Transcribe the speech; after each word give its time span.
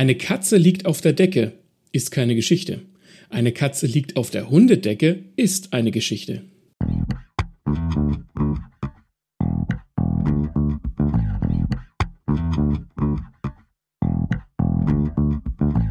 Eine 0.00 0.14
Katze 0.14 0.56
liegt 0.56 0.86
auf 0.86 1.02
der 1.02 1.12
Decke, 1.12 1.52
ist 1.92 2.10
keine 2.10 2.34
Geschichte. 2.34 2.80
Eine 3.28 3.52
Katze 3.52 3.84
liegt 3.84 4.16
auf 4.16 4.30
der 4.30 4.48
Hundedecke, 4.48 5.24
ist 5.36 5.74
eine 5.74 5.90
Geschichte. 5.90 6.40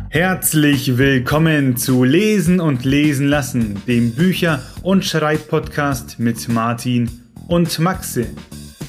Herzlich 0.10 0.98
willkommen 0.98 1.78
zu 1.78 2.04
Lesen 2.04 2.60
und 2.60 2.86
Lesen 2.86 3.28
lassen, 3.28 3.80
dem 3.86 4.16
Bücher- 4.16 4.64
und 4.82 5.06
Schreibpodcast 5.06 6.18
mit 6.18 6.50
Martin 6.50 7.12
und 7.48 7.78
Maxe. 7.78 8.26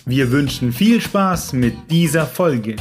Wir 0.06 0.32
wünschen 0.32 0.72
viel 0.72 0.98
Spaß 1.02 1.52
mit 1.52 1.74
dieser 1.90 2.24
Folge. 2.24 2.76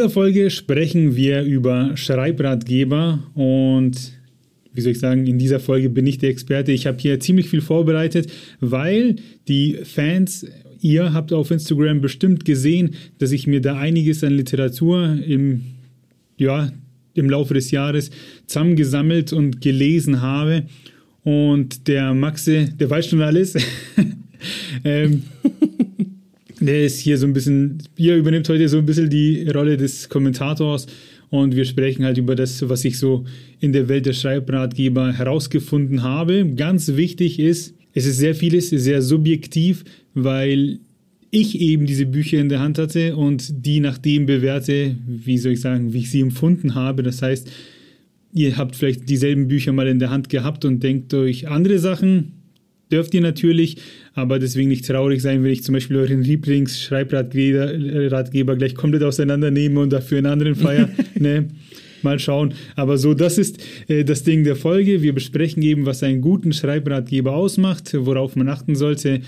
Dieser 0.00 0.08
Folge 0.08 0.48
sprechen 0.48 1.14
wir 1.14 1.42
über 1.42 1.94
Schreibratgeber 1.94 3.18
und 3.34 4.12
wie 4.72 4.80
soll 4.80 4.92
ich 4.92 4.98
sagen, 4.98 5.26
in 5.26 5.38
dieser 5.38 5.60
Folge 5.60 5.90
bin 5.90 6.06
ich 6.06 6.16
der 6.16 6.30
Experte. 6.30 6.72
Ich 6.72 6.86
habe 6.86 6.96
hier 6.98 7.20
ziemlich 7.20 7.50
viel 7.50 7.60
vorbereitet, 7.60 8.32
weil 8.60 9.16
die 9.46 9.76
Fans, 9.84 10.46
ihr 10.80 11.12
habt 11.12 11.34
auf 11.34 11.50
Instagram 11.50 12.00
bestimmt 12.00 12.46
gesehen, 12.46 12.94
dass 13.18 13.30
ich 13.32 13.46
mir 13.46 13.60
da 13.60 13.76
einiges 13.76 14.24
an 14.24 14.32
Literatur 14.32 15.18
im, 15.22 15.66
ja, 16.38 16.72
im 17.12 17.28
Laufe 17.28 17.52
des 17.52 17.70
Jahres 17.70 18.10
zusammengesammelt 18.46 19.34
und 19.34 19.60
gelesen 19.60 20.22
habe. 20.22 20.62
Und 21.24 21.88
der 21.88 22.14
Maxe, 22.14 22.70
der 22.72 22.88
weiß 22.88 23.06
schon 23.06 23.20
alles. 23.20 23.54
ähm, 24.84 25.24
der 26.60 26.84
ist 26.84 27.00
hier 27.00 27.16
so 27.16 27.26
ein 27.26 27.32
bisschen, 27.32 27.78
ihr 27.96 28.16
übernimmt 28.16 28.48
heute 28.48 28.68
so 28.68 28.78
ein 28.78 28.86
bisschen 28.86 29.08
die 29.08 29.48
Rolle 29.48 29.76
des 29.76 30.08
Kommentators 30.08 30.86
und 31.30 31.56
wir 31.56 31.64
sprechen 31.64 32.04
halt 32.04 32.18
über 32.18 32.34
das, 32.34 32.68
was 32.68 32.84
ich 32.84 32.98
so 32.98 33.24
in 33.60 33.72
der 33.72 33.88
Welt 33.88 34.06
der 34.06 34.12
Schreibratgeber 34.12 35.12
herausgefunden 35.12 36.02
habe. 36.02 36.46
Ganz 36.54 36.88
wichtig 36.96 37.38
ist, 37.38 37.74
es 37.94 38.06
ist 38.06 38.18
sehr 38.18 38.34
vieles 38.34 38.70
sehr 38.70 39.00
subjektiv, 39.00 39.84
weil 40.14 40.80
ich 41.30 41.60
eben 41.60 41.86
diese 41.86 42.06
Bücher 42.06 42.38
in 42.38 42.48
der 42.48 42.60
Hand 42.60 42.78
hatte 42.78 43.16
und 43.16 43.64
die 43.64 43.80
nach 43.80 43.98
dem 43.98 44.26
bewerte, 44.26 44.96
wie 45.06 45.38
soll 45.38 45.52
ich 45.52 45.60
sagen, 45.60 45.92
wie 45.92 46.00
ich 46.00 46.10
sie 46.10 46.20
empfunden 46.20 46.74
habe. 46.74 47.02
Das 47.02 47.22
heißt, 47.22 47.50
ihr 48.32 48.56
habt 48.56 48.76
vielleicht 48.76 49.08
dieselben 49.08 49.48
Bücher 49.48 49.72
mal 49.72 49.86
in 49.86 49.98
der 49.98 50.10
Hand 50.10 50.28
gehabt 50.28 50.64
und 50.64 50.82
denkt 50.82 51.14
euch 51.14 51.48
andere 51.48 51.78
Sachen, 51.78 52.39
dürft 52.90 53.14
ihr 53.14 53.20
natürlich, 53.20 53.76
aber 54.14 54.38
deswegen 54.38 54.68
nicht 54.68 54.86
traurig 54.86 55.22
sein, 55.22 55.42
wenn 55.42 55.50
ich 55.50 55.62
zum 55.62 55.74
Beispiel 55.74 55.96
euren 55.96 56.22
Lieblingsschreibratgeber 56.22 58.56
gleich 58.56 58.74
komplett 58.74 59.02
auseinandernehme 59.02 59.80
und 59.80 59.92
dafür 59.92 60.18
einen 60.18 60.26
anderen 60.26 60.54
feier. 60.54 60.88
ne? 61.18 61.48
Mal 62.02 62.18
schauen. 62.18 62.54
Aber 62.76 62.98
so, 62.98 63.14
das 63.14 63.38
ist 63.38 63.58
äh, 63.88 64.04
das 64.04 64.22
Ding 64.22 64.44
der 64.44 64.56
Folge. 64.56 65.02
Wir 65.02 65.14
besprechen 65.14 65.62
eben, 65.62 65.86
was 65.86 66.02
einen 66.02 66.20
guten 66.20 66.52
Schreibratgeber 66.52 67.34
ausmacht, 67.34 67.94
worauf 67.94 68.36
man 68.36 68.48
achten 68.48 68.74
sollte 68.74 69.20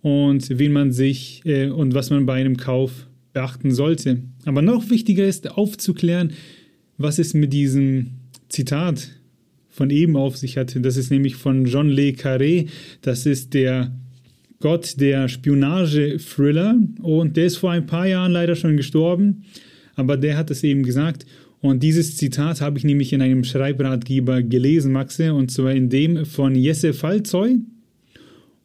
und 0.00 0.58
wen 0.58 0.72
man 0.72 0.92
sich 0.92 1.42
äh, 1.44 1.68
und 1.68 1.94
was 1.94 2.10
man 2.10 2.26
bei 2.26 2.34
einem 2.34 2.56
Kauf 2.56 3.06
beachten 3.32 3.72
sollte. 3.72 4.22
Aber 4.44 4.62
noch 4.62 4.90
wichtiger 4.90 5.26
ist 5.26 5.50
aufzuklären, 5.50 6.32
was 6.96 7.18
ist 7.18 7.34
mit 7.34 7.52
diesem 7.52 8.10
Zitat 8.48 9.08
von 9.74 9.90
eben 9.90 10.16
auf 10.16 10.36
sich 10.36 10.56
hatte. 10.56 10.80
Das 10.80 10.96
ist 10.96 11.10
nämlich 11.10 11.34
von 11.34 11.66
John 11.66 11.88
Le 11.88 12.12
Carré. 12.12 12.68
Das 13.02 13.26
ist 13.26 13.54
der 13.54 13.90
Gott 14.60 15.00
der 15.00 15.28
Spionage-Thriller 15.28 16.78
und 17.02 17.36
der 17.36 17.46
ist 17.46 17.56
vor 17.56 17.72
ein 17.72 17.84
paar 17.84 18.06
Jahren 18.06 18.32
leider 18.32 18.54
schon 18.54 18.76
gestorben, 18.76 19.44
aber 19.96 20.16
der 20.16 20.36
hat 20.36 20.50
es 20.50 20.62
eben 20.62 20.84
gesagt. 20.84 21.26
Und 21.60 21.82
dieses 21.82 22.16
Zitat 22.16 22.60
habe 22.60 22.78
ich 22.78 22.84
nämlich 22.84 23.12
in 23.12 23.20
einem 23.20 23.42
Schreibratgeber 23.42 24.42
gelesen, 24.42 24.92
Maxe, 24.92 25.34
und 25.34 25.50
zwar 25.50 25.72
in 25.72 25.90
dem 25.90 26.24
von 26.24 26.54
Jesse 26.54 26.92
Fallzoy. 26.92 27.58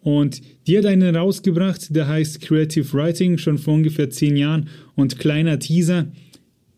Und 0.02 0.42
die 0.68 0.78
hat 0.78 0.86
einen 0.86 1.16
rausgebracht, 1.16 1.94
der 1.94 2.08
heißt 2.08 2.40
Creative 2.42 2.94
Writing, 2.94 3.38
schon 3.38 3.58
vor 3.58 3.74
ungefähr 3.74 4.10
zehn 4.10 4.38
Jahren. 4.38 4.70
Und 4.96 5.18
kleiner 5.18 5.60
Teaser, 5.60 6.12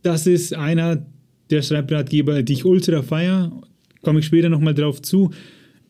das 0.03 0.25
ist 0.25 0.55
einer 0.55 1.05
der 1.49 1.61
Schreibratgeber, 1.61 2.43
die 2.43 2.53
ich 2.53 2.65
ultra 2.65 3.03
feier 3.03 3.51
komme 4.01 4.19
ich 4.19 4.25
später 4.25 4.49
nochmal 4.49 4.73
drauf 4.73 5.01
zu. 5.01 5.31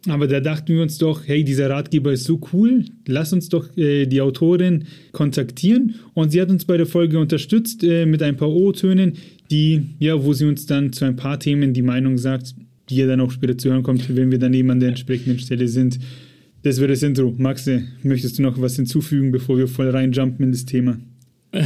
Aber 0.08 0.28
da 0.28 0.40
dachten 0.40 0.74
wir 0.74 0.82
uns 0.82 0.98
doch, 0.98 1.28
hey, 1.28 1.44
dieser 1.44 1.70
Ratgeber 1.70 2.12
ist 2.12 2.24
so 2.24 2.42
cool, 2.54 2.86
lass 3.08 3.34
uns 3.34 3.50
doch 3.50 3.78
äh, 3.78 4.08
die 4.08 4.22
Autorin 4.22 4.86
kontaktieren. 5.12 5.96
Und 6.16 6.32
sie 6.32 6.42
hat 6.42 6.50
uns 6.50 6.66
bei 6.66 6.78
der 6.78 6.88
Folge 6.88 7.20
unterstützt 7.20 7.84
äh, 7.84 8.08
mit 8.08 8.24
ein 8.24 8.36
paar 8.36 8.50
O-Tönen, 8.50 9.14
die, 9.52 9.90
ja, 10.00 10.24
wo 10.24 10.34
sie 10.34 10.46
uns 10.46 10.66
dann 10.66 10.92
zu 10.92 11.06
ein 11.06 11.18
paar 11.18 11.40
Themen 11.40 11.74
die 11.74 11.84
Meinung 11.84 12.18
sagt, 12.18 12.56
die 12.90 12.96
ja 12.96 13.06
dann 13.06 13.22
auch 13.22 13.32
später 13.32 13.58
zu 13.58 13.70
hören 13.70 13.84
kommt, 13.84 14.16
wenn 14.16 14.32
wir 14.32 14.40
dann 14.40 14.54
eben 14.56 14.72
an 14.72 14.80
der 14.80 14.90
entsprechenden 14.90 15.38
Stelle 15.38 15.68
sind. 15.68 16.00
Das 16.64 16.80
wäre 16.80 16.90
das 16.90 17.04
Intro. 17.04 17.34
Maxe, 17.38 17.84
möchtest 18.02 18.40
du 18.40 18.42
noch 18.42 18.60
was 18.60 18.76
hinzufügen, 18.76 19.32
bevor 19.32 19.58
wir 19.58 19.68
voll 19.68 19.90
reinjumpen 19.90 20.46
in 20.46 20.52
das 20.52 20.66
Thema? 20.66 21.00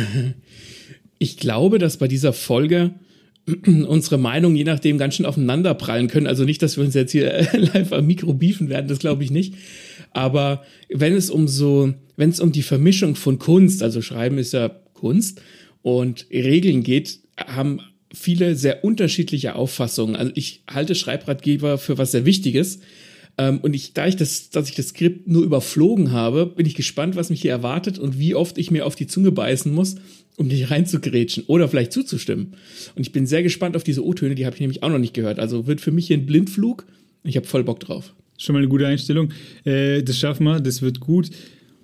Ich 1.17 1.38
glaube, 1.38 1.79
dass 1.79 1.95
bei 1.95 2.09
dieser 2.09 2.34
Folge 2.34 2.91
unsere 3.66 4.17
Meinung 4.17 4.56
je 4.56 4.63
nachdem 4.63 4.97
ganz 4.97 5.16
schön 5.16 5.25
aufeinander 5.25 5.73
prallen 5.73 6.07
können. 6.07 6.28
Also 6.28 6.44
nicht, 6.44 6.61
dass 6.61 6.78
wir 6.78 6.83
uns 6.83 6.95
jetzt 6.95 7.11
hier 7.11 7.47
live 7.53 7.91
am 7.91 8.07
Mikro 8.07 8.33
beefen 8.33 8.69
werden, 8.69 8.88
das 8.88 9.00
glaube 9.00 9.23
ich 9.23 9.31
nicht. 9.31 9.56
Aber 10.11 10.63
wenn 10.89 11.13
es 11.13 11.29
um 11.29 11.47
so, 11.47 11.94
wenn 12.16 12.29
es 12.29 12.39
um 12.39 12.51
die 12.51 12.63
Vermischung 12.63 13.16
von 13.16 13.38
Kunst, 13.38 13.84
also 13.84 14.01
Schreiben 14.01 14.38
ist 14.38 14.53
ja 14.53 14.69
Kunst 14.94 15.41
und 15.81 16.25
Regeln 16.31 16.84
geht, 16.84 17.19
haben 17.38 17.81
viele 18.13 18.55
sehr 18.55 18.84
unterschiedliche 18.84 19.55
Auffassungen. 19.55 20.16
Also 20.16 20.31
ich 20.35 20.63
halte 20.72 20.95
Schreibratgeber 20.95 21.78
für 21.78 21.97
was 21.97 22.11
sehr 22.11 22.25
Wichtiges. 22.25 22.79
Ähm, 23.38 23.59
und 23.59 23.73
ich, 23.73 23.94
da 23.94 24.07
ich 24.07 24.16
das, 24.16 24.50
dass 24.50 24.69
ich 24.69 24.75
das 24.75 24.89
Skript 24.89 25.28
nur 25.28 25.44
überflogen 25.44 26.11
habe, 26.11 26.45
bin 26.45 26.66
ich 26.66 26.75
gespannt, 26.75 27.16
was 27.16 27.29
mich 27.29 27.41
hier 27.41 27.51
erwartet 27.51 28.00
und 28.00 28.17
wie 28.17 28.35
oft 28.35 28.57
ich 28.57 28.72
mir 28.72 28.85
auf 28.85 28.95
die 28.95 29.07
Zunge 29.07 29.31
beißen 29.31 29.73
muss, 29.73 29.95
um 30.38 30.47
nicht 30.47 30.69
reinzugrätschen 30.69 31.44
oder 31.47 31.68
vielleicht 31.68 31.94
zuzustimmen. 31.94 32.56
Und 32.96 33.01
ich 33.06 33.12
bin 33.12 33.25
sehr 33.25 33.44
gespannt 33.44 33.75
auf 33.75 33.84
diese 33.84 34.03
O-Töne, 34.03 34.35
die 34.35 34.46
habe 34.46 34.56
ich 34.56 34.62
nämlich 34.62 34.84
auch 34.84 34.90
noch 34.90 35.00
nicht 35.00 35.13
gehört. 35.13 35.40
Also 35.40 35.68
wird 35.68 35.81
für 35.81 35.91
mich 35.91 36.07
hier 36.07 36.18
ein 36.18 36.25
Blindflug. 36.25 36.85
Ich 37.23 37.38
habe 37.38 37.47
voll 37.47 37.63
Bock 37.63 37.79
drauf. 37.79 38.13
Schon 38.38 38.53
mal 38.53 38.59
eine 38.59 38.68
gute 38.68 38.85
Einstellung. 38.85 39.31
Äh, 39.63 40.03
das 40.03 40.19
schaffen 40.19 40.44
wir, 40.44 40.59
das 40.59 40.81
wird 40.81 41.00
gut. 41.00 41.29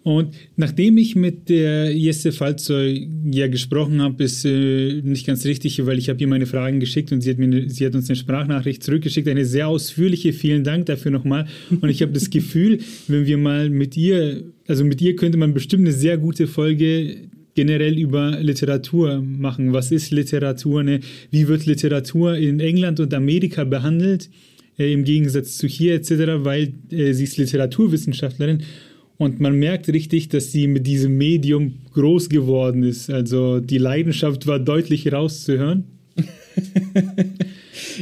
Und 0.03 0.33
nachdem 0.55 0.97
ich 0.97 1.15
mit 1.15 1.47
der 1.49 1.95
Jesse 1.95 2.31
Fallzeug 2.31 3.07
ja 3.29 3.47
gesprochen 3.47 4.01
habe, 4.01 4.23
ist 4.23 4.43
äh, 4.45 4.99
nicht 5.03 5.27
ganz 5.27 5.45
richtig, 5.45 5.85
weil 5.85 5.99
ich 5.99 6.09
habe 6.09 6.19
ihr 6.19 6.27
meine 6.27 6.47
Fragen 6.47 6.79
geschickt 6.79 7.11
und 7.11 7.21
sie 7.21 7.29
hat, 7.29 7.37
mir 7.37 7.45
eine, 7.45 7.69
sie 7.69 7.85
hat 7.85 7.93
uns 7.93 8.09
eine 8.09 8.15
Sprachnachricht 8.15 8.81
zurückgeschickt, 8.83 9.27
eine 9.27 9.45
sehr 9.45 9.67
ausführliche. 9.67 10.33
Vielen 10.33 10.63
Dank 10.63 10.87
dafür 10.87 11.11
nochmal. 11.11 11.47
Und 11.69 11.87
ich 11.89 12.01
habe 12.01 12.13
das 12.13 12.29
Gefühl, 12.31 12.79
wenn 13.07 13.27
wir 13.27 13.37
mal 13.37 13.69
mit 13.69 13.95
ihr, 13.95 14.43
also 14.67 14.83
mit 14.83 15.01
ihr 15.01 15.15
könnte 15.15 15.37
man 15.37 15.53
bestimmt 15.53 15.83
eine 15.83 15.93
sehr 15.93 16.17
gute 16.17 16.47
Folge 16.47 17.29
generell 17.55 17.97
über 17.97 18.39
Literatur 18.39 19.21
machen. 19.21 19.73
Was 19.73 19.91
ist 19.91 20.11
Literatur? 20.11 20.83
Ne? 20.83 20.99
Wie 21.29 21.47
wird 21.47 21.65
Literatur 21.65 22.35
in 22.35 22.59
England 22.59 22.99
und 22.99 23.13
Amerika 23.13 23.63
behandelt? 23.63 24.29
Äh, 24.77 24.93
Im 24.93 25.03
Gegensatz 25.03 25.57
zu 25.57 25.67
hier 25.67 25.95
etc., 25.95 26.11
weil 26.43 26.73
äh, 26.91 27.13
sie 27.13 27.25
ist 27.25 27.37
Literaturwissenschaftlerin 27.37 28.63
und 29.21 29.39
man 29.39 29.59
merkt 29.59 29.87
richtig, 29.89 30.29
dass 30.29 30.51
sie 30.51 30.65
mit 30.65 30.87
diesem 30.87 31.15
Medium 31.15 31.75
groß 31.93 32.27
geworden 32.29 32.81
ist. 32.81 33.11
Also 33.11 33.59
die 33.59 33.77
Leidenschaft 33.77 34.47
war 34.47 34.57
deutlich 34.57 35.13
rauszuhören. 35.13 35.83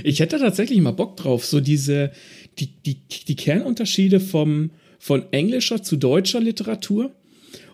ich 0.06 0.22
hätte 0.22 0.40
tatsächlich 0.40 0.80
mal 0.80 0.92
Bock 0.92 1.18
drauf, 1.18 1.44
so 1.44 1.60
diese, 1.60 2.12
die, 2.58 2.68
die, 2.86 2.98
die 3.28 3.36
Kernunterschiede 3.36 4.22
vom, 4.22 4.72
von 4.98 5.24
englischer 5.32 5.84
zu 5.84 5.98
deutscher 5.98 6.40
Literatur 6.40 7.12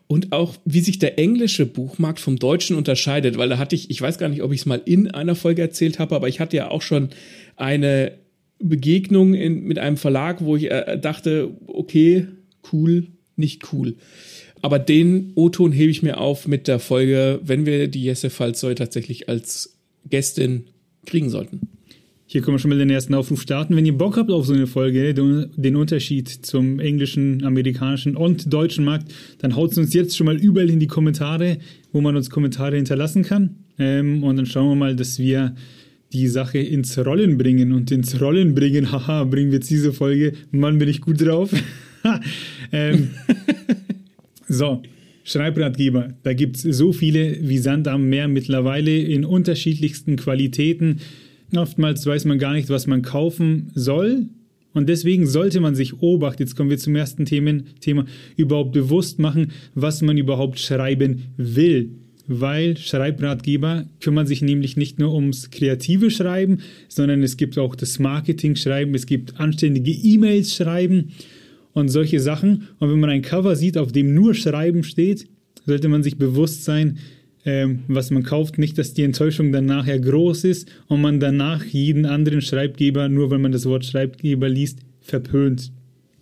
und 0.08 0.32
auch 0.32 0.56
wie 0.66 0.82
sich 0.82 1.00
der 1.00 1.18
englische 1.18 1.66
Buchmarkt 1.66 2.20
vom 2.20 2.38
deutschen 2.38 2.76
unterscheidet, 2.76 3.38
weil 3.38 3.50
da 3.50 3.58
hatte 3.58 3.76
ich, 3.76 3.90
ich 3.90 4.02
weiß 4.02 4.18
gar 4.18 4.30
nicht, 4.30 4.44
ob 4.44 4.52
ich 4.54 4.62
es 4.62 4.66
mal 4.66 4.82
in 4.86 5.10
einer 5.12 5.36
Folge 5.36 5.62
erzählt 5.62 6.00
habe, 6.00 6.16
aber 6.16 6.28
ich 6.28 6.40
hatte 6.40 6.58
ja 6.58 6.70
auch 6.70 6.82
schon 6.82 7.10
eine 7.56 8.14
Begegnung 8.60 9.34
in, 9.34 9.64
mit 9.64 9.80
einem 9.80 9.98
Verlag, 9.98 10.44
wo 10.44 10.56
ich 10.56 10.70
äh, 10.72 11.00
dachte, 11.00 11.52
okay, 11.68 12.28
cool, 12.72 13.08
nicht 13.36 13.74
cool. 13.74 13.96
Aber 14.62 14.80
den 14.80 15.34
O-Ton 15.36 15.72
hebe 15.72 15.92
ich 15.92 16.04
mir 16.04 16.20
auf 16.20 16.48
mit 16.48 16.68
der 16.68 16.80
Folge, 16.80 17.40
wenn 17.44 17.66
wir 17.66 17.88
die 17.88 18.04
Jesse 18.04 18.30
Falzoy 18.30 18.76
tatsächlich 18.76 19.28
als 19.30 19.78
Gästin 20.10 20.66
kriegen 21.06 21.30
sollten. 21.30 21.62
Hier 22.28 22.42
können 22.42 22.56
wir 22.56 22.60
schon 22.60 22.70
mal 22.70 22.80
den 22.80 22.90
ersten 22.90 23.14
Aufruf 23.14 23.42
starten. 23.42 23.76
Wenn 23.76 23.86
ihr 23.86 23.96
Bock 23.96 24.18
habt 24.18 24.32
auf 24.32 24.48
so 24.48 24.54
eine 24.54 24.66
Folge, 24.66 25.14
den 25.14 25.76
Unterschied 25.76 26.28
zum 26.28 26.80
englischen, 26.80 27.44
amerikanischen 27.44 28.16
und 28.18 28.52
deutschen 28.52 28.84
Markt, 28.84 29.14
dann 29.40 29.56
haut 29.56 29.72
es 29.72 29.78
uns 29.78 29.94
jetzt 29.94 30.18
schon 30.18 30.26
mal 30.26 30.36
überall 30.36 30.72
in 30.72 30.80
die 30.80 30.88
Kommentare, 30.88 31.60
wo 31.92 32.02
man 32.02 32.16
uns 32.16 32.32
Kommentare 32.32 32.78
hinterlassen 32.78 33.22
kann. 33.22 33.58
Ähm, 33.78 34.24
und 34.24 34.38
dann 34.38 34.48
schauen 34.48 34.70
wir 34.70 34.76
mal, 34.76 34.96
dass 34.96 35.20
wir 35.20 35.54
die 36.14 36.28
Sache 36.28 36.58
ins 36.58 36.98
Rollen 36.98 37.38
bringen. 37.38 37.72
Und 37.74 37.92
ins 37.92 38.20
Rollen 38.20 38.56
bringen, 38.56 38.92
haha, 38.92 39.24
bringen 39.26 39.52
wir 39.52 39.60
jetzt 39.60 39.70
diese 39.70 39.94
Folge. 39.94 40.34
Mann, 40.50 40.80
bin 40.80 40.90
ich 40.90 41.02
gut 41.02 41.22
drauf. 41.22 41.52
ähm, 42.72 43.12
so, 44.48 44.82
Schreibratgeber. 45.24 46.08
Da 46.24 46.34
gibt 46.34 46.58
es 46.58 46.64
so 46.64 46.92
viele 46.92 47.38
wie 47.48 47.60
Sand 47.60 47.88
am 47.88 48.10
Meer 48.10 48.28
mittlerweile 48.28 48.98
in 48.98 49.26
unterschiedlichsten 49.26 50.16
Qualitäten. 50.16 51.02
Oftmals 51.58 52.06
weiß 52.06 52.26
man 52.26 52.40
gar 52.40 52.54
nicht, 52.54 52.70
was 52.70 52.88
man 52.88 53.02
kaufen 53.02 53.72
soll. 53.76 54.28
Und 54.74 54.90
deswegen 54.90 55.26
sollte 55.26 55.62
man 55.62 55.74
sich 55.74 56.02
Obacht, 56.02 56.42
jetzt 56.42 56.56
kommen 56.56 56.70
wir 56.70 56.78
zum 56.78 56.96
ersten 56.96 57.24
Themen, 57.26 57.68
Thema, 57.80 58.06
überhaupt 58.36 58.74
bewusst 58.74 59.20
machen, 59.20 59.52
was 59.74 60.02
man 60.02 60.18
überhaupt 60.18 60.60
schreiben 60.60 61.24
will. 61.38 61.92
Weil 62.28 62.76
Schreibratgeber 62.76 63.86
kümmern 64.02 64.28
sich 64.28 64.42
nämlich 64.42 64.76
nicht 64.76 65.00
nur 65.00 65.14
ums 65.14 65.50
kreative 65.50 66.12
Schreiben, 66.12 66.58
sondern 66.90 67.24
es 67.24 67.38
gibt 67.38 67.58
auch 67.58 67.76
das 67.76 68.00
Marketing-Schreiben, 68.00 68.94
es 68.96 69.06
gibt 69.06 69.40
anständige 69.40 69.92
E-Mails 69.92 70.56
schreiben 70.56 71.12
und 71.72 71.90
solche 71.90 72.20
Sachen. 72.20 72.68
Und 72.80 72.92
wenn 72.92 73.00
man 73.00 73.12
ein 73.12 73.22
Cover 73.22 73.56
sieht, 73.56 73.78
auf 73.78 73.92
dem 73.92 74.14
nur 74.14 74.34
Schreiben 74.34 74.84
steht, 74.84 75.28
sollte 75.66 75.88
man 75.88 76.04
sich 76.04 76.18
bewusst 76.18 76.66
sein, 76.66 76.98
ähm, 77.46 77.80
was 77.88 78.12
man 78.12 78.24
kauft. 78.24 78.58
Nicht, 78.58 78.78
dass 78.78 78.94
die 78.94 79.04
Enttäuschung 79.04 79.52
dann 79.52 79.66
nachher 79.66 80.00
groß 80.00 80.44
ist 80.46 80.70
und 80.88 81.02
man 81.02 81.20
danach 81.20 81.64
jeden 81.64 82.06
anderen 82.06 82.42
Schreibgeber, 82.42 83.08
nur 83.08 83.30
weil 83.30 83.40
man 83.40 83.52
das 83.52 83.66
Wort 83.66 83.86
Schreibgeber 83.86 84.50
liest, 84.50 84.80
verpönt. 85.02 85.72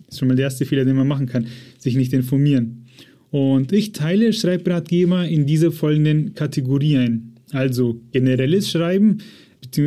Das 0.06 0.14
ist 0.14 0.18
schon 0.18 0.28
mal 0.28 0.36
der 0.36 0.44
erste 0.44 0.66
Fehler, 0.66 0.84
den 0.84 0.96
man 0.96 1.08
machen 1.08 1.26
kann, 1.26 1.46
sich 1.78 1.96
nicht 1.96 2.12
informieren. 2.12 2.84
Und 3.30 3.72
ich 3.72 3.92
teile 3.92 4.32
Schreibratgeber 4.32 5.26
in 5.26 5.46
diese 5.46 5.72
folgenden 5.72 6.34
Kategorien. 6.34 7.34
Also 7.52 8.00
generelles 8.12 8.70
Schreiben, 8.70 9.18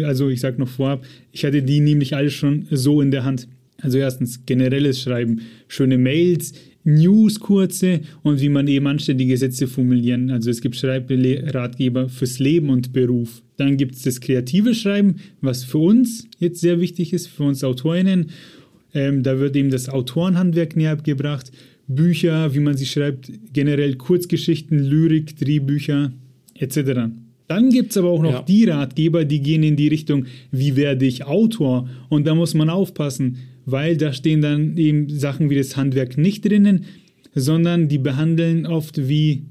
also 0.04 0.30
ich 0.30 0.42
sage 0.42 0.60
noch 0.60 0.68
vorab, 0.68 1.06
ich 1.32 1.46
hatte 1.46 1.62
die 1.62 1.80
nämlich 1.80 2.16
alle 2.16 2.30
schon 2.30 2.68
so 2.72 3.02
in 3.02 3.12
der 3.12 3.24
Hand. 3.24 3.48
Also 3.80 4.00
erstens 4.00 4.46
generelles 4.46 5.02
Schreiben, 5.02 5.42
schöne 5.68 5.98
Mails, 5.98 6.54
News 6.88 7.42
kurze 7.42 8.00
und 8.24 8.40
wie 8.40 8.48
man 8.48 8.68
eben 8.68 8.88
anständige 8.88 9.36
Sätze 9.36 9.68
formulieren. 9.68 10.32
Also 10.32 10.50
es 10.50 10.62
gibt 10.62 10.78
Schreibratgeber 10.78 12.08
fürs 12.08 12.40
Leben 12.40 12.70
und 12.70 12.94
Beruf. 12.94 13.44
Dann 13.58 13.76
gibt 13.76 13.96
es 13.96 14.04
das 14.04 14.22
kreative 14.22 14.74
Schreiben, 14.74 15.18
was 15.42 15.66
für 15.66 15.80
uns 15.80 16.28
jetzt 16.40 16.62
sehr 16.62 16.80
wichtig 16.80 17.12
ist, 17.12 17.28
für 17.28 17.44
uns 17.44 17.64
Autorinnen. 17.64 18.28
Ähm, 18.94 19.22
da 19.22 19.38
wird 19.38 19.58
eben 19.58 19.70
das 19.70 19.90
Autorenhandwerk 19.90 20.78
näher 20.78 20.94
abgebracht. 20.94 21.52
Bücher, 21.88 22.54
wie 22.54 22.62
man 22.62 22.78
sie 22.78 22.86
schreibt, 22.86 23.32
generell 23.52 23.96
Kurzgeschichten, 23.96 24.80
Lyrik, 24.80 25.38
Drehbücher 25.38 26.14
etc. 26.56 27.12
Dann 27.48 27.70
gibt 27.70 27.92
es 27.92 27.98
aber 27.98 28.10
auch 28.10 28.22
noch 28.22 28.32
ja. 28.32 28.42
die 28.44 28.64
Ratgeber, 28.64 29.26
die 29.26 29.42
gehen 29.42 29.64
in 29.64 29.76
die 29.76 29.88
Richtung, 29.90 30.26
wie 30.52 30.78
werde 30.78 31.06
ich 31.06 31.26
Autor? 31.26 31.90
Und 32.08 32.28
da 32.28 32.36
muss 32.36 32.54
man 32.54 32.70
aufpassen 32.70 33.38
weil 33.68 33.98
da 33.98 34.14
stehen 34.14 34.42
dann 34.42 34.78
eben 34.78 35.10
Sachen 35.10 35.50
wie 35.50 35.58
das 35.58 35.76
Handwerk 35.76 36.18
nicht 36.18 36.46
drinnen, 36.46 36.86
sondern 37.36 37.90
die 37.90 37.98
behandeln 37.98 38.66
oft 38.66 39.10
wie 39.10 39.44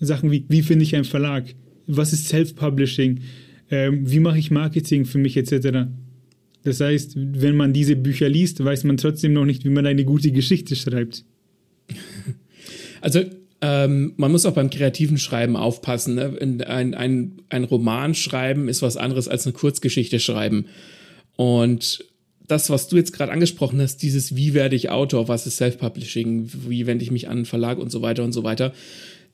Sachen 0.00 0.32
wie, 0.32 0.44
wie 0.48 0.62
finde 0.62 0.82
ich 0.82 0.96
einen 0.96 1.04
Verlag, 1.04 1.54
was 1.86 2.12
ist 2.12 2.28
Self-Publishing, 2.28 3.20
ähm, 3.70 4.10
wie 4.10 4.18
mache 4.18 4.38
ich 4.40 4.50
Marketing 4.50 5.04
für 5.04 5.18
mich 5.18 5.36
etc. 5.36 5.86
Das 6.64 6.80
heißt, 6.80 7.12
wenn 7.16 7.54
man 7.56 7.72
diese 7.72 7.94
Bücher 7.94 8.28
liest, 8.28 8.62
weiß 8.62 8.82
man 8.82 8.96
trotzdem 8.96 9.32
noch 9.32 9.44
nicht, 9.44 9.64
wie 9.64 9.70
man 9.70 9.86
eine 9.86 10.04
gute 10.04 10.30
Geschichte 10.32 10.76
schreibt. 10.76 11.24
Also 13.00 13.20
ähm, 13.60 14.14
man 14.16 14.32
muss 14.32 14.46
auch 14.46 14.54
beim 14.54 14.70
kreativen 14.70 15.18
Schreiben 15.18 15.56
aufpassen. 15.56 16.14
Ne? 16.14 16.38
Ein, 16.66 16.94
ein, 16.94 17.32
ein 17.50 17.64
Roman 17.64 18.14
schreiben 18.14 18.66
ist 18.66 18.80
was 18.80 18.96
anderes 18.96 19.28
als 19.28 19.46
eine 19.46 19.52
Kurzgeschichte 19.52 20.20
schreiben. 20.20 20.64
Und 21.36 22.02
das, 22.46 22.70
was 22.70 22.88
du 22.88 22.96
jetzt 22.96 23.12
gerade 23.12 23.32
angesprochen 23.32 23.80
hast, 23.80 23.98
dieses 23.98 24.36
Wie 24.36 24.54
werde 24.54 24.76
ich 24.76 24.90
Autor, 24.90 25.28
was 25.28 25.46
ist 25.46 25.56
Self-Publishing, 25.56 26.50
wie 26.68 26.86
wende 26.86 27.04
ich 27.04 27.10
mich 27.10 27.28
an 27.28 27.38
einen 27.38 27.46
Verlag 27.46 27.78
und 27.78 27.90
so 27.90 28.02
weiter 28.02 28.24
und 28.24 28.32
so 28.32 28.44
weiter, 28.44 28.72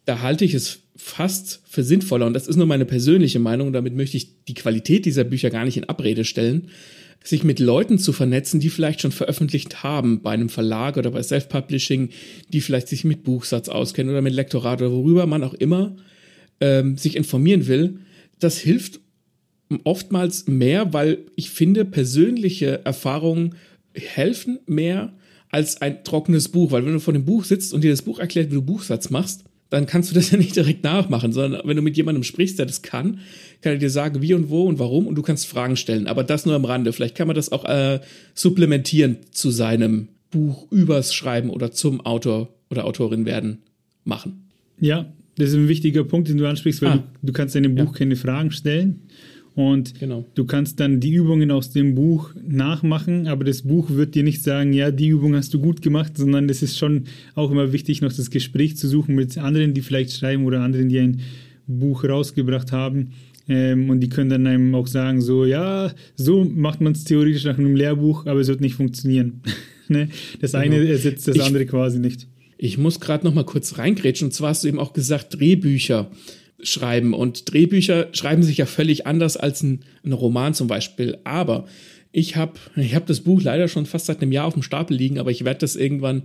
da 0.04 0.20
halte 0.20 0.44
ich 0.44 0.54
es 0.54 0.80
fast 0.96 1.60
für 1.68 1.82
sinnvoller, 1.82 2.26
und 2.26 2.34
das 2.34 2.46
ist 2.46 2.56
nur 2.56 2.66
meine 2.66 2.84
persönliche 2.84 3.38
Meinung, 3.38 3.72
damit 3.72 3.94
möchte 3.94 4.16
ich 4.16 4.44
die 4.44 4.54
Qualität 4.54 5.04
dieser 5.04 5.24
Bücher 5.24 5.50
gar 5.50 5.64
nicht 5.64 5.76
in 5.76 5.88
Abrede 5.88 6.24
stellen, 6.24 6.68
sich 7.22 7.44
mit 7.44 7.58
Leuten 7.58 7.98
zu 7.98 8.12
vernetzen, 8.12 8.60
die 8.60 8.70
vielleicht 8.70 9.02
schon 9.02 9.12
veröffentlicht 9.12 9.82
haben 9.82 10.22
bei 10.22 10.30
einem 10.30 10.48
Verlag 10.48 10.96
oder 10.96 11.10
bei 11.10 11.22
Self-Publishing, 11.22 12.10
die 12.48 12.60
vielleicht 12.60 12.88
sich 12.88 13.04
mit 13.04 13.24
Buchsatz 13.24 13.68
auskennen 13.68 14.10
oder 14.10 14.22
mit 14.22 14.32
Lektorat 14.32 14.80
oder 14.80 14.92
worüber 14.92 15.26
man 15.26 15.44
auch 15.44 15.54
immer 15.54 15.96
ähm, 16.60 16.96
sich 16.96 17.16
informieren 17.16 17.66
will. 17.66 17.98
Das 18.38 18.58
hilft 18.58 19.00
oftmals 19.84 20.46
mehr, 20.46 20.92
weil 20.92 21.18
ich 21.36 21.50
finde, 21.50 21.84
persönliche 21.84 22.84
Erfahrungen 22.84 23.54
helfen 23.94 24.58
mehr 24.66 25.12
als 25.50 25.80
ein 25.80 26.04
trockenes 26.04 26.48
Buch. 26.48 26.70
Weil 26.72 26.84
wenn 26.84 26.92
du 26.92 27.00
vor 27.00 27.12
dem 27.12 27.24
Buch 27.24 27.44
sitzt 27.44 27.72
und 27.72 27.82
dir 27.82 27.90
das 27.90 28.02
Buch 28.02 28.18
erklärt, 28.18 28.50
wie 28.50 28.54
du 28.54 28.62
Buchsatz 28.62 29.10
machst, 29.10 29.44
dann 29.68 29.86
kannst 29.86 30.10
du 30.10 30.14
das 30.14 30.32
ja 30.32 30.38
nicht 30.38 30.56
direkt 30.56 30.82
nachmachen, 30.82 31.32
sondern 31.32 31.62
wenn 31.64 31.76
du 31.76 31.82
mit 31.82 31.96
jemandem 31.96 32.24
sprichst, 32.24 32.58
der 32.58 32.66
das 32.66 32.82
kann, 32.82 33.20
kann 33.60 33.74
er 33.74 33.78
dir 33.78 33.90
sagen, 33.90 34.20
wie 34.20 34.34
und 34.34 34.50
wo 34.50 34.64
und 34.64 34.80
warum 34.80 35.06
und 35.06 35.14
du 35.14 35.22
kannst 35.22 35.46
Fragen 35.46 35.76
stellen. 35.76 36.08
Aber 36.08 36.24
das 36.24 36.44
nur 36.44 36.56
am 36.56 36.64
Rande. 36.64 36.92
Vielleicht 36.92 37.14
kann 37.14 37.28
man 37.28 37.36
das 37.36 37.52
auch 37.52 37.64
äh, 37.64 38.00
supplementieren 38.34 39.18
zu 39.30 39.50
seinem 39.50 40.08
Buch 40.30 40.70
übers 40.70 41.14
Schreiben 41.14 41.50
oder 41.50 41.70
zum 41.70 42.00
Autor 42.00 42.52
oder 42.68 42.84
Autorin 42.84 43.26
werden 43.26 43.58
machen. 44.04 44.48
Ja, 44.80 45.12
das 45.36 45.50
ist 45.50 45.54
ein 45.54 45.68
wichtiger 45.68 46.04
Punkt, 46.04 46.28
den 46.28 46.36
du 46.36 46.48
ansprichst, 46.48 46.82
weil 46.82 46.90
ah. 46.90 46.96
du, 46.96 47.28
du 47.28 47.32
kannst 47.32 47.54
in 47.54 47.62
dem 47.62 47.74
Buch 47.74 47.92
ja. 47.92 47.98
keine 47.98 48.16
Fragen 48.16 48.50
stellen. 48.50 49.02
Und 49.54 49.98
genau. 49.98 50.24
du 50.34 50.44
kannst 50.44 50.78
dann 50.80 51.00
die 51.00 51.12
Übungen 51.12 51.50
aus 51.50 51.70
dem 51.70 51.94
Buch 51.94 52.30
nachmachen, 52.46 53.26
aber 53.26 53.44
das 53.44 53.62
Buch 53.62 53.90
wird 53.90 54.14
dir 54.14 54.22
nicht 54.22 54.42
sagen, 54.42 54.72
ja, 54.72 54.90
die 54.90 55.08
Übung 55.08 55.34
hast 55.34 55.52
du 55.52 55.60
gut 55.60 55.82
gemacht, 55.82 56.16
sondern 56.16 56.48
es 56.48 56.62
ist 56.62 56.78
schon 56.78 57.04
auch 57.34 57.50
immer 57.50 57.72
wichtig, 57.72 58.00
noch 58.00 58.12
das 58.12 58.30
Gespräch 58.30 58.76
zu 58.76 58.88
suchen 58.88 59.14
mit 59.14 59.36
anderen, 59.38 59.74
die 59.74 59.82
vielleicht 59.82 60.12
schreiben 60.12 60.44
oder 60.44 60.60
anderen, 60.60 60.88
die 60.88 60.98
ein 60.98 61.20
Buch 61.66 62.04
rausgebracht 62.04 62.72
haben. 62.72 63.10
Ähm, 63.48 63.90
und 63.90 64.00
die 64.00 64.08
können 64.08 64.30
dann 64.30 64.46
einem 64.46 64.74
auch 64.74 64.86
sagen, 64.86 65.20
so, 65.20 65.44
ja, 65.44 65.92
so 66.14 66.44
macht 66.44 66.80
man 66.80 66.92
es 66.92 67.04
theoretisch 67.04 67.44
nach 67.44 67.58
einem 67.58 67.74
Lehrbuch, 67.74 68.26
aber 68.26 68.40
es 68.40 68.48
wird 68.48 68.60
nicht 68.60 68.76
funktionieren. 68.76 69.42
ne? 69.88 70.08
Das 70.40 70.52
genau. 70.52 70.64
eine 70.64 70.86
ersetzt 70.86 71.26
das 71.26 71.36
ich, 71.36 71.42
andere 71.42 71.66
quasi 71.66 71.98
nicht. 71.98 72.28
Ich 72.56 72.78
muss 72.78 73.00
gerade 73.00 73.24
noch 73.24 73.34
mal 73.34 73.44
kurz 73.44 73.78
reingrätschen. 73.78 74.26
Und 74.26 74.32
zwar 74.32 74.50
hast 74.50 74.62
du 74.62 74.68
eben 74.68 74.78
auch 74.78 74.92
gesagt, 74.92 75.40
Drehbücher 75.40 76.10
schreiben. 76.62 77.14
Und 77.14 77.52
Drehbücher 77.52 78.08
schreiben 78.12 78.42
sich 78.42 78.58
ja 78.58 78.66
völlig 78.66 79.06
anders 79.06 79.36
als 79.36 79.62
ein, 79.62 79.80
ein 80.04 80.12
Roman 80.12 80.54
zum 80.54 80.66
Beispiel. 80.66 81.18
Aber 81.24 81.66
ich 82.12 82.36
habe 82.36 82.54
ich 82.76 82.94
hab 82.94 83.06
das 83.06 83.20
Buch 83.20 83.42
leider 83.42 83.68
schon 83.68 83.86
fast 83.86 84.06
seit 84.06 84.20
einem 84.20 84.32
Jahr 84.32 84.46
auf 84.46 84.54
dem 84.54 84.62
Stapel 84.62 84.96
liegen, 84.96 85.18
aber 85.18 85.30
ich 85.30 85.44
werde 85.44 85.60
das 85.60 85.76
irgendwann 85.76 86.22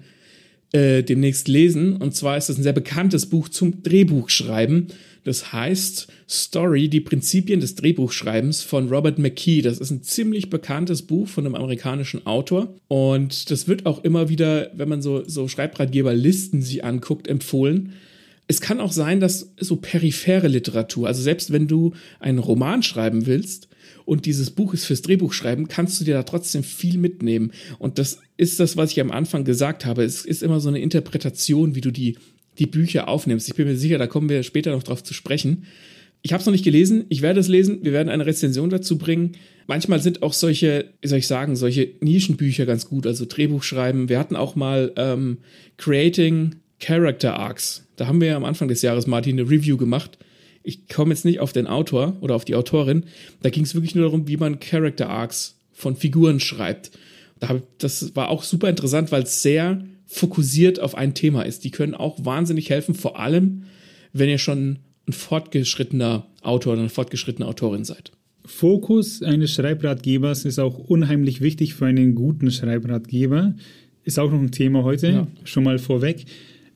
äh, 0.71 1.03
demnächst 1.03 1.47
lesen. 1.47 1.97
Und 1.97 2.15
zwar 2.15 2.37
ist 2.37 2.49
es 2.49 2.57
ein 2.57 2.63
sehr 2.63 2.73
bekanntes 2.73 3.27
Buch 3.27 3.49
zum 3.49 3.83
Drehbuchschreiben. 3.83 4.87
Das 5.23 5.53
heißt 5.53 6.07
Story, 6.29 6.87
die 6.87 7.01
Prinzipien 7.01 7.59
des 7.59 7.75
Drehbuchschreibens 7.75 8.61
von 8.61 8.89
Robert 8.89 9.17
McKee. 9.17 9.61
Das 9.61 9.79
ist 9.79 9.89
ein 9.89 10.03
ziemlich 10.03 10.49
bekanntes 10.49 11.01
Buch 11.01 11.27
von 11.27 11.45
einem 11.45 11.55
amerikanischen 11.55 12.25
Autor. 12.27 12.75
Und 12.87 13.49
das 13.49 13.67
wird 13.67 13.85
auch 13.85 14.03
immer 14.03 14.29
wieder, 14.29 14.71
wenn 14.75 14.89
man 14.89 15.01
so, 15.01 15.23
so 15.27 15.47
Schreibratgeberlisten 15.47 16.61
sich 16.61 16.83
anguckt, 16.83 17.27
empfohlen 17.27 17.93
es 18.47 18.61
kann 18.61 18.79
auch 18.79 18.91
sein, 18.91 19.19
dass 19.19 19.53
so 19.59 19.77
periphere 19.77 20.47
Literatur, 20.47 21.07
also 21.07 21.21
selbst 21.21 21.51
wenn 21.51 21.67
du 21.67 21.93
einen 22.19 22.39
Roman 22.39 22.83
schreiben 22.83 23.25
willst 23.25 23.69
und 24.05 24.25
dieses 24.25 24.51
Buch 24.51 24.73
ist 24.73 24.85
fürs 24.85 25.01
Drehbuch 25.01 25.33
schreiben, 25.33 25.67
kannst 25.67 25.99
du 25.99 26.05
dir 26.05 26.13
da 26.13 26.23
trotzdem 26.23 26.63
viel 26.63 26.99
mitnehmen. 26.99 27.51
Und 27.79 27.97
das 27.97 28.19
ist 28.37 28.59
das, 28.59 28.77
was 28.77 28.91
ich 28.91 29.01
am 29.01 29.11
Anfang 29.11 29.45
gesagt 29.45 29.85
habe. 29.85 30.03
Es 30.03 30.25
ist 30.25 30.43
immer 30.43 30.59
so 30.59 30.69
eine 30.69 30.79
Interpretation, 30.79 31.73
wie 31.73 31.81
du 31.81 31.91
die, 31.91 32.17
die 32.59 32.67
Bücher 32.67 33.07
aufnimmst. 33.07 33.47
Ich 33.47 33.55
bin 33.55 33.67
mir 33.67 33.77
sicher, 33.77 33.97
da 33.97 34.05
kommen 34.05 34.29
wir 34.29 34.43
später 34.43 34.71
noch 34.71 34.83
drauf 34.83 35.03
zu 35.03 35.15
sprechen. 35.15 35.65
Ich 36.21 36.33
habe 36.33 36.41
es 36.41 36.45
noch 36.45 36.53
nicht 36.53 36.65
gelesen, 36.65 37.05
ich 37.09 37.21
werde 37.21 37.39
es 37.39 37.47
lesen, 37.47 37.83
wir 37.83 37.93
werden 37.93 38.09
eine 38.09 38.25
Rezension 38.25 38.71
dazu 38.71 38.97
bringen. 38.97 39.33
Manchmal 39.67 40.01
sind 40.01 40.23
auch 40.23 40.33
solche, 40.33 40.91
wie 41.01 41.07
soll 41.07 41.19
ich 41.19 41.27
sagen, 41.27 41.55
solche 41.55 41.91
Nischenbücher 41.99 42.65
ganz 42.65 42.87
gut, 42.87 43.05
also 43.05 43.25
Drehbuch 43.25 43.61
schreiben. 43.61 44.09
Wir 44.09 44.17
hatten 44.17 44.35
auch 44.35 44.55
mal 44.55 44.91
ähm, 44.97 45.37
Creating 45.77 46.55
Character 46.79 47.37
Arcs. 47.39 47.85
Da 47.95 48.07
haben 48.07 48.21
wir 48.21 48.29
ja 48.29 48.35
am 48.35 48.45
Anfang 48.45 48.67
des 48.67 48.81
Jahres, 48.81 49.07
Martin, 49.07 49.39
eine 49.39 49.49
Review 49.49 49.77
gemacht. 49.77 50.17
Ich 50.63 50.87
komme 50.87 51.13
jetzt 51.13 51.25
nicht 51.25 51.39
auf 51.39 51.53
den 51.53 51.67
Autor 51.67 52.17
oder 52.21 52.35
auf 52.35 52.45
die 52.45 52.55
Autorin. 52.55 53.05
Da 53.41 53.49
ging 53.49 53.63
es 53.63 53.75
wirklich 53.75 53.95
nur 53.95 54.05
darum, 54.05 54.27
wie 54.27 54.37
man 54.37 54.59
Character 54.59 55.09
Arcs 55.09 55.59
von 55.71 55.95
Figuren 55.95 56.39
schreibt. 56.39 56.91
das 57.77 58.15
war 58.15 58.29
auch 58.29 58.43
super 58.43 58.69
interessant, 58.69 59.11
weil 59.11 59.23
es 59.23 59.41
sehr 59.41 59.83
fokussiert 60.07 60.79
auf 60.79 60.95
ein 60.95 61.13
Thema 61.13 61.43
ist. 61.43 61.63
Die 61.63 61.71
können 61.71 61.93
auch 61.93 62.23
wahnsinnig 62.23 62.69
helfen, 62.69 62.95
vor 62.95 63.19
allem, 63.19 63.63
wenn 64.13 64.29
ihr 64.29 64.37
schon 64.37 64.79
ein 65.07 65.13
fortgeschrittener 65.13 66.25
Autor 66.41 66.73
oder 66.73 66.81
eine 66.81 66.89
fortgeschrittene 66.89 67.47
Autorin 67.47 67.83
seid. 67.83 68.11
Fokus 68.45 69.21
eines 69.21 69.53
Schreibratgebers 69.53 70.45
ist 70.45 70.59
auch 70.59 70.77
unheimlich 70.77 71.41
wichtig 71.41 71.73
für 71.73 71.87
einen 71.87 72.15
guten 72.15 72.51
Schreibratgeber. 72.51 73.55
Ist 74.03 74.19
auch 74.19 74.31
noch 74.31 74.39
ein 74.39 74.51
Thema 74.51 74.83
heute, 74.83 75.07
ja. 75.09 75.27
schon 75.43 75.63
mal 75.63 75.79
vorweg 75.79 76.25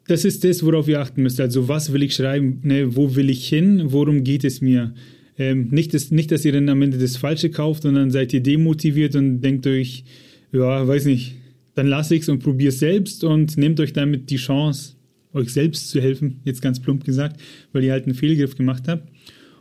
das 0.09 0.25
ist 0.25 0.43
das, 0.43 0.63
worauf 0.63 0.87
ihr 0.87 0.99
achten 0.99 1.21
müsst. 1.21 1.39
Also 1.39 1.67
was 1.67 1.93
will 1.93 2.03
ich 2.03 2.15
schreiben, 2.15 2.59
ne? 2.63 2.95
wo 2.95 3.15
will 3.15 3.29
ich 3.29 3.47
hin, 3.47 3.83
worum 3.91 4.23
geht 4.23 4.43
es 4.43 4.61
mir? 4.61 4.93
Ähm, 5.37 5.69
nicht, 5.69 5.93
dass, 5.93 6.11
nicht, 6.11 6.31
dass 6.31 6.43
ihr 6.45 6.51
dann 6.51 6.67
am 6.67 6.81
Ende 6.81 6.97
das 6.97 7.15
Falsche 7.15 7.49
kauft 7.49 7.85
und 7.85 7.95
dann 7.95 8.11
seid 8.11 8.33
ihr 8.33 8.41
demotiviert 8.41 9.15
und 9.15 9.41
denkt 9.41 9.67
euch, 9.67 10.03
ja, 10.51 10.87
weiß 10.87 11.05
nicht, 11.05 11.35
dann 11.75 11.87
lasse 11.87 12.15
ich 12.15 12.23
es 12.23 12.29
und 12.29 12.39
probiere 12.39 12.69
es 12.69 12.79
selbst 12.79 13.23
und 13.23 13.55
nehmt 13.55 13.79
euch 13.79 13.93
damit 13.93 14.29
die 14.29 14.37
Chance, 14.37 14.95
euch 15.31 15.49
selbst 15.49 15.89
zu 15.89 16.01
helfen, 16.01 16.41
jetzt 16.43 16.61
ganz 16.61 16.81
plump 16.81 17.05
gesagt, 17.05 17.39
weil 17.71 17.83
ihr 17.83 17.91
halt 17.91 18.05
einen 18.05 18.15
Fehlgriff 18.15 18.55
gemacht 18.55 18.87
habt. 18.87 19.07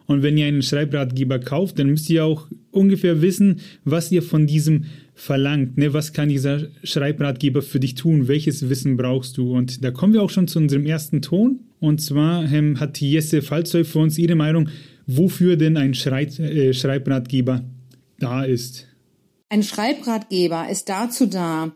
Und 0.07 0.23
wenn 0.23 0.39
ihr 0.39 0.47
einen 0.47 0.63
Schreibratgeber 0.63 1.39
kauft, 1.39 1.79
dann 1.79 1.91
müsst 1.91 2.09
ihr 2.09 2.25
auch 2.25 2.49
ungefähr 2.71 3.21
wissen, 3.21 3.61
was 3.85 4.11
ihr 4.11 4.23
von 4.23 4.47
diesem 4.47 4.87
verlangt. 5.19 5.77
Ne? 5.77 5.93
Was 5.93 6.13
kann 6.13 6.29
dieser 6.29 6.69
Schreibratgeber 6.85 7.61
für 7.61 7.81
dich 7.81 7.95
tun? 7.95 8.29
Welches 8.29 8.69
Wissen 8.69 8.97
brauchst 8.97 9.37
du? 9.37 9.53
Und 9.53 9.85
da 9.85 9.91
kommen 9.91 10.15
wir 10.15 10.23
auch 10.23 10.31
schon 10.31 10.49
zu 10.49 10.59
unserem 10.61 10.87
ersten 10.87 11.21
Ton. 11.23 11.61
Und 11.81 12.01
zwar 12.01 12.51
ähm, 12.51 12.79
hat 12.81 13.01
Jesse 13.01 13.43
Fallzeug 13.43 13.87
für 13.87 13.99
uns 13.99 14.17
ihre 14.17 14.37
Meinung, 14.37 14.69
wofür 15.07 15.57
denn 15.57 15.77
ein 15.77 15.95
Schreit, 15.95 16.39
äh, 16.39 16.73
Schreibratgeber 16.73 17.65
da 18.19 18.45
ist. 18.45 18.87
Ein 19.49 19.63
Schreibratgeber 19.63 20.69
ist 20.71 20.89
dazu 20.89 21.27
da, 21.27 21.73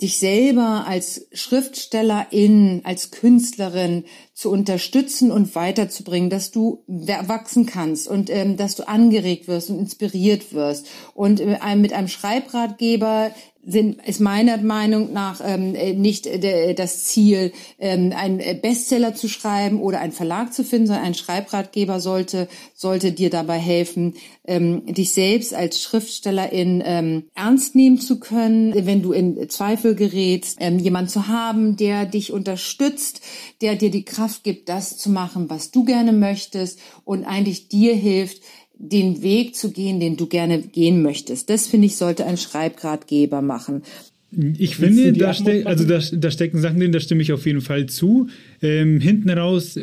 dich 0.00 0.18
selber 0.18 0.84
als 0.86 1.26
Schriftstellerin, 1.32 2.82
als 2.84 3.10
Künstlerin 3.10 4.04
zu 4.32 4.50
unterstützen 4.50 5.32
und 5.32 5.54
weiterzubringen, 5.54 6.30
dass 6.30 6.52
du 6.52 6.84
wachsen 6.86 7.66
kannst 7.66 8.06
und 8.06 8.30
ähm, 8.30 8.56
dass 8.56 8.76
du 8.76 8.86
angeregt 8.86 9.48
wirst 9.48 9.70
und 9.70 9.78
inspiriert 9.78 10.52
wirst. 10.52 10.86
Und 11.14 11.40
äh, 11.40 11.76
mit 11.76 11.92
einem 11.92 12.08
Schreibratgeber 12.08 13.32
sind, 13.70 14.06
ist 14.06 14.20
meiner 14.20 14.56
Meinung 14.56 15.12
nach 15.12 15.40
ähm, 15.44 15.74
äh, 15.74 15.92
nicht 15.92 16.26
äh, 16.26 16.74
das 16.74 17.04
Ziel, 17.04 17.52
ähm, 17.78 18.12
einen 18.16 18.40
äh, 18.40 18.58
Bestseller 18.60 19.14
zu 19.14 19.28
schreiben 19.28 19.80
oder 19.80 20.00
einen 20.00 20.12
Verlag 20.12 20.54
zu 20.54 20.64
finden, 20.64 20.86
sondern 20.86 21.04
ein 21.04 21.14
Schreibratgeber 21.14 22.00
sollte, 22.00 22.48
sollte 22.74 23.12
dir 23.12 23.28
dabei 23.28 23.58
helfen, 23.58 24.14
ähm, 24.46 24.86
dich 24.86 25.12
selbst 25.12 25.52
als 25.54 25.82
Schriftstellerin 25.82 26.82
ähm, 26.84 27.24
ernst 27.34 27.74
nehmen 27.74 28.00
zu 28.00 28.18
können, 28.18 28.74
wenn 28.86 29.02
du 29.02 29.12
in 29.12 29.48
Zweifel 29.50 29.94
gerätst, 29.94 30.56
ähm, 30.60 30.78
jemand 30.78 31.10
zu 31.10 31.28
haben, 31.28 31.76
der 31.76 32.06
dich 32.06 32.32
unterstützt, 32.32 33.20
der 33.60 33.76
dir 33.76 33.90
die 33.90 34.04
Kraft 34.04 34.44
gibt, 34.44 34.68
das 34.70 34.96
zu 34.96 35.10
machen, 35.10 35.50
was 35.50 35.70
du 35.70 35.84
gerne 35.84 36.12
möchtest 36.12 36.80
und 37.04 37.24
eigentlich 37.24 37.68
dir 37.68 37.94
hilft, 37.94 38.42
den 38.78 39.22
Weg 39.22 39.56
zu 39.56 39.72
gehen, 39.72 40.00
den 40.00 40.16
du 40.16 40.26
gerne 40.26 40.62
gehen 40.62 41.02
möchtest. 41.02 41.50
Das 41.50 41.66
finde 41.66 41.86
ich, 41.86 41.96
sollte 41.96 42.24
ein 42.26 42.36
Schreibratgeber 42.36 43.42
machen. 43.42 43.82
Ich 44.30 44.76
finde, 44.76 45.12
da, 45.14 45.32
ste 45.32 45.66
also 45.66 45.84
da, 45.84 46.00
da, 46.12 46.30
stecken 46.30 46.60
Sachen 46.60 46.78
drin, 46.78 46.92
da 46.92 47.00
stimme 47.00 47.22
ich 47.22 47.32
auf 47.32 47.46
jeden 47.46 47.62
Fall 47.62 47.86
zu. 47.86 48.28
Ähm, 48.60 49.00
hinten 49.00 49.30
raus 49.30 49.78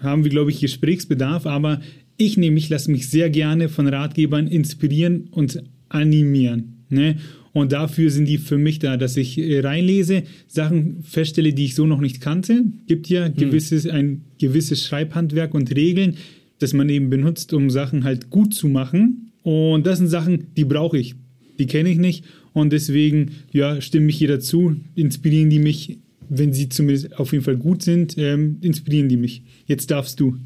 haben 0.00 0.24
wir, 0.24 0.30
glaube 0.30 0.50
ich, 0.50 0.60
Gesprächsbedarf, 0.60 1.46
aber 1.46 1.80
ich 2.16 2.36
nämlich 2.36 2.68
lasse 2.70 2.90
mich 2.90 3.10
sehr 3.10 3.28
gerne 3.28 3.68
von 3.68 3.86
Ratgebern 3.86 4.46
inspirieren 4.46 5.28
und 5.30 5.62
animieren. 5.88 6.84
Ne? 6.88 7.16
Und 7.52 7.72
dafür 7.72 8.10
sind 8.10 8.26
die 8.26 8.38
für 8.38 8.58
mich 8.58 8.78
da, 8.78 8.96
dass 8.96 9.16
ich 9.16 9.38
äh, 9.38 9.60
reinlese, 9.60 10.24
Sachen 10.48 11.02
feststelle, 11.02 11.52
die 11.52 11.66
ich 11.66 11.74
so 11.74 11.86
noch 11.86 12.00
nicht 12.00 12.20
kannte. 12.20 12.64
Gibt 12.86 13.08
ja 13.08 13.26
hm. 13.26 13.36
gewisses, 13.36 13.86
ein 13.86 14.22
gewisses 14.38 14.84
Schreibhandwerk 14.84 15.54
und 15.54 15.74
Regeln, 15.74 16.16
das 16.58 16.72
man 16.72 16.88
eben 16.88 17.10
benutzt, 17.10 17.52
um 17.52 17.70
Sachen 17.70 18.04
halt 18.04 18.30
gut 18.30 18.54
zu 18.54 18.68
machen. 18.68 19.32
Und 19.42 19.86
das 19.86 19.98
sind 19.98 20.08
Sachen, 20.08 20.54
die 20.54 20.64
brauche 20.64 20.98
ich. 20.98 21.14
Die 21.58 21.66
kenne 21.66 21.90
ich 21.90 21.98
nicht. 21.98 22.24
Und 22.52 22.72
deswegen, 22.72 23.32
ja, 23.52 23.80
stimme 23.80 24.08
ich 24.08 24.16
hier 24.16 24.28
dazu, 24.28 24.76
inspirieren 24.94 25.50
die 25.50 25.58
mich, 25.58 25.98
wenn 26.28 26.52
sie 26.52 26.68
zumindest 26.68 27.18
auf 27.18 27.32
jeden 27.32 27.44
Fall 27.44 27.56
gut 27.56 27.82
sind, 27.82 28.16
ähm, 28.16 28.58
inspirieren 28.60 29.08
die 29.08 29.16
mich. 29.16 29.42
Jetzt 29.66 29.90
darfst 29.90 30.20
du. 30.20 30.38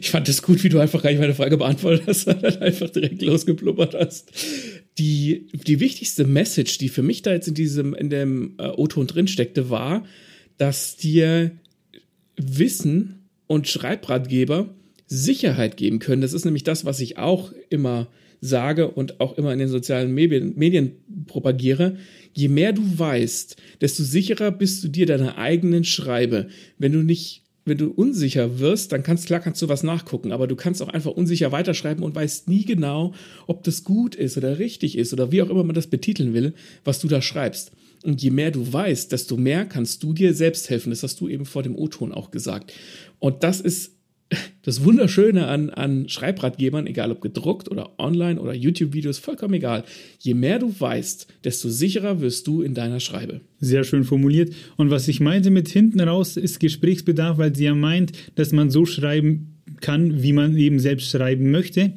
Ich 0.00 0.10
fand 0.10 0.28
es 0.28 0.42
gut, 0.42 0.64
wie 0.64 0.68
du 0.68 0.80
einfach 0.80 1.00
gar 1.00 1.10
nicht 1.10 1.20
meine 1.20 1.34
Frage 1.34 1.56
beantwortet 1.56 2.02
hast, 2.06 2.22
sondern 2.24 2.56
einfach 2.56 2.90
direkt 2.90 3.22
losgepluppert 3.22 3.94
hast. 3.94 4.32
Die, 4.98 5.46
die 5.52 5.78
wichtigste 5.78 6.24
Message, 6.24 6.78
die 6.78 6.88
für 6.88 7.02
mich 7.02 7.22
da 7.22 7.32
jetzt 7.32 7.46
in 7.46 7.54
diesem, 7.54 7.94
in 7.94 8.10
dem 8.10 8.54
äh, 8.58 8.66
O-Ton 8.68 9.06
drin 9.06 9.28
steckte, 9.28 9.70
war, 9.70 10.04
dass 10.58 10.96
dir 10.96 11.52
Wissen 12.36 13.28
und 13.46 13.68
Schreibratgeber 13.68 14.74
Sicherheit 15.10 15.76
geben 15.76 15.98
können. 15.98 16.22
Das 16.22 16.32
ist 16.32 16.44
nämlich 16.44 16.62
das, 16.62 16.84
was 16.84 17.00
ich 17.00 17.18
auch 17.18 17.52
immer 17.68 18.08
sage 18.40 18.88
und 18.88 19.20
auch 19.20 19.36
immer 19.36 19.52
in 19.52 19.58
den 19.58 19.68
sozialen 19.68 20.14
Medien, 20.14 20.54
Medien 20.56 20.92
propagiere. 21.26 21.96
Je 22.32 22.48
mehr 22.48 22.72
du 22.72 22.82
weißt, 22.96 23.56
desto 23.80 24.04
sicherer 24.04 24.52
bist 24.52 24.82
du 24.84 24.88
dir 24.88 25.06
deiner 25.06 25.36
eigenen 25.36 25.84
Schreibe. 25.84 26.46
Wenn 26.78 26.92
du 26.92 27.02
nicht 27.02 27.42
wenn 27.66 27.76
du 27.76 27.90
unsicher 27.90 28.58
wirst, 28.58 28.90
dann 28.90 29.02
kannst 29.02 29.26
klar 29.26 29.38
kannst 29.38 29.60
du 29.60 29.68
was 29.68 29.82
nachgucken, 29.82 30.32
aber 30.32 30.46
du 30.46 30.56
kannst 30.56 30.80
auch 30.82 30.88
einfach 30.88 31.12
unsicher 31.12 31.52
weiterschreiben 31.52 32.02
und 32.02 32.14
weißt 32.14 32.48
nie 32.48 32.64
genau, 32.64 33.12
ob 33.46 33.62
das 33.64 33.84
gut 33.84 34.14
ist 34.14 34.38
oder 34.38 34.58
richtig 34.58 34.96
ist 34.96 35.12
oder 35.12 35.30
wie 35.30 35.42
auch 35.42 35.50
immer 35.50 35.62
man 35.62 35.74
das 35.74 35.86
betiteln 35.86 36.32
will, 36.32 36.54
was 36.84 37.00
du 37.00 37.06
da 37.06 37.20
schreibst. 37.20 37.72
Und 38.02 38.22
je 38.22 38.30
mehr 38.30 38.50
du 38.50 38.72
weißt, 38.72 39.12
desto 39.12 39.36
mehr 39.36 39.66
kannst 39.66 40.02
du 40.02 40.14
dir 40.14 40.32
selbst 40.32 40.70
helfen. 40.70 40.88
Das 40.88 41.02
hast 41.02 41.20
du 41.20 41.28
eben 41.28 41.44
vor 41.44 41.62
dem 41.62 41.76
O-Ton 41.76 42.12
auch 42.12 42.30
gesagt. 42.30 42.72
Und 43.18 43.44
das 43.44 43.60
ist 43.60 43.99
das 44.62 44.84
Wunderschöne 44.84 45.46
an, 45.46 45.70
an 45.70 46.08
Schreibratgebern, 46.08 46.86
egal 46.86 47.10
ob 47.10 47.20
gedruckt 47.20 47.70
oder 47.70 47.98
online 47.98 48.40
oder 48.40 48.54
YouTube-Videos, 48.54 49.18
vollkommen 49.18 49.54
egal. 49.54 49.84
Je 50.18 50.34
mehr 50.34 50.58
du 50.58 50.72
weißt, 50.78 51.26
desto 51.44 51.68
sicherer 51.68 52.20
wirst 52.20 52.46
du 52.46 52.62
in 52.62 52.74
deiner 52.74 53.00
Schreibe. 53.00 53.40
Sehr 53.58 53.84
schön 53.84 54.04
formuliert. 54.04 54.52
Und 54.76 54.90
was 54.90 55.08
ich 55.08 55.20
meinte 55.20 55.50
mit 55.50 55.68
hinten 55.68 56.00
raus, 56.00 56.36
ist 56.36 56.60
Gesprächsbedarf, 56.60 57.38
weil 57.38 57.54
sie 57.54 57.64
ja 57.64 57.74
meint, 57.74 58.12
dass 58.34 58.52
man 58.52 58.70
so 58.70 58.86
schreiben 58.86 59.58
kann, 59.80 60.22
wie 60.22 60.32
man 60.32 60.56
eben 60.56 60.78
selbst 60.78 61.10
schreiben 61.10 61.50
möchte. 61.50 61.94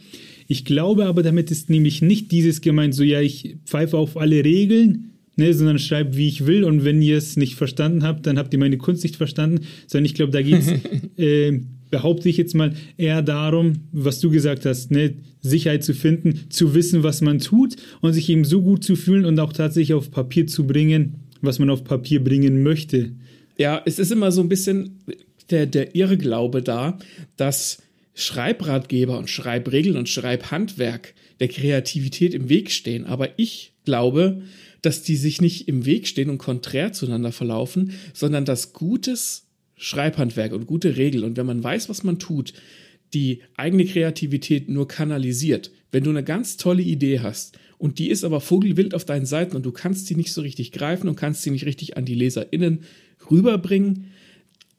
Ich 0.47 0.65
glaube 0.65 1.05
aber, 1.05 1.23
damit 1.23 1.51
ist 1.51 1.69
nämlich 1.69 2.01
nicht 2.01 2.31
dieses 2.31 2.61
gemeint, 2.61 2.95
so 2.95 3.03
ja, 3.03 3.21
ich 3.21 3.57
pfeife 3.65 3.97
auf 3.97 4.17
alle 4.17 4.43
Regeln, 4.43 5.13
ne, 5.35 5.53
sondern 5.53 5.79
schreibe, 5.79 6.17
wie 6.17 6.27
ich 6.27 6.45
will. 6.45 6.63
Und 6.63 6.83
wenn 6.83 7.01
ihr 7.01 7.17
es 7.17 7.37
nicht 7.37 7.55
verstanden 7.55 8.03
habt, 8.03 8.25
dann 8.25 8.37
habt 8.37 8.53
ihr 8.53 8.59
meine 8.59 8.77
Kunst 8.77 9.03
nicht 9.03 9.15
verstanden. 9.15 9.65
Sondern 9.87 10.05
ich 10.05 10.15
glaube, 10.15 10.31
da 10.31 10.41
geht 10.41 10.61
es 10.61 10.67
äh, 11.17 11.61
behaupte 11.93 12.27
ich 12.27 12.37
jetzt 12.37 12.55
mal, 12.55 12.73
eher 12.97 13.21
darum, 13.21 13.81
was 13.91 14.19
du 14.19 14.31
gesagt 14.31 14.65
hast, 14.65 14.89
ne, 14.89 15.13
Sicherheit 15.41 15.83
zu 15.83 15.93
finden, 15.93 16.49
zu 16.49 16.73
wissen, 16.73 17.03
was 17.03 17.21
man 17.21 17.37
tut 17.37 17.75
und 18.01 18.13
sich 18.13 18.29
eben 18.29 18.45
so 18.45 18.63
gut 18.63 18.83
zu 18.83 18.95
fühlen 18.95 19.25
und 19.25 19.39
auch 19.39 19.53
tatsächlich 19.53 19.93
auf 19.93 20.09
Papier 20.09 20.47
zu 20.47 20.65
bringen, 20.65 21.19
was 21.41 21.59
man 21.59 21.69
auf 21.69 21.83
Papier 21.83 22.23
bringen 22.23 22.63
möchte. 22.63 23.11
Ja, 23.59 23.79
es 23.85 23.99
ist 23.99 24.11
immer 24.11 24.31
so 24.31 24.41
ein 24.41 24.49
bisschen 24.49 25.03
der, 25.51 25.67
der 25.67 25.95
Irrglaube 25.95 26.63
da, 26.63 26.97
dass 27.37 27.83
Schreibratgeber 28.15 29.19
und 29.19 29.29
Schreibregeln 29.29 29.95
und 29.95 30.09
Schreibhandwerk 30.09 31.13
der 31.39 31.47
Kreativität 31.47 32.33
im 32.33 32.49
Weg 32.49 32.71
stehen. 32.71 33.05
Aber 33.05 33.37
ich 33.37 33.73
glaube, 33.85 34.41
dass 34.81 35.03
die 35.03 35.15
sich 35.15 35.41
nicht 35.41 35.67
im 35.67 35.85
Weg 35.85 36.07
stehen 36.07 36.31
und 36.31 36.39
konträr 36.39 36.91
zueinander 36.91 37.31
verlaufen, 37.31 37.91
sondern 38.15 38.45
dass 38.45 38.73
gutes 38.73 39.45
Schreibhandwerk 39.75 40.53
und 40.53 40.67
gute 40.67 40.97
Regeln 40.97 41.23
und 41.23 41.37
wenn 41.37 41.45
man 41.45 41.63
weiß, 41.63 41.89
was 41.89 42.03
man 42.03 42.19
tut, 42.19 42.53
die 43.13 43.41
eigene 43.57 43.85
Kreativität 43.85 44.69
nur 44.69 44.87
kanalisiert. 44.87 45.71
Wenn 45.91 46.03
du 46.03 46.09
eine 46.09 46.23
ganz 46.23 46.57
tolle 46.57 46.81
Idee 46.81 47.19
hast 47.19 47.57
und 47.77 47.99
die 47.99 48.09
ist 48.09 48.23
aber 48.23 48.41
vogelwild 48.41 48.95
auf 48.95 49.05
deinen 49.05 49.25
Seiten 49.25 49.55
und 49.55 49.65
du 49.65 49.71
kannst 49.71 50.07
sie 50.07 50.15
nicht 50.15 50.33
so 50.33 50.41
richtig 50.41 50.71
greifen 50.71 51.07
und 51.07 51.15
kannst 51.15 51.43
sie 51.43 51.51
nicht 51.51 51.65
richtig 51.65 51.97
an 51.97 52.05
die 52.05 52.15
LeserInnen 52.15 52.79
rüberbringen, 53.29 54.11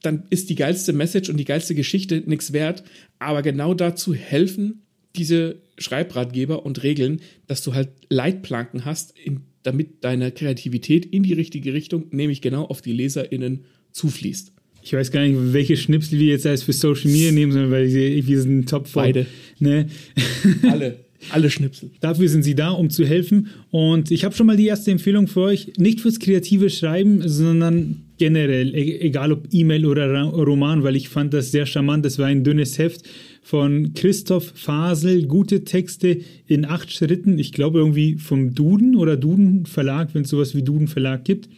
dann 0.03 0.25
ist 0.31 0.51
die 0.51 0.57
geilste 0.57 0.93
Message 0.93 1.31
und 1.31 1.37
die 1.37 1.45
geilste 1.45 1.75
Geschichte 1.75 2.23
nichts 2.27 2.53
wert. 2.53 2.85
Aber 3.19 3.43
genau 3.43 3.75
dazu 3.75 4.15
helfen 4.15 4.83
diese 5.17 5.63
Schreibratgeber 5.79 6.67
und 6.67 6.83
Regeln, 6.83 7.21
dass 7.47 7.63
du 7.63 7.75
halt 7.75 7.91
Leitplanken 8.09 8.85
hast, 8.85 9.17
in, 9.19 9.43
damit 9.63 10.05
deine 10.05 10.33
Kreativität 10.33 11.07
in 11.07 11.23
die 11.23 11.33
richtige 11.33 11.73
Richtung, 11.73 12.07
nämlich 12.11 12.43
genau 12.43 12.65
auf 12.65 12.83
die 12.83 12.93
LeserInnen 12.93 13.65
zufließt. 13.93 14.54
Ich 14.85 14.93
weiß 14.93 15.11
gar 15.11 15.27
nicht, 15.27 15.35
welche 15.55 15.79
Schnipsel 15.79 16.19
wir 16.19 16.27
jetzt 16.27 16.47
als 16.47 16.63
für 16.63 16.75
Social 16.75 17.11
Media 17.11 17.33
nehmen, 17.33 17.53
sondern 17.53 17.71
weil 17.71 17.89
wir 17.91 18.41
sind 18.43 18.69
top 18.69 18.87
voll. 18.87 19.05
Beide. 19.05 19.27
Ne? 19.59 19.87
Alle. 20.71 20.99
Alle 21.31 21.49
Schnipsel. 21.49 21.91
Dafür 22.01 22.29
sind 22.29 22.43
sie 22.43 22.55
da, 22.55 22.69
um 22.71 22.91
zu 22.91 23.07
helfen. 23.07 23.49
Und 23.71 24.11
ich 24.11 24.27
habe 24.27 24.35
schon 24.35 24.47
mal 24.47 24.59
die 24.59 24.67
erste 24.67 24.91
Empfehlung 24.91 25.27
für 25.27 25.41
euch. 25.41 25.73
Nicht 25.79 26.03
fürs 26.03 26.19
kreative 26.19 26.69
Schreiben, 26.69 27.27
sondern 27.27 28.03
generell, 28.19 28.75
e-, 28.75 28.99
egal 29.01 29.33
ob 29.33 29.49
E-Mail 29.51 29.87
oder 29.87 30.23
Roman, 30.23 30.83
weil 30.83 30.97
ich 30.97 31.09
fand 31.09 31.33
das 31.33 31.51
sehr 31.51 31.65
charmant. 31.65 32.05
Das 32.05 32.19
war 32.19 32.27
ein 32.27 32.45
dünnes 32.45 32.77
Heft 32.77 33.09
von 33.43 33.95
Christoph 33.95 34.53
Fasel. 34.55 35.27
Gute 35.27 35.65
Texte 35.65 36.21
in 36.47 36.67
acht 36.67 36.93
Schritten. 36.93 37.39
Ich 37.39 37.53
glaube 37.53 37.79
irgendwie 37.79 38.17
vom 38.17 38.55
Duden 38.55 38.97
oder 38.97 39.17
Duden 39.17 39.65
Verlag, 39.65 40.11
wenn 40.13 40.25
es 40.25 40.29
sowas 40.29 40.55
wie 40.55 40.63
Duden 40.63 40.89
Verlag 40.89 41.25
gibt. 41.25 41.49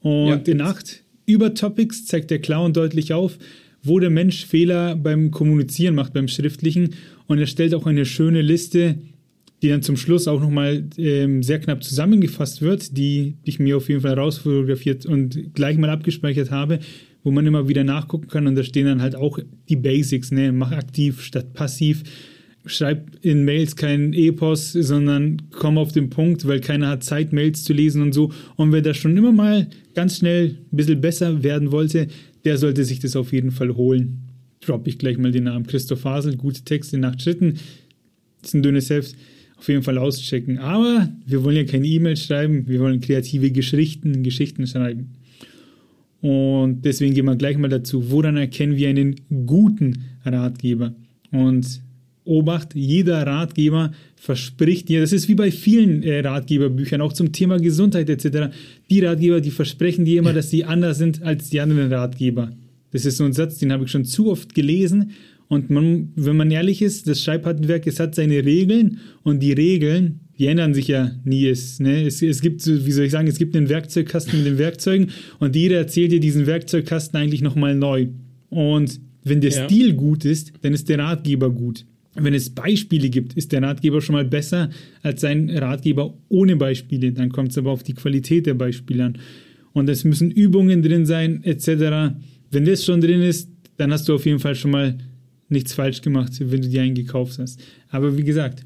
Und 0.00 0.28
ja, 0.46 0.52
in 0.52 0.60
acht 0.60 1.01
über 1.26 1.54
Topics 1.54 2.06
zeigt 2.06 2.30
der 2.30 2.40
Clown 2.40 2.72
deutlich 2.72 3.12
auf, 3.12 3.38
wo 3.82 3.98
der 3.98 4.10
Mensch 4.10 4.46
Fehler 4.46 4.96
beim 4.96 5.30
Kommunizieren 5.30 5.94
macht, 5.94 6.12
beim 6.12 6.28
Schriftlichen. 6.28 6.94
Und 7.26 7.38
er 7.38 7.46
stellt 7.46 7.74
auch 7.74 7.86
eine 7.86 8.04
schöne 8.04 8.42
Liste, 8.42 8.96
die 9.62 9.68
dann 9.68 9.82
zum 9.82 9.96
Schluss 9.96 10.28
auch 10.28 10.40
nochmal 10.40 10.84
ähm, 10.98 11.42
sehr 11.42 11.60
knapp 11.60 11.84
zusammengefasst 11.84 12.62
wird, 12.62 12.96
die 12.96 13.36
ich 13.44 13.58
mir 13.58 13.76
auf 13.76 13.88
jeden 13.88 14.00
Fall 14.00 14.14
rausfotografiert 14.14 15.06
und 15.06 15.54
gleich 15.54 15.78
mal 15.78 15.90
abgespeichert 15.90 16.50
habe, 16.50 16.80
wo 17.22 17.30
man 17.30 17.46
immer 17.46 17.68
wieder 17.68 17.84
nachgucken 17.84 18.28
kann. 18.28 18.46
Und 18.46 18.56
da 18.56 18.64
stehen 18.64 18.86
dann 18.86 19.02
halt 19.02 19.14
auch 19.14 19.38
die 19.68 19.76
Basics, 19.76 20.32
ne? 20.32 20.52
Mach 20.52 20.72
aktiv 20.72 21.22
statt 21.22 21.52
passiv. 21.52 22.02
Schreib 22.66 23.18
in 23.22 23.44
Mails 23.44 23.76
keinen 23.76 24.12
Epos, 24.12 24.72
sondern 24.72 25.42
komm 25.50 25.78
auf 25.78 25.92
den 25.92 26.10
Punkt, 26.10 26.46
weil 26.46 26.60
keiner 26.60 26.88
hat 26.88 27.04
Zeit, 27.04 27.32
Mails 27.32 27.64
zu 27.64 27.72
lesen 27.72 28.02
und 28.02 28.12
so. 28.12 28.32
Und 28.56 28.72
wer 28.72 28.82
da 28.82 28.94
schon 28.94 29.16
immer 29.16 29.32
mal 29.32 29.68
ganz 29.94 30.18
schnell 30.18 30.56
ein 30.72 30.76
bisschen 30.76 31.00
besser 31.00 31.42
werden 31.42 31.72
wollte, 31.72 32.08
der 32.44 32.58
sollte 32.58 32.84
sich 32.84 33.00
das 33.00 33.16
auf 33.16 33.32
jeden 33.32 33.50
Fall 33.50 33.74
holen. 33.74 34.22
Droppe 34.60 34.90
ich 34.90 34.98
gleich 34.98 35.18
mal 35.18 35.32
den 35.32 35.44
Namen. 35.44 35.66
Christoph 35.66 36.04
Hasel, 36.04 36.36
gute 36.36 36.62
Texte 36.62 36.96
in 36.96 37.04
acht 37.04 37.20
Schritten. 37.20 37.54
Das 38.40 38.50
ist 38.50 38.54
ein 38.54 38.62
dünnes 38.62 38.90
Heft. 38.90 39.16
Auf 39.56 39.68
jeden 39.68 39.82
Fall 39.82 39.98
auschecken. 39.98 40.58
Aber 40.58 41.08
wir 41.24 41.44
wollen 41.44 41.56
ja 41.56 41.64
keine 41.64 41.86
E-Mails 41.86 42.24
schreiben, 42.24 42.66
wir 42.66 42.80
wollen 42.80 43.00
kreative 43.00 43.52
Geschichten, 43.52 44.22
Geschichten 44.22 44.66
schreiben. 44.66 45.10
Und 46.20 46.84
deswegen 46.84 47.14
gehen 47.14 47.26
wir 47.26 47.36
gleich 47.36 47.58
mal 47.58 47.68
dazu, 47.68 48.10
woran 48.10 48.36
erkennen 48.36 48.76
wir 48.76 48.88
einen 48.88 49.16
guten 49.46 50.04
Ratgeber? 50.24 50.94
Und 51.32 51.80
Obacht, 52.24 52.74
jeder 52.74 53.26
Ratgeber 53.26 53.92
verspricht 54.16 54.88
dir, 54.88 55.00
das 55.00 55.12
ist 55.12 55.28
wie 55.28 55.34
bei 55.34 55.50
vielen 55.50 56.02
äh, 56.02 56.20
Ratgeberbüchern, 56.20 57.00
auch 57.00 57.12
zum 57.12 57.32
Thema 57.32 57.58
Gesundheit 57.58 58.08
etc. 58.08 58.54
Die 58.88 59.00
Ratgeber, 59.00 59.40
die 59.40 59.50
versprechen 59.50 60.04
dir 60.04 60.20
immer, 60.20 60.32
dass 60.32 60.50
sie 60.50 60.64
anders 60.64 60.98
sind 60.98 61.22
als 61.22 61.50
die 61.50 61.60
anderen 61.60 61.92
Ratgeber. 61.92 62.52
Das 62.92 63.04
ist 63.04 63.16
so 63.16 63.24
ein 63.24 63.32
Satz, 63.32 63.58
den 63.58 63.72
habe 63.72 63.84
ich 63.84 63.90
schon 63.90 64.04
zu 64.04 64.30
oft 64.30 64.54
gelesen. 64.54 65.12
Und 65.48 65.70
man, 65.70 66.12
wenn 66.14 66.36
man 66.36 66.50
ehrlich 66.50 66.80
ist, 66.80 67.08
das 67.08 67.22
Schreibhandwerk, 67.22 67.86
es 67.86 68.00
hat 68.00 68.14
seine 68.14 68.44
Regeln 68.44 69.00
und 69.22 69.42
die 69.42 69.52
Regeln, 69.52 70.20
die 70.38 70.46
ändern 70.46 70.72
sich 70.72 70.88
ja 70.88 71.12
nie. 71.24 71.46
Es, 71.46 71.78
ne? 71.80 72.06
es, 72.06 72.22
es 72.22 72.40
gibt, 72.40 72.66
wie 72.66 72.92
soll 72.92 73.04
ich 73.06 73.12
sagen, 73.12 73.28
es 73.28 73.38
gibt 73.38 73.56
einen 73.56 73.68
Werkzeugkasten 73.68 74.38
mit 74.38 74.46
den 74.46 74.58
Werkzeugen 74.58 75.10
und 75.40 75.56
jeder 75.56 75.76
erzählt 75.78 76.12
dir 76.12 76.20
diesen 76.20 76.46
Werkzeugkasten 76.46 77.18
eigentlich 77.18 77.42
nochmal 77.42 77.74
neu. 77.74 78.08
Und 78.48 79.00
wenn 79.24 79.40
der 79.40 79.50
ja. 79.50 79.64
Stil 79.64 79.94
gut 79.94 80.24
ist, 80.24 80.52
dann 80.62 80.72
ist 80.72 80.88
der 80.88 80.98
Ratgeber 80.98 81.50
gut. 81.50 81.84
Wenn 82.14 82.34
es 82.34 82.50
Beispiele 82.50 83.08
gibt, 83.08 83.34
ist 83.34 83.52
der 83.52 83.62
Ratgeber 83.62 84.02
schon 84.02 84.14
mal 84.14 84.24
besser 84.24 84.70
als 85.02 85.22
sein 85.22 85.48
Ratgeber 85.50 86.14
ohne 86.28 86.56
Beispiele. 86.56 87.12
Dann 87.12 87.30
kommt 87.30 87.52
es 87.52 87.58
aber 87.58 87.70
auf 87.70 87.82
die 87.82 87.94
Qualität 87.94 88.46
der 88.46 88.54
Beispiele 88.54 89.04
an. 89.04 89.18
Und 89.72 89.88
es 89.88 90.04
müssen 90.04 90.30
Übungen 90.30 90.82
drin 90.82 91.06
sein, 91.06 91.42
etc. 91.44 92.14
Wenn 92.50 92.66
das 92.66 92.84
schon 92.84 93.00
drin 93.00 93.22
ist, 93.22 93.50
dann 93.78 93.92
hast 93.92 94.08
du 94.08 94.14
auf 94.14 94.26
jeden 94.26 94.38
Fall 94.38 94.54
schon 94.54 94.72
mal 94.72 94.98
nichts 95.48 95.72
falsch 95.72 96.02
gemacht, 96.02 96.32
wenn 96.38 96.60
du 96.62 96.68
dir 96.68 96.82
einen 96.82 96.94
gekauft 96.94 97.38
hast. 97.38 97.60
Aber 97.88 98.16
wie 98.16 98.24
gesagt, 98.24 98.64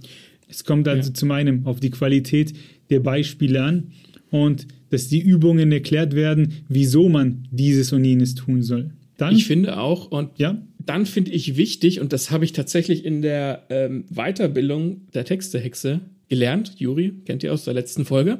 es 0.49 0.65
kommt 0.65 0.88
also 0.88 1.11
ja. 1.11 1.15
zum 1.15 1.31
einen 1.31 1.67
auf 1.67 1.81
die 1.81 1.91
Qualität 1.91 2.53
der 2.91 3.00
Beispiele 3.00 3.62
an 3.62 3.93
und 4.31 4.67
dass 4.91 5.09
die 5.09 5.21
Übungen 5.21 5.73
erklärt 5.73 6.15
werden, 6.15 6.53
wieso 6.69 7.09
man 7.09 7.47
dieses 7.50 7.93
und 7.93 8.05
jenes 8.05 8.35
tun 8.35 8.62
soll. 8.62 8.91
Dann, 9.17 9.35
ich 9.35 9.47
finde 9.47 9.79
auch, 9.79 10.11
und 10.11 10.38
ja? 10.38 10.62
Dann 10.87 11.05
finde 11.05 11.33
ich 11.33 11.57
wichtig, 11.57 12.00
und 12.00 12.12
das 12.12 12.31
habe 12.31 12.45
ich 12.45 12.52
tatsächlich 12.52 13.05
in 13.05 13.21
der 13.21 13.64
ähm, 13.71 14.05
Weiterbildung 14.09 15.09
der 15.12 15.25
Textehexe 15.25 16.00
gelernt, 16.28 16.75
Juri, 16.78 17.12
kennt 17.25 17.43
ihr 17.43 17.52
aus 17.52 17.64
der 17.64 17.75
letzten 17.75 18.05
Folge. 18.05 18.38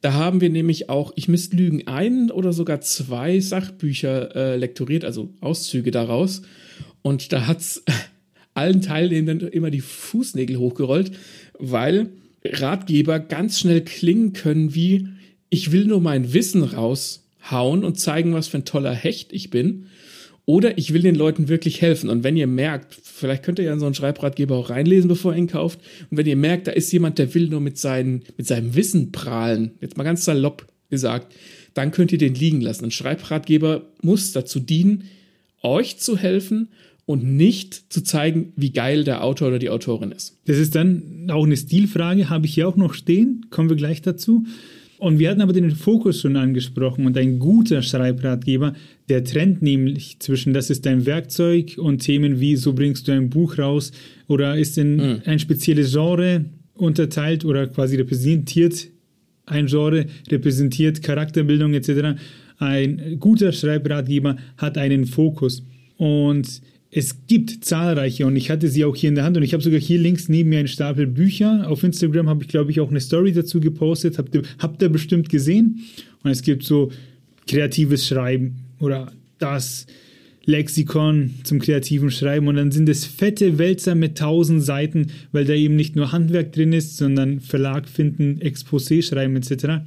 Da 0.00 0.12
haben 0.12 0.40
wir 0.40 0.50
nämlich 0.50 0.90
auch, 0.90 1.12
ich 1.16 1.28
müsste 1.28 1.56
lügen, 1.56 1.86
ein 1.86 2.30
oder 2.30 2.52
sogar 2.52 2.80
zwei 2.80 3.40
Sachbücher 3.40 4.36
äh, 4.36 4.56
lektoriert, 4.56 5.04
also 5.04 5.30
Auszüge 5.40 5.90
daraus. 5.90 6.42
Und 7.02 7.32
da 7.32 7.46
hat's 7.46 7.82
allen 8.54 8.82
Teilnehmenden 8.82 9.48
immer 9.48 9.70
die 9.70 9.80
Fußnägel 9.80 10.56
hochgerollt, 10.56 11.12
weil 11.58 12.10
Ratgeber 12.44 13.18
ganz 13.18 13.60
schnell 13.60 13.82
klingen 13.82 14.32
können 14.32 14.74
wie, 14.74 15.08
ich 15.50 15.72
will 15.72 15.86
nur 15.86 16.00
mein 16.00 16.32
Wissen 16.32 16.62
raushauen 16.62 17.84
und 17.84 17.98
zeigen, 17.98 18.34
was 18.34 18.48
für 18.48 18.58
ein 18.58 18.64
toller 18.64 18.94
Hecht 18.94 19.32
ich 19.32 19.50
bin. 19.50 19.86
Oder 20.46 20.78
ich 20.78 20.92
will 20.92 21.02
den 21.02 21.16
Leuten 21.16 21.48
wirklich 21.48 21.82
helfen. 21.82 22.08
Und 22.08 22.22
wenn 22.22 22.36
ihr 22.36 22.46
merkt, 22.46 22.96
vielleicht 23.02 23.42
könnt 23.42 23.58
ihr 23.58 23.64
ja 23.64 23.72
in 23.72 23.80
so 23.80 23.86
einen 23.86 23.96
Schreibratgeber 23.96 24.56
auch 24.56 24.70
reinlesen, 24.70 25.08
bevor 25.08 25.32
ihr 25.32 25.38
ihn 25.38 25.48
kauft. 25.48 25.80
Und 26.10 26.16
wenn 26.16 26.26
ihr 26.26 26.36
merkt, 26.36 26.68
da 26.68 26.72
ist 26.72 26.92
jemand, 26.92 27.18
der 27.18 27.34
will 27.34 27.48
nur 27.48 27.60
mit, 27.60 27.78
seinen, 27.78 28.22
mit 28.36 28.46
seinem 28.46 28.76
Wissen 28.76 29.10
prahlen, 29.10 29.72
jetzt 29.80 29.96
mal 29.96 30.04
ganz 30.04 30.24
salopp 30.24 30.66
gesagt, 30.88 31.34
dann 31.74 31.90
könnt 31.90 32.12
ihr 32.12 32.18
den 32.18 32.34
liegen 32.34 32.60
lassen. 32.60 32.84
Ein 32.84 32.90
Schreibratgeber 32.92 33.82
muss 34.02 34.30
dazu 34.30 34.60
dienen, 34.60 35.04
euch 35.62 35.98
zu 35.98 36.16
helfen 36.16 36.68
und 37.06 37.24
nicht 37.24 37.92
zu 37.92 38.02
zeigen, 38.02 38.52
wie 38.56 38.70
geil 38.70 39.02
der 39.02 39.24
Autor 39.24 39.48
oder 39.48 39.58
die 39.58 39.70
Autorin 39.70 40.12
ist. 40.12 40.38
Das 40.46 40.58
ist 40.58 40.76
dann 40.76 41.28
auch 41.28 41.44
eine 41.44 41.56
Stilfrage, 41.56 42.30
habe 42.30 42.46
ich 42.46 42.54
hier 42.54 42.68
auch 42.68 42.76
noch 42.76 42.94
stehen, 42.94 43.46
kommen 43.50 43.68
wir 43.68 43.76
gleich 43.76 44.00
dazu. 44.00 44.44
Und 44.98 45.18
wir 45.18 45.30
hatten 45.30 45.42
aber 45.42 45.52
den 45.52 45.70
Fokus 45.72 46.20
schon 46.20 46.36
angesprochen 46.36 47.04
und 47.06 47.16
ein 47.18 47.38
guter 47.38 47.82
Schreibratgeber, 47.82 48.74
der 49.08 49.24
trennt 49.24 49.62
nämlich 49.62 50.18
zwischen, 50.18 50.52
das 50.52 50.70
ist 50.70 50.84
dein 50.84 51.06
Werkzeug 51.06 51.76
und 51.78 51.98
Themen 51.98 52.40
wie, 52.40 52.56
so 52.56 52.72
bringst 52.72 53.06
du 53.06 53.12
ein 53.12 53.30
Buch 53.30 53.58
raus 53.58 53.92
oder 54.26 54.56
ist 54.56 54.78
in 54.78 54.96
mhm. 54.96 55.22
ein 55.24 55.38
spezielles 55.38 55.92
Genre 55.92 56.44
unterteilt 56.74 57.44
oder 57.44 57.66
quasi 57.66 57.96
repräsentiert 57.96 58.88
ein 59.46 59.66
Genre, 59.66 60.06
repräsentiert 60.28 61.02
Charakterbildung 61.02 61.72
etc. 61.74 62.18
Ein 62.58 63.16
guter 63.20 63.52
Schreibratgeber 63.52 64.36
hat 64.56 64.76
einen 64.76 65.06
Fokus. 65.06 65.64
Und 65.96 66.60
es 66.90 67.26
gibt 67.26 67.64
zahlreiche 67.64 68.26
und 68.26 68.36
ich 68.36 68.50
hatte 68.50 68.68
sie 68.68 68.84
auch 68.84 68.96
hier 68.96 69.08
in 69.08 69.14
der 69.14 69.24
Hand 69.24 69.36
und 69.36 69.42
ich 69.42 69.52
habe 69.52 69.62
sogar 69.62 69.78
hier 69.78 69.98
links 69.98 70.28
neben 70.28 70.50
mir 70.50 70.58
einen 70.58 70.68
Stapel 70.68 71.06
Bücher. 71.06 71.68
Auf 71.68 71.84
Instagram 71.84 72.28
habe 72.28 72.42
ich, 72.42 72.48
glaube 72.48 72.70
ich, 72.70 72.80
auch 72.80 72.90
eine 72.90 73.00
Story 73.00 73.32
dazu 73.32 73.60
gepostet. 73.60 74.18
Habt 74.18 74.34
ihr, 74.34 74.42
habt 74.58 74.82
ihr 74.82 74.88
bestimmt 74.88 75.28
gesehen? 75.28 75.84
Und 76.22 76.30
es 76.30 76.42
gibt 76.42 76.64
so 76.64 76.90
kreatives 77.46 78.06
Schreiben 78.08 78.65
oder 78.78 79.12
das 79.38 79.86
Lexikon 80.44 81.34
zum 81.42 81.58
kreativen 81.58 82.10
Schreiben 82.10 82.46
und 82.46 82.56
dann 82.56 82.70
sind 82.70 82.88
es 82.88 83.04
fette 83.04 83.58
Wälzer 83.58 83.94
mit 83.94 84.16
tausend 84.18 84.62
Seiten, 84.62 85.08
weil 85.32 85.44
da 85.44 85.54
eben 85.54 85.74
nicht 85.74 85.96
nur 85.96 86.12
Handwerk 86.12 86.52
drin 86.52 86.72
ist, 86.72 86.96
sondern 86.96 87.40
Verlag 87.40 87.88
finden, 87.88 88.38
Exposé 88.40 89.02
schreiben 89.02 89.34
etc. 89.36 89.84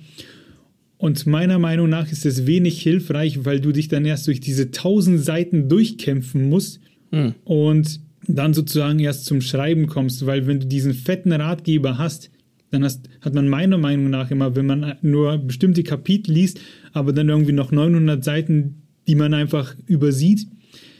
Und 0.98 1.26
meiner 1.26 1.60
Meinung 1.60 1.90
nach 1.90 2.12
ist 2.12 2.26
es 2.26 2.46
wenig 2.46 2.82
hilfreich, 2.82 3.46
weil 3.46 3.62
du 3.62 3.72
dich 3.72 3.88
dann 3.88 4.04
erst 4.04 4.28
durch 4.28 4.42
diese 4.42 4.72
tausend 4.72 5.24
Seiten 5.24 5.70
durchkämpfen 5.70 6.50
musst, 6.50 6.82
mhm. 7.12 7.36
und 7.44 8.00
dann 8.28 8.54
sozusagen 8.54 9.00
erst 9.00 9.26
zum 9.26 9.42
Schreiben 9.42 9.88
kommst, 9.88 10.26
weil 10.26 10.46
wenn 10.48 10.60
du 10.60 10.68
diesen 10.68 10.94
fetten 10.94 11.32
Ratgeber 11.32 11.98
hast, 11.98 12.30
dann 12.72 12.84
hast, 12.84 13.10
hat 13.22 13.34
man 13.34 13.50
meiner 13.50 13.80
Meinung 13.80 14.12
nach 14.12 14.30
immer, 14.30 14.56
wenn 14.56 14.68
man 14.68 14.96
nur 15.02 15.38
bestimmte 15.40 15.84
Kapitel 15.84 16.34
liest, 16.34 16.60
aber 16.94 17.14
dann 17.14 17.30
irgendwie 17.30 17.54
noch 17.54 17.72
900 17.72 18.24
Seiten, 18.24 18.79
die 19.10 19.16
man 19.16 19.34
einfach 19.34 19.76
übersieht, 19.88 20.48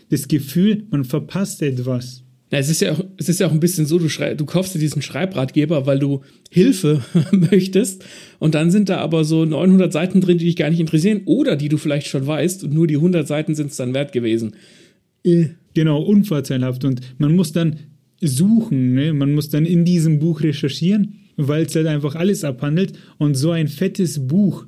das 0.10 0.28
Gefühl, 0.28 0.84
man 0.90 1.06
verpasst 1.06 1.62
etwas. 1.62 2.24
Ja, 2.52 2.58
es 2.58 2.68
ist 2.68 2.82
ja 2.82 2.92
auch, 2.94 3.06
es 3.18 3.30
ist 3.30 3.40
ja 3.40 3.48
auch 3.48 3.52
ein 3.52 3.60
bisschen 3.62 3.86
so, 3.86 4.00
du, 4.00 4.10
schrei 4.10 4.34
du 4.34 4.46
kaufst 4.46 4.76
dir 4.76 4.80
diesen 4.80 5.02
Schreibratgeber, 5.02 5.86
weil 5.86 6.00
du 6.00 6.24
Hilfe 6.50 7.02
möchtest 7.32 8.04
und 8.40 8.56
dann 8.56 8.72
sind 8.72 8.90
da 8.90 8.98
aber 8.98 9.24
so 9.24 9.46
900 9.46 9.94
Seiten 9.94 10.20
drin, 10.20 10.40
die 10.40 10.46
dich 10.46 10.58
gar 10.58 10.70
nicht 10.70 10.80
interessieren 10.80 11.22
oder 11.26 11.56
die 11.56 11.70
du 11.70 11.78
vielleicht 11.78 12.08
schon 12.08 12.28
weißt 12.28 12.66
und 12.66 12.74
nur 12.74 12.88
die 12.88 12.96
100 12.96 13.26
Seiten 13.28 13.56
sind 13.56 13.72
es 13.72 13.78
dann 13.78 13.94
wert 13.94 14.12
gewesen. 14.12 14.56
Äh. 15.24 15.50
Genau, 15.74 16.02
unvorteilhaft. 16.02 16.84
Und 16.84 17.02
man 17.20 17.36
muss 17.36 17.52
dann 17.52 17.78
suchen, 18.20 18.96
ne? 18.96 19.14
man 19.14 19.34
muss 19.34 19.50
dann 19.50 19.66
in 19.66 19.86
diesem 19.86 20.20
Buch 20.20 20.42
recherchieren, 20.42 21.16
weil 21.38 21.66
es 21.66 21.76
halt 21.76 21.88
einfach 21.88 22.16
alles 22.16 22.44
abhandelt. 22.44 22.94
Und 23.18 23.36
so 23.36 23.52
ein 23.52 23.68
fettes 23.68 24.28
Buch, 24.28 24.66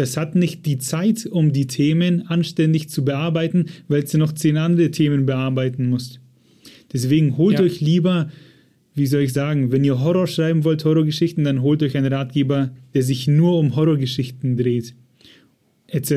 das 0.00 0.16
hat 0.16 0.34
nicht 0.34 0.64
die 0.64 0.78
Zeit, 0.78 1.26
um 1.26 1.52
die 1.52 1.66
Themen 1.66 2.26
anständig 2.26 2.88
zu 2.88 3.04
bearbeiten, 3.04 3.66
weil 3.86 4.04
ja 4.04 4.18
noch 4.18 4.32
zehn 4.32 4.56
andere 4.56 4.90
Themen 4.90 5.26
bearbeiten 5.26 5.88
muss. 5.88 6.20
Deswegen 6.92 7.36
holt 7.36 7.58
ja. 7.58 7.64
euch 7.64 7.80
lieber, 7.80 8.30
wie 8.94 9.06
soll 9.06 9.20
ich 9.20 9.32
sagen, 9.32 9.70
wenn 9.72 9.84
ihr 9.84 10.00
Horror 10.00 10.26
schreiben 10.26 10.64
wollt, 10.64 10.84
Horrorgeschichten, 10.84 11.44
dann 11.44 11.60
holt 11.60 11.82
euch 11.82 11.96
einen 11.96 12.12
Ratgeber, 12.12 12.70
der 12.94 13.02
sich 13.02 13.28
nur 13.28 13.58
um 13.58 13.76
Horrorgeschichten 13.76 14.56
dreht. 14.56 14.94
Etc. 15.86 16.10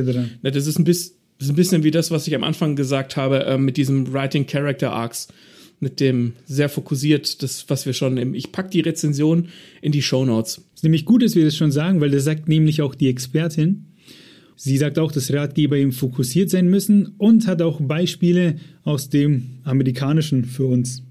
Ja, 0.44 0.52
das 0.52 0.66
ist 0.66 0.80
ein 0.80 0.86
bisschen 0.86 1.18
das 1.40 1.48
ist 1.48 1.54
ein 1.54 1.58
bisschen 1.58 1.84
wie 1.84 1.92
das, 1.92 2.10
was 2.10 2.26
ich 2.26 2.36
am 2.36 2.44
Anfang 2.44 2.78
gesagt 2.78 3.18
habe, 3.18 3.44
äh, 3.46 3.58
mit 3.58 3.76
diesem 3.76 4.14
Writing 4.14 4.46
Character 4.46 4.94
Arcs, 4.94 5.28
mit 5.84 6.00
dem 6.00 6.34
sehr 6.46 6.70
fokussiert, 6.70 7.44
das, 7.44 7.66
was 7.70 7.86
wir 7.86 7.94
schon 7.94 8.18
im, 8.18 8.34
ich 8.34 8.52
pack 8.52 8.72
die 8.72 8.80
Rezension 8.80 9.50
in 9.82 9.92
die 9.92 10.02
Show 10.02 10.26
Notes. 10.26 10.62
Ist 10.74 10.84
nämlich 10.84 11.06
gut, 11.06 11.22
dass 11.22 11.36
wir 11.36 11.46
das 11.46 11.56
schon 11.56 11.72
sagen, 11.72 12.02
weil 12.02 12.10
das 12.10 12.24
sagt 12.24 12.48
nämlich 12.48 12.82
auch 12.82 12.96
die 12.96 13.10
Expertin. 13.10 13.86
Sie 14.56 14.78
sagt 14.78 14.98
auch, 14.98 15.12
dass 15.12 15.32
Ratgeber 15.32 15.78
eben 15.78 15.92
fokussiert 15.92 16.50
sein 16.50 16.68
müssen 16.68 17.16
und 17.18 17.48
hat 17.48 17.62
auch 17.62 17.80
Beispiele 17.82 18.56
aus 18.84 19.10
dem 19.10 19.60
amerikanischen 19.64 20.46
für 20.46 20.66
uns. 20.66 21.04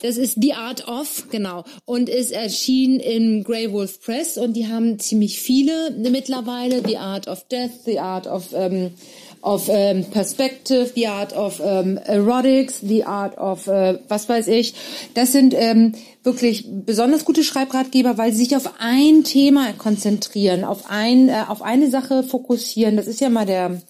Das 0.00 0.18
ist 0.18 0.38
The 0.42 0.52
Art 0.52 0.86
of, 0.86 1.28
genau. 1.30 1.64
Und 1.86 2.08
ist 2.08 2.30
erschienen 2.30 3.00
in 3.00 3.42
Grey 3.42 3.72
Wolf 3.72 4.00
Press 4.02 4.36
und 4.36 4.54
die 4.54 4.66
haben 4.66 4.98
ziemlich 4.98 5.38
viele 5.38 5.92
mittlerweile. 6.10 6.86
The 6.86 6.98
Art 6.98 7.26
of 7.26 7.46
Death, 7.48 7.70
The 7.86 8.00
Art 8.00 8.26
of 8.26 8.48
ähm, 8.54 8.90
of 9.44 9.68
ähm, 9.68 10.06
Perspective, 10.10 10.92
the 10.94 11.06
art 11.06 11.36
of 11.36 11.60
ähm, 11.62 11.98
erotics, 11.98 12.80
the 12.80 13.04
art 13.04 13.36
of 13.36 13.66
äh, 13.66 13.98
was 14.08 14.28
weiß 14.28 14.48
ich. 14.48 14.74
Das 15.14 15.32
sind 15.32 15.54
ähm, 15.54 15.92
wirklich 16.22 16.66
besonders 16.68 17.24
gute 17.24 17.44
Schreibratgeber, 17.44 18.16
weil 18.16 18.32
sie 18.32 18.44
sich 18.44 18.56
auf 18.56 18.74
ein 18.78 19.22
Thema 19.24 19.72
konzentrieren, 19.74 20.64
auf 20.64 20.90
ein 20.90 21.28
äh, 21.28 21.44
auf 21.46 21.62
eine 21.62 21.90
Sache 21.90 22.22
fokussieren. 22.22 22.96
Das 22.96 23.06
ist 23.06 23.20
ja 23.20 23.28
mal 23.28 23.46
der 23.46 23.82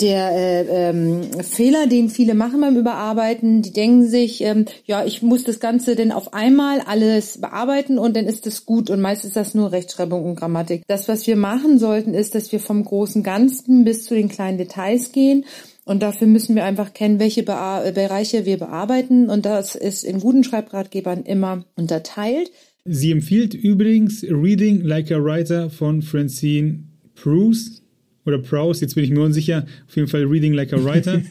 der 0.00 0.30
äh, 0.32 0.90
ähm, 0.90 1.22
Fehler, 1.42 1.86
den 1.86 2.08
viele 2.08 2.34
machen 2.34 2.60
beim 2.60 2.76
Überarbeiten, 2.76 3.62
die 3.62 3.72
denken 3.72 4.08
sich, 4.08 4.42
ähm, 4.42 4.64
ja, 4.84 5.04
ich 5.04 5.22
muss 5.22 5.44
das 5.44 5.60
Ganze 5.60 5.96
denn 5.96 6.12
auf 6.12 6.34
einmal 6.34 6.80
alles 6.80 7.40
bearbeiten 7.40 7.98
und 7.98 8.16
dann 8.16 8.26
ist 8.26 8.46
es 8.46 8.66
gut. 8.66 8.90
Und 8.90 9.00
meist 9.00 9.24
ist 9.24 9.36
das 9.36 9.54
nur 9.54 9.72
Rechtschreibung 9.72 10.24
und 10.24 10.36
Grammatik. 10.36 10.82
Das, 10.86 11.08
was 11.08 11.26
wir 11.26 11.36
machen 11.36 11.78
sollten, 11.78 12.14
ist, 12.14 12.34
dass 12.34 12.52
wir 12.52 12.60
vom 12.60 12.84
großen 12.84 13.22
Ganzen 13.22 13.84
bis 13.84 14.04
zu 14.04 14.14
den 14.14 14.28
kleinen 14.28 14.58
Details 14.58 15.12
gehen. 15.12 15.44
Und 15.84 16.02
dafür 16.02 16.26
müssen 16.26 16.54
wir 16.54 16.64
einfach 16.64 16.92
kennen, 16.92 17.18
welche 17.18 17.42
Bea 17.42 17.90
Bereiche 17.90 18.46
wir 18.46 18.58
bearbeiten. 18.58 19.28
Und 19.28 19.44
das 19.44 19.74
ist 19.74 20.04
in 20.04 20.20
guten 20.20 20.44
Schreibratgebern 20.44 21.24
immer 21.24 21.64
unterteilt. 21.76 22.50
Sie 22.84 23.10
empfiehlt 23.10 23.54
übrigens 23.54 24.24
Reading 24.24 24.82
Like 24.82 25.10
a 25.10 25.22
Writer 25.22 25.68
von 25.68 26.02
Francine 26.02 26.84
Bruce 27.14 27.79
oder 28.26 28.38
Prowse, 28.38 28.82
jetzt 28.82 28.94
bin 28.94 29.04
ich 29.04 29.10
mir 29.10 29.20
unsicher, 29.20 29.66
auf 29.88 29.96
jeden 29.96 30.08
Fall 30.08 30.24
Reading 30.24 30.52
Like 30.52 30.72
a 30.72 30.82
Writer. 30.82 31.22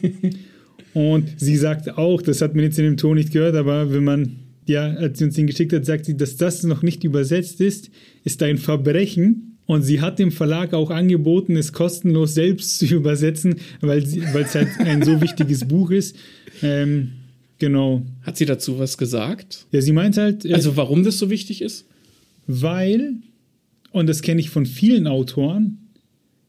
und 0.94 1.28
sie 1.36 1.56
sagt 1.56 1.96
auch, 1.96 2.22
das 2.22 2.42
hat 2.42 2.54
man 2.54 2.64
jetzt 2.64 2.78
in 2.78 2.84
dem 2.84 2.96
Ton 2.96 3.16
nicht 3.16 3.32
gehört, 3.32 3.54
aber 3.54 3.92
wenn 3.92 4.04
man, 4.04 4.36
ja, 4.66 4.86
als 4.94 5.18
sie 5.18 5.24
uns 5.26 5.34
den 5.34 5.46
geschickt 5.46 5.72
hat, 5.72 5.84
sagt 5.84 6.04
sie, 6.04 6.16
dass 6.16 6.36
das 6.36 6.62
noch 6.64 6.82
nicht 6.82 7.04
übersetzt 7.04 7.60
ist, 7.60 7.90
ist 8.24 8.42
ein 8.42 8.58
Verbrechen. 8.58 9.46
Und 9.66 9.82
sie 9.82 10.00
hat 10.00 10.18
dem 10.18 10.32
Verlag 10.32 10.74
auch 10.74 10.90
angeboten, 10.90 11.54
es 11.56 11.72
kostenlos 11.72 12.34
selbst 12.34 12.80
zu 12.80 12.86
übersetzen, 12.86 13.54
weil 13.80 14.02
es 14.02 14.54
halt 14.56 14.68
ein 14.80 15.04
so 15.04 15.20
wichtiges 15.20 15.64
Buch 15.64 15.92
ist. 15.92 16.16
Ähm, 16.60 17.12
genau. 17.60 18.02
Hat 18.22 18.36
sie 18.36 18.46
dazu 18.46 18.80
was 18.80 18.98
gesagt? 18.98 19.66
Ja, 19.70 19.80
sie 19.80 19.92
meint 19.92 20.16
halt. 20.16 20.44
Äh, 20.44 20.54
also, 20.54 20.76
warum 20.76 21.04
das 21.04 21.18
so 21.18 21.30
wichtig 21.30 21.62
ist? 21.62 21.86
Weil, 22.48 23.14
und 23.92 24.08
das 24.08 24.22
kenne 24.22 24.40
ich 24.40 24.50
von 24.50 24.66
vielen 24.66 25.06
Autoren, 25.06 25.79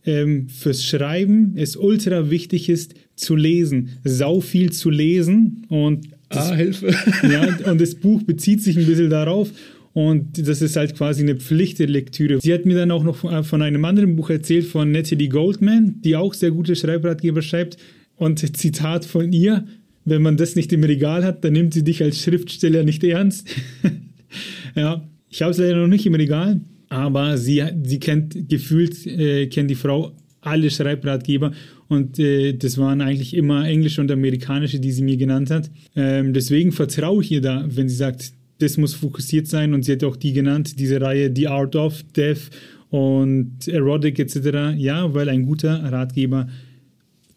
ähm, 0.06 0.48
fürs 0.50 0.84
Schreiben 0.84 1.54
es 1.56 1.76
ultra 1.76 2.30
wichtig 2.30 2.70
ist, 2.70 2.96
zu 3.16 3.36
lesen. 3.36 3.90
Sau 4.04 4.42
viel 4.42 4.72
zu 4.72 4.90
lesen. 4.90 5.66
Und 5.70 6.08
das, 6.30 6.52
ah, 6.52 6.56
Hilfe. 6.56 6.88
ja, 7.32 7.72
und 7.72 7.80
das 7.80 7.96
Buch 7.96 8.24
bezieht 8.24 8.62
sich 8.62 8.78
ein 8.78 8.86
bisschen 8.86 9.10
darauf. 9.10 9.52
Und 9.94 10.48
das 10.48 10.62
ist 10.62 10.76
halt 10.78 10.96
quasi 10.96 11.22
eine 11.22 11.36
Pflicht 11.36 11.80
der 11.80 11.88
Lektüre. 11.88 12.40
Sie 12.42 12.54
hat 12.54 12.66
mir 12.66 12.78
dann 12.78 12.92
auch 12.92 13.04
noch 13.04 13.18
von 13.46 13.62
einem 13.62 13.84
anderen 13.84 14.16
Buch 14.16 14.30
erzählt, 14.30 14.66
von 14.66 14.92
Natalie 14.92 15.28
Goldman, 15.28 15.96
die 16.02 16.16
auch 16.16 16.34
sehr 16.34 16.52
gute 16.52 16.76
Schreibratgeber 16.76 17.42
schreibt. 17.42 17.78
Und 18.16 18.40
Zitat 18.56 19.04
von 19.04 19.34
ihr, 19.34 19.66
wenn 20.06 20.22
man 20.22 20.38
das 20.38 20.56
nicht 20.56 20.72
im 20.72 20.84
Regal 20.84 21.26
hat, 21.26 21.44
dann 21.44 21.54
nimmt 21.54 21.74
sie 21.74 21.84
dich 21.84 22.02
als 22.02 22.22
Schriftsteller 22.22 22.84
nicht 22.84 23.04
ernst. 23.04 23.50
ja, 24.76 25.08
ich 25.30 25.42
habe 25.42 25.52
es 25.52 25.58
leider 25.58 25.78
noch 25.78 25.88
nicht 25.88 26.06
im 26.06 26.16
Regal, 26.16 26.62
aber 26.92 27.38
sie, 27.38 27.64
sie 27.84 28.00
kennt 28.00 28.50
gefühlt, 28.50 29.08
äh, 29.08 29.48
kennt 29.48 29.72
die 29.72 29.76
Frau 29.76 30.12
alle 30.42 30.70
Schreibratgeber 30.70 31.54
und 31.88 32.20
äh, 32.20 32.52
das 32.52 32.78
waren 32.78 33.00
eigentlich 33.00 33.34
immer 33.34 33.66
englische 33.66 34.02
und 34.02 34.12
amerikanische, 34.12 34.78
die 34.78 34.92
sie 34.92 35.02
mir 35.02 35.16
genannt 35.16 35.52
hat. 35.52 35.72
Ähm, 35.96 36.34
deswegen 36.34 36.74
vertraue 36.74 37.24
ich 37.24 37.32
ihr 37.32 37.40
da, 37.42 37.64
wenn 37.66 37.88
sie 37.88 37.96
sagt, 37.96 38.34
das 38.60 38.76
muss 38.76 38.94
fokussiert 38.94 39.48
sein 39.48 39.74
und 39.74 39.84
sie 39.84 39.94
hat 39.94 40.04
auch 40.04 40.18
die 40.18 40.34
genannt, 40.34 40.80
diese 40.80 41.00
Reihe 41.00 41.32
The 41.34 41.48
Art 41.48 41.78
of 41.78 42.04
Death 42.14 42.50
und 42.90 43.70
Erotic 43.70 44.20
etc. 44.20 44.76
Ja, 44.76 45.14
weil 45.14 45.30
ein 45.30 45.46
guter 45.46 45.82
Ratgeber 45.94 46.50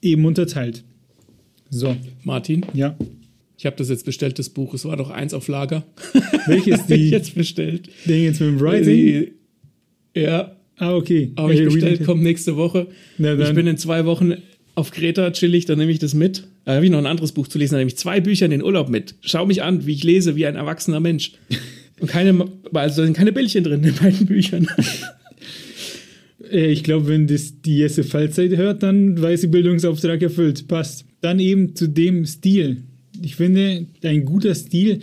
eben 0.02 0.24
unterteilt. 0.24 0.82
So. 1.70 1.96
Martin? 2.24 2.66
Ja. 2.74 2.96
Ich 3.56 3.66
habe 3.66 3.76
das 3.76 3.88
jetzt 3.88 4.04
bestellt, 4.04 4.38
das 4.40 4.50
Buch. 4.50 4.74
Es 4.74 4.84
war 4.84 4.96
doch 4.96 5.10
eins 5.10 5.32
auf 5.32 5.46
Lager. 5.46 5.84
Welches 6.46 6.86
die? 6.88 7.10
jetzt 7.10 7.36
bestellt. 7.36 7.88
Den 8.04 8.24
jetzt 8.24 8.40
mit 8.40 8.50
dem 8.50 8.60
Writing? 8.60 8.84
Die, 8.84 9.32
ja. 10.14 10.56
Ah, 10.76 10.94
okay. 10.94 11.32
Aber 11.36 11.52
ich 11.52 11.64
bestellt, 11.64 12.04
kommt 12.04 12.22
nächste 12.22 12.56
Woche. 12.56 12.88
ich 13.18 13.54
bin 13.54 13.66
in 13.66 13.76
zwei 13.76 14.04
Wochen 14.06 14.34
auf 14.74 14.90
Kreta 14.90 15.30
chillig, 15.30 15.66
dann 15.66 15.78
nehme 15.78 15.92
ich 15.92 15.98
das 15.98 16.14
mit. 16.14 16.44
Da 16.64 16.74
habe 16.74 16.84
ich 16.84 16.90
noch 16.90 16.98
ein 16.98 17.06
anderes 17.06 17.32
Buch 17.32 17.46
zu 17.46 17.58
lesen, 17.58 17.74
dann 17.74 17.80
nehme 17.80 17.88
ich 17.88 17.96
zwei 17.96 18.20
Bücher 18.20 18.46
in 18.46 18.50
den 18.50 18.62
Urlaub 18.62 18.88
mit. 18.88 19.14
Schau 19.20 19.46
mich 19.46 19.62
an, 19.62 19.86
wie 19.86 19.92
ich 19.92 20.02
lese, 20.02 20.36
wie 20.36 20.46
ein 20.46 20.56
erwachsener 20.56 21.00
Mensch. 21.00 21.32
Und 22.00 22.08
keine, 22.08 22.48
also 22.72 23.04
sind 23.04 23.16
keine 23.16 23.32
Bällchen 23.32 23.62
drin 23.62 23.84
in 23.84 23.94
beiden 23.94 24.26
Büchern. 24.26 24.68
Äh, 26.50 26.66
ich 26.66 26.84
glaube, 26.84 27.08
wenn 27.08 27.26
das 27.26 27.62
die 27.62 27.78
Jesse 27.78 28.04
Fallzeit 28.04 28.50
hört, 28.56 28.82
dann 28.82 29.20
weiß 29.20 29.40
sie 29.40 29.46
Bildungsauftrag 29.46 30.20
erfüllt. 30.20 30.68
Passt. 30.68 31.06
Dann 31.22 31.40
eben 31.40 31.74
zu 31.74 31.88
dem 31.88 32.26
Stil. 32.26 32.82
Ich 33.22 33.36
finde, 33.36 33.86
ein 34.02 34.24
guter 34.26 34.54
Stil 34.54 35.00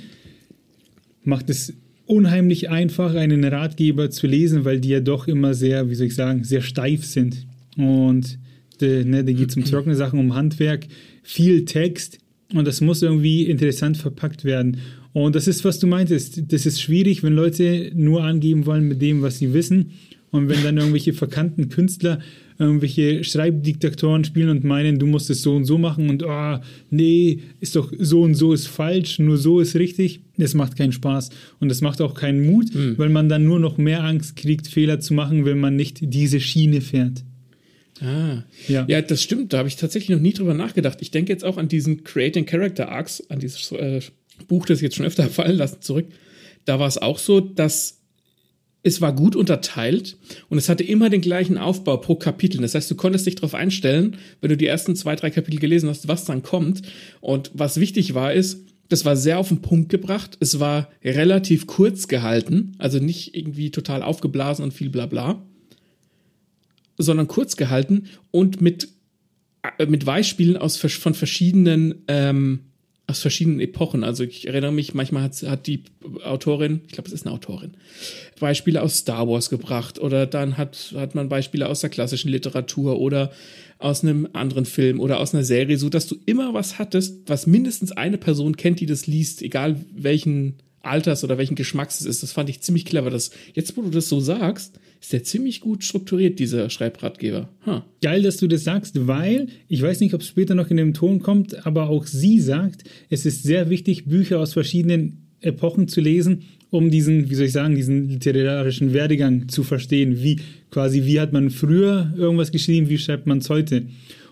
macht 1.24 1.50
es 1.50 1.74
unheimlich 2.12 2.69
einfach, 2.69 3.15
einen 3.15 3.43
Ratgeber 3.45 4.10
zu 4.10 4.28
lesen, 4.28 4.65
weil 4.65 4.82
die 4.82 4.89
ja 4.89 5.00
doch 5.00 5.28
immer 5.30 5.54
sehr, 5.54 5.89
wie 5.89 5.95
soll 5.95 6.08
ich 6.08 6.15
sagen, 6.15 6.43
sehr 6.43 6.62
steif 6.62 7.06
sind. 7.06 7.47
Und 7.78 8.38
de, 8.82 9.06
ne, 9.06 9.24
da 9.24 9.32
geht 9.32 9.50
es 9.50 9.56
um 9.56 9.63
trockene 9.63 9.95
Sachen, 9.95 10.19
um 10.19 10.36
Handwerk, 10.36 10.88
viel 11.24 11.63
Text 11.63 12.19
und 12.54 12.67
das 12.67 12.82
muss 12.82 13.02
irgendwie 13.02 13.45
interessant 13.45 13.95
verpackt 13.95 14.43
werden. 14.43 14.78
Und 15.13 15.36
das 15.36 15.47
ist, 15.47 15.63
was 15.63 15.80
du 15.80 15.88
meintest. 15.88 16.52
Das 16.52 16.65
ist 16.65 16.82
schwierig, 16.82 17.24
wenn 17.24 17.34
Leute 17.34 17.91
nur 17.95 18.24
angeben 18.24 18.65
wollen 18.65 18.88
mit 18.88 19.02
dem, 19.02 19.21
was 19.21 19.39
sie 19.39 19.54
wissen. 19.54 19.91
Und 20.32 20.48
wenn 20.48 20.63
dann 20.63 20.78
irgendwelche 20.78 21.13
verkannten 21.13 21.70
Künstler 21.70 22.20
irgendwelche 22.62 23.24
Schreibdiktatoren 23.24 24.24
spielen 24.24 24.50
und 24.50 24.63
meinen, 24.63 25.00
du 25.00 25.08
musst 25.08 25.30
es 25.30 25.41
so 25.41 25.56
und 25.56 25.65
so 25.65 25.78
machen 25.78 26.10
und 26.10 26.24
oh, 26.24 26.58
nee, 26.89 27.39
ist 27.60 27.76
doch 27.76 27.91
so 27.98 28.22
und 28.22 28.36
so 28.36 28.54
ist 28.54 28.67
falsch, 28.67 29.20
nur 29.20 29.38
so 29.38 29.60
ist 29.60 29.76
richtig, 29.76 30.22
das 30.38 30.54
macht 30.54 30.78
keinen 30.78 30.91
Spaß 30.91 31.32
und 31.60 31.70
das 31.70 31.82
macht 31.82 32.02
auch 32.02 32.13
keinen 32.13 32.46
Mut, 32.46 32.74
mhm. 32.74 32.98
weil 32.98 33.10
man 33.10 33.30
dann 33.30 33.46
nur 33.46 33.60
noch 33.60 33.78
mehr 33.78 34.04
Angst 34.04 34.36
kriegt, 34.36 34.67
Fehler 34.67 35.00
zu 35.00 35.13
machen, 35.13 35.44
wenn 35.46 35.60
man 35.60 35.76
nicht 35.76 36.00
diese 36.02 36.39
Schiene 36.39 36.82
fährt. 36.82 37.24
Ah, 38.00 38.44
ja. 38.67 38.86
ja, 38.88 39.02
das 39.02 39.22
stimmt. 39.22 39.54
Da 39.54 39.60
habe 39.60 39.67
ich 39.67 39.76
tatsächlich 39.76 40.15
noch 40.15 40.22
nie 40.22 40.34
drüber 40.34 40.56
nachgedacht. 40.56 41.00
Ich 41.02 41.12
denke 41.12 41.32
jetzt 41.32 41.44
auch 41.44 41.58
an 41.58 41.67
diesen 41.67 42.04
Creating 42.04 42.46
Character 42.46 42.89
Arcs, 42.89 43.24
an 43.30 43.39
dieses 43.39 43.72
äh, 43.72 44.02
Buch, 44.48 44.65
das 44.65 44.80
ich 44.80 44.84
jetzt 44.84 44.96
schon 44.96 45.06
öfter 45.06 45.28
fallen 45.30 45.58
lassen, 45.58 45.82
zurück. 45.82 46.08
Da 46.65 46.80
war 46.80 46.88
es 46.88 46.98
auch 46.98 47.20
so, 47.20 47.39
dass 47.39 48.01
es 48.84 49.02
war 49.02 49.13
gut 49.13 49.36
unterteilt 49.36 50.17
und 50.50 50.58
es 50.58 50.70
hatte 50.70 50.84
immer 50.84 51.10
den 51.10 51.22
gleichen 51.22 51.58
Aufbau 51.58 51.98
pro 51.98 52.15
Kapitel. 52.15 52.62
Das 52.62 52.74
heißt, 52.74 52.89
du 52.89 52.96
konntest 52.96 53.28
dich 53.28 53.36
darauf 53.36 53.54
einstellen, 53.54 54.17
wenn 54.39 54.50
du 54.50 54.58
die 54.58 54.65
ersten 54.65 54.96
zwei, 54.96 55.15
drei 55.15 55.30
Kapitel 55.30 55.60
gelesen 55.60 55.89
hast, 55.89 56.08
was 56.08 56.26
dann 56.26 56.41
kommt. 56.41 56.82
Und 57.20 57.52
was 57.54 57.80
wichtig 57.80 58.15
war, 58.15 58.34
ist, 58.34 58.65
das 58.89 59.06
war 59.06 59.15
sehr 59.15 59.38
auf 59.39 59.50
den 59.50 59.62
Punkt 59.62 59.89
gebracht. 59.89 60.38
Es 60.39 60.60
war 60.60 60.89
relativ 61.04 61.67
kurz 61.67 62.08
gehalten, 62.08 62.74
also 62.80 63.00
nicht 63.00 63.36
irgendwie 63.36 63.70
total 63.70 64.02
aufgeblasen 64.02 64.63
und 64.63 64.74
viel 64.74 64.89
Blabla, 64.89 65.41
sondern 66.98 67.28
kurz 67.28 67.56
gehalten 67.56 68.06
und 68.32 68.62
mit, 68.62 68.89
äh, 69.78 69.86
mit 69.86 70.06
Beispielen 70.06 70.58
aus, 70.58 70.78
von 70.78 71.13
verschiedenen 71.13 72.04
ähm, 72.08 72.71
aus 73.08 73.20
verschiedenen 73.20 73.60
Epochen. 73.60 74.04
Also 74.04 74.24
ich 74.24 74.48
erinnere 74.48 74.72
mich, 74.72 74.94
manchmal 74.94 75.24
hat, 75.24 75.42
hat 75.44 75.68
die 75.68 75.84
Autorin, 76.24 76.82
ich 76.88 76.94
glaube, 76.94 77.08
es 77.08 77.14
ist 77.14 77.26
eine 77.26 77.36
Autorin, 77.36 77.72
Beispiele 78.40 78.82
aus 78.82 78.98
Star 78.98 79.28
Wars 79.28 79.50
gebracht 79.50 80.00
oder 80.00 80.26
dann 80.26 80.58
hat, 80.58 80.94
hat 80.96 81.16
man 81.16 81.30
Beispiele 81.30 81.68
aus 81.68 81.82
der 81.82 81.90
klassischen 81.90 82.30
Literatur 82.30 83.00
oder 83.00 83.32
aus 83.80 84.04
einem 84.04 84.30
anderen 84.34 84.66
Film 84.66 85.00
oder 85.00 85.20
aus 85.20 85.34
einer 85.34 85.44
Serie, 85.44 85.78
so 85.78 85.90
dass 85.90 86.08
du 86.08 86.16
immer 86.26 86.54
was 86.54 86.80
hattest, 86.80 87.28
was 87.28 87.48
mindestens 87.48 87.92
eine 87.92 88.18
Person 88.18 88.56
kennt, 88.56 88.80
die 88.80 88.86
das 88.86 89.08
liest, 89.08 89.42
egal 89.42 89.84
welchen 89.94 90.60
Alters 90.84 91.24
oder 91.24 91.38
welchen 91.38 91.56
Geschmacks 91.56 92.02
es 92.02 92.08
ist. 92.08 92.24
Das 92.24 92.32
fand 92.32 92.50
ich 92.50 92.62
ziemlich 92.62 92.86
clever. 92.86 93.10
Das, 93.10 93.32
jetzt, 93.54 93.78
wo 93.78 93.82
du 93.82 93.89
das 93.89 94.10
so 94.10 94.20
sagst, 94.20 94.80
ist 95.00 95.13
der 95.13 95.24
ziemlich 95.24 95.62
gut 95.62 95.84
strukturiert, 95.84 96.39
dieser 96.39 96.70
Schreibratgeber. 96.70 97.50
Huh. 97.65 97.82
Geil, 98.02 98.22
dass 98.22 98.38
du 98.38 98.48
das 98.48 98.63
sagst, 98.63 99.08
weil 99.08 99.48
ich 99.67 99.82
weiß 99.82 100.00
nicht, 100.00 100.13
ob 100.13 100.22
es 100.22 100.28
später 100.28 100.56
noch 100.56 100.70
in 100.70 100.78
dem 100.78 100.94
Ton 100.94 101.20
kommt, 101.20 101.65
aber 101.65 101.89
auch 101.89 102.06
sie 102.06 102.39
sagt, 102.39 102.84
es 103.10 103.26
ist 103.26 103.44
sehr 103.44 103.70
wichtig, 103.70 104.06
Bücher 104.06 104.39
aus 104.39 104.54
verschiedenen 104.54 105.28
Epochen 105.41 105.88
zu 105.88 106.02
lesen, 106.02 106.44
um 106.70 106.89
diesen, 106.89 107.30
wie 107.30 107.36
soll 107.36 107.48
ich 107.48 107.52
sagen, 107.52 107.76
diesen 107.76 108.10
literarischen 108.10 108.94
Werdegang 108.94 109.50
zu 109.50 109.63
verstehen. 109.63 110.22
Wie 110.24 110.39
quasi, 110.70 111.06
wie 111.06 111.20
hat 111.20 111.34
man 111.34 111.50
früher 111.50 112.13
irgendwas 112.15 112.52
geschrieben, 112.52 112.89
wie 112.89 112.98
schreibt 112.98 113.28
man 113.28 113.39
es 113.39 113.50
heute? 113.50 113.88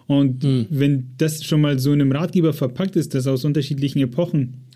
Und 0.07 0.43
hm. 0.43 0.65
wenn 0.69 1.11
das 1.17 1.43
schon 1.43 1.61
mal 1.61 1.77
so 1.79 1.93
in 1.93 2.01
einem 2.01 2.11
Ratgeber 2.11 2.53
verpackt 2.53 2.95
ist, 2.95 3.13
dass 3.13 3.27
aus 3.27 3.45
unterschiedlichen 3.45 4.01
Epochen 4.01 4.68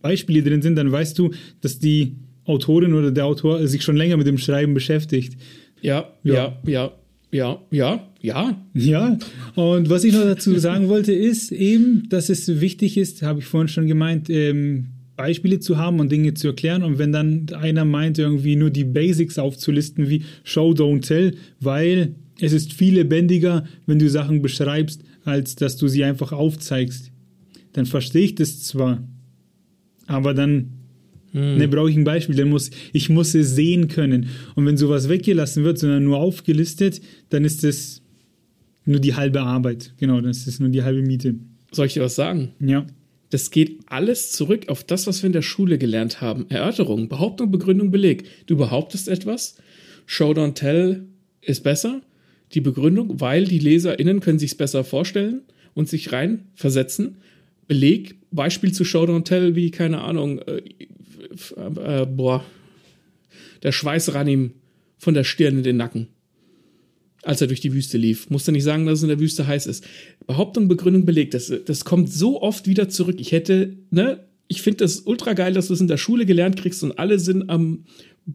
Beispiele 0.00 0.42
drin 0.42 0.62
sind, 0.62 0.76
dann 0.76 0.90
weißt 0.90 1.18
du, 1.18 1.30
dass 1.60 1.78
die 1.78 2.16
Autorin 2.44 2.94
oder 2.94 3.10
der 3.10 3.26
Autor 3.26 3.66
sich 3.66 3.82
schon 3.82 3.96
länger 3.96 4.16
mit 4.16 4.26
dem 4.26 4.38
Schreiben 4.38 4.74
beschäftigt. 4.74 5.36
Ja, 5.80 6.12
ja, 6.24 6.58
ja, 6.66 6.92
ja, 7.30 7.60
ja, 7.70 8.08
ja. 8.20 8.64
Ja, 8.74 9.18
und 9.54 9.90
was 9.90 10.04
ich 10.04 10.12
noch 10.12 10.24
dazu 10.24 10.58
sagen 10.58 10.88
wollte, 10.88 11.12
ist 11.12 11.52
eben, 11.52 12.08
dass 12.08 12.30
es 12.30 12.60
wichtig 12.60 12.96
ist, 12.96 13.22
habe 13.22 13.40
ich 13.40 13.44
vorhin 13.44 13.68
schon 13.68 13.86
gemeint, 13.86 14.30
ähm, 14.30 14.88
Beispiele 15.18 15.58
zu 15.58 15.76
haben 15.76 16.00
und 16.00 16.10
Dinge 16.10 16.32
zu 16.34 16.48
erklären. 16.48 16.82
Und 16.84 16.98
wenn 16.98 17.12
dann 17.12 17.46
einer 17.52 17.84
meint, 17.84 18.18
irgendwie 18.18 18.56
nur 18.56 18.70
die 18.70 18.84
Basics 18.84 19.38
aufzulisten, 19.38 20.08
wie 20.08 20.22
Show, 20.44 20.70
Don't 20.70 21.06
Tell, 21.06 21.34
weil 21.60 22.14
es 22.40 22.52
ist 22.52 22.72
viel 22.72 22.94
lebendiger, 22.94 23.64
wenn 23.84 23.98
du 23.98 24.08
Sachen 24.08 24.42
beschreibst, 24.42 25.02
als 25.24 25.56
dass 25.56 25.76
du 25.76 25.88
sie 25.88 26.04
einfach 26.04 26.32
aufzeigst, 26.32 27.10
dann 27.72 27.84
verstehe 27.84 28.22
ich 28.22 28.36
das 28.36 28.62
zwar, 28.62 29.06
aber 30.08 30.34
dann 30.34 30.72
hm. 31.32 31.58
Ne, 31.58 31.68
brauche 31.68 31.90
ich 31.90 31.96
ein 31.96 32.04
Beispiel, 32.04 32.36
dann 32.36 32.48
muss 32.48 32.70
ich 32.92 33.10
muss 33.10 33.34
es 33.34 33.54
sehen 33.54 33.88
können. 33.88 34.30
Und 34.54 34.66
wenn 34.66 34.76
sowas 34.76 35.08
weggelassen 35.08 35.62
wird, 35.62 35.78
sondern 35.78 36.04
nur 36.04 36.18
aufgelistet, 36.18 37.00
dann 37.28 37.44
ist 37.44 37.64
es 37.64 38.02
nur 38.86 38.98
die 38.98 39.14
halbe 39.14 39.42
Arbeit. 39.42 39.92
Genau, 39.98 40.20
das 40.20 40.46
ist 40.46 40.58
nur 40.58 40.70
die 40.70 40.82
halbe 40.82 41.02
Miete. 41.02 41.34
Soll 41.70 41.86
ich 41.86 41.94
dir 41.94 42.02
was 42.02 42.14
sagen? 42.14 42.52
Ja. 42.60 42.86
Das 43.30 43.50
geht 43.50 43.80
alles 43.86 44.32
zurück 44.32 44.70
auf 44.70 44.84
das, 44.84 45.06
was 45.06 45.22
wir 45.22 45.26
in 45.26 45.34
der 45.34 45.42
Schule 45.42 45.76
gelernt 45.76 46.22
haben. 46.22 46.46
Erörterung, 46.48 47.10
Behauptung, 47.10 47.50
Begründung, 47.50 47.90
Beleg. 47.90 48.24
Du 48.46 48.56
behauptest 48.56 49.06
etwas, 49.06 49.56
Show, 50.06 50.30
don't 50.30 50.54
tell 50.54 51.04
ist 51.42 51.62
besser. 51.62 52.00
Die 52.54 52.62
Begründung, 52.62 53.20
weil 53.20 53.44
die 53.44 53.58
LeserInnen 53.58 54.20
können 54.20 54.38
sich 54.38 54.52
es 54.52 54.56
besser 54.56 54.82
vorstellen 54.82 55.42
und 55.74 55.90
sich 55.90 56.10
reinversetzen. 56.10 57.18
Beleg, 57.68 58.16
Beispiel 58.30 58.72
zu 58.72 58.84
Show, 58.84 59.04
don't 59.04 59.24
tell, 59.24 59.54
wie, 59.54 59.70
keine 59.70 60.00
Ahnung, 60.00 60.40
äh, 60.40 60.62
äh, 61.56 62.06
boah, 62.06 62.44
der 63.62 63.72
Schweiß 63.72 64.14
ran 64.14 64.26
ihm 64.26 64.52
von 64.98 65.14
der 65.14 65.24
Stirn 65.24 65.58
in 65.58 65.62
den 65.62 65.76
Nacken 65.76 66.08
als 67.22 67.40
er 67.40 67.46
durch 67.46 67.60
die 67.60 67.74
Wüste 67.74 67.98
lief. 67.98 68.30
Musste 68.30 68.52
nicht 68.52 68.64
sagen, 68.64 68.86
dass 68.86 68.98
es 68.98 69.02
in 69.02 69.08
der 69.08 69.20
Wüste 69.20 69.46
heiß 69.46 69.66
ist. 69.66 69.84
Behauptung, 70.26 70.68
Begründung 70.68 71.04
belegt. 71.04 71.34
Das, 71.34 71.52
das 71.66 71.84
kommt 71.84 72.10
so 72.10 72.40
oft 72.40 72.66
wieder 72.66 72.88
zurück. 72.88 73.16
Ich 73.18 73.32
hätte, 73.32 73.76
ne, 73.90 74.24
ich 74.46 74.62
finde 74.62 74.78
das 74.78 75.00
ultra 75.00 75.34
geil, 75.34 75.52
dass 75.52 75.68
du 75.68 75.74
es 75.74 75.80
in 75.80 75.88
der 75.88 75.96
Schule 75.96 76.26
gelernt 76.26 76.56
kriegst 76.56 76.82
und 76.82 76.98
alle 76.98 77.18
sind 77.18 77.50
am 77.50 77.84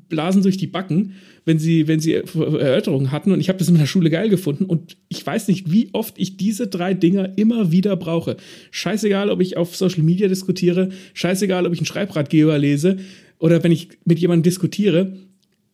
Blasen 0.10 0.42
durch 0.42 0.58
die 0.58 0.68
Backen, 0.68 1.14
wenn 1.46 1.60
sie, 1.60 1.88
wenn 1.88 2.00
sie 2.00 2.14
Erörterungen 2.14 3.12
hatten. 3.12 3.32
Und 3.32 3.40
ich 3.40 3.50
habe 3.50 3.60
das 3.60 3.70
in 3.70 3.78
der 3.78 3.86
Schule 3.86 4.10
geil 4.10 4.30
gefunden. 4.30 4.66
Und 4.66 4.98
ich 5.08 5.26
weiß 5.26 5.48
nicht, 5.48 5.72
wie 5.72 5.90
oft 5.94 6.16
ich 6.18 6.38
diese 6.38 6.68
drei 6.68 6.94
Dinger 6.94 7.38
immer 7.38 7.72
wieder 7.72 7.96
brauche. 7.96 8.38
Scheißegal, 8.72 9.30
ob 9.30 9.42
ich 9.42 9.58
auf 9.58 9.76
Social 9.76 10.04
Media 10.04 10.28
diskutiere, 10.28 10.90
scheißegal, 11.14 11.66
ob 11.66 11.74
ich 11.74 11.80
einen 11.80 11.86
Schreibratgeber 11.86 12.58
lese 12.58 12.98
oder 13.38 13.64
wenn 13.64 13.72
ich 13.72 13.90
mit 14.06 14.20
jemandem 14.20 14.44
diskutiere. 14.44 15.18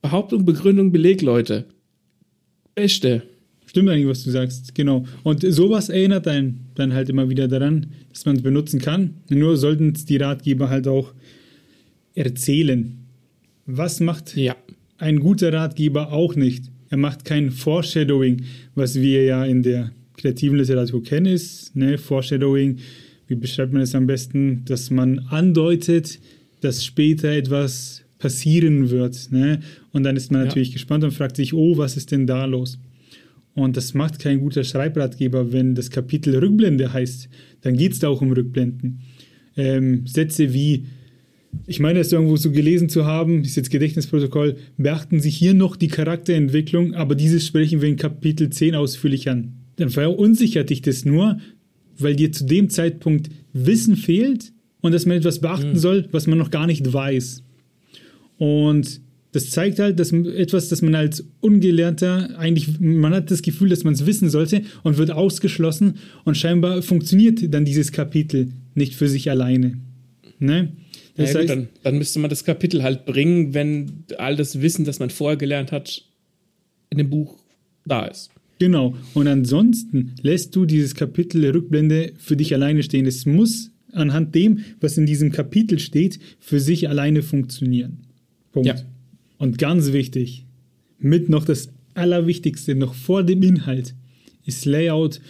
Behauptung, 0.02 0.46
Begründung, 0.46 0.92
Beleg, 0.92 1.22
Leute. 1.22 1.66
Beste. 2.76 3.24
Stimmt 3.66 3.90
eigentlich, 3.90 4.08
was 4.08 4.24
du 4.24 4.32
sagst, 4.32 4.74
genau. 4.74 5.06
Und 5.24 5.42
sowas 5.42 5.90
erinnert 5.90 6.28
einen 6.28 6.72
dann 6.76 6.94
halt 6.94 7.10
immer 7.10 7.30
wieder 7.30 7.48
daran, 7.48 7.88
dass 8.12 8.26
man 8.26 8.38
es 8.38 8.42
benutzen 8.42 8.80
kann. 8.82 9.16
Nur 9.30 9.58
sollten 9.58 9.94
es 9.96 10.06
die 10.06 10.18
Ratgeber 10.18 10.70
halt 10.70 10.88
auch 10.88 11.14
erzählen. 12.16 12.99
Was 13.72 14.00
macht 14.00 14.36
ja. 14.36 14.56
ein 14.98 15.20
guter 15.20 15.54
Ratgeber 15.54 16.12
auch 16.12 16.36
nicht? 16.36 16.66
Er 16.90 16.98
macht 16.98 17.24
kein 17.24 17.52
Foreshadowing, 17.52 18.42
was 18.74 18.96
wir 18.96 19.24
ja 19.26 19.46
in 19.46 19.62
der 19.62 19.92
kreativen 20.18 20.58
Literatur 20.58 21.04
kennen, 21.04 21.28
ist, 21.28 21.76
ne? 21.76 22.00
Foreshadowing, 22.00 22.78
wie 23.28 23.36
beschreibt 23.36 23.72
man 23.72 23.84
es 23.84 23.94
am 23.94 24.08
besten, 24.08 24.66
dass 24.66 24.90
man 24.90 25.20
andeutet, 25.30 26.20
dass 26.62 26.84
später 26.84 27.30
etwas 27.30 28.04
passieren 28.18 28.90
wird. 28.90 29.32
Ne? 29.32 29.60
Und 29.92 30.04
dann 30.04 30.18
ist 30.18 30.32
man 30.32 30.46
natürlich 30.46 30.70
ja. 30.70 30.74
gespannt 30.74 31.04
und 31.04 31.12
fragt 31.12 31.38
sich, 31.38 31.54
oh, 31.54 31.78
was 31.78 31.96
ist 31.96 32.12
denn 32.12 32.26
da 32.26 32.46
los? 32.46 32.80
Und 33.54 33.78
das 33.78 33.94
macht 33.94 34.20
kein 34.20 34.40
guter 34.40 34.64
Schreibratgeber, 34.64 35.54
wenn 35.54 35.76
das 35.76 35.92
Kapitel 35.92 36.36
Rückblende 36.36 36.92
heißt. 36.92 37.30
Dann 37.62 37.78
geht 37.78 37.94
es 37.94 38.00
da 38.00 38.10
auch 38.10 38.22
um 38.22 38.32
Rückblenden. 38.32 39.02
Ähm, 39.56 40.08
Sätze 40.08 40.54
wie, 40.54 40.86
ich 41.66 41.80
meine, 41.80 42.00
es 42.00 42.12
irgendwo 42.12 42.38
so 42.38 42.52
gelesen 42.52 42.90
zu 42.90 43.06
haben, 43.06 43.44
ist 43.44 43.56
jetzt 43.56 43.72
Gedächtnisprotokoll, 43.72 44.58
beachten 44.78 45.20
Sie 45.20 45.30
hier 45.30 45.54
noch 45.54 45.76
die 45.76 45.88
Charakterentwicklung, 45.88 46.94
aber 46.94 47.16
dieses 47.16 47.46
sprechen 47.46 47.82
wir 47.82 47.90
in 47.90 47.96
Kapitel 47.96 48.50
10 48.50 48.76
ausführlich 48.76 49.30
an. 49.30 49.54
Dann 49.76 49.90
verunsichert 49.90 50.70
dich 50.70 50.82
das 50.82 51.06
nur, 51.06 51.40
weil 51.98 52.16
dir 52.16 52.32
zu 52.32 52.46
dem 52.46 52.70
Zeitpunkt 52.70 53.30
Wissen 53.54 53.96
fehlt 53.96 54.52
und 54.82 54.94
dass 54.94 55.06
man 55.06 55.18
etwas 55.18 55.40
beachten 55.40 55.72
mhm. 55.72 55.78
soll, 55.78 56.08
was 56.12 56.28
man 56.28 56.38
noch 56.38 56.52
gar 56.52 56.68
nicht 56.68 56.92
weiß. 56.92 57.44
Und 58.38 59.02
das 59.32 59.52
zeigt 59.52 59.80
halt, 59.80 60.00
dass 60.00 60.12
etwas, 60.12 60.70
das 60.70 60.82
man 60.82 60.96
als 60.96 61.28
Ungelernter 61.40 62.38
eigentlich, 62.40 62.80
man 62.80 63.14
hat 63.14 63.30
das 63.30 63.42
Gefühl, 63.42 63.70
dass 63.70 63.84
man 63.84 63.94
es 63.94 64.06
wissen 64.06 64.30
sollte 64.30 64.64
und 64.84 64.98
wird 64.98 65.12
ausgeschlossen 65.12 65.96
und 66.26 66.36
scheinbar 66.36 66.82
funktioniert 66.82 67.54
dann 67.54 67.66
dieses 67.66 67.92
Kapitel 67.92 68.50
nicht 68.74 68.96
für 68.96 69.08
sich 69.08 69.30
alleine. 69.30 69.78
Ne? 70.40 70.72
Ja, 71.20 71.26
heißt, 71.26 71.40
gut, 71.40 71.50
dann, 71.50 71.70
dann 71.84 71.98
müsste 71.98 72.20
man 72.20 72.30
das 72.30 72.44
Kapitel 72.44 72.84
halt 72.84 73.06
bringen, 73.06 73.54
wenn 73.54 74.04
all 74.18 74.36
das 74.36 74.62
Wissen, 74.62 74.86
das 74.86 75.00
man 75.00 75.10
vorher 75.10 75.38
gelernt 75.38 75.72
hat, 75.72 76.04
in 76.90 76.98
dem 76.98 77.10
Buch 77.10 77.38
da 77.86 78.06
ist. 78.06 78.32
Genau. 78.60 78.96
Und 79.14 79.28
ansonsten 79.28 80.14
lässt 80.22 80.56
du 80.56 80.66
dieses 80.66 80.96
Kapitel 80.96 81.46
Rückblende 81.46 82.14
für 82.18 82.36
dich 82.36 82.54
alleine 82.54 82.84
stehen. 82.84 83.06
Es 83.06 83.26
muss 83.26 83.72
anhand 83.94 84.36
dem, 84.36 84.60
was 84.82 84.98
in 84.98 85.06
diesem 85.06 85.32
Kapitel 85.32 85.80
steht, 85.80 86.20
für 86.40 86.60
sich 86.60 86.90
alleine 86.90 87.22
funktionieren. 87.22 88.00
Punkt. 88.52 88.68
Ja. 88.68 88.76
Und 89.38 89.58
ganz 89.58 89.94
wichtig, 89.94 90.46
mit 91.00 91.30
noch 91.30 91.46
das 91.46 91.70
Allerwichtigste, 91.94 92.76
noch 92.76 92.94
vor 92.94 93.24
dem 93.24 93.42
Inhalt, 93.42 93.96
ist 94.46 94.66
Layout 94.66 95.22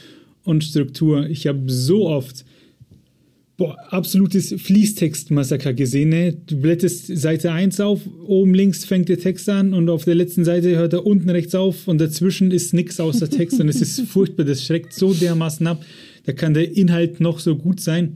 und 0.43 0.63
Struktur. 0.63 1.27
Ich 1.29 1.47
habe 1.47 1.63
so 1.67 2.07
oft 2.07 2.45
boah, 3.59 3.77
absolutes 3.89 4.55
Fließtext-Massaker 4.57 5.73
gesehen. 5.73 6.09
Ne? 6.09 6.33
Du 6.47 6.59
blättest 6.59 7.05
Seite 7.07 7.51
1 7.51 7.79
auf, 7.81 8.01
oben 8.25 8.53
links 8.53 8.85
fängt 8.85 9.09
der 9.09 9.19
Text 9.19 9.47
an 9.49 9.73
und 9.73 9.89
auf 9.89 10.05
der 10.05 10.15
letzten 10.15 10.45
Seite 10.45 10.75
hört 10.77 10.93
er 10.93 11.05
unten 11.05 11.29
rechts 11.29 11.53
auf 11.53 11.87
und 11.87 11.99
dazwischen 11.99 12.51
ist 12.51 12.73
nichts 12.73 12.99
außer 12.99 13.29
Text 13.29 13.59
und 13.59 13.67
es 13.67 13.81
ist 13.81 13.99
furchtbar. 14.07 14.45
Das 14.45 14.65
schreckt 14.65 14.93
so 14.93 15.13
dermaßen 15.13 15.67
ab. 15.67 15.85
Da 16.25 16.31
kann 16.33 16.55
der 16.55 16.75
Inhalt 16.75 17.19
noch 17.19 17.39
so 17.39 17.55
gut 17.55 17.79
sein. 17.79 18.15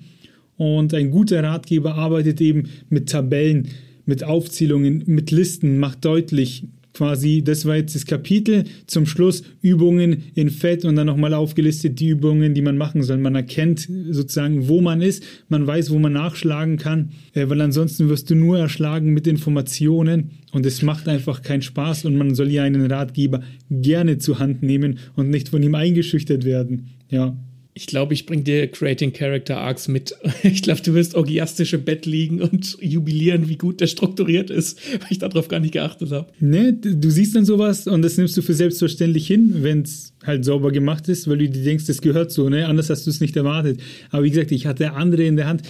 Und 0.55 0.93
ein 0.93 1.11
guter 1.11 1.43
Ratgeber 1.43 1.95
arbeitet 1.95 2.39
eben 2.39 2.69
mit 2.89 3.09
Tabellen 3.09 3.67
mit 4.05 4.23
Aufzählungen, 4.23 5.03
mit 5.05 5.31
Listen, 5.31 5.77
macht 5.77 6.03
deutlich, 6.05 6.65
quasi, 6.93 7.43
das 7.43 7.65
war 7.65 7.75
jetzt 7.75 7.95
das 7.95 8.05
Kapitel, 8.05 8.65
zum 8.87 9.05
Schluss 9.05 9.43
Übungen 9.61 10.23
in 10.35 10.49
Fett 10.49 10.85
und 10.85 10.95
dann 10.95 11.07
nochmal 11.07 11.33
aufgelistet 11.33 11.99
die 11.99 12.09
Übungen, 12.09 12.53
die 12.53 12.61
man 12.61 12.77
machen 12.77 13.03
soll. 13.03 13.17
Man 13.17 13.35
erkennt 13.35 13.87
sozusagen, 14.09 14.67
wo 14.67 14.81
man 14.81 15.01
ist, 15.01 15.23
man 15.49 15.65
weiß, 15.65 15.91
wo 15.91 15.99
man 15.99 16.13
nachschlagen 16.13 16.77
kann, 16.77 17.11
äh, 17.33 17.49
weil 17.49 17.61
ansonsten 17.61 18.09
wirst 18.09 18.29
du 18.29 18.35
nur 18.35 18.59
erschlagen 18.59 19.13
mit 19.13 19.27
Informationen 19.27 20.31
und 20.51 20.65
es 20.65 20.81
macht 20.81 21.07
einfach 21.07 21.41
keinen 21.41 21.61
Spaß 21.61 22.05
und 22.05 22.15
man 22.15 22.35
soll 22.35 22.51
ja 22.51 22.63
einen 22.63 22.91
Ratgeber 22.91 23.41
gerne 23.69 24.19
zur 24.19 24.39
Hand 24.39 24.63
nehmen 24.63 24.99
und 25.15 25.29
nicht 25.29 25.49
von 25.49 25.63
ihm 25.63 25.75
eingeschüchtert 25.75 26.45
werden. 26.45 26.89
Ja, 27.09 27.35
ich 27.75 27.87
glaube, 27.87 28.13
ich 28.13 28.27
bringe 28.27 28.43
dir 28.43 28.67
Creating 28.67 29.13
Character 29.13 29.57
Arcs 29.57 29.87
mit. 29.87 30.15
Ich 30.43 30.61
glaube, 30.61 30.81
du 30.81 30.93
wirst 30.93 31.15
orgiastisch 31.15 31.73
im 31.73 31.83
Bett 31.83 32.05
liegen 32.05 32.41
und 32.41 32.77
jubilieren, 32.81 33.49
wie 33.49 33.55
gut 33.55 33.81
der 33.81 33.87
strukturiert 33.87 34.49
ist, 34.49 34.79
weil 34.91 35.07
ich 35.09 35.19
darauf 35.19 35.47
gar 35.47 35.59
nicht 35.59 35.71
geachtet 35.71 36.11
habe. 36.11 36.31
Ne, 36.39 36.73
du 36.73 37.09
siehst 37.09 37.35
dann 37.35 37.45
sowas 37.45 37.87
und 37.87 38.01
das 38.01 38.17
nimmst 38.17 38.35
du 38.37 38.41
für 38.41 38.53
selbstverständlich 38.53 39.25
hin, 39.25 39.55
wenn 39.61 39.81
es 39.81 40.13
halt 40.23 40.45
sauber 40.45 40.71
gemacht 40.71 41.07
ist, 41.07 41.27
weil 41.27 41.37
du 41.37 41.49
dir 41.49 41.63
denkst, 41.63 41.85
das 41.85 42.01
gehört 42.01 42.31
so, 42.31 42.49
ne? 42.49 42.67
Anders 42.67 42.89
hast 42.89 43.05
du 43.05 43.09
es 43.09 43.21
nicht 43.21 43.35
erwartet. 43.35 43.79
Aber 44.09 44.23
wie 44.23 44.29
gesagt, 44.29 44.51
ich 44.51 44.65
hatte 44.65 44.93
andere 44.93 45.23
in 45.23 45.37
der 45.37 45.47
Hand, 45.47 45.63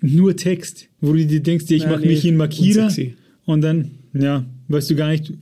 nur 0.00 0.36
Text, 0.36 0.88
wo 1.00 1.12
du 1.12 1.24
dir 1.24 1.40
denkst, 1.40 1.66
ich 1.68 1.82
ja, 1.82 1.90
mache 1.90 2.00
nee, 2.00 2.08
mich 2.08 2.24
in 2.24 2.36
Markierer 2.36 2.84
unsexy. 2.84 3.14
und 3.44 3.60
dann, 3.62 3.92
ja, 4.14 4.44
weißt 4.68 4.90
du 4.90 4.96
gar 4.96 5.10
nicht, 5.10 5.32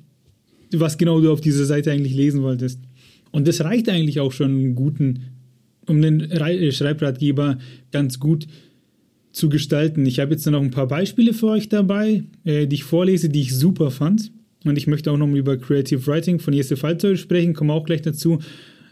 was 0.73 0.99
genau 0.99 1.21
du 1.21 1.33
auf 1.33 1.41
dieser 1.41 1.65
Seite 1.65 1.93
eigentlich 1.93 2.15
lesen 2.15 2.43
wolltest. 2.43 2.81
Und 3.31 3.49
das 3.49 3.63
reicht 3.63 3.89
eigentlich 3.89 4.21
auch 4.21 4.33
schon 4.33 4.51
einen 4.51 4.75
guten 4.75 5.34
um 5.87 6.01
den 6.01 6.21
äh, 6.31 6.73
Schreibratgeber 6.73 7.59
ganz 7.93 8.19
gut 8.19 8.47
zu 9.33 9.49
gestalten. 9.49 10.07
Ich 10.07 10.21
habe 10.21 10.33
jetzt 10.33 10.47
noch 10.47 10.63
ein 10.63 10.71
paar 10.71 10.87
Beispiele 10.87 11.35
für 11.35 11.49
euch 11.49 11.69
dabei, 11.69 12.25
äh, 12.45 12.67
die 12.67 12.77
ich 12.77 12.85
vorlese, 12.85 13.29
die 13.29 13.43
ich 13.43 13.55
super 13.55 13.91
fand. 13.91 14.31
Und 14.65 14.79
ich 14.79 14.87
möchte 14.87 15.11
auch 15.11 15.19
noch 15.19 15.27
mal 15.27 15.37
über 15.37 15.57
Creative 15.57 16.07
Writing 16.07 16.39
von 16.39 16.55
Jesse 16.55 16.77
Falzoy 16.77 17.17
sprechen, 17.17 17.53
komme 17.53 17.73
auch 17.73 17.85
gleich 17.85 18.03
dazu. 18.03 18.39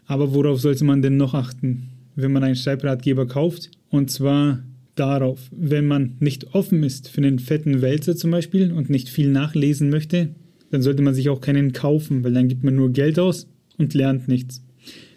Aber 0.05 0.35
worauf 0.35 0.61
sollte 0.61 0.85
man 0.85 1.01
denn 1.01 1.17
noch 1.17 1.35
achten, 1.35 1.89
wenn 2.15 2.33
man 2.33 2.45
einen 2.45 2.57
Schreibratgeber 2.57 3.27
kauft? 3.27 3.71
Und 3.89 4.11
zwar 4.11 4.63
darauf, 4.95 5.49
wenn 5.51 5.87
man 5.87 6.17
nicht 6.21 6.55
offen 6.55 6.83
ist 6.83 7.09
für 7.09 7.23
einen 7.23 7.39
fetten 7.39 7.81
Wälzer 7.81 8.17
zum 8.17 8.31
Beispiel 8.31 8.73
und 8.73 8.91
nicht 8.91 9.09
viel 9.09 9.31
nachlesen 9.31 9.89
möchte, 9.89 10.35
dann 10.71 10.83
sollte 10.83 11.03
man 11.03 11.15
sich 11.15 11.29
auch 11.29 11.41
keinen 11.41 11.73
kaufen, 11.73 12.25
weil 12.25 12.33
dann 12.33 12.49
gibt 12.49 12.65
man 12.65 12.75
nur 12.75 12.93
Geld 12.93 13.19
aus 13.19 13.47
und 13.79 13.95
lernt 13.95 14.29
nichts. 14.29 14.63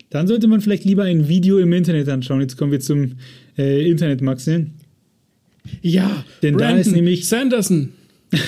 Dann 0.10 0.28
sollte 0.28 0.48
man 0.48 0.62
vielleicht 0.62 0.86
lieber 0.86 1.04
ein 1.04 1.28
Video 1.28 1.58
im 1.58 1.74
Internet 1.74 2.10
anschauen. 2.10 2.42
Jetzt 2.42 2.58
kommen 2.58 2.72
wir 2.72 2.80
zum 2.80 3.14
äh, 3.58 3.90
Internet, 3.90 4.22
Maxi. 4.22 4.68
Ja, 5.82 6.24
denn 6.42 6.56
Brandon 6.56 6.76
da 6.76 6.82
ist 6.82 6.92
nämlich 6.92 7.28
Sanderson. 7.28 7.90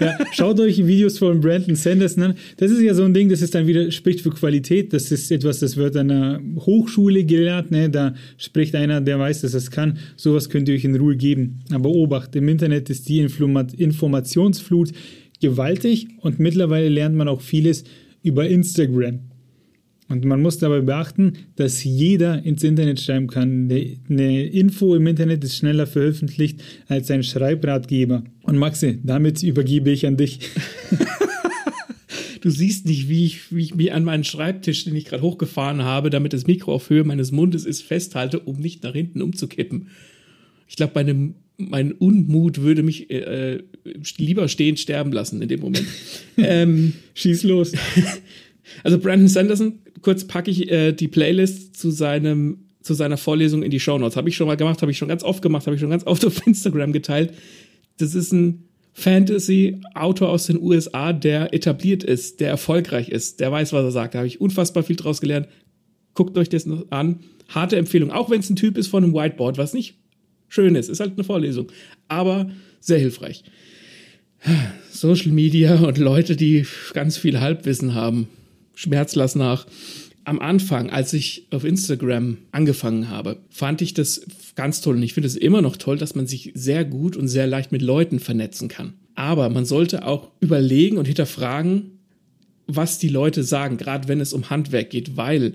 ja, 0.00 0.18
schaut 0.32 0.60
euch 0.60 0.86
Videos 0.86 1.18
von 1.18 1.40
Brandon 1.40 1.74
Sanderson 1.74 2.22
an. 2.22 2.34
Das 2.58 2.70
ist 2.70 2.80
ja 2.80 2.94
so 2.94 3.04
ein 3.04 3.14
Ding, 3.14 3.28
das 3.28 3.42
ist 3.42 3.54
dann 3.54 3.66
wieder, 3.66 3.90
spricht 3.90 4.20
für 4.20 4.30
Qualität. 4.30 4.92
Das 4.92 5.10
ist 5.10 5.30
etwas, 5.30 5.58
das 5.60 5.76
wird 5.76 5.96
an 5.96 6.10
einer 6.10 6.40
Hochschule 6.56 7.24
gelernt. 7.24 7.70
Ne? 7.70 7.90
Da 7.90 8.14
spricht 8.36 8.74
einer, 8.74 9.00
der 9.00 9.18
weiß, 9.18 9.40
dass 9.42 9.54
es 9.54 9.70
kann. 9.70 9.98
Sowas 10.16 10.48
könnt 10.48 10.68
ihr 10.68 10.74
euch 10.74 10.84
in 10.84 10.96
Ruhe 10.96 11.16
geben. 11.16 11.60
Aber 11.72 11.90
Obacht, 11.90 12.36
im 12.36 12.48
Internet 12.48 12.90
ist 12.90 13.08
die 13.08 13.20
Informationsflut 13.20 14.92
gewaltig 15.40 16.08
und 16.20 16.38
mittlerweile 16.38 16.88
lernt 16.88 17.16
man 17.16 17.28
auch 17.28 17.40
vieles 17.40 17.84
über 18.22 18.46
Instagram. 18.48 19.29
Und 20.10 20.24
man 20.24 20.42
muss 20.42 20.58
dabei 20.58 20.80
beachten, 20.80 21.34
dass 21.54 21.84
jeder 21.84 22.44
ins 22.44 22.64
Internet 22.64 23.00
schreiben 23.00 23.28
kann. 23.28 23.70
Eine 24.08 24.44
Info 24.44 24.96
im 24.96 25.06
Internet 25.06 25.44
ist 25.44 25.56
schneller 25.56 25.86
veröffentlicht 25.86 26.60
als 26.88 27.12
ein 27.12 27.22
Schreibratgeber. 27.22 28.24
Und 28.42 28.58
Maxi, 28.58 28.98
damit 29.04 29.40
übergebe 29.44 29.90
ich 29.90 30.08
an 30.08 30.16
dich. 30.16 30.40
du 32.40 32.50
siehst 32.50 32.86
nicht, 32.86 33.08
wie 33.08 33.24
ich, 33.24 33.54
wie 33.54 33.62
ich 33.62 33.76
mir 33.76 33.94
an 33.94 34.02
meinen 34.02 34.24
Schreibtisch, 34.24 34.82
den 34.82 34.96
ich 34.96 35.04
gerade 35.04 35.22
hochgefahren 35.22 35.84
habe, 35.84 36.10
damit 36.10 36.32
das 36.32 36.44
Mikro 36.44 36.74
auf 36.74 36.90
Höhe 36.90 37.04
meines 37.04 37.30
Mundes 37.30 37.64
ist, 37.64 37.82
festhalte, 37.82 38.40
um 38.40 38.58
nicht 38.58 38.82
nach 38.82 38.94
hinten 38.94 39.22
umzukippen. 39.22 39.90
Ich 40.66 40.74
glaube, 40.74 41.34
mein 41.56 41.92
Unmut 41.92 42.60
würde 42.62 42.82
mich 42.82 43.10
äh, 43.10 43.58
äh 43.58 43.62
lieber 44.16 44.48
stehen 44.48 44.76
sterben 44.76 45.12
lassen 45.12 45.40
in 45.40 45.48
dem 45.48 45.60
Moment. 45.60 45.86
ähm, 46.36 46.94
Schieß 47.14 47.44
los. 47.44 47.74
Also 48.84 48.98
Brandon 48.98 49.28
Sanderson, 49.28 49.80
kurz 50.02 50.26
packe 50.26 50.50
ich 50.50 50.70
äh, 50.70 50.92
die 50.92 51.08
Playlist 51.08 51.76
zu 51.76 51.90
seinem 51.90 52.64
zu 52.82 52.94
seiner 52.94 53.18
Vorlesung 53.18 53.62
in 53.62 53.70
die 53.70 53.80
Show 53.80 53.98
Notes. 53.98 54.16
Habe 54.16 54.30
ich 54.30 54.36
schon 54.36 54.46
mal 54.46 54.56
gemacht, 54.56 54.80
habe 54.80 54.90
ich 54.90 54.96
schon 54.96 55.08
ganz 55.08 55.22
oft 55.22 55.42
gemacht, 55.42 55.66
habe 55.66 55.74
ich 55.74 55.80
schon 55.80 55.90
ganz 55.90 56.06
oft 56.06 56.24
auf 56.26 56.46
Instagram 56.46 56.92
geteilt. 56.92 57.34
Das 57.98 58.14
ist 58.14 58.32
ein 58.32 58.64
Fantasy-Autor 58.94 60.28
aus 60.28 60.46
den 60.46 60.60
USA, 60.60 61.12
der 61.12 61.54
etabliert 61.54 62.02
ist, 62.02 62.40
der 62.40 62.48
erfolgreich 62.48 63.08
ist, 63.08 63.40
der 63.40 63.52
weiß, 63.52 63.72
was 63.72 63.84
er 63.84 63.90
sagt. 63.90 64.14
Da 64.14 64.18
habe 64.20 64.28
ich 64.28 64.40
unfassbar 64.40 64.82
viel 64.82 64.96
draus 64.96 65.20
gelernt. 65.20 65.48
Guckt 66.14 66.36
euch 66.38 66.48
das 66.48 66.66
an. 66.90 67.20
Harte 67.48 67.76
Empfehlung, 67.76 68.10
auch 68.10 68.30
wenn 68.30 68.40
es 68.40 68.50
ein 68.50 68.56
Typ 68.56 68.78
ist 68.78 68.88
von 68.88 69.04
einem 69.04 69.14
Whiteboard, 69.14 69.58
was 69.58 69.74
nicht 69.74 69.96
schön 70.48 70.74
ist, 70.74 70.88
ist 70.88 71.00
halt 71.00 71.12
eine 71.14 71.24
Vorlesung, 71.24 71.68
aber 72.08 72.50
sehr 72.80 72.98
hilfreich. 72.98 73.44
Social 74.90 75.32
Media 75.32 75.76
und 75.80 75.98
Leute, 75.98 76.36
die 76.36 76.66
ganz 76.92 77.16
viel 77.16 77.40
Halbwissen 77.40 77.94
haben, 77.94 78.28
schmerzlass 78.80 79.34
nach 79.34 79.66
am 80.24 80.38
Anfang, 80.38 80.90
als 80.90 81.12
ich 81.12 81.46
auf 81.50 81.64
Instagram 81.64 82.38
angefangen 82.52 83.08
habe, 83.08 83.38
fand 83.50 83.82
ich 83.82 83.94
das 83.94 84.22
ganz 84.54 84.80
toll 84.80 84.96
und 84.96 85.02
ich 85.02 85.14
finde 85.14 85.26
es 85.26 85.36
immer 85.36 85.62
noch 85.62 85.76
toll, 85.76 85.98
dass 85.98 86.14
man 86.14 86.26
sich 86.26 86.52
sehr 86.54 86.84
gut 86.84 87.16
und 87.16 87.28
sehr 87.28 87.46
leicht 87.46 87.72
mit 87.72 87.82
Leuten 87.82 88.20
vernetzen 88.20 88.68
kann. 88.68 88.94
Aber 89.14 89.48
man 89.48 89.64
sollte 89.64 90.06
auch 90.06 90.30
überlegen 90.40 90.98
und 90.98 91.06
hinterfragen, 91.06 91.98
was 92.66 92.98
die 92.98 93.08
Leute 93.08 93.42
sagen, 93.42 93.76
gerade 93.76 94.08
wenn 94.08 94.20
es 94.20 94.32
um 94.32 94.50
Handwerk 94.50 94.90
geht, 94.90 95.16
weil 95.16 95.54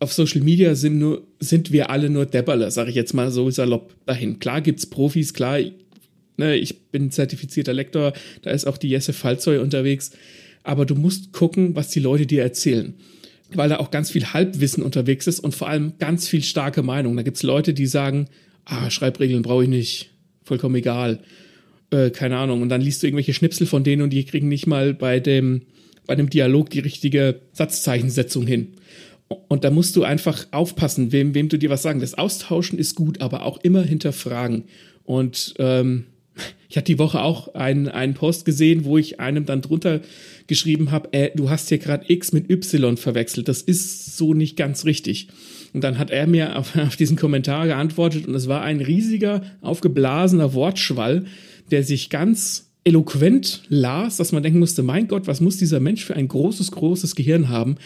auf 0.00 0.12
Social 0.12 0.40
Media 0.40 0.74
sind, 0.74 0.98
nur, 0.98 1.22
sind 1.38 1.70
wir 1.70 1.90
alle 1.90 2.10
nur 2.10 2.26
Depperler, 2.26 2.70
sage 2.70 2.90
ich 2.90 2.96
jetzt 2.96 3.14
mal 3.14 3.30
so 3.30 3.48
salopp 3.50 3.94
dahin. 4.06 4.38
Klar 4.38 4.60
gibt 4.60 4.80
es 4.80 4.86
Profis, 4.86 5.34
klar, 5.34 5.60
ne, 6.36 6.56
ich 6.56 6.80
bin 6.90 7.10
zertifizierter 7.10 7.72
Lektor, 7.72 8.12
da 8.42 8.50
ist 8.50 8.66
auch 8.66 8.76
die 8.76 8.88
Jesse 8.88 9.12
Falzoy 9.12 9.58
unterwegs, 9.58 10.10
aber 10.64 10.84
du 10.86 10.96
musst 10.96 11.32
gucken, 11.32 11.76
was 11.76 11.90
die 11.90 12.00
Leute 12.00 12.26
dir 12.26 12.42
erzählen 12.42 12.94
weil 13.52 13.68
da 13.68 13.78
auch 13.78 13.90
ganz 13.90 14.10
viel 14.10 14.32
Halbwissen 14.32 14.82
unterwegs 14.82 15.26
ist 15.26 15.40
und 15.40 15.54
vor 15.54 15.68
allem 15.68 15.94
ganz 15.98 16.28
viel 16.28 16.42
starke 16.42 16.82
Meinung. 16.82 17.16
Da 17.16 17.22
gibt's 17.22 17.42
Leute, 17.42 17.74
die 17.74 17.86
sagen, 17.86 18.28
ah, 18.64 18.90
Schreibregeln 18.90 19.42
brauche 19.42 19.64
ich 19.64 19.68
nicht, 19.68 20.10
vollkommen 20.42 20.74
egal, 20.76 21.20
äh, 21.90 22.10
keine 22.10 22.36
Ahnung. 22.36 22.62
Und 22.62 22.68
dann 22.68 22.80
liest 22.80 23.02
du 23.02 23.06
irgendwelche 23.06 23.34
Schnipsel 23.34 23.66
von 23.66 23.84
denen 23.84 24.02
und 24.02 24.10
die 24.10 24.24
kriegen 24.24 24.48
nicht 24.48 24.66
mal 24.66 24.94
bei 24.94 25.20
dem, 25.20 25.62
bei 26.06 26.14
dem 26.14 26.30
Dialog 26.30 26.70
die 26.70 26.80
richtige 26.80 27.40
Satzzeichensetzung 27.52 28.46
hin. 28.46 28.74
Und 29.48 29.64
da 29.64 29.70
musst 29.70 29.96
du 29.96 30.04
einfach 30.04 30.46
aufpassen, 30.50 31.12
wem, 31.12 31.34
wem 31.34 31.48
du 31.48 31.58
dir 31.58 31.70
was 31.70 31.82
sagen. 31.82 32.00
Das 32.00 32.14
Austauschen 32.14 32.78
ist 32.78 32.94
gut, 32.94 33.20
aber 33.20 33.44
auch 33.44 33.58
immer 33.62 33.82
hinterfragen. 33.82 34.64
Und 35.04 35.54
ähm, 35.58 36.04
ich 36.68 36.76
hatte 36.76 36.86
die 36.86 36.98
Woche 36.98 37.22
auch 37.22 37.54
einen, 37.54 37.88
einen 37.88 38.14
Post 38.14 38.44
gesehen, 38.44 38.84
wo 38.84 38.98
ich 38.98 39.20
einem 39.20 39.46
dann 39.46 39.62
drunter 39.62 40.00
geschrieben 40.46 40.90
habe, 40.90 41.12
äh, 41.12 41.30
du 41.34 41.50
hast 41.50 41.68
hier 41.68 41.78
gerade 41.78 42.04
X 42.08 42.32
mit 42.32 42.50
Y 42.50 42.96
verwechselt. 42.96 43.48
Das 43.48 43.62
ist 43.62 44.16
so 44.16 44.34
nicht 44.34 44.56
ganz 44.56 44.84
richtig. 44.84 45.28
Und 45.72 45.82
dann 45.82 45.98
hat 45.98 46.10
er 46.10 46.26
mir 46.26 46.56
auf, 46.58 46.76
auf 46.76 46.96
diesen 46.96 47.16
Kommentar 47.16 47.66
geantwortet 47.66 48.26
und 48.26 48.34
es 48.34 48.48
war 48.48 48.62
ein 48.62 48.80
riesiger, 48.80 49.42
aufgeblasener 49.60 50.54
Wortschwall, 50.54 51.26
der 51.70 51.82
sich 51.82 52.10
ganz 52.10 52.70
eloquent 52.84 53.62
las, 53.68 54.18
dass 54.18 54.32
man 54.32 54.42
denken 54.42 54.58
musste, 54.58 54.82
mein 54.82 55.08
Gott, 55.08 55.26
was 55.26 55.40
muss 55.40 55.56
dieser 55.56 55.80
Mensch 55.80 56.04
für 56.04 56.14
ein 56.14 56.28
großes, 56.28 56.70
großes 56.70 57.14
Gehirn 57.16 57.48
haben? 57.48 57.76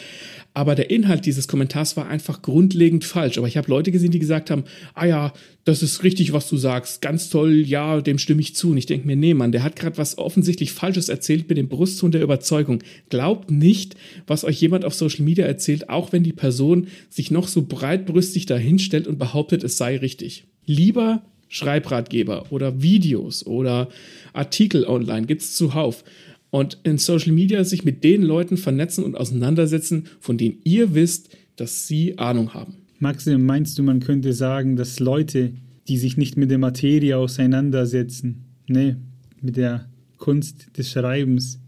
Aber 0.58 0.74
der 0.74 0.90
Inhalt 0.90 1.24
dieses 1.24 1.46
Kommentars 1.46 1.96
war 1.96 2.08
einfach 2.08 2.42
grundlegend 2.42 3.04
falsch. 3.04 3.38
Aber 3.38 3.46
ich 3.46 3.56
habe 3.56 3.70
Leute 3.70 3.92
gesehen, 3.92 4.10
die 4.10 4.18
gesagt 4.18 4.50
haben, 4.50 4.64
ah 4.92 5.06
ja, 5.06 5.32
das 5.62 5.84
ist 5.84 6.02
richtig, 6.02 6.32
was 6.32 6.48
du 6.48 6.56
sagst, 6.56 7.00
ganz 7.00 7.30
toll, 7.30 7.62
ja, 7.64 8.00
dem 8.00 8.18
stimme 8.18 8.40
ich 8.40 8.56
zu. 8.56 8.72
Und 8.72 8.76
ich 8.76 8.86
denke 8.86 9.06
mir, 9.06 9.14
nee, 9.14 9.34
Mann, 9.34 9.52
der 9.52 9.62
hat 9.62 9.76
gerade 9.76 9.98
was 9.98 10.18
offensichtlich 10.18 10.72
Falsches 10.72 11.10
erzählt 11.10 11.48
mit 11.48 11.58
dem 11.58 11.68
Brustton 11.68 12.10
der 12.10 12.22
Überzeugung. 12.22 12.82
Glaubt 13.08 13.52
nicht, 13.52 13.94
was 14.26 14.42
euch 14.42 14.60
jemand 14.60 14.84
auf 14.84 14.94
Social 14.94 15.24
Media 15.24 15.46
erzählt, 15.46 15.90
auch 15.90 16.10
wenn 16.10 16.24
die 16.24 16.32
Person 16.32 16.88
sich 17.08 17.30
noch 17.30 17.46
so 17.46 17.62
breitbrüstig 17.62 18.46
dahinstellt 18.46 19.06
und 19.06 19.16
behauptet, 19.16 19.62
es 19.62 19.76
sei 19.76 19.98
richtig. 19.98 20.42
Lieber 20.66 21.22
Schreibratgeber 21.46 22.46
oder 22.50 22.82
Videos 22.82 23.46
oder 23.46 23.90
Artikel 24.32 24.84
online 24.86 25.28
gibt's 25.28 25.54
zuhauf 25.54 26.02
und 26.50 26.78
in 26.82 26.98
Social 26.98 27.32
Media 27.32 27.64
sich 27.64 27.84
mit 27.84 28.04
den 28.04 28.22
Leuten 28.22 28.56
vernetzen 28.56 29.04
und 29.04 29.16
auseinandersetzen, 29.16 30.04
von 30.20 30.38
denen 30.38 30.58
ihr 30.64 30.94
wisst, 30.94 31.30
dass 31.56 31.86
sie 31.86 32.18
Ahnung 32.18 32.54
haben. 32.54 32.76
Maxim, 32.98 33.44
meinst 33.44 33.78
du, 33.78 33.82
man 33.82 34.00
könnte 34.00 34.32
sagen, 34.32 34.76
dass 34.76 34.98
Leute, 34.98 35.52
die 35.86 35.98
sich 35.98 36.16
nicht 36.16 36.36
mit 36.36 36.50
der 36.50 36.58
Materie 36.58 37.16
auseinandersetzen, 37.16 38.44
ne, 38.66 38.96
mit 39.40 39.56
der 39.56 39.88
Kunst 40.16 40.76
des 40.76 40.90
Schreibens, 40.90 41.60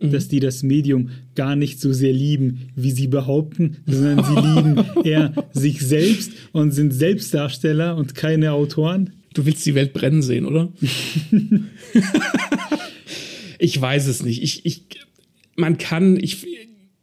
mhm. 0.00 0.10
dass 0.10 0.28
die 0.28 0.40
das 0.40 0.62
Medium 0.62 1.10
gar 1.34 1.56
nicht 1.56 1.80
so 1.80 1.92
sehr 1.92 2.12
lieben, 2.12 2.70
wie 2.74 2.90
sie 2.90 3.06
behaupten, 3.06 3.78
sondern 3.86 4.24
sie 4.24 4.34
lieben 4.54 5.04
eher 5.04 5.32
sich 5.52 5.80
selbst 5.80 6.32
und 6.52 6.72
sind 6.72 6.92
Selbstdarsteller 6.92 7.96
und 7.96 8.14
keine 8.14 8.52
Autoren? 8.52 9.10
Du 9.32 9.46
willst 9.46 9.64
die 9.64 9.74
Welt 9.76 9.92
brennen 9.92 10.22
sehen, 10.22 10.44
oder? 10.44 10.72
Ich 13.60 13.80
weiß 13.80 14.06
es 14.06 14.22
nicht. 14.22 14.42
Ich, 14.42 14.64
ich, 14.64 14.84
man 15.54 15.76
kann, 15.76 16.16
ich, 16.16 16.46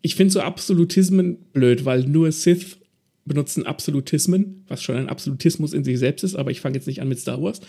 ich 0.02 0.15
finde 0.15 0.34
so 0.34 0.41
Absolutismen 0.41 1.38
blöd, 1.54 1.86
weil 1.86 2.04
nur 2.04 2.32
Sith 2.32 2.78
benutzen 3.26 3.65
Absolutismen, 3.65 4.63
was 4.67 4.82
schon 4.82 4.96
ein 4.96 5.10
Absolutismus 5.10 5.74
in 5.74 5.84
sich 5.84 6.00
selbst 6.00 6.24
ist, 6.24 6.36
aber 6.36 6.50
ich 6.50 6.62
fange 6.62 6.76
jetzt 6.76 6.88
nicht 6.88 7.02
an 7.02 7.10
mit 7.10 7.20
Star 7.20 7.41
Wars. 7.41 7.62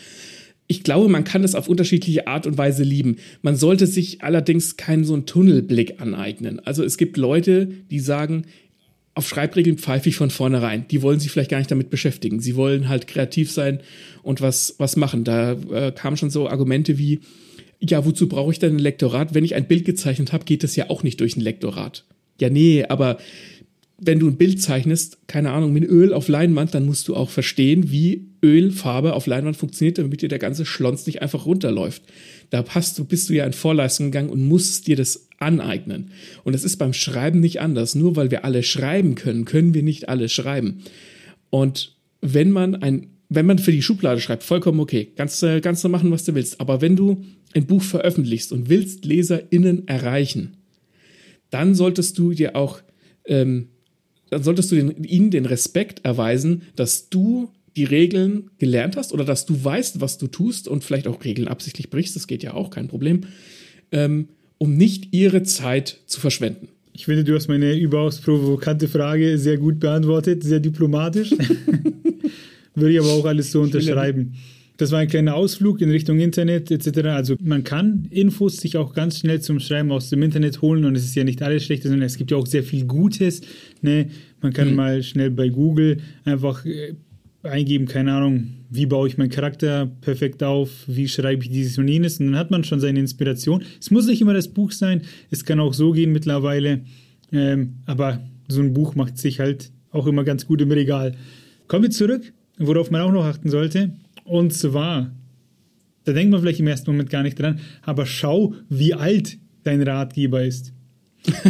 Ich 0.69 0.85
glaube, 0.85 1.09
man 1.09 1.25
kann 1.25 1.45
es 1.45 1.55
auf 1.55 1.69
unterschiedliche 1.69 2.27
Art 2.27 2.47
und 2.47 2.57
Weise 2.57 2.83
lieben. 2.83 3.17
Man 3.43 3.57
sollte 3.57 3.87
sich 3.87 4.23
allerdings 4.23 4.77
keinen 4.77 5.05
so 5.05 5.15
einen 5.15 5.27
Tunnelblick 5.27 6.01
aneignen. 6.01 6.61
Also 6.61 6.85
es 6.85 6.97
gibt 6.97 7.17
Leute, 7.17 7.69
die 7.91 8.01
sagen, 8.01 8.45
auf 9.15 9.29
Schreibregeln 9.29 9.79
pfeife 9.79 10.09
ich 10.09 10.17
von 10.17 10.31
vornherein. 10.31 10.87
Die 10.89 11.03
wollen 11.03 11.21
sich 11.21 11.31
vielleicht 11.31 11.51
gar 11.51 11.59
nicht 11.59 11.71
damit 11.71 11.91
beschäftigen. 11.91 12.41
Sie 12.41 12.55
wollen 12.55 12.89
halt 12.89 13.07
kreativ 13.07 13.51
sein 13.51 13.81
und 14.23 14.41
was, 14.41 14.77
was 14.79 14.97
machen. 14.97 15.25
Da 15.25 15.53
äh, 15.53 15.93
kamen 15.93 16.17
schon 16.17 16.31
so 16.31 16.49
Argumente 16.49 16.99
wie, 16.99 17.21
ja, 17.81 18.05
wozu 18.05 18.29
brauche 18.29 18.53
ich 18.53 18.59
denn 18.59 18.77
ein 18.77 18.81
Lektorat? 18.81 19.35
Wenn 19.35 19.45
ich 19.45 19.55
ein 19.55 19.69
Bild 19.69 19.85
gezeichnet 19.85 20.33
habe, 20.33 20.45
geht 20.45 20.63
das 20.63 20.77
ja 20.77 20.91
auch 20.91 21.03
nicht 21.03 21.21
durch 21.21 21.37
ein 21.37 21.41
Lektorat. 21.41 22.05
Ja, 22.41 22.51
nee, 22.51 22.85
aber 22.85 23.19
wenn 24.01 24.21
du 24.21 24.29
ein 24.29 24.37
Bild 24.37 24.63
zeichnest, 24.63 25.19
keine 25.27 25.51
Ahnung, 25.51 25.73
mit 25.73 25.85
Öl 25.85 26.13
auf 26.13 26.29
Leinwand, 26.29 26.73
dann 26.73 26.87
musst 26.87 27.09
du 27.09 27.17
auch 27.17 27.31
verstehen, 27.31 27.91
wie 27.91 28.29
Ölfarbe 28.45 29.13
auf 29.13 29.27
Leinwand 29.27 29.57
funktioniert, 29.57 29.99
damit 29.99 30.23
dir 30.23 30.29
der 30.29 30.39
ganze 30.39 30.65
Schlons 30.65 31.07
nicht 31.07 31.21
einfach 31.21 31.47
runterläuft. 31.47 32.03
Da 32.51 32.65
hast 32.69 32.97
du, 32.99 33.05
bist 33.05 33.29
du 33.29 33.35
ja 33.35 33.45
in 33.45 33.53
Vorleistung 33.53 34.07
gegangen 34.07 34.31
und 34.31 34.47
musst 34.47 34.87
dir 34.87 34.95
das 34.95 35.29
aneignen. 35.39 36.13
Und 36.45 36.53
das 36.53 36.63
ist 36.63 36.77
beim 36.77 36.93
Schreiben 36.93 37.41
nicht 37.41 37.61
anders. 37.61 37.97
Nur 37.97 38.15
weil 38.15 38.31
wir 38.31 38.45
alle 38.45 38.63
schreiben 38.63 39.17
können, 39.17 39.45
können 39.45 39.75
wir 39.75 39.83
nicht 39.83 40.09
alle 40.09 40.29
schreiben. 40.29 40.83
Und 41.51 41.97
wenn 42.21 42.53
man 42.53 42.77
ein, 42.77 43.09
wenn 43.29 43.47
man 43.47 43.59
für 43.59 43.73
die 43.73 43.83
Schublade 43.83 44.21
schreibt, 44.21 44.43
vollkommen 44.43 44.81
okay, 44.81 45.13
kannst 45.17 45.43
du, 45.43 45.61
kannst 45.61 45.85
du 45.85 45.89
machen, 45.89 46.11
was 46.11 46.25
du 46.25 46.35
willst. 46.35 46.61
Aber 46.61 46.81
wenn 46.81 46.97
du 46.97 47.25
ein 47.55 47.67
Buch 47.67 47.83
veröffentlichst 47.83 48.53
und 48.53 48.69
willst 48.69 49.05
LeserInnen 49.05 49.87
erreichen, 49.87 50.57
dann 51.51 51.75
solltest 51.75 52.19
du 52.19 52.33
dir 52.33 52.57
auch, 52.57 52.81
ähm, 53.27 53.69
dann 54.31 54.43
solltest 54.43 54.73
du 54.73 54.77
den, 54.77 55.05
ihnen 55.05 55.31
den 55.31 55.47
Respekt 55.47 56.05
erweisen, 56.05 56.63
dass 56.77 57.09
du 57.11 57.51
die 57.77 57.85
Regeln 57.85 58.51
gelernt 58.59 58.97
hast 58.97 59.13
oder 59.13 59.25
dass 59.25 59.47
du 59.47 59.63
weißt, 59.63 60.01
was 60.01 60.19
du 60.19 60.27
tust 60.27 60.67
und 60.67 60.85
vielleicht 60.85 61.07
auch 61.07 61.25
Regeln 61.25 61.49
absichtlich 61.49 61.91
brichst, 61.91 62.17
das 62.17 62.27
geht 62.27 62.43
ja 62.43 62.55
auch, 62.55 62.71
kein 62.71 62.89
Problem, 62.89 63.23
ähm, 63.93 64.29
um 64.59 64.77
nicht 64.77 65.15
ihre 65.15 65.43
Zeit 65.45 66.01
zu 66.07 66.21
verschwenden. 66.21 66.69
Ich 66.93 67.05
finde, 67.05 67.23
du 67.23 67.35
hast 67.37 67.47
meine 67.47 67.79
überaus 67.79 68.21
provokante 68.21 68.89
Frage 68.89 69.39
sehr 69.39 69.57
gut 69.57 69.79
beantwortet, 69.79 70.43
sehr 70.43 70.59
diplomatisch. 70.59 71.31
Würde 72.81 72.93
ich 72.95 73.01
aber 73.01 73.11
auch 73.11 73.25
alles 73.25 73.53
so 73.53 73.61
unterschreiben. 73.61 74.35
Das 74.79 74.93
war 74.93 75.01
ein 75.01 75.09
kleiner 75.09 75.35
Ausflug 75.35 75.81
in 75.81 75.91
Richtung 75.91 76.21
Internet 76.21 76.71
etc. 76.71 77.09
Also 77.09 77.35
man 77.43 77.65
kann 77.65 78.07
Infos 78.11 78.59
sich 78.59 78.77
auch 78.77 78.95
ganz 78.95 79.19
schnell 79.19 79.41
zum 79.41 79.59
Schreiben 79.59 79.91
aus 79.91 80.09
dem 80.09 80.23
Internet 80.23 80.63
holen 80.63 80.85
und 80.85 80.95
es 80.95 81.05
ist 81.05 81.17
ja 81.17 81.25
nicht 81.25 81.43
alles 81.43 81.65
schlecht, 81.65 81.83
sondern 81.83 82.03
es 82.03 82.17
gibt 82.17 82.31
ja 82.31 82.37
auch 82.37 82.47
sehr 82.47 82.63
viel 82.63 82.87
Gutes. 82.87 83.41
Ne? 83.83 84.11
Man 84.41 84.53
kann 84.53 84.71
mhm. 84.71 84.77
mal 84.77 85.03
schnell 85.03 85.33
bei 85.33 85.49
Google 85.49 85.99
einfach 86.25 86.65
äh, 86.65 86.95
eingeben, 87.43 87.87
keine 87.87 88.13
Ahnung, 88.13 88.49
wie 88.71 88.87
baue 88.87 89.09
ich 89.09 89.19
meinen 89.19 89.31
Charakter 89.31 89.91
perfekt 90.01 90.45
auf, 90.45 90.71
wie 90.87 91.09
schreibe 91.09 91.43
ich 91.43 91.51
dieses 91.51 91.79
und 91.79 91.89
jenes 91.89 92.21
und 92.21 92.27
dann 92.27 92.37
hat 92.37 92.53
man 92.53 92.63
schon 92.63 92.79
seine 92.79 93.01
Inspiration. 93.01 93.63
Es 93.81 93.91
muss 93.91 94.07
nicht 94.07 94.21
immer 94.21 94.35
das 94.35 94.49
Buch 94.49 94.71
sein, 94.71 95.03
es 95.31 95.45
kann 95.45 95.59
auch 95.59 95.75
so 95.75 95.93
gehen 95.93 96.13
mittlerweile, 96.13 96.83
ähm, 97.33 97.79
aber 97.87 98.21
so 98.49 98.61
ein 98.61 98.75
Buch 98.75 98.95
macht 98.95 99.19
sich 99.19 99.41
halt 99.41 99.73
auch 99.91 100.07
immer 100.07 100.25
ganz 100.25 100.47
gut 100.47 100.61
im 100.61 100.71
Regal. 100.71 101.17
Kommen 101.67 101.85
wir 101.85 101.91
zurück, 101.91 102.33
worauf 102.59 102.91
man 102.91 103.03
auch 103.03 103.13
noch 103.13 103.25
achten 103.25 103.51
sollte. 103.51 103.93
Und 104.25 104.53
zwar, 104.53 105.11
da 106.05 106.13
denkt 106.13 106.31
man 106.31 106.41
vielleicht 106.41 106.61
im 106.61 106.67
ersten 106.67 106.91
Moment 106.91 107.11
gar 107.11 107.23
nicht 107.23 107.39
dran, 107.39 107.61
aber 107.83 108.07
schau, 108.07 108.55
wie 108.69 108.95
alt 108.95 109.39
dein 109.65 109.83
Ratgeber 109.83 110.45
ist. 110.45 110.73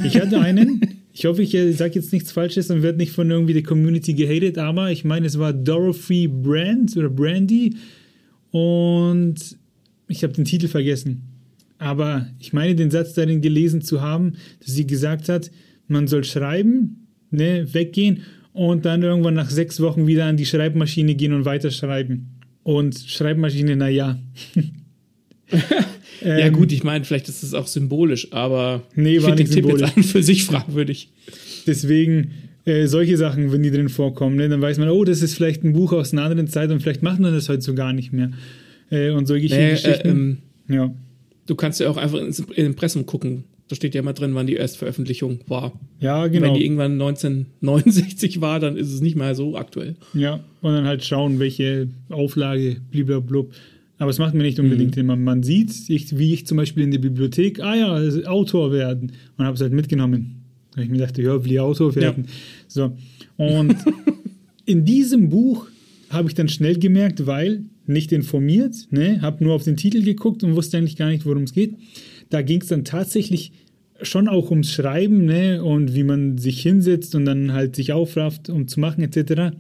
Ich 0.05 0.21
hatte 0.21 0.41
einen, 0.41 0.81
ich 1.13 1.27
hoffe, 1.27 1.43
ich 1.43 1.55
äh, 1.55 1.73
sage 1.73 1.95
jetzt 1.95 2.13
nichts 2.13 2.33
Falsches 2.33 2.71
und 2.71 2.83
werde 2.83 2.99
nicht 2.99 3.13
von 3.13 3.31
irgendwie 3.31 3.53
der 3.53 3.63
Community 3.63 4.15
gehatet, 4.15 4.59
aber 4.59 4.91
ich 4.91 5.05
meine, 5.05 5.27
es 5.27 5.39
war 5.39 5.53
Dorothy 5.53 6.29
Brand 6.29 6.97
oder 6.97 7.11
Brandy 7.11 7.77
und 8.51 9.57
ich 10.09 10.23
habe 10.23 10.33
den 10.33 10.45
Titel 10.45 10.69
vergessen. 10.69 11.23
Aber 11.79 12.27
ich 12.39 12.53
meine, 12.53 12.75
den 12.75 12.91
Satz 12.91 13.15
darin 13.15 13.41
gelesen 13.41 13.83
zu 13.83 14.01
haben, 14.01 14.33
dass 14.61 14.75
sie 14.75 14.87
gesagt 14.87 15.29
hat, 15.29 15.51
man 15.87 16.09
soll 16.09 16.25
schreiben, 16.25 17.07
ne, 17.31 17.67
weggehen 17.73 18.23
und 18.59 18.85
dann 18.85 19.05
irgendwann 19.05 19.35
nach 19.35 19.51
sechs 19.51 19.81
Wochen 19.81 20.09
wieder 20.09 20.25
an 20.25 20.37
die 20.37 20.45
Schreibmaschine 20.45 21.15
gehen 21.15 21.33
und 21.33 21.45
weiterschreiben. 21.45 22.41
Und 22.65 22.99
Schreibmaschine, 23.07 23.77
naja. 23.77 24.19
ja, 26.25 26.39
ähm, 26.39 26.55
gut, 26.55 26.73
ich 26.73 26.83
meine, 26.83 27.05
vielleicht 27.05 27.29
ist 27.29 27.45
es 27.45 27.55
auch 27.55 27.69
symbolisch, 27.69 28.33
aber 28.33 28.83
nee, 28.97 29.19
ich 29.19 29.23
finde 29.23 29.45
den 29.45 29.51
Tipp 29.53 29.65
jetzt 29.65 29.85
an 29.85 30.03
für 30.03 30.25
sich 30.25 30.45
fragwürdig. 30.45 31.09
Deswegen, 31.69 32.33
äh, 32.65 32.89
solche 32.89 33.17
Sachen, 33.17 33.53
wenn 33.53 33.63
die 33.63 33.71
drin 33.71 33.89
vorkommen, 33.89 34.35
ne, 34.35 34.49
dann 34.49 34.61
weiß 34.61 34.79
man, 34.79 34.89
oh, 34.89 35.05
das 35.05 35.23
ist 35.23 35.35
vielleicht 35.35 35.63
ein 35.63 35.73
Buch 35.73 35.93
aus 35.93 36.13
einer 36.13 36.25
anderen 36.25 36.49
Zeit 36.49 36.73
und 36.73 36.83
vielleicht 36.83 37.05
macht 37.05 37.21
man 37.21 37.33
das 37.33 37.49
heute 37.49 37.63
so 37.63 37.75
gar 37.75 37.93
nicht 37.93 38.13
mehr. 38.13 38.33
Äh, 38.91 39.11
und 39.11 39.27
solche 39.27 39.55
nee, 39.55 39.71
Geschichten. 39.71 40.09
Äh, 40.09 40.11
ähm, 40.11 40.39
ja. 40.69 40.95
Du 41.47 41.55
kannst 41.55 41.79
ja 41.79 41.89
auch 41.89 41.97
einfach 41.97 42.19
ins 42.19 42.41
Impressum 42.41 43.07
gucken. 43.07 43.45
Da 43.69 43.77
steht 43.77 43.95
ja 43.95 44.01
immer 44.01 44.15
drin, 44.15 44.35
wann 44.35 44.47
die 44.47 44.55
Erstveröffentlichung 44.55 45.41
war. 45.47 45.79
Ja, 46.01 46.27
genau. 46.27 46.47
Wenn 46.47 46.55
die 46.55 46.65
irgendwann 46.65 46.93
1969 46.93 48.41
war, 48.41 48.61
dann 48.61 48.77
ist 48.77 48.93
es 48.93 49.01
nicht 49.01 49.17
mehr 49.17 49.35
so 49.35 49.57
aktuell. 49.57 49.97
Ja, 50.15 50.41
und 50.63 50.73
dann 50.73 50.87
halt 50.87 51.05
schauen, 51.05 51.39
welche 51.39 51.89
Auflage, 52.09 52.79
blub. 52.91 53.53
Aber 53.99 54.11
es 54.11 54.19
macht 54.19 54.35
mir 54.35 54.43
nicht 54.43 54.61
unbedingt 54.61 54.97
mhm. 54.97 55.01
immer. 55.01 55.17
Man 55.17 55.43
sieht, 55.43 55.73
ich, 55.89 56.17
wie 56.17 56.33
ich 56.33 56.47
zum 56.47 56.57
Beispiel 56.57 56.85
in 56.85 56.93
der 56.93 56.99
Bibliothek, 56.99 57.61
ah 57.61 57.75
ja, 57.75 58.29
Autor 58.29 58.73
werden. 58.73 59.13
Und 59.37 59.45
habe 59.45 59.55
es 59.55 59.61
halt 59.61 59.73
mitgenommen. 59.73 60.45
Und 60.77 60.83
ich 60.83 60.89
mir 60.89 60.99
dachte, 60.99 61.21
ja, 61.21 61.45
will 61.45 61.59
Autor 61.59 61.95
werden. 61.97 62.25
Ja. 62.27 62.33
So. 62.69 62.97
Und 63.37 63.77
in 64.65 64.85
diesem 64.85 65.29
Buch 65.29 65.67
habe 66.11 66.29
ich 66.29 66.35
dann 66.35 66.49
schnell 66.49 66.79
gemerkt, 66.79 67.27
weil 67.27 67.65
nicht 67.87 68.13
informiert, 68.13 68.75
ne, 68.91 69.21
habe 69.23 69.43
nur 69.43 69.55
auf 69.55 69.65
den 69.65 69.77
Titel 69.77 70.03
geguckt 70.03 70.45
und 70.45 70.55
wusste 70.55 70.79
eigentlich 70.79 70.97
gar 70.97 71.09
nicht, 71.09 71.25
worum 71.27 71.45
es 71.45 71.53
geht. 71.53 71.75
Da 72.31 72.43
ging 72.43 72.61
es 72.61 72.69
dann 72.69 72.85
tatsächlich 72.85 73.53
schon 74.03 74.29
auch 74.29 74.51
ums 74.51 74.73
Schreiben 74.73 75.25
ne, 75.25 75.63
und 75.63 75.95
wie 75.95 76.05
man 76.05 76.39
sich 76.39 76.61
hinsetzt 76.63 77.15
und 77.15 77.25
dann 77.25 77.53
halt 77.53 77.77
sich 77.77 77.93
aufrafft, 77.93 78.49
um 78.49 78.69
zu 78.69 78.81
machen 78.81 79.03
etc. 79.03 79.57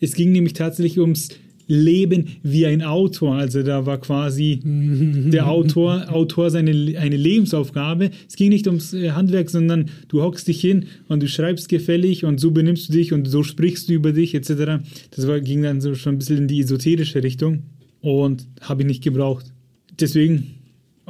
Es 0.00 0.14
ging 0.14 0.32
nämlich 0.32 0.52
tatsächlich 0.52 0.98
ums 0.98 1.30
Leben 1.66 2.26
wie 2.42 2.66
ein 2.66 2.82
Autor. 2.82 3.36
Also 3.36 3.62
da 3.62 3.86
war 3.86 3.98
quasi 3.98 4.60
der 4.64 5.48
Autor, 5.48 6.12
Autor 6.12 6.50
seine 6.50 6.72
eine 6.98 7.16
Lebensaufgabe. 7.16 8.10
Es 8.28 8.34
ging 8.34 8.48
nicht 8.48 8.66
ums 8.66 8.92
äh, 8.92 9.10
Handwerk, 9.10 9.50
sondern 9.50 9.86
du 10.08 10.22
hockst 10.22 10.48
dich 10.48 10.60
hin 10.60 10.86
und 11.08 11.22
du 11.22 11.28
schreibst 11.28 11.68
gefällig 11.68 12.24
und 12.24 12.40
so 12.40 12.50
benimmst 12.50 12.88
du 12.88 12.92
dich 12.92 13.12
und 13.12 13.26
so 13.28 13.44
sprichst 13.44 13.88
du 13.88 13.92
über 13.92 14.12
dich 14.12 14.34
etc. 14.34 14.82
Das 15.12 15.28
war, 15.28 15.40
ging 15.40 15.62
dann 15.62 15.80
so 15.80 15.94
schon 15.94 16.16
ein 16.16 16.18
bisschen 16.18 16.38
in 16.38 16.48
die 16.48 16.60
esoterische 16.60 17.22
Richtung 17.22 17.62
und 18.00 18.48
habe 18.60 18.82
ich 18.82 18.88
nicht 18.88 19.04
gebraucht. 19.04 19.52
Deswegen 20.00 20.59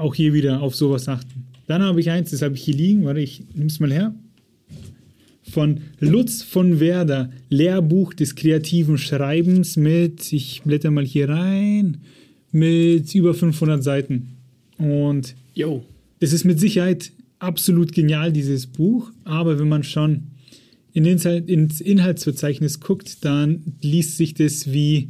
auch 0.00 0.14
hier 0.14 0.32
wieder 0.32 0.62
auf 0.62 0.74
sowas 0.74 1.08
achten. 1.08 1.46
Dann 1.66 1.82
habe 1.82 2.00
ich 2.00 2.10
eins, 2.10 2.30
das 2.30 2.42
habe 2.42 2.54
ich 2.54 2.62
hier 2.62 2.74
liegen, 2.74 3.04
warte, 3.04 3.20
ich 3.20 3.44
nehme 3.54 3.66
es 3.66 3.78
mal 3.78 3.92
her 3.92 4.14
von 5.50 5.80
Lutz 5.98 6.42
von 6.42 6.80
Werder, 6.80 7.30
Lehrbuch 7.48 8.14
des 8.14 8.34
kreativen 8.34 8.98
Schreibens 8.98 9.76
mit, 9.76 10.32
ich 10.32 10.62
blätter 10.62 10.90
mal 10.90 11.04
hier 11.04 11.28
rein, 11.28 11.98
mit 12.52 13.14
über 13.14 13.34
500 13.34 13.82
Seiten. 13.82 14.36
Und 14.78 15.34
Yo. 15.54 15.84
es 16.20 16.32
ist 16.32 16.44
mit 16.44 16.58
Sicherheit 16.58 17.12
absolut 17.38 17.92
genial, 17.92 18.32
dieses 18.32 18.66
Buch, 18.66 19.10
aber 19.24 19.58
wenn 19.58 19.68
man 19.68 19.82
schon 19.82 20.28
in 20.92 21.04
ins 21.04 21.80
Inhaltsverzeichnis 21.80 22.80
guckt, 22.80 23.24
dann 23.24 23.74
liest 23.80 24.16
sich 24.16 24.34
das 24.34 24.72
wie 24.72 25.08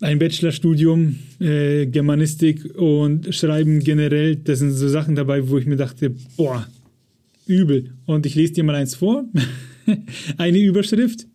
ein 0.00 0.18
Bachelorstudium, 0.18 1.16
äh, 1.40 1.86
Germanistik 1.86 2.76
und 2.76 3.34
Schreiben 3.34 3.80
generell. 3.80 4.36
Das 4.36 4.58
sind 4.58 4.72
so 4.72 4.88
Sachen 4.88 5.14
dabei, 5.14 5.48
wo 5.48 5.58
ich 5.58 5.66
mir 5.66 5.76
dachte, 5.76 6.14
boah, 6.36 6.66
übel. 7.46 7.92
Und 8.04 8.26
ich 8.26 8.34
lese 8.34 8.54
dir 8.54 8.64
mal 8.64 8.74
eins 8.74 8.94
vor. 8.94 9.24
eine 10.36 10.58
Überschrift. 10.58 11.26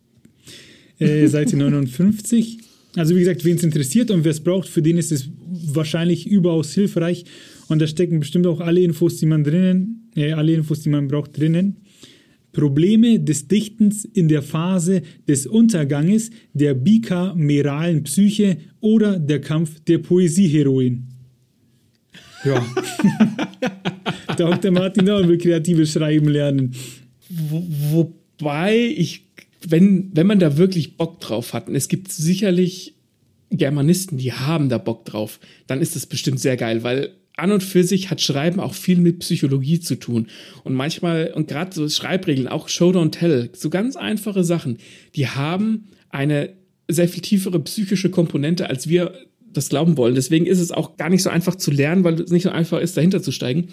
Äh, 0.98 1.26
Seite 1.26 1.56
59. 1.56 2.58
Also 2.94 3.16
wie 3.16 3.20
gesagt, 3.20 3.44
wen 3.44 3.56
es 3.56 3.64
interessiert 3.64 4.10
und 4.10 4.24
wer 4.24 4.30
es 4.30 4.40
braucht, 4.40 4.68
für 4.68 4.82
den 4.82 4.98
ist 4.98 5.12
es 5.12 5.28
wahrscheinlich 5.66 6.26
überaus 6.26 6.72
hilfreich. 6.74 7.24
Und 7.68 7.80
da 7.80 7.86
stecken 7.86 8.20
bestimmt 8.20 8.46
auch 8.46 8.60
alle 8.60 8.80
Infos, 8.80 9.16
die 9.16 9.26
man 9.26 9.44
drinnen, 9.44 10.10
äh, 10.14 10.32
alle 10.32 10.52
Infos, 10.52 10.80
die 10.80 10.90
man 10.90 11.08
braucht, 11.08 11.36
drinnen. 11.38 11.76
Probleme 12.52 13.20
des 13.20 13.48
Dichtens 13.48 14.04
in 14.04 14.28
der 14.28 14.42
Phase 14.42 15.02
des 15.26 15.46
Unterganges 15.46 16.30
der 16.52 16.74
bikameralen 16.74 18.02
Psyche 18.04 18.58
oder 18.80 19.18
der 19.18 19.40
Kampf 19.40 19.80
der 19.80 19.98
Poesieheroin. 19.98 21.08
Ja. 22.44 22.66
Dr. 24.36 24.70
Martin 24.70 25.06
Dauer 25.06 25.28
will 25.28 25.38
kreatives 25.38 25.92
Schreiben 25.92 26.28
lernen. 26.28 26.74
Wo 27.28 28.12
Wobei 28.42 28.76
ich, 28.76 29.26
wenn, 29.68 30.10
wenn 30.14 30.26
man 30.26 30.40
da 30.40 30.56
wirklich 30.56 30.96
Bock 30.96 31.20
drauf 31.20 31.54
hat, 31.54 31.68
und 31.68 31.76
es 31.76 31.86
gibt 31.86 32.10
sicherlich 32.10 32.96
Germanisten, 33.50 34.18
die 34.18 34.32
haben 34.32 34.68
da 34.68 34.78
Bock 34.78 35.04
drauf, 35.04 35.38
dann 35.68 35.80
ist 35.80 35.94
das 35.94 36.06
bestimmt 36.06 36.40
sehr 36.40 36.56
geil, 36.56 36.82
weil 36.82 37.14
an 37.36 37.52
und 37.52 37.62
für 37.62 37.84
sich 37.84 38.10
hat 38.10 38.20
Schreiben 38.20 38.60
auch 38.60 38.74
viel 38.74 38.98
mit 38.98 39.20
Psychologie 39.20 39.80
zu 39.80 39.96
tun. 39.96 40.28
Und 40.64 40.74
manchmal, 40.74 41.32
und 41.34 41.48
gerade 41.48 41.74
so 41.74 41.88
Schreibregeln, 41.88 42.48
auch 42.48 42.68
Show 42.68 42.90
Don't 42.90 43.12
Tell, 43.12 43.50
so 43.54 43.70
ganz 43.70 43.96
einfache 43.96 44.44
Sachen, 44.44 44.78
die 45.16 45.28
haben 45.28 45.88
eine 46.10 46.50
sehr 46.88 47.08
viel 47.08 47.22
tiefere 47.22 47.60
psychische 47.60 48.10
Komponente, 48.10 48.68
als 48.68 48.88
wir 48.88 49.14
das 49.52 49.68
glauben 49.68 49.96
wollen. 49.96 50.14
Deswegen 50.14 50.46
ist 50.46 50.60
es 50.60 50.72
auch 50.72 50.96
gar 50.96 51.08
nicht 51.08 51.22
so 51.22 51.30
einfach 51.30 51.54
zu 51.54 51.70
lernen, 51.70 52.04
weil 52.04 52.20
es 52.20 52.30
nicht 52.30 52.42
so 52.42 52.50
einfach 52.50 52.80
ist, 52.80 52.96
dahinter 52.96 53.22
zu 53.22 53.32
steigen 53.32 53.68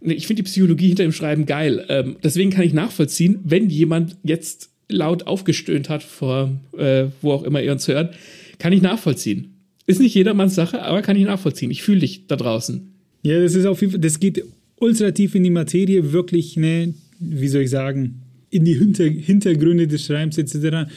ich 0.00 0.26
finde 0.26 0.42
die 0.42 0.48
Psychologie 0.48 0.88
hinter 0.88 1.02
dem 1.02 1.12
Schreiben 1.12 1.46
geil. 1.46 1.84
Ähm, 1.88 2.16
deswegen 2.22 2.50
kann 2.50 2.64
ich 2.64 2.72
nachvollziehen, 2.72 3.40
wenn 3.44 3.68
jemand 3.68 4.16
jetzt 4.22 4.70
laut 4.88 5.26
aufgestöhnt 5.26 5.88
hat, 5.88 6.02
vor 6.02 6.50
äh, 6.76 7.06
wo 7.20 7.32
auch 7.32 7.42
immer 7.42 7.62
ihr 7.62 7.72
uns 7.72 7.86
hört, 7.86 8.14
kann 8.58 8.72
ich 8.72 8.82
nachvollziehen. 8.82 9.59
Ist 9.90 10.00
nicht 10.00 10.14
jedermanns 10.14 10.54
Sache, 10.54 10.82
aber 10.82 11.02
kann 11.02 11.16
ich 11.16 11.24
nachvollziehen. 11.24 11.70
Ich 11.70 11.82
fühle 11.82 12.00
dich 12.00 12.26
da 12.26 12.36
draußen. 12.36 12.92
Ja, 13.22 13.40
das 13.40 13.54
ist 13.54 13.66
auf 13.66 13.80
jeden 13.80 13.92
Fall, 13.92 14.00
das 14.00 14.20
geht 14.20 14.44
ultra 14.76 15.10
tief 15.10 15.34
in 15.34 15.44
die 15.44 15.50
Materie, 15.50 16.12
wirklich, 16.12 16.56
ne, 16.56 16.94
wie 17.18 17.48
soll 17.48 17.62
ich 17.62 17.70
sagen, 17.70 18.22
in 18.50 18.64
die 18.64 18.78
Hinter 18.78 19.04
Hintergründe 19.04 19.86
des 19.86 20.06
Schreibens 20.06 20.38
etc. 20.38 20.90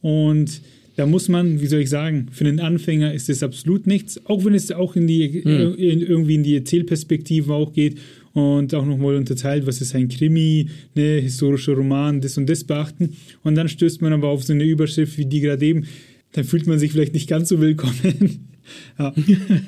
Und 0.00 0.60
da 0.96 1.06
muss 1.06 1.28
man, 1.28 1.60
wie 1.60 1.66
soll 1.66 1.80
ich 1.80 1.90
sagen, 1.90 2.26
für 2.30 2.44
einen 2.44 2.60
Anfänger 2.60 3.14
ist 3.14 3.28
das 3.28 3.42
absolut 3.42 3.86
nichts, 3.86 4.24
auch 4.26 4.44
wenn 4.44 4.54
es 4.54 4.70
auch 4.70 4.96
in 4.96 5.06
die, 5.06 5.42
hm. 5.42 5.74
in, 5.76 6.00
irgendwie 6.00 6.34
in 6.34 6.42
die 6.42 6.56
Erzählperspektive 6.56 7.54
auch 7.54 7.72
geht 7.72 7.98
und 8.32 8.74
auch 8.74 8.84
nochmal 8.84 9.16
unterteilt, 9.16 9.66
was 9.66 9.80
ist 9.80 9.94
ein 9.94 10.08
Krimi, 10.08 10.68
ne, 10.94 11.20
historischer 11.20 11.72
Roman, 11.72 12.20
das 12.20 12.36
und 12.36 12.48
das 12.48 12.64
beachten. 12.64 13.14
Und 13.42 13.54
dann 13.54 13.68
stößt 13.68 14.02
man 14.02 14.12
aber 14.12 14.28
auf 14.28 14.42
so 14.42 14.52
eine 14.52 14.64
Überschrift 14.64 15.16
wie 15.18 15.24
die 15.24 15.40
gerade 15.40 15.64
eben, 15.64 15.84
dann 16.32 16.44
fühlt 16.44 16.66
man 16.66 16.78
sich 16.78 16.92
vielleicht 16.92 17.14
nicht 17.14 17.28
ganz 17.28 17.48
so 17.48 17.60
willkommen. 17.60 18.48
ja. 18.98 19.14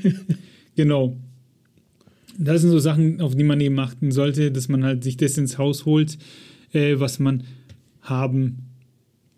genau. 0.76 1.16
Das 2.38 2.62
sind 2.62 2.70
so 2.70 2.78
Sachen, 2.78 3.20
auf 3.20 3.34
die 3.34 3.44
man 3.44 3.60
eben 3.60 3.78
achten 3.78 4.10
sollte, 4.10 4.50
dass 4.50 4.68
man 4.68 4.84
halt 4.84 5.04
sich 5.04 5.16
das 5.16 5.36
ins 5.36 5.58
Haus 5.58 5.84
holt, 5.84 6.18
äh, 6.72 6.98
was 6.98 7.18
man 7.18 7.44
haben 8.00 8.70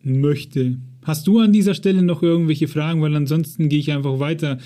möchte. 0.03 0.79
Hast 1.03 1.27
du 1.27 1.39
an 1.41 1.53
dieser 1.53 1.75
Stelle 1.75 2.03
noch 2.03 2.23
irgendwelche 2.23 2.69
Fragen? 2.69 3.03
Weil 3.03 3.15
ansonsten 3.15 3.69
gehe 3.69 3.81
ich 3.81 3.93
einfach 3.93 4.21
weiter. 4.21 4.59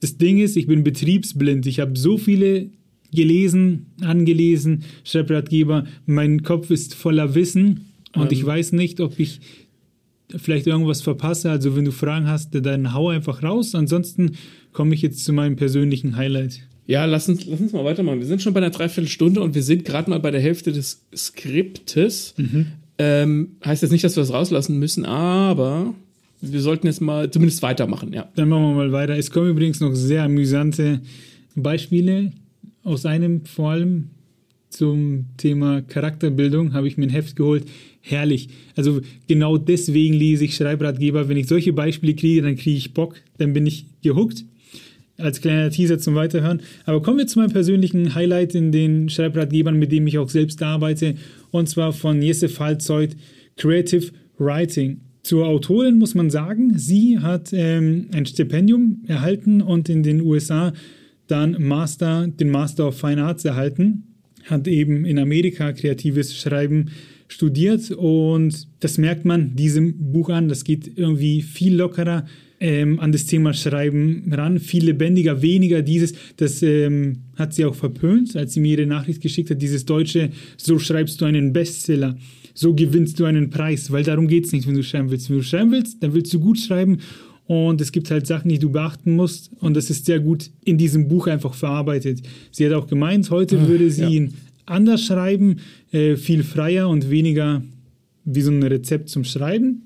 Das 0.00 0.18
Ding 0.18 0.38
ist, 0.38 0.56
ich 0.56 0.66
bin 0.66 0.84
betriebsblind. 0.84 1.66
Ich 1.66 1.80
habe 1.80 1.98
so 1.98 2.18
viele 2.18 2.70
gelesen, 3.12 3.86
angelesen, 4.00 4.84
Schreibratgeber. 5.04 5.84
Mein 6.06 6.42
Kopf 6.42 6.70
ist 6.70 6.94
voller 6.94 7.34
Wissen 7.34 7.86
und 8.14 8.32
ähm. 8.32 8.38
ich 8.38 8.44
weiß 8.44 8.72
nicht, 8.72 9.00
ob 9.00 9.18
ich 9.18 9.40
vielleicht 10.34 10.66
irgendwas 10.66 11.02
verpasse. 11.02 11.50
Also 11.50 11.76
wenn 11.76 11.84
du 11.84 11.92
Fragen 11.92 12.26
hast, 12.26 12.50
dann 12.54 12.92
hau 12.92 13.10
einfach 13.10 13.42
raus. 13.42 13.74
Ansonsten 13.74 14.32
komme 14.72 14.94
ich 14.94 15.02
jetzt 15.02 15.24
zu 15.24 15.32
meinem 15.32 15.56
persönlichen 15.56 16.16
Highlight. 16.16 16.60
Ja, 16.86 17.04
lass 17.04 17.28
uns, 17.28 17.44
lass 17.46 17.60
uns 17.60 17.72
mal 17.72 17.84
weitermachen. 17.84 18.20
Wir 18.20 18.26
sind 18.26 18.42
schon 18.42 18.54
bei 18.54 18.60
einer 18.60 18.70
Dreiviertelstunde 18.70 19.40
und 19.40 19.54
wir 19.54 19.62
sind 19.62 19.84
gerade 19.84 20.08
mal 20.08 20.20
bei 20.20 20.30
der 20.30 20.40
Hälfte 20.40 20.72
des 20.72 21.04
Skriptes. 21.14 22.34
Mhm. 22.36 22.66
Ähm, 22.98 23.56
heißt 23.64 23.82
jetzt 23.82 23.90
nicht, 23.90 24.04
dass 24.04 24.16
wir 24.16 24.22
das 24.22 24.32
rauslassen 24.32 24.78
müssen, 24.78 25.04
aber 25.04 25.94
wir 26.40 26.60
sollten 26.60 26.86
jetzt 26.86 27.00
mal 27.00 27.30
zumindest 27.30 27.62
weitermachen, 27.62 28.12
ja. 28.12 28.28
Dann 28.36 28.48
machen 28.48 28.62
wir 28.62 28.74
mal 28.74 28.92
weiter. 28.92 29.16
Es 29.16 29.30
kommen 29.30 29.50
übrigens 29.50 29.80
noch 29.80 29.94
sehr 29.94 30.22
amüsante 30.22 31.00
Beispiele 31.54 32.32
aus 32.84 33.04
einem 33.04 33.44
vor 33.44 33.70
allem 33.70 34.10
zum 34.76 35.26
Thema 35.36 35.80
Charakterbildung 35.82 36.74
habe 36.74 36.86
ich 36.86 36.98
mir 36.98 37.06
ein 37.06 37.10
Heft 37.10 37.36
geholt. 37.36 37.64
Herrlich. 38.00 38.48
Also 38.76 39.00
genau 39.26 39.56
deswegen 39.56 40.14
lese 40.14 40.44
ich 40.44 40.54
Schreibratgeber. 40.54 41.28
Wenn 41.28 41.36
ich 41.36 41.48
solche 41.48 41.72
Beispiele 41.72 42.14
kriege, 42.14 42.42
dann 42.42 42.56
kriege 42.56 42.76
ich 42.76 42.94
Bock, 42.94 43.16
dann 43.38 43.52
bin 43.52 43.66
ich 43.66 43.86
gehuckt. 44.02 44.44
als 45.18 45.40
kleiner 45.40 45.70
Teaser 45.70 45.98
zum 45.98 46.14
Weiterhören. 46.14 46.60
Aber 46.84 47.00
kommen 47.00 47.16
wir 47.16 47.26
zu 47.26 47.38
meinem 47.38 47.50
persönlichen 47.50 48.14
Highlight 48.14 48.54
in 48.54 48.70
den 48.70 49.08
Schreibratgebern, 49.08 49.78
mit 49.78 49.90
dem 49.90 50.06
ich 50.06 50.18
auch 50.18 50.28
selbst 50.28 50.62
arbeite, 50.62 51.14
und 51.50 51.70
zwar 51.70 51.94
von 51.94 52.20
Jesse 52.20 52.50
Falzoid, 52.50 53.16
Creative 53.56 54.10
Writing. 54.36 55.00
Zur 55.22 55.46
Autorin 55.46 55.96
muss 55.96 56.14
man 56.14 56.28
sagen, 56.28 56.78
sie 56.78 57.18
hat 57.18 57.50
ähm, 57.52 58.08
ein 58.12 58.26
Stipendium 58.26 59.04
erhalten 59.06 59.62
und 59.62 59.88
in 59.88 60.02
den 60.02 60.20
USA 60.20 60.74
dann 61.26 61.56
Master, 61.58 62.28
den 62.28 62.50
Master 62.50 62.88
of 62.88 63.00
Fine 63.00 63.24
Arts 63.24 63.44
erhalten, 63.44 64.15
hat 64.46 64.66
eben 64.68 65.04
in 65.04 65.18
Amerika 65.18 65.72
kreatives 65.72 66.36
Schreiben 66.36 66.90
studiert 67.28 67.90
und 67.90 68.68
das 68.80 68.98
merkt 68.98 69.24
man 69.24 69.56
diesem 69.56 70.12
Buch 70.12 70.28
an. 70.30 70.48
Das 70.48 70.64
geht 70.64 70.96
irgendwie 70.96 71.42
viel 71.42 71.74
lockerer 71.74 72.26
ähm, 72.60 73.00
an 73.00 73.12
das 73.12 73.26
Thema 73.26 73.52
Schreiben 73.52 74.32
ran, 74.32 74.58
viel 74.58 74.84
lebendiger, 74.84 75.42
weniger 75.42 75.82
dieses, 75.82 76.14
das 76.36 76.62
ähm, 76.62 77.24
hat 77.36 77.52
sie 77.52 77.64
auch 77.64 77.74
verpönt, 77.74 78.34
als 78.36 78.54
sie 78.54 78.60
mir 78.60 78.78
ihre 78.78 78.86
Nachricht 78.86 79.20
geschickt 79.20 79.50
hat, 79.50 79.60
dieses 79.60 79.84
deutsche, 79.84 80.30
so 80.56 80.78
schreibst 80.78 81.20
du 81.20 81.24
einen 81.26 81.52
Bestseller 81.52 82.16
so 82.56 82.74
gewinnst 82.74 83.20
du 83.20 83.26
einen 83.26 83.50
Preis, 83.50 83.90
weil 83.92 84.02
darum 84.02 84.28
geht 84.28 84.46
es 84.46 84.52
nicht, 84.52 84.66
wenn 84.66 84.74
du 84.74 84.82
schreiben 84.82 85.10
willst. 85.10 85.28
Wenn 85.28 85.36
du 85.36 85.42
schreiben 85.42 85.72
willst, 85.72 86.02
dann 86.02 86.14
willst 86.14 86.32
du 86.32 86.40
gut 86.40 86.58
schreiben 86.58 86.98
und 87.46 87.80
es 87.80 87.92
gibt 87.92 88.10
halt 88.10 88.26
Sachen, 88.26 88.48
die 88.48 88.58
du 88.58 88.70
beachten 88.70 89.14
musst 89.14 89.50
und 89.60 89.74
das 89.74 89.90
ist 89.90 90.06
sehr 90.06 90.20
gut 90.20 90.50
in 90.64 90.78
diesem 90.78 91.08
Buch 91.08 91.26
einfach 91.28 91.54
verarbeitet. 91.54 92.22
Sie 92.50 92.66
hat 92.66 92.72
auch 92.72 92.86
gemeint, 92.86 93.30
heute 93.30 93.58
Ach, 93.62 93.68
würde 93.68 93.90
sie 93.90 94.02
ja. 94.02 94.08
ihn 94.08 94.34
anders 94.66 95.04
schreiben, 95.04 95.60
äh, 95.92 96.16
viel 96.16 96.42
freier 96.42 96.88
und 96.88 97.08
weniger 97.10 97.62
wie 98.24 98.42
so 98.42 98.50
ein 98.50 98.62
Rezept 98.62 99.08
zum 99.08 99.24
Schreiben. 99.24 99.82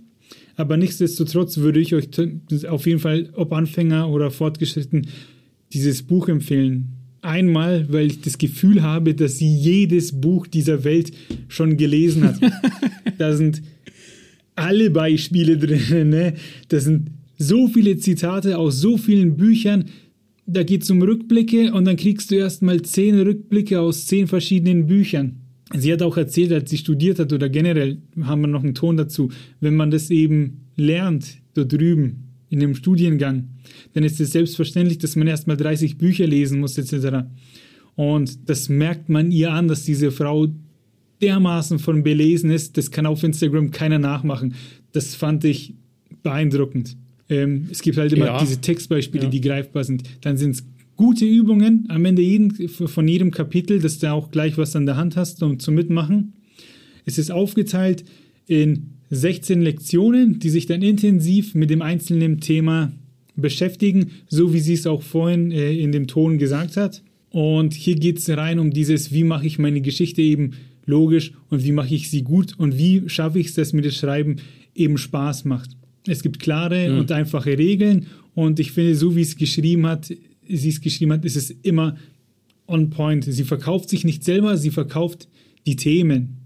Aber 0.57 0.77
nichtsdestotrotz 0.77 1.59
würde 1.59 1.81
ich 1.81 1.95
euch 1.95 2.09
auf 2.69 2.87
jeden 2.87 2.99
Fall, 2.99 3.31
ob 3.35 3.53
Anfänger 3.53 4.09
oder 4.09 4.31
fortgeschritten, 4.31 5.07
dieses 5.73 6.03
Buch 6.03 6.29
empfehlen. 6.29 6.89
Einmal, 7.23 7.87
weil 7.93 8.07
ich 8.07 8.23
das 8.23 8.39
Gefühl 8.39 8.83
habe, 8.83 9.15
dass 9.15 9.39
sie 9.39 9.55
jedes 9.55 10.19
Buch 10.19 10.47
dieser 10.47 10.85
Welt 10.85 11.13
schon 11.49 11.77
gelesen 11.77 12.25
hat. 12.25 12.41
da 13.19 13.37
sind 13.37 13.63
alle 14.55 14.91
Beispiele 14.91 15.59
drin. 15.59 16.11
Ne? 16.11 16.35
Da 16.69 16.81
sind 16.81 17.11
so 17.41 17.69
viele 17.69 17.97
Zitate 17.97 18.59
aus 18.59 18.81
so 18.81 18.99
vielen 18.99 19.37
Büchern. 19.37 19.87
Da 20.47 20.63
geht 20.63 20.83
es 20.83 20.91
um 20.91 21.01
Rückblicke 21.01 21.73
und 21.73 21.87
dann 21.87 21.97
kriegst 21.97 22.31
du 22.31 22.35
erstmal 22.35 22.83
zehn 22.83 23.19
Rückblicke 23.19 23.81
aus 23.81 24.07
zehn 24.07 24.27
verschiedenen 24.27 24.87
Büchern. 24.87 25.41
Sie 25.75 25.93
hat 25.93 26.03
auch 26.03 26.17
erzählt, 26.17 26.53
als 26.53 26.69
sie 26.69 26.77
studiert 26.77 27.19
hat 27.19 27.33
oder 27.33 27.49
generell 27.49 27.99
haben 28.21 28.43
wir 28.43 28.49
noch 28.49 28.63
einen 28.63 28.75
Ton 28.75 28.97
dazu, 28.97 29.31
wenn 29.61 29.75
man 29.75 29.91
das 29.91 30.11
eben 30.11 30.67
lernt 30.77 31.39
dort 31.55 31.73
drüben 31.73 32.25
in 32.51 32.61
dem 32.61 32.75
Studiengang, 32.75 33.49
dann 33.95 34.05
ist 34.05 34.21
es 34.21 34.33
selbstverständlich, 34.33 34.99
dass 34.99 35.17
man 35.17 35.29
erstmal 35.29 35.57
30 35.57 35.97
Bücher 35.97 36.27
lesen 36.27 36.61
muss 36.61 36.77
etc. 36.77 37.29
Und 37.95 38.51
das 38.51 38.69
merkt 38.69 39.09
man 39.09 39.31
ihr 39.31 39.53
an, 39.53 39.69
dass 39.69 39.85
diese 39.85 40.11
Frau 40.11 40.49
dermaßen 41.23 41.79
von 41.79 42.03
belesen 42.03 42.51
ist, 42.51 42.77
das 42.77 42.91
kann 42.91 43.07
auf 43.07 43.23
Instagram 43.23 43.71
keiner 43.71 43.99
nachmachen. 43.99 44.55
Das 44.93 45.15
fand 45.15 45.45
ich 45.45 45.75
beeindruckend. 46.23 46.97
Ähm, 47.31 47.69
es 47.71 47.81
gibt 47.81 47.97
halt 47.97 48.13
immer 48.13 48.27
ja. 48.27 48.41
diese 48.41 48.61
Textbeispiele, 48.61 49.25
ja. 49.25 49.31
die 49.31 49.41
greifbar 49.41 49.85
sind. 49.85 50.03
Dann 50.21 50.37
sind 50.37 50.51
es 50.51 50.65
gute 50.97 51.25
Übungen 51.25 51.87
am 51.89 52.05
Ende 52.05 52.21
jeden, 52.21 52.69
von 52.69 53.09
jedem 53.09 53.31
Kapitel, 53.31 53.81
dass 53.81 53.99
du 53.99 54.13
auch 54.13 54.31
gleich 54.31 54.59
was 54.59 54.77
an 54.77 54.85
der 54.85 54.97
Hand 54.97 55.17
hast, 55.17 55.43
um 55.43 55.59
zu 55.59 55.73
mitmachen. 55.73 56.35
Es 57.07 57.17
ist 57.17 57.31
aufgeteilt 57.31 58.05
in 58.47 58.91
16 59.09 59.63
Lektionen, 59.63 60.39
die 60.41 60.51
sich 60.51 60.67
dann 60.67 60.83
intensiv 60.83 61.55
mit 61.55 61.71
dem 61.71 61.81
einzelnen 61.81 62.41
Thema 62.41 62.93
beschäftigen, 63.35 64.11
so 64.29 64.53
wie 64.53 64.61
sie 64.61 64.75
es 64.75 64.87
auch 64.87 65.03
vorhin 65.03 65.51
äh, 65.53 65.73
in 65.73 65.93
dem 65.93 66.07
Ton 66.07 66.39
gesagt 66.39 66.77
hat. 66.77 67.03
Und 67.31 67.75
hier 67.75 67.95
geht 67.95 68.19
es 68.19 68.29
rein 68.29 68.59
um 68.59 68.71
dieses, 68.71 69.13
wie 69.13 69.25
mache 69.25 69.47
ich 69.47 69.59
meine 69.59 69.81
Geschichte 69.81 70.21
eben 70.21 70.53
logisch 70.85 71.33
und 71.49 71.65
wie 71.65 71.73
mache 71.73 71.95
ich 71.95 72.11
sie 72.11 72.23
gut 72.23 72.59
und 72.59 72.77
wie 72.77 73.09
schaffe 73.09 73.39
ich 73.39 73.47
es, 73.49 73.55
dass 73.55 73.73
mir 73.73 73.83
das 73.83 73.97
Schreiben 73.97 74.37
eben 74.75 74.99
Spaß 74.99 75.45
macht. 75.45 75.71
Es 76.07 76.23
gibt 76.23 76.39
klare 76.39 76.91
mhm. 76.91 76.99
und 76.99 77.13
einfache 77.13 77.59
Regeln 77.59 78.07
und 78.35 78.59
ich 78.61 78.73
finde, 78.73 78.95
so 78.95 79.17
wie 79.17 79.23
es 79.23 79.37
geschrieben 79.37 79.87
hat, 79.87 80.07
sie 80.07 80.69
es 80.69 80.81
geschrieben 80.81 81.13
hat, 81.13 81.25
ist 81.25 81.37
es 81.37 81.51
immer 81.51 81.97
on 82.67 82.91
point. 82.91 83.25
Sie 83.25 83.45
verkauft 83.45 83.89
sich 83.89 84.05
nicht 84.05 84.25
selber, 84.25 84.57
sie 84.57 84.71
verkauft 84.71 85.29
die 85.67 85.77
Themen 85.77 86.39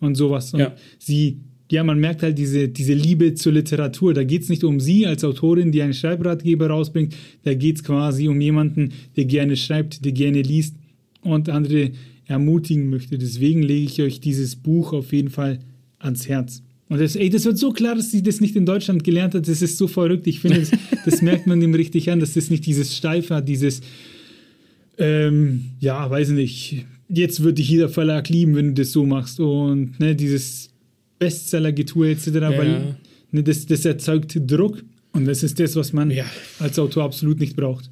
und 0.00 0.14
sowas. 0.14 0.54
Und 0.54 0.60
ja. 0.60 0.74
sie 0.98 1.40
ja, 1.70 1.84
man 1.84 2.00
merkt 2.00 2.22
halt 2.22 2.36
diese, 2.36 2.68
diese 2.68 2.94
Liebe 2.94 3.34
zur 3.34 3.52
Literatur. 3.52 4.12
Da 4.12 4.24
geht 4.24 4.42
es 4.42 4.48
nicht 4.48 4.64
um 4.64 4.80
sie 4.80 5.06
als 5.06 5.22
Autorin, 5.22 5.70
die 5.70 5.82
einen 5.82 5.94
Schreibratgeber 5.94 6.68
rausbringt. 6.68 7.14
Da 7.44 7.54
geht 7.54 7.76
es 7.76 7.84
quasi 7.84 8.26
um 8.26 8.40
jemanden, 8.40 8.92
der 9.16 9.24
gerne 9.24 9.56
schreibt, 9.56 10.04
der 10.04 10.12
gerne 10.12 10.42
liest 10.42 10.74
und 11.22 11.48
andere 11.48 11.92
ermutigen 12.26 12.90
möchte. 12.90 13.18
Deswegen 13.18 13.62
lege 13.62 13.86
ich 13.86 14.02
euch 14.02 14.20
dieses 14.20 14.56
Buch 14.56 14.92
auf 14.92 15.12
jeden 15.12 15.30
Fall 15.30 15.60
ans 15.98 16.28
Herz. 16.28 16.62
Und 16.90 17.00
das, 17.00 17.14
ey, 17.14 17.30
das 17.30 17.44
wird 17.44 17.56
so 17.56 17.70
klar, 17.70 17.94
dass 17.94 18.10
sie 18.10 18.20
das 18.20 18.40
nicht 18.40 18.56
in 18.56 18.66
Deutschland 18.66 19.04
gelernt 19.04 19.34
hat. 19.34 19.46
Das 19.46 19.62
ist 19.62 19.78
so 19.78 19.86
verrückt. 19.86 20.26
Ich 20.26 20.40
finde, 20.40 20.58
das, 20.58 20.70
das 21.04 21.22
merkt 21.22 21.46
man 21.46 21.62
ihm 21.62 21.72
richtig 21.72 22.10
an, 22.10 22.18
dass 22.18 22.34
das 22.34 22.50
nicht 22.50 22.66
dieses 22.66 22.96
Steife 22.96 23.36
hat, 23.36 23.48
dieses, 23.48 23.80
ähm, 24.98 25.66
ja, 25.78 26.10
weiß 26.10 26.30
nicht, 26.30 26.84
jetzt 27.08 27.44
wird 27.44 27.58
dich 27.58 27.70
jeder 27.70 27.88
Verlag 27.88 28.28
lieben, 28.28 28.56
wenn 28.56 28.74
du 28.74 28.82
das 28.82 28.90
so 28.90 29.06
machst. 29.06 29.38
Und 29.38 30.00
ne, 30.00 30.16
dieses 30.16 30.70
Bestseller-Getue 31.20 32.10
etc., 32.10 32.26
ja. 32.26 32.58
weil 32.58 32.96
ne, 33.30 33.42
das, 33.44 33.66
das 33.66 33.84
erzeugt 33.84 34.36
Druck 34.44 34.82
und 35.12 35.26
das 35.26 35.44
ist 35.44 35.60
das, 35.60 35.76
was 35.76 35.92
man 35.92 36.10
ja. 36.10 36.24
als 36.58 36.76
Autor 36.76 37.04
absolut 37.04 37.38
nicht 37.38 37.54
braucht. 37.54 37.88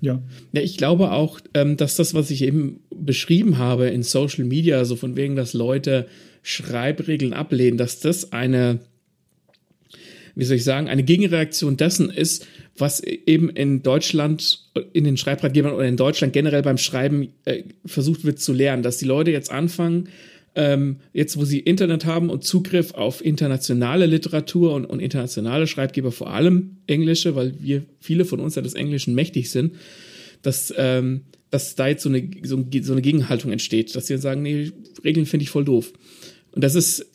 Ja. 0.00 0.22
ja, 0.52 0.62
ich 0.62 0.76
glaube 0.76 1.12
auch, 1.12 1.40
ähm, 1.54 1.76
dass 1.76 1.96
das, 1.96 2.14
was 2.14 2.30
ich 2.30 2.42
eben 2.42 2.80
beschrieben 2.94 3.58
habe 3.58 3.88
in 3.88 4.02
Social 4.02 4.44
Media, 4.44 4.84
so 4.84 4.96
von 4.96 5.16
wegen, 5.16 5.36
dass 5.36 5.52
Leute 5.52 6.06
Schreibregeln 6.42 7.32
ablehnen, 7.32 7.76
dass 7.76 8.00
das 8.00 8.32
eine, 8.32 8.80
wie 10.34 10.44
soll 10.44 10.56
ich 10.56 10.64
sagen, 10.64 10.88
eine 10.88 11.02
Gegenreaktion 11.02 11.76
dessen 11.76 12.08
ist, 12.08 12.46
was 12.78 13.00
eben 13.00 13.50
in 13.50 13.82
Deutschland, 13.82 14.70
in 14.94 15.04
den 15.04 15.18
Schreibratgebern 15.18 15.74
oder 15.74 15.86
in 15.86 15.98
Deutschland 15.98 16.32
generell 16.32 16.62
beim 16.62 16.78
Schreiben 16.78 17.34
äh, 17.44 17.64
versucht 17.84 18.24
wird 18.24 18.38
zu 18.38 18.54
lernen, 18.54 18.82
dass 18.82 18.96
die 18.96 19.04
Leute 19.04 19.30
jetzt 19.30 19.52
anfangen, 19.52 20.08
ähm, 20.54 20.96
jetzt 21.12 21.36
wo 21.36 21.44
sie 21.44 21.60
Internet 21.60 22.04
haben 22.04 22.28
und 22.28 22.44
Zugriff 22.44 22.94
auf 22.94 23.24
internationale 23.24 24.06
Literatur 24.06 24.74
und, 24.74 24.84
und, 24.84 25.00
internationale 25.00 25.66
Schreibgeber, 25.66 26.12
vor 26.12 26.30
allem 26.30 26.78
englische, 26.86 27.36
weil 27.36 27.54
wir 27.60 27.84
viele 28.00 28.24
von 28.24 28.40
uns 28.40 28.56
ja 28.56 28.62
des 28.62 28.74
Englischen 28.74 29.14
mächtig 29.14 29.50
sind, 29.50 29.74
dass, 30.42 30.74
ähm, 30.76 31.22
dass 31.50 31.76
da 31.76 31.88
jetzt 31.88 32.02
so 32.02 32.08
eine, 32.08 32.28
so, 32.42 32.64
so 32.82 32.92
eine 32.92 33.02
Gegenhaltung 33.02 33.52
entsteht, 33.52 33.94
dass 33.94 34.06
sie 34.06 34.18
sagen, 34.18 34.42
nee, 34.42 34.72
Regeln 35.04 35.26
finde 35.26 35.44
ich 35.44 35.50
voll 35.50 35.64
doof. 35.64 35.92
Und 36.52 36.64
das 36.64 36.74
ist, 36.74 37.06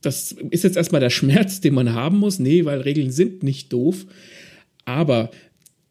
das 0.00 0.32
ist 0.50 0.62
jetzt 0.62 0.76
erstmal 0.76 1.00
der 1.00 1.10
Schmerz, 1.10 1.60
den 1.60 1.74
man 1.74 1.92
haben 1.92 2.18
muss. 2.18 2.38
Nee, 2.38 2.64
weil 2.64 2.80
Regeln 2.80 3.10
sind 3.10 3.42
nicht 3.42 3.72
doof. 3.72 4.06
Aber 4.84 5.30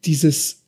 dieses, 0.06 0.65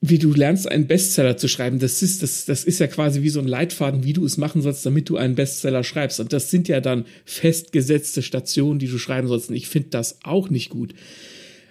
wie 0.00 0.18
du 0.18 0.32
lernst, 0.32 0.70
einen 0.70 0.86
Bestseller 0.86 1.36
zu 1.36 1.48
schreiben. 1.48 1.80
Das 1.80 2.02
ist, 2.02 2.22
das, 2.22 2.44
das 2.44 2.64
ist 2.64 2.78
ja 2.78 2.86
quasi 2.86 3.22
wie 3.22 3.30
so 3.30 3.40
ein 3.40 3.48
Leitfaden, 3.48 4.04
wie 4.04 4.12
du 4.12 4.24
es 4.24 4.36
machen 4.36 4.62
sollst, 4.62 4.86
damit 4.86 5.08
du 5.08 5.16
einen 5.16 5.34
Bestseller 5.34 5.82
schreibst. 5.82 6.20
Und 6.20 6.32
das 6.32 6.50
sind 6.50 6.68
ja 6.68 6.80
dann 6.80 7.04
festgesetzte 7.24 8.22
Stationen, 8.22 8.78
die 8.78 8.86
du 8.86 8.98
schreiben 8.98 9.26
sollst. 9.26 9.50
Und 9.50 9.56
ich 9.56 9.66
finde 9.66 9.88
das 9.90 10.20
auch 10.22 10.50
nicht 10.50 10.70
gut. 10.70 10.94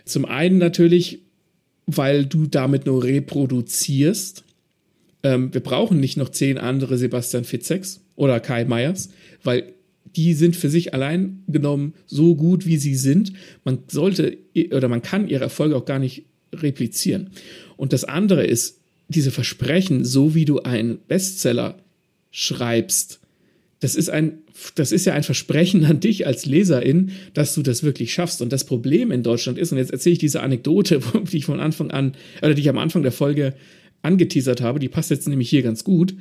Zum 0.03 0.25
einen 0.25 0.57
natürlich, 0.57 1.19
weil 1.85 2.25
du 2.25 2.47
damit 2.47 2.85
nur 2.85 3.03
reproduzierst. 3.03 4.43
Ähm, 5.23 5.53
wir 5.53 5.61
brauchen 5.61 5.99
nicht 5.99 6.17
noch 6.17 6.29
zehn 6.29 6.57
andere 6.57 6.97
Sebastian 6.97 7.45
Fitzeks 7.45 8.01
oder 8.17 8.41
Kai 8.41 8.65
Meyers, 8.65 9.09
weil 9.43 9.73
die 10.17 10.33
sind 10.33 10.55
für 10.55 10.69
sich 10.69 10.93
allein 10.93 11.43
genommen 11.47 11.93
so 12.07 12.35
gut, 12.35 12.65
wie 12.65 12.77
sie 12.77 12.95
sind. 12.95 13.33
Man 13.63 13.79
sollte 13.87 14.37
oder 14.71 14.89
man 14.89 15.01
kann 15.01 15.29
ihre 15.29 15.43
Erfolge 15.43 15.77
auch 15.77 15.85
gar 15.85 15.99
nicht 15.99 16.25
replizieren. 16.53 17.29
Und 17.77 17.93
das 17.93 18.03
andere 18.03 18.45
ist, 18.45 18.79
diese 19.07 19.31
Versprechen, 19.31 20.03
so 20.03 20.35
wie 20.35 20.45
du 20.45 20.59
einen 20.59 20.99
Bestseller 21.07 21.77
schreibst, 22.31 23.21
das 23.79 23.95
ist 23.95 24.09
ein, 24.09 24.39
das 24.75 24.91
ist 24.91 25.05
ja 25.05 25.13
ein 25.13 25.23
Versprechen 25.23 25.85
an 25.85 25.99
dich 25.99 26.25
als 26.25 26.47
Leserin, 26.47 27.11
dass 27.33 27.53
du 27.53 27.61
das 27.61 27.83
wirklich 27.83 28.11
schaffst. 28.11 28.41
Und 28.41 28.51
das 28.51 28.65
Problem 28.65 29.11
in 29.11 29.21
Deutschland 29.23 29.59
ist, 29.59 29.71
und 29.71 29.77
jetzt 29.77 29.91
erzähle 29.91 30.13
ich 30.13 30.19
diese 30.19 30.41
Anekdote, 30.41 30.99
die 31.31 31.37
ich 31.37 31.45
von 31.45 31.59
Anfang 31.59 31.91
an, 31.91 32.15
oder 32.41 32.55
die 32.55 32.61
ich 32.61 32.69
am 32.69 32.79
Anfang 32.79 33.03
der 33.03 33.11
Folge 33.11 33.53
angeteasert 34.01 34.61
habe, 34.61 34.79
die 34.79 34.89
passt 34.89 35.11
jetzt 35.11 35.27
nämlich 35.27 35.49
hier 35.49 35.61
ganz 35.61 35.83
gut. 35.83 36.15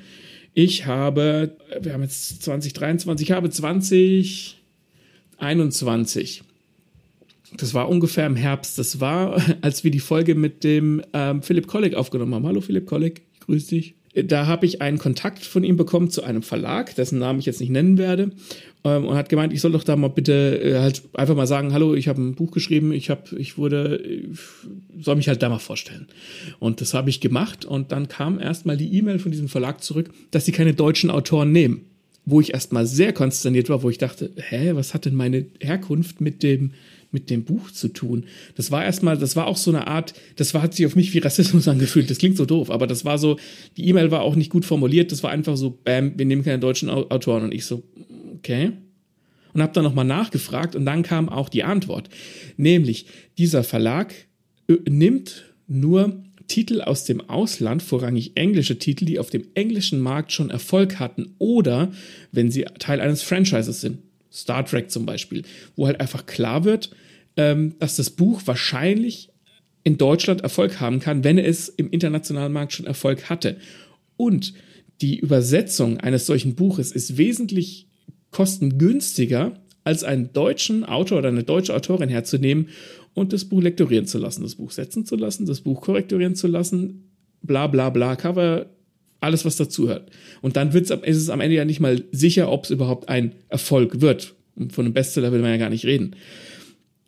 Ich 0.52 0.84
habe, 0.86 1.56
wir 1.80 1.92
haben 1.92 2.02
jetzt 2.02 2.42
2023, 2.42 3.28
ich 3.28 3.34
habe 3.34 3.50
2021 3.50 6.42
das 7.54 7.74
war 7.74 7.88
ungefähr 7.88 8.26
im 8.26 8.36
Herbst. 8.36 8.78
Das 8.78 9.00
war, 9.00 9.40
als 9.60 9.84
wir 9.84 9.90
die 9.90 10.00
Folge 10.00 10.34
mit 10.34 10.64
dem 10.64 11.02
ähm, 11.12 11.42
Philipp 11.42 11.66
Kolleg 11.66 11.94
aufgenommen 11.94 12.34
haben. 12.34 12.46
Hallo 12.46 12.60
Philipp 12.60 12.86
Kolleg, 12.86 13.22
ich 13.34 13.40
grüße 13.40 13.68
dich. 13.68 13.94
da 14.14 14.46
habe 14.46 14.66
ich 14.66 14.80
einen 14.82 14.98
Kontakt 14.98 15.44
von 15.44 15.62
ihm 15.62 15.76
bekommen 15.76 16.10
zu 16.10 16.22
einem 16.22 16.42
Verlag, 16.42 16.94
dessen 16.94 17.18
Namen 17.18 17.38
ich 17.38 17.46
jetzt 17.46 17.60
nicht 17.60 17.70
nennen 17.70 17.98
werde, 17.98 18.32
ähm, 18.86 19.04
und 19.04 19.16
hat 19.16 19.28
gemeint, 19.28 19.52
ich 19.52 19.60
soll 19.60 19.72
doch 19.72 19.84
da 19.84 19.96
mal 19.96 20.08
bitte 20.08 20.60
äh, 20.62 20.78
halt 20.78 21.02
einfach 21.14 21.34
mal 21.34 21.46
sagen, 21.46 21.72
hallo, 21.72 21.94
ich 21.94 22.08
habe 22.08 22.22
ein 22.22 22.34
Buch 22.34 22.52
geschrieben, 22.52 22.92
ich 22.92 23.10
habe, 23.10 23.36
ich 23.36 23.58
wurde, 23.58 23.96
ich 23.96 24.38
soll 25.04 25.16
mich 25.16 25.28
halt 25.28 25.42
da 25.42 25.48
mal 25.48 25.58
vorstellen. 25.58 26.06
Und 26.60 26.80
das 26.80 26.94
habe 26.94 27.10
ich 27.10 27.20
gemacht 27.20 27.64
und 27.64 27.92
dann 27.92 28.08
kam 28.08 28.38
erstmal 28.38 28.76
die 28.76 28.96
E-Mail 28.96 29.18
von 29.18 29.32
diesem 29.32 29.48
Verlag 29.48 29.82
zurück, 29.82 30.10
dass 30.30 30.44
sie 30.44 30.52
keine 30.52 30.74
deutschen 30.74 31.10
Autoren 31.10 31.52
nehmen. 31.52 31.86
Wo 32.28 32.40
ich 32.40 32.54
erstmal 32.54 32.86
sehr 32.86 33.12
konsterniert 33.12 33.68
war, 33.68 33.84
wo 33.84 33.90
ich 33.90 33.98
dachte, 33.98 34.32
hä, 34.36 34.72
was 34.74 34.94
hat 34.94 35.04
denn 35.04 35.14
meine 35.14 35.46
Herkunft 35.60 36.20
mit 36.20 36.42
dem 36.42 36.72
mit 37.10 37.30
dem 37.30 37.44
Buch 37.44 37.70
zu 37.70 37.88
tun. 37.88 38.26
Das 38.54 38.70
war 38.70 38.84
erstmal, 38.84 39.16
das 39.16 39.36
war 39.36 39.46
auch 39.46 39.56
so 39.56 39.70
eine 39.70 39.86
Art, 39.86 40.14
das 40.36 40.54
war, 40.54 40.62
hat 40.62 40.74
sich 40.74 40.86
auf 40.86 40.96
mich 40.96 41.14
wie 41.14 41.18
Rassismus 41.18 41.68
angefühlt. 41.68 42.10
Das 42.10 42.18
klingt 42.18 42.36
so 42.36 42.46
doof, 42.46 42.70
aber 42.70 42.86
das 42.86 43.04
war 43.04 43.18
so, 43.18 43.38
die 43.76 43.88
E-Mail 43.88 44.10
war 44.10 44.22
auch 44.22 44.36
nicht 44.36 44.50
gut 44.50 44.64
formuliert. 44.64 45.12
Das 45.12 45.22
war 45.22 45.30
einfach 45.30 45.56
so, 45.56 45.70
bam, 45.70 46.18
wir 46.18 46.26
nehmen 46.26 46.44
keine 46.44 46.58
deutschen 46.58 46.90
Autoren. 46.90 47.44
Und 47.44 47.54
ich 47.54 47.64
so, 47.64 47.82
okay. 48.36 48.72
Und 49.52 49.62
habe 49.62 49.72
dann 49.72 49.84
nochmal 49.84 50.04
nachgefragt 50.04 50.76
und 50.76 50.84
dann 50.84 51.02
kam 51.02 51.28
auch 51.28 51.48
die 51.48 51.64
Antwort. 51.64 52.10
Nämlich, 52.56 53.06
dieser 53.38 53.64
Verlag 53.64 54.14
äh, 54.68 54.76
nimmt 54.88 55.44
nur 55.66 56.22
Titel 56.48 56.80
aus 56.80 57.04
dem 57.04 57.28
Ausland, 57.28 57.82
vorrangig 57.82 58.36
englische 58.36 58.78
Titel, 58.78 59.04
die 59.04 59.18
auf 59.18 59.30
dem 59.30 59.46
englischen 59.54 60.00
Markt 60.00 60.32
schon 60.32 60.50
Erfolg 60.50 60.98
hatten 60.98 61.34
oder 61.38 61.90
wenn 62.32 62.50
sie 62.50 62.66
Teil 62.78 63.00
eines 63.00 63.22
Franchises 63.22 63.80
sind. 63.80 63.98
Star 64.36 64.64
Trek 64.64 64.90
zum 64.90 65.06
Beispiel, 65.06 65.42
wo 65.74 65.86
halt 65.86 66.00
einfach 66.00 66.26
klar 66.26 66.64
wird, 66.64 66.90
ähm, 67.36 67.74
dass 67.78 67.96
das 67.96 68.10
Buch 68.10 68.42
wahrscheinlich 68.44 69.30
in 69.82 69.98
Deutschland 69.98 70.42
Erfolg 70.42 70.80
haben 70.80 71.00
kann, 71.00 71.24
wenn 71.24 71.38
es 71.38 71.68
im 71.68 71.90
internationalen 71.90 72.52
Markt 72.52 72.72
schon 72.72 72.86
Erfolg 72.86 73.30
hatte. 73.30 73.56
Und 74.16 74.52
die 75.00 75.18
Übersetzung 75.18 75.98
eines 76.00 76.26
solchen 76.26 76.54
Buches 76.54 76.92
ist 76.92 77.18
wesentlich 77.18 77.88
kostengünstiger, 78.30 79.52
als 79.84 80.02
einen 80.02 80.32
deutschen 80.32 80.84
Autor 80.84 81.18
oder 81.18 81.28
eine 81.28 81.44
deutsche 81.44 81.72
Autorin 81.72 82.08
herzunehmen 82.08 82.70
und 83.14 83.32
das 83.32 83.44
Buch 83.44 83.62
lektorieren 83.62 84.06
zu 84.06 84.18
lassen, 84.18 84.42
das 84.42 84.56
Buch 84.56 84.72
setzen 84.72 85.06
zu 85.06 85.14
lassen, 85.14 85.46
das 85.46 85.60
Buch 85.60 85.80
korrektorieren 85.80 86.34
zu 86.34 86.48
lassen, 86.48 87.12
bla 87.42 87.68
bla 87.68 87.90
bla, 87.90 88.16
Cover, 88.16 88.66
alles, 89.20 89.44
was 89.44 89.56
dazuhört. 89.56 90.10
Und 90.42 90.56
dann 90.56 90.72
wird's, 90.72 90.90
ist 90.90 91.16
es 91.16 91.30
am 91.30 91.40
Ende 91.40 91.56
ja 91.56 91.64
nicht 91.64 91.80
mal 91.80 92.04
sicher, 92.12 92.50
ob 92.50 92.64
es 92.64 92.70
überhaupt 92.70 93.08
ein 93.08 93.32
Erfolg 93.48 94.00
wird. 94.00 94.34
Von 94.70 94.84
einem 94.84 94.94
Bestseller 94.94 95.32
will 95.32 95.40
man 95.40 95.50
ja 95.50 95.56
gar 95.56 95.70
nicht 95.70 95.84
reden. 95.84 96.16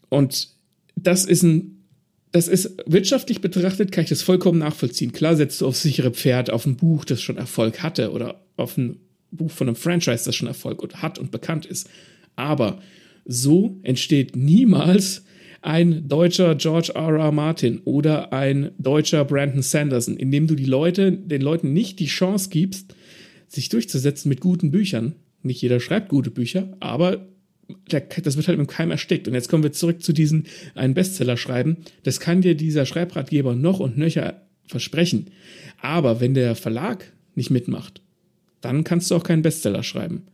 Und 0.08 0.48
das 0.96 1.24
ist 1.24 1.42
ein, 1.42 1.84
das 2.32 2.48
ist 2.48 2.76
wirtschaftlich 2.86 3.40
betrachtet, 3.40 3.92
kann 3.92 4.04
ich 4.04 4.10
das 4.10 4.22
vollkommen 4.22 4.58
nachvollziehen. 4.58 5.12
Klar 5.12 5.36
setzt 5.36 5.60
du 5.60 5.66
aufs 5.66 5.82
sichere 5.82 6.10
Pferd 6.10 6.50
auf 6.50 6.66
ein 6.66 6.76
Buch, 6.76 7.04
das 7.04 7.22
schon 7.22 7.36
Erfolg 7.36 7.82
hatte 7.82 8.12
oder 8.12 8.42
auf 8.56 8.76
ein 8.76 8.98
Buch 9.30 9.50
von 9.50 9.68
einem 9.68 9.76
Franchise, 9.76 10.24
das 10.24 10.34
schon 10.34 10.48
Erfolg 10.48 10.82
hat 10.94 11.18
und 11.18 11.30
bekannt 11.30 11.66
ist. 11.66 11.88
Aber 12.36 12.80
so 13.24 13.78
entsteht 13.82 14.36
niemals 14.36 15.24
ein 15.60 16.08
deutscher 16.08 16.54
George 16.54 16.92
R. 16.94 17.18
R. 17.18 17.32
Martin 17.32 17.80
oder 17.84 18.32
ein 18.32 18.70
deutscher 18.78 19.24
Brandon 19.24 19.62
Sanderson, 19.62 20.16
indem 20.16 20.46
du 20.46 20.54
die 20.54 20.64
Leute, 20.64 21.12
den 21.12 21.42
Leuten 21.42 21.72
nicht 21.72 21.98
die 21.98 22.06
Chance 22.06 22.50
gibst, 22.50 22.94
sich 23.48 23.68
durchzusetzen 23.68 24.28
mit 24.28 24.40
guten 24.40 24.70
Büchern. 24.70 25.14
Nicht 25.42 25.62
jeder 25.62 25.80
schreibt 25.80 26.08
gute 26.08 26.30
Bücher, 26.30 26.76
aber 26.80 27.26
das 27.88 28.36
wird 28.36 28.48
halt 28.48 28.58
mit 28.58 28.68
Keim 28.68 28.90
erstickt. 28.90 29.28
Und 29.28 29.34
jetzt 29.34 29.48
kommen 29.48 29.62
wir 29.62 29.72
zurück 29.72 30.02
zu 30.02 30.12
diesem 30.12 30.44
einen 30.74 30.94
Bestseller 30.94 31.36
schreiben. 31.36 31.78
Das 32.02 32.20
kann 32.20 32.40
dir 32.40 32.54
dieser 32.54 32.86
Schreibratgeber 32.86 33.54
noch 33.54 33.80
und 33.80 33.98
nöcher 33.98 34.42
versprechen. 34.66 35.30
Aber 35.80 36.20
wenn 36.20 36.34
der 36.34 36.54
Verlag 36.54 37.12
nicht 37.34 37.50
mitmacht, 37.50 38.00
dann 38.60 38.84
kannst 38.84 39.10
du 39.10 39.16
auch 39.16 39.22
keinen 39.22 39.42
Bestseller 39.42 39.82
schreiben. 39.82 40.26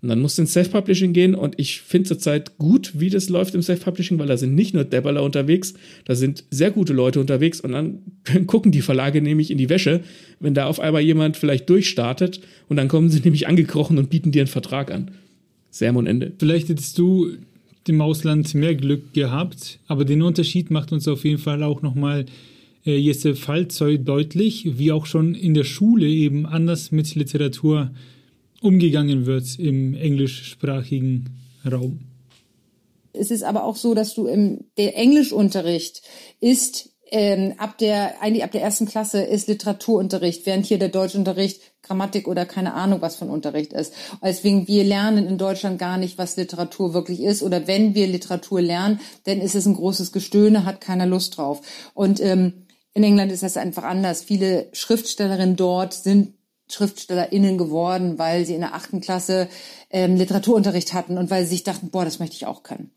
Und 0.00 0.10
dann 0.10 0.20
musst 0.20 0.38
du 0.38 0.42
ins 0.42 0.52
Self-Publishing 0.52 1.12
gehen 1.12 1.34
und 1.34 1.58
ich 1.58 1.80
finde 1.80 2.08
zurzeit 2.08 2.56
gut, 2.56 2.92
wie 2.94 3.10
das 3.10 3.28
läuft 3.28 3.56
im 3.56 3.62
Self-Publishing, 3.62 4.18
weil 4.18 4.28
da 4.28 4.36
sind 4.36 4.54
nicht 4.54 4.72
nur 4.72 4.84
Debbaler 4.84 5.24
unterwegs, 5.24 5.74
da 6.04 6.14
sind 6.14 6.44
sehr 6.50 6.70
gute 6.70 6.92
Leute 6.92 7.18
unterwegs 7.18 7.60
und 7.60 7.72
dann 7.72 8.02
gucken 8.46 8.70
die 8.70 8.82
Verlage 8.82 9.20
nämlich 9.20 9.50
in 9.50 9.58
die 9.58 9.68
Wäsche, 9.68 10.02
wenn 10.38 10.54
da 10.54 10.66
auf 10.66 10.78
einmal 10.78 11.02
jemand 11.02 11.36
vielleicht 11.36 11.68
durchstartet 11.68 12.40
und 12.68 12.76
dann 12.76 12.86
kommen 12.86 13.10
sie 13.10 13.20
nämlich 13.24 13.48
angekrochen 13.48 13.98
und 13.98 14.08
bieten 14.08 14.30
dir 14.30 14.42
einen 14.42 14.48
Vertrag 14.48 14.92
an. 14.92 15.10
Sermon 15.70 16.06
Ende. 16.06 16.32
Vielleicht 16.38 16.68
hättest 16.68 16.96
du 16.98 17.32
im 17.88 18.00
Ausland 18.00 18.54
mehr 18.54 18.74
Glück 18.74 19.12
gehabt, 19.14 19.80
aber 19.86 20.04
den 20.04 20.22
Unterschied 20.22 20.70
macht 20.70 20.92
uns 20.92 21.08
auf 21.08 21.24
jeden 21.24 21.38
Fall 21.38 21.62
auch 21.62 21.82
nochmal 21.82 22.26
äh, 22.86 22.96
Jesse 22.96 23.34
Fallzeug 23.34 24.04
deutlich, 24.04 24.78
wie 24.78 24.92
auch 24.92 25.06
schon 25.06 25.34
in 25.34 25.54
der 25.54 25.64
Schule 25.64 26.06
eben 26.06 26.46
anders 26.46 26.92
mit 26.92 27.14
Literatur 27.14 27.90
umgegangen 28.60 29.26
wird 29.26 29.58
im 29.58 29.94
englischsprachigen 29.94 31.30
Raum. 31.70 32.00
Es 33.12 33.30
ist 33.30 33.42
aber 33.42 33.64
auch 33.64 33.76
so, 33.76 33.94
dass 33.94 34.14
du 34.14 34.26
im 34.26 34.64
der 34.76 34.96
Englischunterricht 34.96 36.02
ist 36.40 36.90
ähm, 37.10 37.54
ab 37.56 37.78
der 37.78 38.20
eigentlich 38.22 38.44
ab 38.44 38.52
der 38.52 38.62
ersten 38.62 38.86
Klasse 38.86 39.22
ist 39.22 39.48
Literaturunterricht, 39.48 40.44
während 40.44 40.66
hier 40.66 40.78
der 40.78 40.90
Deutschunterricht 40.90 41.60
Grammatik 41.82 42.28
oder 42.28 42.44
keine 42.44 42.74
Ahnung 42.74 43.00
was 43.00 43.16
von 43.16 43.30
Unterricht 43.30 43.72
ist. 43.72 43.94
Deswegen 44.22 44.68
wir 44.68 44.84
lernen 44.84 45.26
in 45.26 45.38
Deutschland 45.38 45.78
gar 45.78 45.96
nicht, 45.96 46.18
was 46.18 46.36
Literatur 46.36 46.92
wirklich 46.92 47.22
ist 47.22 47.42
oder 47.42 47.66
wenn 47.66 47.94
wir 47.94 48.06
Literatur 48.06 48.60
lernen, 48.60 49.00
dann 49.24 49.40
ist 49.40 49.54
es 49.54 49.66
ein 49.66 49.74
großes 49.74 50.12
Gestöhne, 50.12 50.64
hat 50.64 50.80
keiner 50.80 51.06
Lust 51.06 51.38
drauf. 51.38 51.62
Und 51.94 52.20
ähm, 52.20 52.66
in 52.92 53.04
England 53.04 53.32
ist 53.32 53.42
das 53.42 53.56
einfach 53.56 53.84
anders. 53.84 54.22
Viele 54.22 54.68
Schriftstellerinnen 54.72 55.56
dort 55.56 55.94
sind 55.94 56.34
SchriftstellerInnen 56.68 57.58
geworden, 57.58 58.18
weil 58.18 58.44
sie 58.44 58.54
in 58.54 58.60
der 58.60 58.74
achten 58.74 59.00
Klasse 59.00 59.48
ähm, 59.90 60.16
Literaturunterricht 60.16 60.92
hatten 60.92 61.18
und 61.18 61.30
weil 61.30 61.44
sie 61.44 61.50
sich 61.50 61.64
dachten, 61.64 61.90
boah, 61.90 62.04
das 62.04 62.18
möchte 62.18 62.36
ich 62.36 62.46
auch 62.46 62.62
können. 62.62 62.90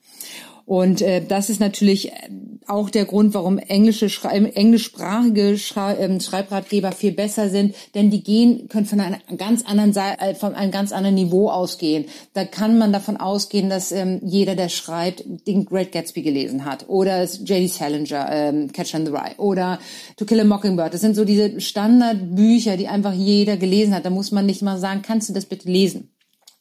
Und 0.65 1.01
äh, 1.01 1.23
das 1.25 1.49
ist 1.49 1.59
natürlich 1.59 2.11
äh, 2.11 2.29
auch 2.67 2.89
der 2.89 3.05
Grund, 3.05 3.33
warum 3.33 3.57
englische 3.57 4.09
Schrei 4.09 4.37
englischsprachige 4.37 5.57
Schrei 5.57 5.95
ähm, 5.97 6.19
Schreibratgeber 6.19 6.91
viel 6.91 7.11
besser 7.11 7.49
sind, 7.49 7.75
denn 7.95 8.09
die 8.09 8.23
gehen 8.23 8.67
können 8.69 8.85
von 8.85 8.99
einer 8.99 9.19
ganz 9.37 9.65
anderen 9.65 9.95
äh, 9.95 10.35
von 10.35 10.53
einem 10.53 10.71
ganz 10.71 10.91
anderen 10.91 11.15
Niveau 11.15 11.49
ausgehen. 11.49 12.05
Da 12.33 12.45
kann 12.45 12.77
man 12.77 12.93
davon 12.93 13.17
ausgehen, 13.17 13.69
dass 13.69 13.91
ähm, 13.91 14.21
jeder, 14.23 14.55
der 14.55 14.69
schreibt, 14.69 15.23
den 15.47 15.65
Great 15.65 15.91
Gatsby 15.91 16.21
gelesen 16.21 16.65
hat 16.65 16.87
oder 16.87 17.23
J.D. 17.23 17.67
Salinger, 17.67 18.29
ähm, 18.31 18.71
Catch 18.71 18.95
and 18.95 19.07
the 19.07 19.13
Rye 19.13 19.35
oder 19.37 19.79
To 20.17 20.25
Kill 20.25 20.39
a 20.39 20.43
Mockingbird. 20.43 20.93
Das 20.93 21.01
sind 21.01 21.15
so 21.15 21.25
diese 21.25 21.59
Standardbücher, 21.59 22.77
die 22.77 22.87
einfach 22.87 23.13
jeder 23.13 23.57
gelesen 23.57 23.93
hat. 23.93 24.05
Da 24.05 24.09
muss 24.09 24.31
man 24.31 24.45
nicht 24.45 24.61
mal 24.61 24.77
sagen, 24.77 25.01
kannst 25.01 25.29
du 25.29 25.33
das 25.33 25.45
bitte 25.45 25.69
lesen? 25.69 26.09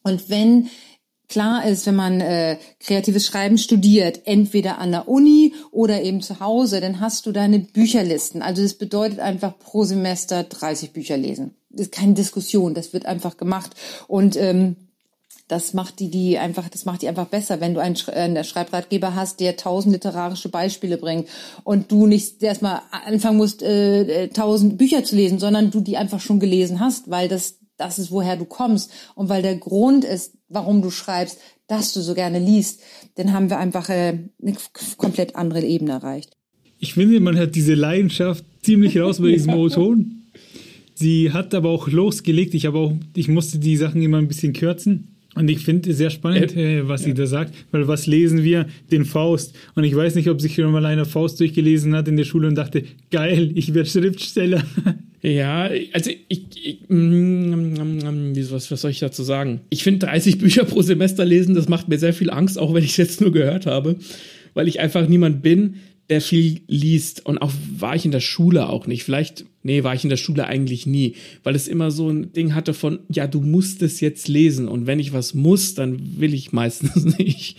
Und 0.03 0.29
wenn 0.29 0.69
klar 1.31 1.65
ist, 1.65 1.87
wenn 1.87 1.95
man 1.95 2.21
äh, 2.21 2.57
kreatives 2.79 3.25
Schreiben 3.25 3.57
studiert, 3.57 4.21
entweder 4.25 4.77
an 4.77 4.91
der 4.91 5.07
Uni 5.07 5.53
oder 5.71 6.03
eben 6.03 6.21
zu 6.21 6.39
Hause, 6.39 6.81
dann 6.81 6.99
hast 6.99 7.25
du 7.25 7.31
deine 7.31 7.59
Bücherlisten. 7.59 8.43
Also 8.43 8.61
das 8.61 8.75
bedeutet 8.75 9.19
einfach 9.19 9.57
pro 9.57 9.83
Semester 9.83 10.43
30 10.43 10.91
Bücher 10.91 11.17
lesen. 11.17 11.55
Das 11.69 11.87
ist 11.87 11.93
keine 11.93 12.13
Diskussion, 12.13 12.73
das 12.73 12.93
wird 12.93 13.05
einfach 13.05 13.37
gemacht 13.37 13.71
und 14.07 14.35
ähm, 14.35 14.75
das 15.47 15.73
macht 15.73 15.99
die, 15.99 16.09
die 16.09 16.37
einfach, 16.37 16.69
das 16.69 16.85
macht 16.85 17.01
die 17.01 17.09
einfach 17.09 17.27
besser, 17.27 17.59
wenn 17.59 17.73
du 17.73 17.81
einen, 17.81 17.97
äh, 18.07 18.11
einen 18.11 18.43
Schreibratgeber 18.43 19.15
hast, 19.15 19.39
der 19.39 19.57
tausend 19.57 19.93
literarische 19.93 20.49
Beispiele 20.49 20.97
bringt 20.97 21.27
und 21.63 21.91
du 21.91 22.07
nicht 22.07 22.41
erstmal 22.43 22.81
anfangen 22.91 23.37
musst, 23.37 23.61
äh, 23.61 24.23
äh, 24.23 24.27
tausend 24.29 24.77
Bücher 24.77 25.03
zu 25.03 25.15
lesen, 25.15 25.39
sondern 25.39 25.71
du 25.71 25.81
die 25.81 25.97
einfach 25.97 26.19
schon 26.19 26.39
gelesen 26.39 26.79
hast, 26.79 27.09
weil 27.09 27.27
das 27.27 27.55
das 27.81 27.99
ist, 27.99 28.11
woher 28.11 28.37
du 28.37 28.45
kommst 28.45 28.91
und 29.15 29.27
weil 29.27 29.41
der 29.41 29.57
Grund 29.57 30.05
ist, 30.05 30.37
warum 30.49 30.81
du 30.81 30.91
schreibst, 30.91 31.39
dass 31.67 31.93
du 31.93 32.01
so 32.01 32.13
gerne 32.13 32.39
liest, 32.39 32.81
dann 33.15 33.33
haben 33.33 33.49
wir 33.49 33.57
einfach 33.57 33.89
äh, 33.89 34.19
eine 34.41 34.55
komplett 34.97 35.35
andere 35.35 35.61
Ebene 35.61 35.93
erreicht. 35.93 36.37
Ich 36.77 36.93
finde, 36.93 37.19
man 37.19 37.37
hat 37.37 37.55
diese 37.55 37.73
Leidenschaft 37.73 38.45
ziemlich 38.61 38.97
raus 38.99 39.19
bei 39.19 39.31
diesem 39.31 39.53
O-Ton. 39.55 40.23
Sie 40.93 41.31
hat 41.31 41.55
aber 41.55 41.69
auch 41.69 41.87
losgelegt. 41.87 42.53
Ich 42.53 42.65
habe 42.67 42.77
auch, 42.77 42.93
ich 43.15 43.27
musste 43.27 43.57
die 43.57 43.77
Sachen 43.77 44.01
immer 44.01 44.19
ein 44.19 44.27
bisschen 44.27 44.53
kürzen. 44.53 45.10
Und 45.35 45.49
ich 45.49 45.59
finde 45.59 45.91
es 45.91 45.97
sehr 45.97 46.09
spannend, 46.09 46.55
äh, 46.57 46.87
was 46.87 47.01
ja. 47.01 47.07
sie 47.07 47.13
da 47.13 47.25
sagt, 47.25 47.53
weil 47.71 47.87
was 47.87 48.05
lesen 48.05 48.43
wir? 48.43 48.65
Den 48.91 49.05
Faust. 49.05 49.55
Und 49.75 49.85
ich 49.85 49.95
weiß 49.95 50.15
nicht, 50.15 50.29
ob 50.29 50.41
sich 50.41 50.55
schon 50.55 50.71
mal 50.71 50.85
einer 50.85 51.05
Faust 51.05 51.39
durchgelesen 51.39 51.95
hat 51.95 52.07
in 52.09 52.17
der 52.17 52.25
Schule 52.25 52.49
und 52.49 52.55
dachte, 52.55 52.83
geil, 53.11 53.51
ich 53.55 53.73
werde 53.73 53.89
Schriftsteller. 53.89 54.63
Ja, 55.23 55.69
also 55.93 56.09
ich, 56.29 56.45
ich 56.63 56.79
mm, 56.89 56.95
mm, 56.95 58.33
mm, 58.33 58.35
was, 58.49 58.71
was 58.71 58.81
soll 58.81 58.89
ich 58.89 58.99
dazu 58.99 59.21
sagen? 59.21 59.61
Ich 59.69 59.83
finde 59.83 60.07
30 60.07 60.39
Bücher 60.39 60.63
pro 60.63 60.81
Semester 60.81 61.25
lesen, 61.25 61.53
das 61.53 61.69
macht 61.69 61.87
mir 61.89 61.99
sehr 61.99 62.13
viel 62.13 62.31
Angst, 62.31 62.57
auch 62.57 62.73
wenn 62.73 62.83
ich 62.83 62.91
es 62.91 62.97
jetzt 62.97 63.21
nur 63.21 63.31
gehört 63.31 63.67
habe, 63.67 63.97
weil 64.55 64.67
ich 64.67 64.79
einfach 64.79 65.07
niemand 65.07 65.43
bin, 65.43 65.75
der 66.11 66.21
viel 66.21 66.61
liest. 66.67 67.25
Und 67.25 67.39
auch 67.39 67.51
war 67.79 67.95
ich 67.95 68.05
in 68.05 68.11
der 68.11 68.19
Schule 68.19 68.67
auch 68.69 68.85
nicht. 68.85 69.03
Vielleicht, 69.03 69.45
nee, 69.63 69.83
war 69.83 69.95
ich 69.95 70.03
in 70.03 70.09
der 70.09 70.17
Schule 70.17 70.45
eigentlich 70.45 70.85
nie, 70.85 71.15
weil 71.43 71.55
es 71.55 71.69
immer 71.69 71.89
so 71.89 72.09
ein 72.09 72.33
Ding 72.33 72.53
hatte 72.53 72.73
von, 72.73 72.99
ja, 73.09 73.27
du 73.27 73.39
musst 73.39 73.81
es 73.81 74.01
jetzt 74.01 74.27
lesen. 74.27 74.67
Und 74.67 74.85
wenn 74.87 74.99
ich 74.99 75.13
was 75.13 75.33
muss, 75.33 75.73
dann 75.73 76.19
will 76.19 76.33
ich 76.33 76.51
meistens 76.51 77.05
nicht. 77.17 77.57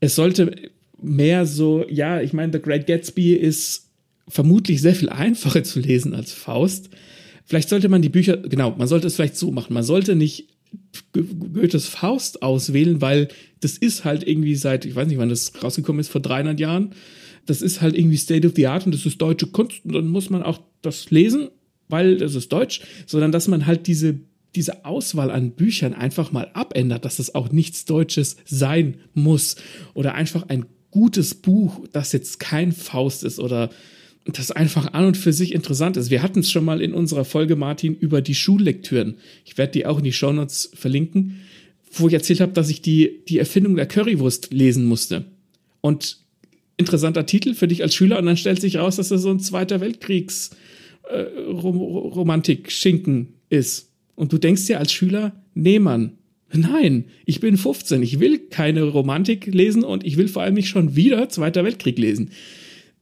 Es 0.00 0.16
sollte 0.16 0.70
mehr 1.00 1.46
so, 1.46 1.86
ja, 1.88 2.20
ich 2.20 2.32
meine, 2.32 2.52
The 2.52 2.60
Great 2.60 2.88
Gatsby 2.88 3.34
ist 3.34 3.86
vermutlich 4.28 4.82
sehr 4.82 4.96
viel 4.96 5.08
einfacher 5.08 5.62
zu 5.62 5.78
lesen 5.78 6.12
als 6.12 6.32
Faust. 6.32 6.90
vielleicht 7.44 7.68
sollte 7.68 7.88
man 7.88 8.02
die 8.02 8.08
Bücher, 8.08 8.36
genau, 8.38 8.74
man 8.76 8.88
sollte 8.88 9.06
es 9.06 9.14
vielleicht 9.14 9.36
so 9.36 9.52
machen. 9.52 9.74
Man 9.74 9.84
sollte 9.84 10.16
nicht 10.16 10.48
Goethes 11.12 11.86
Faust 11.86 12.42
auswählen, 12.42 13.00
weil 13.00 13.28
das 13.60 13.78
ist 13.78 14.04
halt 14.04 14.26
irgendwie 14.26 14.56
seit, 14.56 14.84
ich 14.84 14.96
weiß 14.96 15.06
nicht, 15.06 15.18
wann 15.18 15.28
das 15.28 15.52
rausgekommen 15.62 16.00
ist, 16.00 16.08
vor 16.08 16.20
300 16.20 16.58
Jahren. 16.58 16.90
Das 17.46 17.62
ist 17.62 17.80
halt 17.80 17.96
irgendwie 17.96 18.16
State 18.16 18.46
of 18.46 18.54
the 18.56 18.66
Art 18.66 18.86
und 18.86 18.94
das 18.94 19.06
ist 19.06 19.20
deutsche 19.20 19.46
Kunst 19.46 19.84
und 19.84 19.92
dann 19.92 20.08
muss 20.08 20.30
man 20.30 20.42
auch 20.42 20.60
das 20.82 21.10
lesen, 21.10 21.48
weil 21.88 22.18
das 22.18 22.34
ist 22.34 22.52
Deutsch, 22.52 22.80
sondern 23.06 23.32
dass 23.32 23.48
man 23.48 23.66
halt 23.66 23.86
diese 23.86 24.20
diese 24.56 24.86
Auswahl 24.86 25.30
an 25.30 25.52
Büchern 25.52 25.92
einfach 25.92 26.32
mal 26.32 26.50
abändert, 26.54 27.04
dass 27.04 27.18
es 27.18 27.34
auch 27.34 27.52
nichts 27.52 27.84
Deutsches 27.84 28.36
sein 28.46 28.96
muss 29.12 29.56
oder 29.92 30.14
einfach 30.14 30.48
ein 30.48 30.64
gutes 30.90 31.34
Buch, 31.34 31.86
das 31.92 32.12
jetzt 32.12 32.40
kein 32.40 32.72
Faust 32.72 33.22
ist 33.22 33.38
oder 33.38 33.70
das 34.24 34.50
einfach 34.50 34.92
an 34.92 35.04
und 35.04 35.16
für 35.16 35.32
sich 35.32 35.54
interessant 35.54 35.96
ist. 35.96 36.10
Wir 36.10 36.22
hatten 36.22 36.40
es 36.40 36.50
schon 36.50 36.64
mal 36.64 36.80
in 36.80 36.94
unserer 36.94 37.24
Folge, 37.24 37.54
Martin, 37.54 37.94
über 37.94 38.22
die 38.22 38.34
Schullektüren. 38.34 39.18
Ich 39.44 39.56
werde 39.56 39.72
die 39.72 39.86
auch 39.86 39.98
in 39.98 40.04
die 40.04 40.12
Shownotes 40.12 40.70
verlinken, 40.74 41.42
wo 41.92 42.08
ich 42.08 42.14
erzählt 42.14 42.40
habe, 42.40 42.52
dass 42.52 42.70
ich 42.70 42.82
die, 42.82 43.24
die 43.28 43.38
Erfindung 43.38 43.76
der 43.76 43.86
Currywurst 43.86 44.52
lesen 44.52 44.86
musste. 44.86 45.26
Und 45.80 46.18
interessanter 46.76 47.26
Titel 47.26 47.54
für 47.54 47.68
dich 47.68 47.82
als 47.82 47.94
Schüler 47.94 48.18
und 48.18 48.26
dann 48.26 48.36
stellt 48.36 48.60
sich 48.60 48.76
raus, 48.76 48.96
dass 48.96 49.08
das 49.08 49.22
so 49.22 49.30
ein 49.30 49.40
Zweiter 49.40 49.80
Weltkriegs 49.80 50.50
äh, 51.08 51.22
Romantik-Schinken 51.50 53.34
ist. 53.48 53.92
Und 54.14 54.32
du 54.32 54.38
denkst 54.38 54.66
dir 54.66 54.78
als 54.78 54.92
Schüler, 54.92 55.42
nee, 55.54 55.78
Mann, 55.78 56.12
nein, 56.52 57.06
ich 57.24 57.40
bin 57.40 57.56
15, 57.56 58.02
ich 58.02 58.20
will 58.20 58.38
keine 58.38 58.82
Romantik 58.82 59.46
lesen 59.46 59.84
und 59.84 60.04
ich 60.04 60.16
will 60.16 60.28
vor 60.28 60.42
allem 60.42 60.54
nicht 60.54 60.68
schon 60.68 60.96
wieder 60.96 61.28
Zweiter 61.28 61.64
Weltkrieg 61.64 61.98
lesen 61.98 62.30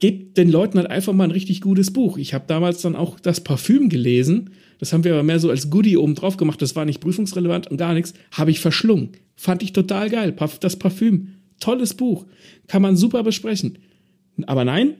gebt 0.01 0.37
den 0.37 0.51
Leuten 0.51 0.79
halt 0.79 0.91
einfach 0.91 1.13
mal 1.13 1.25
ein 1.25 1.31
richtig 1.31 1.61
gutes 1.61 1.93
Buch. 1.93 2.19
Ich 2.19 2.35
habe 2.35 2.45
damals 2.47 2.83
dann 2.83 2.97
auch 2.97 3.19
das 3.19 3.43
Parfüm 3.43 3.89
gelesen. 3.89 4.51
Das 4.79 4.93
haben 4.93 5.05
wir 5.05 5.15
aber 5.15 5.23
mehr 5.23 5.39
so 5.39 5.51
als 5.51 5.71
Goodie 5.71 5.97
oben 5.97 6.15
drauf 6.15 6.37
gemacht. 6.37 6.61
Das 6.61 6.77
war 6.77 6.85
nicht 6.85 7.01
prüfungsrelevant 7.01 7.71
und 7.71 7.77
gar 7.77 7.95
nichts. 7.95 8.13
Habe 8.33 8.51
ich 8.51 8.61
verschlungen. 8.61 9.11
Fand 9.37 9.63
ich 9.63 9.73
total 9.73 10.11
geil. 10.11 10.37
Das 10.61 10.77
Parfüm. 10.77 11.29
Tolles 11.61 11.95
Buch. 11.95 12.27
Kann 12.67 12.83
man 12.83 12.97
super 12.97 13.23
besprechen. 13.23 13.79
Aber 14.47 14.65
nein, 14.65 14.95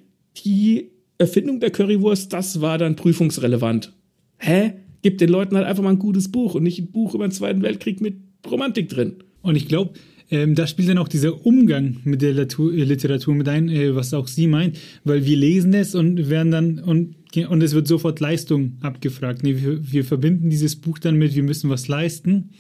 die 0.45 0.91
Erfindung 1.19 1.61
der 1.61 1.71
Currywurst, 1.71 2.33
das 2.33 2.61
war 2.61 2.79
dann 2.79 2.97
prüfungsrelevant. 2.97 3.93
Hä? 4.39 4.75
Gib 5.03 5.19
den 5.19 5.29
Leuten 5.29 5.57
halt 5.57 5.67
einfach 5.67 5.83
mal 5.83 5.91
ein 5.91 5.99
gutes 5.99 6.31
Buch 6.31 6.55
und 6.55 6.63
nicht 6.63 6.79
ein 6.79 6.91
Buch 6.91 7.15
über 7.15 7.27
den 7.27 7.33
Zweiten 7.33 7.63
Weltkrieg 7.63 8.01
mit 8.01 8.17
Romantik 8.51 8.89
drin. 8.89 9.17
Und 9.43 9.57
ich 9.57 9.69
glaube, 9.69 9.93
ähm, 10.31 10.55
da 10.55 10.67
spielt 10.67 10.89
dann 10.89 10.99
auch 10.99 11.09
dieser 11.09 11.45
Umgang 11.45 11.99
mit 12.05 12.23
der 12.23 12.31
Literatur, 12.33 12.73
äh, 12.73 12.85
Literatur 12.85 13.35
mit 13.35 13.49
ein, 13.49 13.69
äh, 13.69 13.95
was 13.95 14.15
auch 14.15 14.27
sie 14.27 14.47
meint, 14.47 14.79
weil 15.05 15.27
wir 15.27 15.37
lesen 15.37 15.75
es 15.75 15.95
und 15.95 16.31
werden 16.31 16.51
dann 16.51 16.79
und, 16.79 17.17
und 17.49 17.63
es 17.63 17.75
wird 17.75 17.87
sofort 17.87 18.21
Leistung 18.21 18.79
abgefragt. 18.81 19.43
Nee, 19.43 19.57
wir, 19.61 19.93
wir 19.93 20.05
verbinden 20.05 20.49
dieses 20.49 20.77
Buch 20.77 20.99
dann 20.99 21.17
mit, 21.17 21.35
wir 21.35 21.43
müssen 21.43 21.69
was 21.69 21.89
leisten. 21.89 22.51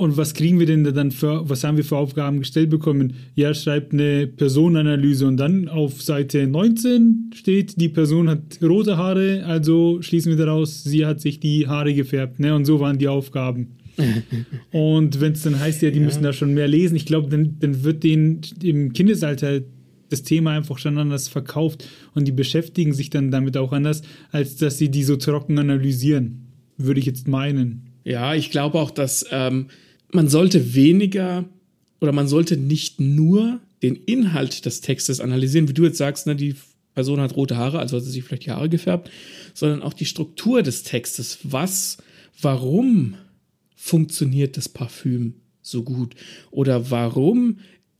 Und 0.00 0.16
was 0.16 0.32
kriegen 0.32 0.58
wir 0.58 0.64
denn 0.64 0.82
da 0.82 0.92
dann 0.92 1.10
für, 1.10 1.46
was 1.46 1.62
haben 1.62 1.76
wir 1.76 1.84
für 1.84 1.98
Aufgaben 1.98 2.38
gestellt 2.38 2.70
bekommen? 2.70 3.12
Ja, 3.34 3.52
schreibt 3.52 3.92
eine 3.92 4.26
Personenanalyse 4.26 5.26
und 5.26 5.36
dann 5.36 5.68
auf 5.68 6.00
Seite 6.00 6.46
19 6.46 7.32
steht, 7.34 7.78
die 7.78 7.90
Person 7.90 8.30
hat 8.30 8.40
rote 8.62 8.96
Haare, 8.96 9.44
also 9.44 10.00
schließen 10.00 10.30
wir 10.30 10.42
daraus, 10.42 10.84
sie 10.84 11.04
hat 11.04 11.20
sich 11.20 11.38
die 11.38 11.68
Haare 11.68 11.92
gefärbt. 11.92 12.40
Ne? 12.40 12.54
Und 12.54 12.64
so 12.64 12.80
waren 12.80 12.96
die 12.96 13.08
Aufgaben 13.08 13.76
und 14.72 15.20
wenn 15.20 15.32
es 15.32 15.42
dann 15.42 15.60
heißt, 15.60 15.82
ja, 15.82 15.90
die 15.90 15.98
ja. 15.98 16.06
müssen 16.06 16.22
da 16.22 16.32
schon 16.32 16.54
mehr 16.54 16.66
lesen, 16.66 16.96
ich 16.96 17.04
glaube, 17.04 17.28
dann, 17.28 17.56
dann 17.58 17.84
wird 17.84 18.02
denen 18.02 18.40
im 18.62 18.94
Kindesalter 18.94 19.60
das 20.08 20.22
Thema 20.22 20.52
einfach 20.52 20.78
schon 20.78 20.96
anders 20.96 21.28
verkauft 21.28 21.86
und 22.14 22.26
die 22.26 22.32
beschäftigen 22.32 22.94
sich 22.94 23.10
dann 23.10 23.30
damit 23.30 23.58
auch 23.58 23.72
anders, 23.72 24.00
als 24.32 24.56
dass 24.56 24.78
sie 24.78 24.90
die 24.90 25.04
so 25.04 25.16
trocken 25.16 25.58
analysieren, 25.58 26.46
würde 26.78 27.00
ich 27.00 27.06
jetzt 27.06 27.28
meinen. 27.28 27.90
Ja, 28.02 28.34
ich 28.34 28.50
glaube 28.50 28.78
auch, 28.78 28.90
dass 28.90 29.26
ähm, 29.30 29.66
man 30.12 30.28
sollte 30.28 30.74
weniger 30.74 31.44
oder 32.00 32.12
man 32.12 32.28
sollte 32.28 32.56
nicht 32.56 33.00
nur 33.00 33.60
den 33.82 33.96
Inhalt 33.96 34.64
des 34.66 34.80
Textes 34.80 35.20
analysieren, 35.20 35.68
wie 35.68 35.74
du 35.74 35.84
jetzt 35.84 35.98
sagst, 35.98 36.26
ne, 36.26 36.36
die 36.36 36.54
Person 36.94 37.20
hat 37.20 37.36
rote 37.36 37.56
Haare, 37.56 37.78
also 37.78 37.96
hat 37.96 38.04
sie 38.04 38.10
sich 38.10 38.24
vielleicht 38.24 38.46
die 38.46 38.50
Haare 38.50 38.68
gefärbt, 38.68 39.10
sondern 39.54 39.82
auch 39.82 39.92
die 39.92 40.04
Struktur 40.04 40.62
des 40.62 40.82
Textes. 40.82 41.38
Was, 41.42 41.98
warum 42.40 43.14
funktioniert 43.76 44.56
das 44.56 44.68
Parfüm 44.68 45.34
so 45.62 45.82
gut? 45.82 46.14
Oder 46.50 46.90
warum 46.90 47.58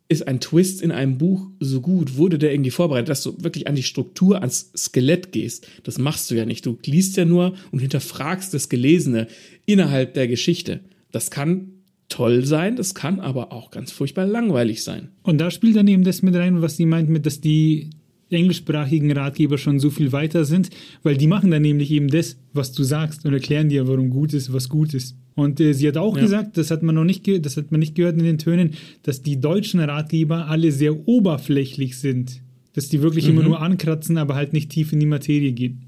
ist 0.09 0.27
ein 0.27 0.41
Twist 0.41 0.83
in 0.83 0.91
einem 0.91 1.19
Buch 1.19 1.49
so 1.61 1.81
gut? 1.81 2.17
Wurde 2.17 2.39
der 2.39 2.53
irgendwie 2.53 2.73
vorbereitet, 2.73 3.09
dass 3.09 3.23
du 3.23 3.43
wirklich 3.43 3.69
an 3.69 3.77
die 3.77 3.85
Struktur, 3.85 4.41
ans 4.41 4.73
Skelett 4.77 5.33
gehst? 5.33 5.69
Das 5.85 5.99
machst 5.99 6.31
du 6.31 6.35
ja 6.35 6.45
nicht. 6.45 6.67
Du 6.67 6.77
liest 6.85 7.17
ja 7.17 7.25
nur 7.25 7.55
und 7.71 7.79
hinterfragst 7.79 8.53
das 8.53 8.69
Gelesene 8.69 9.29
innerhalb 9.67 10.15
der 10.15 10.27
Geschichte. 10.27 10.81
Das 11.13 11.31
kann 11.31 11.80
toll 12.11 12.45
sein, 12.45 12.77
das 12.77 12.95
kann 12.95 13.21
aber 13.21 13.53
auch 13.53 13.71
ganz 13.71 13.91
furchtbar 13.91 14.27
langweilig 14.27 14.85
sein. 14.85 15.09
Und 15.23 15.39
da 15.39 15.51
spielt 15.51 15.77
dann 15.77 15.89
eben 15.89 16.05
das 16.05 16.21
mit 16.21 16.35
rein, 16.35 16.61
was 16.61 16.77
sie 16.77 16.85
meint 16.85 17.09
mit, 17.09 17.25
dass 17.25 17.41
die 17.41 17.89
englischsprachigen 18.29 19.11
Ratgeber 19.13 19.59
schon 19.59 19.81
so 19.81 19.91
viel 19.91 20.13
weiter 20.13 20.45
sind, 20.45 20.71
weil 21.03 21.17
die 21.17 21.27
machen 21.27 21.51
dann 21.51 21.63
nämlich 21.63 21.91
eben 21.91 22.09
das, 22.09 22.37
was 22.53 22.73
du 22.73 22.83
sagst 22.83 23.25
und 23.25 23.33
erklären 23.33 23.69
dir, 23.69 23.89
warum 23.89 24.11
gut 24.11 24.35
ist, 24.35 24.53
was 24.53 24.69
gut 24.69 24.95
ist. 24.95 25.17
Und 25.35 25.61
äh, 25.61 25.73
sie 25.73 25.89
hat 25.89 25.97
auch 25.97 26.17
ja. 26.17 26.23
gesagt, 26.23 26.57
das 26.57 26.71
hat 26.71 26.83
man 26.83 26.95
noch 26.95 27.05
nicht, 27.05 27.27
das 27.45 27.57
hat 27.57 27.71
man 27.71 27.81
nicht 27.81 27.95
gehört 27.95 28.19
in 28.19 28.25
den 28.25 28.39
Tönen, 28.39 28.75
dass 29.03 29.23
die 29.23 29.41
deutschen 29.41 29.81
Ratgeber 29.81 30.49
alle 30.49 30.71
sehr 30.71 31.09
oberflächlich 31.09 31.99
sind. 31.99 32.43
Dass 32.75 32.89
die 32.89 33.03
wirklich 33.03 33.25
mhm. 33.27 33.33
immer 33.33 33.43
nur 33.43 33.63
ankratzen, 33.63 34.17
aber 34.17 34.35
halt 34.35 34.53
nicht 34.53 34.71
tief 34.71 34.93
in 34.93 35.01
die 35.01 35.07
Materie 35.07 35.53
gehen. 35.53 35.87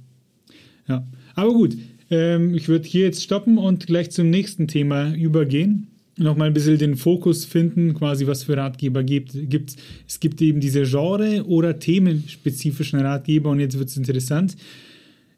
Ja, 0.89 1.07
aber 1.35 1.53
gut. 1.53 1.77
Ähm, 2.11 2.55
ich 2.55 2.69
würde 2.69 2.89
hier 2.89 3.05
jetzt 3.05 3.23
stoppen 3.23 3.57
und 3.57 3.87
gleich 3.87 4.11
zum 4.11 4.31
nächsten 4.31 4.67
Thema 4.69 5.15
übergehen 5.15 5.92
nochmal 6.17 6.49
ein 6.49 6.55
bisschen 6.55 6.79
den 6.79 6.97
Fokus 6.97 7.45
finden, 7.45 7.95
quasi 7.95 8.27
was 8.27 8.45
für 8.45 8.57
Ratgeber 8.57 9.03
gibt. 9.03 9.33
Gibt's, 9.35 9.77
es 10.07 10.21
gibt 10.21 10.41
eben 10.43 10.61
diese 10.61 10.83
Genre- 10.83 11.43
oder 11.45 11.79
themenspezifischen 11.79 13.01
Ratgeber 13.01 13.51
und 13.51 13.61
jetzt 13.61 13.79
wird 13.79 13.89
es 13.89 13.97
interessant. 13.97 14.57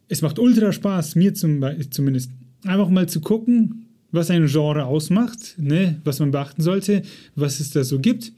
Es 0.08 0.22
macht 0.22 0.38
ultra 0.38 0.72
Spaß, 0.72 1.14
mir 1.16 1.34
zum, 1.34 1.64
zumindest, 1.90 2.30
einfach 2.64 2.88
mal 2.88 3.08
zu 3.08 3.20
gucken, 3.20 3.86
was 4.10 4.30
ein 4.30 4.46
Genre 4.46 4.84
ausmacht, 4.84 5.56
ne, 5.58 6.00
was 6.04 6.20
man 6.20 6.30
beachten 6.30 6.62
sollte, 6.62 7.02
was 7.34 7.60
es 7.60 7.70
da 7.70 7.84
so 7.84 7.98
gibt. 7.98 8.32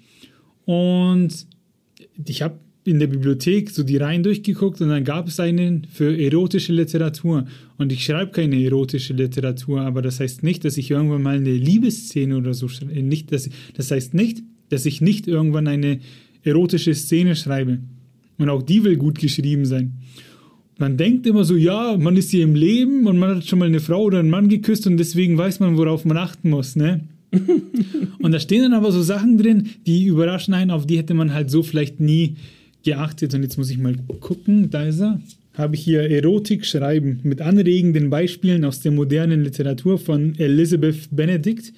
Und 0.65 1.47
ich 2.25 2.43
habe 2.43 2.59
in 2.87 2.99
der 2.99 3.09
Bibliothek 3.09 3.71
so 3.71 3.83
die 3.83 3.97
Reihen 3.97 4.23
durchgeguckt 4.23 4.81
und 4.81 4.89
dann 4.89 5.05
gab 5.05 5.29
es 5.29 5.41
einen 5.41 5.87
für 5.93 6.17
erotische 6.17 6.73
Literatur. 6.73 7.47
Und 7.79 7.93
ich 7.93 8.05
schreibe 8.05 8.31
keine 8.31 8.63
erotische 8.63 9.13
Literatur, 9.13 9.81
aber 9.81 10.03
das 10.03 10.21
heißt 10.21 10.43
nicht, 10.43 10.65
dass 10.65 10.77
ich 10.77 10.91
irgendwann 10.91 11.23
mal 11.23 11.37
eine 11.37 11.53
Liebesszene 11.53 12.37
oder 12.37 12.55
so 12.55 12.69
schreibe. 12.69 13.03
Nicht, 13.03 13.33
dass, 13.33 13.49
das 13.75 13.91
heißt 13.91 14.15
nicht, 14.15 14.43
dass 14.69 14.87
ich 14.87 15.01
nicht 15.01 15.27
irgendwann 15.27 15.67
eine 15.67 16.01
erotische 16.43 16.95
Szene 16.95 17.37
schreibe. 17.37 17.81
Und 18.39 18.49
auch 18.49 18.63
die 18.63 18.85
will 18.85 18.97
gut 18.97 19.19
geschrieben 19.19 19.65
sein. 19.65 19.95
Man 20.79 20.97
denkt 20.97 21.27
immer 21.27 21.45
so, 21.45 21.57
ja, 21.57 21.97
man 21.99 22.17
ist 22.17 22.31
hier 22.31 22.45
im 22.45 22.55
Leben 22.55 23.07
und 23.07 23.19
man 23.19 23.37
hat 23.37 23.47
schon 23.47 23.59
mal 23.59 23.67
eine 23.67 23.81
Frau 23.81 24.03
oder 24.03 24.19
einen 24.19 24.31
Mann 24.31 24.49
geküsst 24.49 24.87
und 24.87 24.99
deswegen 24.99 25.39
weiß 25.39 25.61
man, 25.61 25.79
worauf 25.79 26.05
man 26.05 26.19
achten 26.19 26.51
muss, 26.51 26.77
ne? 26.77 27.01
und 28.21 28.33
da 28.33 28.39
stehen 28.39 28.63
dann 28.63 28.75
aber 28.75 28.93
so 28.93 29.03
Sachen 29.03 29.39
drin, 29.39 29.71
die 29.87 30.05
überraschen 30.05 30.55
einen, 30.55 30.71
auf 30.71 30.87
die 30.87 30.99
hätte 30.99 31.15
man 31.15 31.33
halt 31.33 31.51
so 31.51 31.63
vielleicht 31.63 31.99
nie 31.99 32.37
geachtet 32.87 33.35
und 33.35 33.43
jetzt 33.43 33.59
muss 33.59 33.71
ich 33.71 33.79
mal 33.79 33.97
gucken, 34.21 34.71
da 34.71 34.85
ist 34.85 35.01
er. 35.01 35.21
Habe 35.55 35.75
ich 35.75 35.83
hier 35.83 36.09
Erotik 36.11 36.65
schreiben 36.65 37.21
mit 37.23 37.41
anregenden 37.43 38.11
Beispielen 38.11 38.65
aus 38.65 38.81
der 38.81 38.93
modernen 38.93 39.43
Literatur 39.43 39.99
von 39.99 40.39
Elizabeth 40.39 41.09
Benedict. 41.11 41.73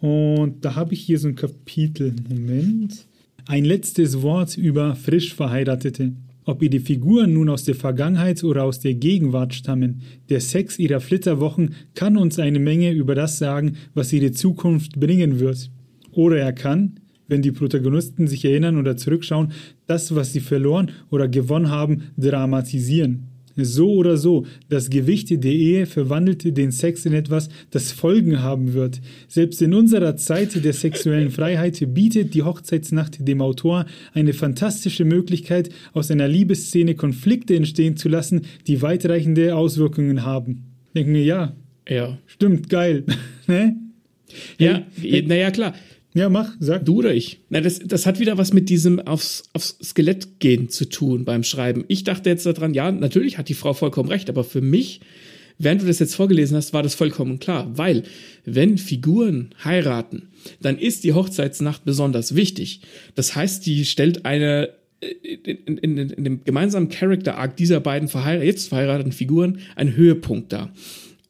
Und 0.00 0.64
da 0.64 0.74
habe 0.74 0.94
ich 0.94 1.00
hier 1.00 1.18
so 1.18 1.28
ein 1.28 1.36
Kapitel. 1.36 2.14
Moment. 2.28 3.06
Ein 3.46 3.64
letztes 3.64 4.22
Wort 4.22 4.56
über 4.58 4.96
frisch 4.96 5.34
Verheiratete. 5.34 6.12
Ob 6.46 6.62
ihre 6.62 6.80
Figuren 6.80 7.32
nun 7.34 7.48
aus 7.48 7.64
der 7.64 7.74
Vergangenheit 7.74 8.42
oder 8.42 8.64
aus 8.64 8.80
der 8.80 8.94
Gegenwart 8.94 9.54
stammen, 9.54 10.02
der 10.28 10.40
Sex 10.40 10.78
ihrer 10.78 11.00
Flitterwochen 11.00 11.74
kann 11.94 12.16
uns 12.16 12.38
eine 12.38 12.58
Menge 12.58 12.90
über 12.92 13.14
das 13.14 13.38
sagen, 13.38 13.76
was 13.94 14.12
ihre 14.12 14.32
Zukunft 14.32 14.98
bringen 14.98 15.40
wird. 15.40 15.70
Oder 16.12 16.38
er 16.38 16.52
kann, 16.52 17.00
wenn 17.28 17.42
die 17.42 17.52
Protagonisten 17.52 18.26
sich 18.26 18.44
erinnern 18.44 18.78
oder 18.78 18.96
zurückschauen, 18.96 19.52
das, 19.86 20.14
was 20.14 20.32
sie 20.32 20.40
verloren 20.40 20.90
oder 21.10 21.28
gewonnen 21.28 21.70
haben, 21.70 22.04
dramatisieren. 22.16 23.28
So 23.56 23.92
oder 23.92 24.16
so, 24.16 24.46
das 24.68 24.90
Gewicht 24.90 25.30
der 25.30 25.52
Ehe 25.52 25.86
verwandelt 25.86 26.56
den 26.56 26.72
Sex 26.72 27.06
in 27.06 27.12
etwas, 27.12 27.48
das 27.70 27.92
Folgen 27.92 28.42
haben 28.42 28.74
wird. 28.74 29.00
Selbst 29.28 29.62
in 29.62 29.74
unserer 29.74 30.16
Zeit 30.16 30.64
der 30.64 30.72
sexuellen 30.72 31.30
Freiheit 31.30 31.94
bietet 31.94 32.34
die 32.34 32.42
Hochzeitsnacht 32.42 33.26
dem 33.26 33.40
Autor 33.40 33.86
eine 34.12 34.32
fantastische 34.32 35.04
Möglichkeit, 35.04 35.70
aus 35.92 36.10
einer 36.10 36.26
Liebesszene 36.26 36.96
Konflikte 36.96 37.54
entstehen 37.54 37.96
zu 37.96 38.08
lassen, 38.08 38.42
die 38.66 38.82
weitreichende 38.82 39.54
Auswirkungen 39.54 40.24
haben. 40.24 40.64
Denken 40.96 41.12
mir, 41.12 41.24
ja, 41.24 41.56
ja. 41.88 42.18
stimmt, 42.26 42.68
geil. 42.68 43.04
ne? 43.46 43.76
Ja, 44.58 44.82
naja, 45.26 45.52
klar. 45.52 45.74
Ja, 46.14 46.28
mach, 46.28 46.52
sag. 46.60 46.84
Du 46.84 46.98
oder 46.98 47.12
ich? 47.12 47.40
Na, 47.50 47.60
das, 47.60 47.80
das 47.80 48.06
hat 48.06 48.20
wieder 48.20 48.38
was 48.38 48.52
mit 48.52 48.68
diesem 48.68 49.00
aufs, 49.00 49.42
aufs 49.52 49.76
Skelett 49.82 50.38
gehen 50.38 50.68
zu 50.68 50.88
tun 50.88 51.24
beim 51.24 51.42
Schreiben. 51.42 51.84
Ich 51.88 52.04
dachte 52.04 52.30
jetzt 52.30 52.46
daran, 52.46 52.72
ja, 52.72 52.90
natürlich 52.92 53.36
hat 53.36 53.48
die 53.48 53.54
Frau 53.54 53.74
vollkommen 53.74 54.08
recht, 54.08 54.30
aber 54.30 54.44
für 54.44 54.60
mich 54.60 55.00
während 55.58 55.82
du 55.82 55.86
das 55.86 55.98
jetzt 55.98 56.14
vorgelesen 56.14 56.56
hast, 56.56 56.72
war 56.72 56.82
das 56.82 56.94
vollkommen 56.94 57.38
klar, 57.38 57.70
weil 57.76 58.04
wenn 58.44 58.78
Figuren 58.78 59.54
heiraten, 59.62 60.30
dann 60.60 60.78
ist 60.78 61.04
die 61.04 61.12
Hochzeitsnacht 61.12 61.84
besonders 61.84 62.34
wichtig. 62.34 62.80
Das 63.14 63.36
heißt, 63.36 63.64
die 63.66 63.84
stellt 63.84 64.24
eine 64.24 64.70
in, 65.22 65.76
in, 65.78 65.98
in, 65.98 66.24
dem 66.24 66.44
gemeinsamen 66.44 66.88
Character 66.88 67.36
Arc 67.36 67.56
dieser 67.56 67.80
beiden 67.80 68.08
verheirat 68.08 68.44
jetzt 68.44 68.68
verheirateten 68.68 69.12
Figuren 69.12 69.58
einen 69.76 69.96
Höhepunkt 69.96 70.52
dar. 70.52 70.72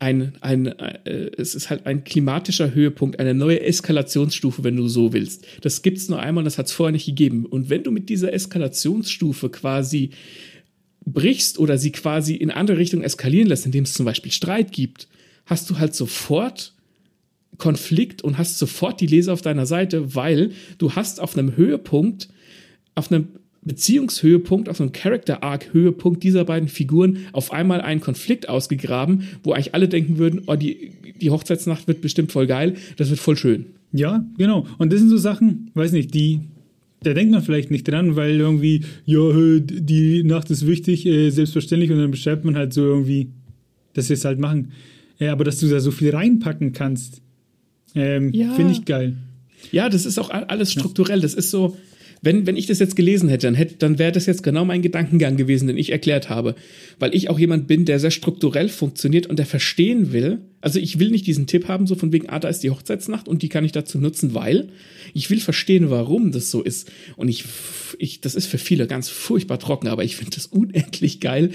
Ein, 0.04 0.34
ein, 0.42 0.66
äh, 0.66 1.30
es 1.38 1.54
ist 1.54 1.70
halt 1.70 1.86
ein 1.86 2.04
klimatischer 2.04 2.74
Höhepunkt, 2.74 3.18
eine 3.18 3.32
neue 3.32 3.62
Eskalationsstufe, 3.62 4.62
wenn 4.62 4.76
du 4.76 4.86
so 4.86 5.14
willst. 5.14 5.46
Das 5.62 5.80
gibt 5.80 5.96
es 5.96 6.10
nur 6.10 6.20
einmal, 6.20 6.44
das 6.44 6.58
hat 6.58 6.66
es 6.66 6.72
vorher 6.72 6.92
nicht 6.92 7.06
gegeben. 7.06 7.46
Und 7.46 7.70
wenn 7.70 7.84
du 7.84 7.90
mit 7.90 8.10
dieser 8.10 8.30
Eskalationsstufe 8.30 9.48
quasi 9.48 10.10
brichst 11.06 11.58
oder 11.58 11.78
sie 11.78 11.90
quasi 11.90 12.34
in 12.34 12.50
andere 12.50 12.76
Richtungen 12.76 13.02
eskalieren 13.02 13.48
lässt, 13.48 13.64
indem 13.64 13.84
es 13.84 13.94
zum 13.94 14.04
Beispiel 14.04 14.30
Streit 14.30 14.72
gibt, 14.72 15.08
hast 15.46 15.70
du 15.70 15.78
halt 15.78 15.94
sofort 15.94 16.74
Konflikt 17.56 18.20
und 18.20 18.36
hast 18.36 18.58
sofort 18.58 19.00
die 19.00 19.06
Leser 19.06 19.32
auf 19.32 19.40
deiner 19.40 19.64
Seite, 19.64 20.14
weil 20.14 20.50
du 20.76 20.92
hast 20.92 21.18
auf 21.18 21.34
einem 21.34 21.56
Höhepunkt, 21.56 22.28
auf 22.94 23.10
einem 23.10 23.28
Beziehungshöhepunkt, 23.64 24.68
auf 24.68 24.80
einem 24.80 24.92
Character-Arc-Höhepunkt 24.92 26.22
dieser 26.22 26.44
beiden 26.44 26.68
Figuren 26.68 27.18
auf 27.32 27.52
einmal 27.52 27.80
einen 27.80 28.00
Konflikt 28.00 28.48
ausgegraben, 28.48 29.24
wo 29.42 29.52
eigentlich 29.52 29.74
alle 29.74 29.88
denken 29.88 30.18
würden, 30.18 30.42
oh, 30.46 30.56
die, 30.56 30.92
die 31.20 31.30
Hochzeitsnacht 31.30 31.88
wird 31.88 32.00
bestimmt 32.00 32.32
voll 32.32 32.46
geil, 32.46 32.74
das 32.96 33.10
wird 33.10 33.20
voll 33.20 33.36
schön. 33.36 33.66
Ja, 33.92 34.24
genau. 34.36 34.66
Und 34.78 34.92
das 34.92 35.00
sind 35.00 35.08
so 35.08 35.16
Sachen, 35.16 35.70
weiß 35.74 35.92
nicht, 35.92 36.12
die, 36.14 36.40
da 37.02 37.14
denkt 37.14 37.32
man 37.32 37.42
vielleicht 37.42 37.70
nicht 37.70 37.86
dran, 37.86 38.16
weil 38.16 38.36
irgendwie, 38.40 38.82
ja, 39.04 39.20
die 39.60 40.24
Nacht 40.24 40.50
ist 40.50 40.66
wichtig, 40.66 41.06
äh, 41.06 41.30
selbstverständlich, 41.30 41.90
und 41.90 41.98
dann 41.98 42.10
beschreibt 42.10 42.44
man 42.44 42.56
halt 42.56 42.72
so 42.72 42.82
irgendwie, 42.82 43.28
dass 43.92 44.08
wir 44.08 44.14
es 44.14 44.24
halt 44.24 44.38
machen. 44.38 44.72
Äh, 45.18 45.28
aber 45.28 45.44
dass 45.44 45.60
du 45.60 45.68
da 45.68 45.80
so 45.80 45.90
viel 45.90 46.10
reinpacken 46.10 46.72
kannst, 46.72 47.22
ähm, 47.94 48.32
ja. 48.32 48.52
finde 48.54 48.72
ich 48.72 48.84
geil. 48.84 49.16
Ja, 49.72 49.88
das 49.88 50.04
ist 50.04 50.18
auch 50.18 50.30
alles 50.30 50.72
strukturell. 50.72 51.20
Das 51.20 51.34
ist 51.34 51.50
so, 51.50 51.76
wenn, 52.24 52.46
wenn 52.46 52.56
ich 52.56 52.66
das 52.66 52.78
jetzt 52.78 52.96
gelesen 52.96 53.28
hätte, 53.28 53.46
dann, 53.46 53.54
hätte, 53.54 53.76
dann 53.76 53.98
wäre 53.98 54.12
das 54.12 54.26
jetzt 54.26 54.42
genau 54.42 54.64
mein 54.64 54.82
Gedankengang 54.82 55.36
gewesen, 55.36 55.66
den 55.66 55.76
ich 55.76 55.92
erklärt 55.92 56.30
habe. 56.30 56.54
Weil 56.98 57.14
ich 57.14 57.28
auch 57.30 57.38
jemand 57.38 57.66
bin, 57.66 57.84
der 57.84 58.00
sehr 58.00 58.10
strukturell 58.10 58.68
funktioniert 58.68 59.26
und 59.26 59.38
der 59.38 59.46
verstehen 59.46 60.12
will. 60.12 60.38
Also 60.60 60.78
ich 60.78 60.98
will 60.98 61.10
nicht 61.10 61.26
diesen 61.26 61.46
Tipp 61.46 61.68
haben, 61.68 61.86
so 61.86 61.94
von 61.94 62.12
wegen, 62.12 62.28
ah, 62.30 62.38
da 62.38 62.48
ist 62.48 62.60
die 62.60 62.70
Hochzeitsnacht 62.70 63.28
und 63.28 63.42
die 63.42 63.48
kann 63.48 63.64
ich 63.64 63.72
dazu 63.72 63.98
nutzen, 63.98 64.34
weil 64.34 64.70
ich 65.12 65.28
will 65.28 65.40
verstehen, 65.40 65.90
warum 65.90 66.32
das 66.32 66.50
so 66.50 66.62
ist. 66.62 66.90
Und 67.16 67.28
ich, 67.28 67.44
ich 67.98 68.20
das 68.20 68.34
ist 68.34 68.46
für 68.46 68.58
viele 68.58 68.86
ganz 68.86 69.08
furchtbar 69.08 69.58
trocken, 69.58 69.88
aber 69.88 70.04
ich 70.04 70.16
finde 70.16 70.32
das 70.34 70.46
unendlich 70.46 71.20
geil, 71.20 71.50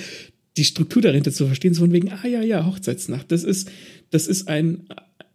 die 0.58 0.66
Struktur 0.66 1.02
dahinter 1.02 1.32
zu 1.32 1.46
verstehen, 1.46 1.74
so 1.74 1.82
von 1.82 1.94
wegen, 1.94 2.12
ah 2.12 2.28
ja, 2.28 2.42
ja, 2.42 2.66
Hochzeitsnacht. 2.66 3.32
Das 3.32 3.44
ist, 3.44 3.72
das 4.12 4.28
ist 4.28 4.48
ein, 4.48 4.88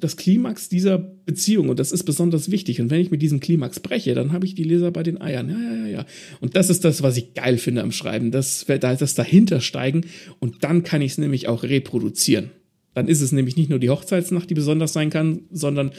das 0.05 0.17
Klimax 0.17 0.69
dieser 0.69 0.99
Beziehung 0.99 1.69
und 1.69 1.79
das 1.79 1.91
ist 1.91 2.05
besonders 2.05 2.51
wichtig. 2.51 2.81
Und 2.81 2.91
wenn 2.91 3.01
ich 3.01 3.11
mit 3.11 3.23
diesem 3.23 3.41
Klimax 3.41 3.81
breche, 3.81 4.15
dann 4.15 4.33
habe 4.33 4.47
ich 4.47 4.55
die 4.55 4.63
Leser 4.63 4.91
bei 4.91 5.03
den 5.03 5.21
Eiern. 5.21 5.49
Ja, 5.49 5.59
ja, 5.59 5.75
ja, 5.75 5.87
ja. 5.87 6.07
Und 6.41 6.55
das 6.57 6.71
ist 6.71 6.85
das, 6.85 7.03
was 7.03 7.17
ich 7.17 7.35
geil 7.35 7.59
finde 7.59 7.83
am 7.83 7.91
Schreiben, 7.91 8.31
das, 8.31 8.67
das 8.67 9.15
dahinter 9.15 9.61
steigen 9.61 10.07
und 10.39 10.63
dann 10.63 10.85
kann 10.85 11.03
ich 11.03 11.13
es 11.13 11.19
nämlich 11.19 11.49
auch 11.49 11.63
reproduzieren. 11.63 12.51
Dann 12.95 13.09
ist 13.09 13.21
es 13.21 13.33
nämlich 13.33 13.57
nicht 13.57 13.71
nur 13.71 13.81
die 13.81 13.91
Hochzeitsnacht, 13.91 14.49
die 14.49 14.55
besonders 14.55 14.93
sein 14.93 15.11
kann, 15.11 15.41
sondern 15.51 15.91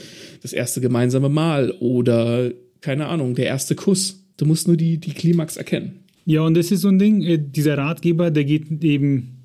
das 0.42 0.54
erste 0.54 0.80
gemeinsame 0.80 1.28
Mahl 1.28 1.72
oder, 1.80 2.52
keine 2.80 3.08
Ahnung, 3.08 3.36
der 3.36 3.48
erste 3.48 3.76
Kuss. 3.76 4.24
Du 4.38 4.46
musst 4.46 4.68
nur 4.68 4.78
die, 4.78 4.98
die 4.98 5.14
Klimax 5.14 5.58
erkennen. 5.58 6.00
Ja, 6.26 6.42
und 6.42 6.56
das 6.56 6.72
ist 6.72 6.82
so 6.82 6.88
ein 6.88 7.00
Ding, 7.00 7.22
äh, 7.22 7.38
dieser 7.38 7.78
Ratgeber, 7.78 8.32
der 8.32 8.46
geht 8.46 8.84
eben 8.84 9.44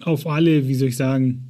auf 0.00 0.26
alle, 0.26 0.68
wie 0.68 0.74
soll 0.74 0.88
ich 0.88 0.96
sagen, 0.96 1.45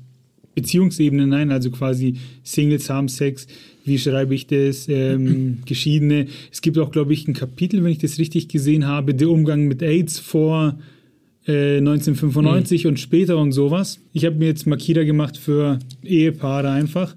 Beziehungsebene 0.56 1.26
nein, 1.26 1.52
also 1.52 1.70
quasi 1.70 2.16
Singles 2.42 2.88
haben 2.88 3.08
Sex, 3.08 3.46
wie 3.84 3.98
schreibe 3.98 4.34
ich 4.34 4.46
das, 4.46 4.88
ähm, 4.88 5.58
Geschiedene. 5.66 6.26
Es 6.50 6.62
gibt 6.62 6.78
auch, 6.78 6.90
glaube 6.90 7.12
ich, 7.12 7.28
ein 7.28 7.34
Kapitel, 7.34 7.84
wenn 7.84 7.92
ich 7.92 7.98
das 7.98 8.18
richtig 8.18 8.48
gesehen 8.48 8.86
habe, 8.86 9.14
der 9.14 9.28
Umgang 9.28 9.68
mit 9.68 9.82
AIDS 9.82 10.18
vor 10.18 10.78
äh, 11.46 11.76
1995 11.76 12.84
mhm. 12.84 12.88
und 12.88 13.00
später 13.00 13.36
und 13.36 13.52
sowas. 13.52 14.00
Ich 14.14 14.24
habe 14.24 14.36
mir 14.36 14.46
jetzt 14.46 14.66
Makira 14.66 15.04
gemacht 15.04 15.36
für 15.36 15.78
Ehepaare 16.02 16.70
einfach. 16.70 17.14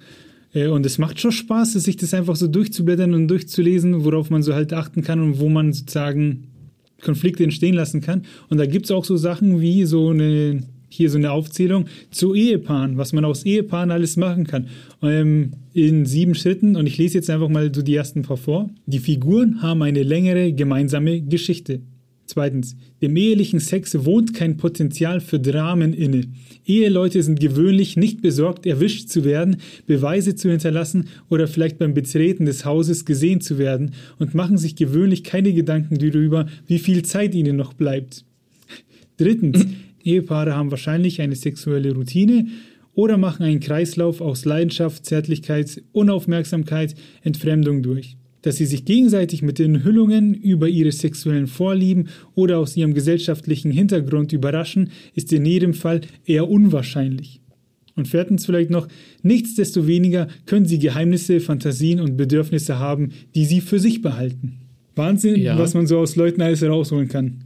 Äh, 0.53 0.67
und 0.67 0.85
es 0.85 0.97
macht 0.97 1.21
schon 1.21 1.31
Spaß, 1.31 1.73
sich 1.73 1.95
das 1.95 2.13
einfach 2.13 2.35
so 2.35 2.47
durchzublättern 2.47 3.13
und 3.13 3.29
durchzulesen, 3.29 4.03
worauf 4.03 4.29
man 4.29 4.43
so 4.43 4.53
halt 4.53 4.73
achten 4.73 5.01
kann 5.01 5.21
und 5.21 5.39
wo 5.39 5.47
man 5.47 5.71
sozusagen 5.71 6.43
Konflikte 7.01 7.45
entstehen 7.45 7.75
lassen 7.75 8.01
kann. 8.01 8.23
Und 8.49 8.57
da 8.57 8.65
gibt 8.65 8.83
es 8.83 8.91
auch 8.91 9.05
so 9.05 9.15
Sachen 9.15 9.61
wie 9.61 9.85
so 9.85 10.09
eine 10.09 10.61
hier 10.89 11.09
so 11.09 11.17
eine 11.17 11.31
Aufzählung 11.31 11.85
zu 12.11 12.33
Ehepaaren, 12.33 12.97
was 12.97 13.13
man 13.13 13.25
aus 13.25 13.45
Ehepaaren 13.45 13.91
alles 13.91 14.17
machen 14.17 14.45
kann. 14.47 14.67
Ähm, 15.01 15.51
in 15.73 16.05
sieben 16.05 16.35
Schritten, 16.35 16.75
und 16.75 16.87
ich 16.87 16.97
lese 16.97 17.15
jetzt 17.15 17.29
einfach 17.29 17.49
mal 17.49 17.73
so 17.73 17.81
die 17.81 17.95
ersten 17.95 18.23
paar 18.23 18.37
vor. 18.37 18.69
Die 18.85 18.99
Figuren 18.99 19.61
haben 19.61 19.81
eine 19.83 20.03
längere 20.03 20.51
gemeinsame 20.51 21.21
Geschichte. 21.21 21.81
Zweitens, 22.29 22.75
dem 23.01 23.15
ehelichen 23.15 23.59
Sex 23.59 24.05
wohnt 24.05 24.35
kein 24.35 24.57
Potenzial 24.57 25.19
für 25.19 25.39
Dramen 25.39 25.93
inne. 25.93 26.27
Eheleute 26.63 27.23
sind 27.23 27.39
gewöhnlich 27.39 27.97
nicht 27.97 28.21
besorgt, 28.21 28.67
erwischt 28.67 29.09
zu 29.09 29.25
werden, 29.25 29.57
Beweise 29.87 30.35
zu 30.35 30.51
hinterlassen 30.51 31.07
oder 31.29 31.47
vielleicht 31.47 31.79
beim 31.79 31.95
Betreten 31.95 32.45
des 32.45 32.65
Hauses 32.65 33.05
gesehen 33.05 33.41
zu 33.41 33.57
werden 33.57 33.95
und 34.19 34.35
machen 34.35 34.59
sich 34.59 34.75
gewöhnlich 34.75 35.23
keine 35.23 35.53
Gedanken 35.53 35.97
darüber, 35.97 36.45
wie 36.67 36.77
viel 36.77 37.03
Zeit 37.03 37.33
ihnen 37.33 37.55
noch 37.55 37.73
bleibt. 37.73 38.25
Drittens, 39.17 39.65
Ehepaare 40.09 40.55
haben 40.55 40.71
wahrscheinlich 40.71 41.21
eine 41.21 41.35
sexuelle 41.35 41.93
Routine 41.93 42.47
oder 42.93 43.17
machen 43.17 43.43
einen 43.43 43.59
Kreislauf 43.59 44.21
aus 44.21 44.45
Leidenschaft, 44.45 45.05
Zärtlichkeit, 45.05 45.81
Unaufmerksamkeit, 45.91 46.95
Entfremdung 47.21 47.81
durch. 47.83 48.17
Dass 48.41 48.57
sie 48.57 48.65
sich 48.65 48.85
gegenseitig 48.85 49.41
mit 49.41 49.59
Enthüllungen 49.59 50.33
über 50.33 50.67
ihre 50.67 50.91
sexuellen 50.91 51.47
Vorlieben 51.47 52.07
oder 52.35 52.57
aus 52.57 52.75
ihrem 52.75 52.93
gesellschaftlichen 52.93 53.71
Hintergrund 53.71 54.33
überraschen, 54.33 54.91
ist 55.13 55.31
in 55.33 55.45
jedem 55.45 55.73
Fall 55.73 56.01
eher 56.25 56.49
unwahrscheinlich. 56.49 57.41
Und 57.95 58.07
viertens 58.07 58.45
vielleicht 58.45 58.69
noch, 58.69 58.87
nichtsdestoweniger 59.23 60.29
können 60.45 60.65
sie 60.65 60.79
Geheimnisse, 60.79 61.41
Fantasien 61.41 61.99
und 61.99 62.15
Bedürfnisse 62.15 62.79
haben, 62.79 63.11
die 63.35 63.45
sie 63.45 63.59
für 63.59 63.79
sich 63.79 64.01
behalten. 64.01 64.59
Wahnsinn, 64.95 65.35
ja. 65.35 65.57
was 65.57 65.73
man 65.73 65.85
so 65.85 65.99
aus 65.99 66.15
Leuten 66.15 66.41
alles 66.41 66.61
herausholen 66.61 67.09
kann. 67.09 67.43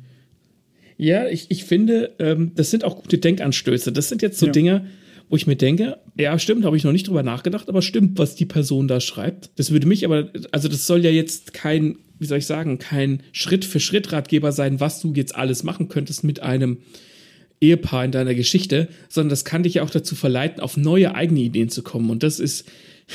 Ja, 0.97 1.27
ich, 1.27 1.49
ich 1.49 1.63
finde, 1.63 2.11
ähm, 2.19 2.51
das 2.55 2.71
sind 2.71 2.83
auch 2.83 3.01
gute 3.01 3.17
Denkanstöße. 3.17 3.91
Das 3.91 4.09
sind 4.09 4.21
jetzt 4.21 4.39
so 4.39 4.47
ja. 4.47 4.51
Dinge, 4.51 4.87
wo 5.29 5.35
ich 5.35 5.47
mir 5.47 5.55
denke, 5.55 5.97
ja, 6.17 6.37
stimmt, 6.37 6.65
habe 6.65 6.77
ich 6.77 6.83
noch 6.83 6.91
nicht 6.91 7.07
drüber 7.07 7.23
nachgedacht, 7.23 7.69
aber 7.69 7.81
stimmt, 7.81 8.19
was 8.19 8.35
die 8.35 8.45
Person 8.45 8.87
da 8.87 8.99
schreibt. 8.99 9.51
Das 9.55 9.71
würde 9.71 9.87
mich 9.87 10.05
aber, 10.05 10.29
also 10.51 10.67
das 10.67 10.85
soll 10.85 11.03
ja 11.03 11.09
jetzt 11.09 11.53
kein, 11.53 11.97
wie 12.19 12.25
soll 12.25 12.37
ich 12.37 12.45
sagen, 12.45 12.77
kein 12.77 13.23
Schritt-für-Schritt-Ratgeber 13.31 14.51
sein, 14.51 14.79
was 14.79 15.01
du 15.01 15.13
jetzt 15.13 15.35
alles 15.35 15.63
machen 15.63 15.87
könntest 15.87 16.23
mit 16.23 16.41
einem 16.41 16.79
Ehepaar 17.61 18.05
in 18.05 18.11
deiner 18.11 18.35
Geschichte, 18.35 18.89
sondern 19.09 19.29
das 19.29 19.45
kann 19.45 19.63
dich 19.63 19.75
ja 19.75 19.83
auch 19.83 19.89
dazu 19.89 20.15
verleiten, 20.15 20.61
auf 20.61 20.77
neue 20.77 21.15
eigene 21.15 21.39
Ideen 21.39 21.69
zu 21.69 21.81
kommen. 21.81 22.09
Und 22.09 22.21
das 22.21 22.39
ist, 22.39 22.69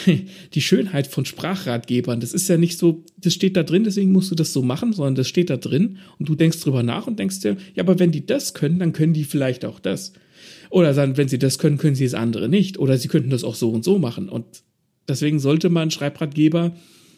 die 0.55 0.61
Schönheit 0.61 1.07
von 1.07 1.25
Sprachratgebern. 1.25 2.21
Das 2.21 2.33
ist 2.33 2.49
ja 2.49 2.57
nicht 2.57 2.79
so, 2.79 3.05
das 3.17 3.35
steht 3.35 3.57
da 3.57 3.63
drin, 3.63 3.85
deswegen 3.85 4.13
musst 4.13 4.31
du 4.31 4.35
das 4.35 4.53
so 4.53 4.63
machen, 4.63 4.93
sondern 4.93 5.15
das 5.15 5.29
steht 5.29 5.51
da 5.51 5.57
drin 5.57 5.99
und 6.19 6.29
du 6.29 6.35
denkst 6.35 6.61
drüber 6.61 6.83
nach 6.83 7.07
und 7.07 7.19
denkst 7.19 7.41
dir, 7.41 7.57
ja, 7.75 7.83
aber 7.83 7.99
wenn 7.99 8.13
die 8.13 8.27
das 8.27 8.55
können, 8.55 8.79
dann 8.79 8.93
können 8.93 9.13
die 9.13 9.25
vielleicht 9.25 9.65
auch 9.65 9.81
das. 9.81 10.13
Oder 10.71 10.93
dann, 10.93 11.17
wenn 11.17 11.29
sie 11.29 11.39
das 11.39 11.59
können, 11.59 11.79
können 11.79 11.95
sie 11.95 12.05
das 12.05 12.15
andere 12.15 12.49
nicht. 12.49 12.79
Oder 12.79 12.99
sie 12.99 13.09
könnten 13.09 13.31
das 13.31 13.45
auch 13.45 13.55
so 13.55 13.71
und 13.71 13.85
so 13.85 13.99
machen. 13.99 14.29
Und 14.29 14.45
deswegen 15.09 15.41
sollte 15.41 15.71
man 15.71 15.91
Schreibratgeber 15.91 16.77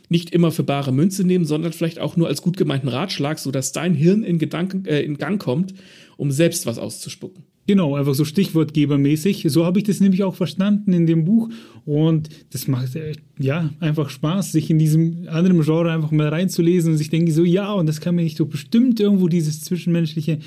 nicht 0.08 0.30
immer 0.30 0.50
für 0.50 0.64
bare 0.64 0.92
Münze 0.92 1.24
nehmen, 1.24 1.44
sondern 1.44 1.72
vielleicht 1.72 2.00
auch 2.00 2.16
nur 2.16 2.28
als 2.28 2.42
gut 2.42 2.56
gemeinten 2.56 2.88
Ratschlag, 2.88 3.38
sodass 3.38 3.72
dein 3.72 3.94
Hirn 3.94 4.24
in, 4.24 4.38
Gedanken, 4.38 4.84
äh, 4.84 5.00
in 5.02 5.18
Gang 5.18 5.40
kommt, 5.40 5.74
um 6.16 6.30
selbst 6.30 6.66
was 6.66 6.78
auszuspucken. 6.78 7.44
Genau, 7.70 7.94
einfach 7.94 8.14
so 8.14 8.24
Stichwortgebermäßig. 8.24 9.46
So 9.46 9.64
habe 9.64 9.78
ich 9.78 9.84
das 9.84 10.00
nämlich 10.00 10.24
auch 10.24 10.34
verstanden 10.34 10.92
in 10.92 11.06
dem 11.06 11.24
Buch. 11.24 11.50
Und 11.86 12.28
das 12.52 12.66
macht 12.66 12.96
äh, 12.96 13.12
ja 13.38 13.70
einfach 13.78 14.10
Spaß, 14.10 14.50
sich 14.50 14.70
in 14.70 14.80
diesem 14.80 15.28
anderen 15.28 15.62
Genre 15.62 15.92
einfach 15.92 16.10
mal 16.10 16.26
reinzulesen. 16.26 16.94
Und 16.94 17.00
ich 17.00 17.10
denke 17.10 17.30
so, 17.30 17.44
ja, 17.44 17.72
und 17.72 17.86
das 17.86 18.00
kann 18.00 18.16
mir 18.16 18.24
nicht 18.24 18.36
so 18.36 18.46
bestimmt 18.46 18.98
irgendwo 18.98 19.28
dieses 19.28 19.60
Zwischenmenschliche 19.60 20.40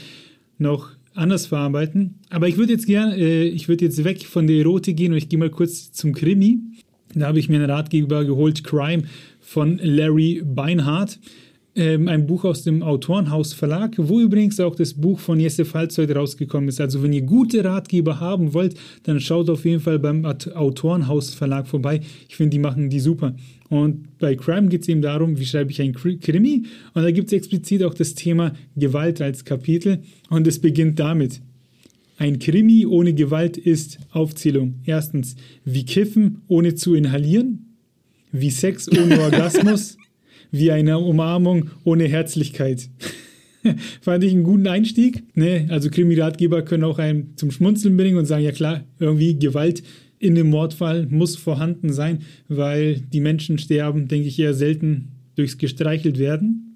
noch 0.57 0.89
anders 1.13 1.45
verarbeiten. 1.45 2.15
Aber 2.29 2.49
ich 2.49 2.57
würde 2.57 2.73
jetzt 2.73 2.87
gerne, 2.87 3.15
äh, 3.15 3.45
ich 3.45 3.69
würde 3.69 3.85
jetzt 3.85 4.03
weg 4.03 4.25
von 4.25 4.45
der 4.45 4.57
Erotik 4.57 4.97
gehen 4.97 5.13
und 5.13 5.17
ich 5.17 5.29
gehe 5.29 5.39
mal 5.39 5.49
kurz 5.49 5.93
zum 5.93 6.11
Krimi. 6.11 6.59
Da 7.15 7.27
habe 7.27 7.39
ich 7.39 7.47
mir 7.47 7.55
einen 7.55 7.71
Ratgeber 7.71 8.25
geholt, 8.25 8.65
Crime 8.65 9.03
von 9.39 9.79
Larry 9.81 10.41
Beinhardt 10.43 11.19
ähm, 11.75 12.07
ein 12.07 12.27
Buch 12.27 12.43
aus 12.45 12.63
dem 12.63 12.83
Autorenhaus 12.83 13.53
Verlag, 13.53 13.95
wo 13.97 14.19
übrigens 14.19 14.59
auch 14.59 14.75
das 14.75 14.93
Buch 14.93 15.19
von 15.19 15.39
Jesse 15.39 15.65
Falzoid 15.65 16.15
rausgekommen 16.15 16.69
ist. 16.69 16.79
Also 16.79 17.01
wenn 17.01 17.13
ihr 17.13 17.23
gute 17.23 17.63
Ratgeber 17.63 18.19
haben 18.19 18.53
wollt, 18.53 18.75
dann 19.03 19.19
schaut 19.19 19.49
auf 19.49 19.65
jeden 19.65 19.79
Fall 19.79 19.99
beim 19.99 20.23
Autorenhaus 20.25 21.33
Verlag 21.33 21.67
vorbei. 21.67 22.01
Ich 22.29 22.35
finde, 22.35 22.51
die 22.51 22.59
machen 22.59 22.89
die 22.89 22.99
super. 22.99 23.35
Und 23.69 24.19
bei 24.19 24.35
Crime 24.35 24.67
geht 24.67 24.83
es 24.83 24.87
eben 24.87 25.01
darum, 25.01 25.39
wie 25.39 25.45
schreibe 25.45 25.71
ich 25.71 25.81
ein 25.81 25.93
Krimi? 25.93 26.63
Und 26.93 27.03
da 27.03 27.09
gibt 27.09 27.27
es 27.27 27.33
explizit 27.33 27.83
auch 27.83 27.95
das 27.95 28.13
Thema 28.13 28.53
Gewalt 28.75 29.19
als 29.19 29.43
Kapitel. 29.43 29.99
Und 30.29 30.45
es 30.45 30.59
beginnt 30.59 30.99
damit. 30.99 31.41
Ein 32.17 32.37
Krimi 32.37 32.85
ohne 32.85 33.13
Gewalt 33.13 33.57
ist 33.57 33.97
Aufzählung. 34.11 34.75
Erstens, 34.85 35.35
wie 35.65 35.85
Kiffen 35.85 36.41
ohne 36.47 36.75
zu 36.75 36.93
inhalieren, 36.93 37.77
wie 38.31 38.51
Sex 38.51 38.91
ohne 38.91 39.19
Orgasmus, 39.23 39.97
wie 40.53 40.71
eine 40.71 40.99
Umarmung 40.99 41.71
ohne 41.83 42.05
Herzlichkeit. 42.05 42.87
Fand 44.01 44.23
ich 44.23 44.31
einen 44.31 44.43
guten 44.43 44.67
Einstieg. 44.67 45.23
Ne? 45.35 45.65
Also 45.69 45.89
Krimi-Ratgeber 45.89 46.61
können 46.61 46.83
auch 46.83 46.99
einen 46.99 47.35
zum 47.35 47.51
Schmunzeln 47.51 47.97
bringen 47.97 48.17
und 48.17 48.25
sagen, 48.25 48.43
ja 48.43 48.51
klar, 48.51 48.83
irgendwie 48.99 49.37
Gewalt 49.37 49.83
in 50.19 50.35
dem 50.35 50.51
Mordfall 50.51 51.07
muss 51.07 51.35
vorhanden 51.35 51.91
sein, 51.91 52.19
weil 52.47 53.01
die 53.01 53.19
Menschen 53.19 53.57
sterben, 53.57 54.07
denke 54.07 54.27
ich, 54.27 54.39
eher 54.39 54.53
selten 54.53 55.09
durchs 55.35 55.57
gestreichelt 55.57 56.19
werden. 56.19 56.72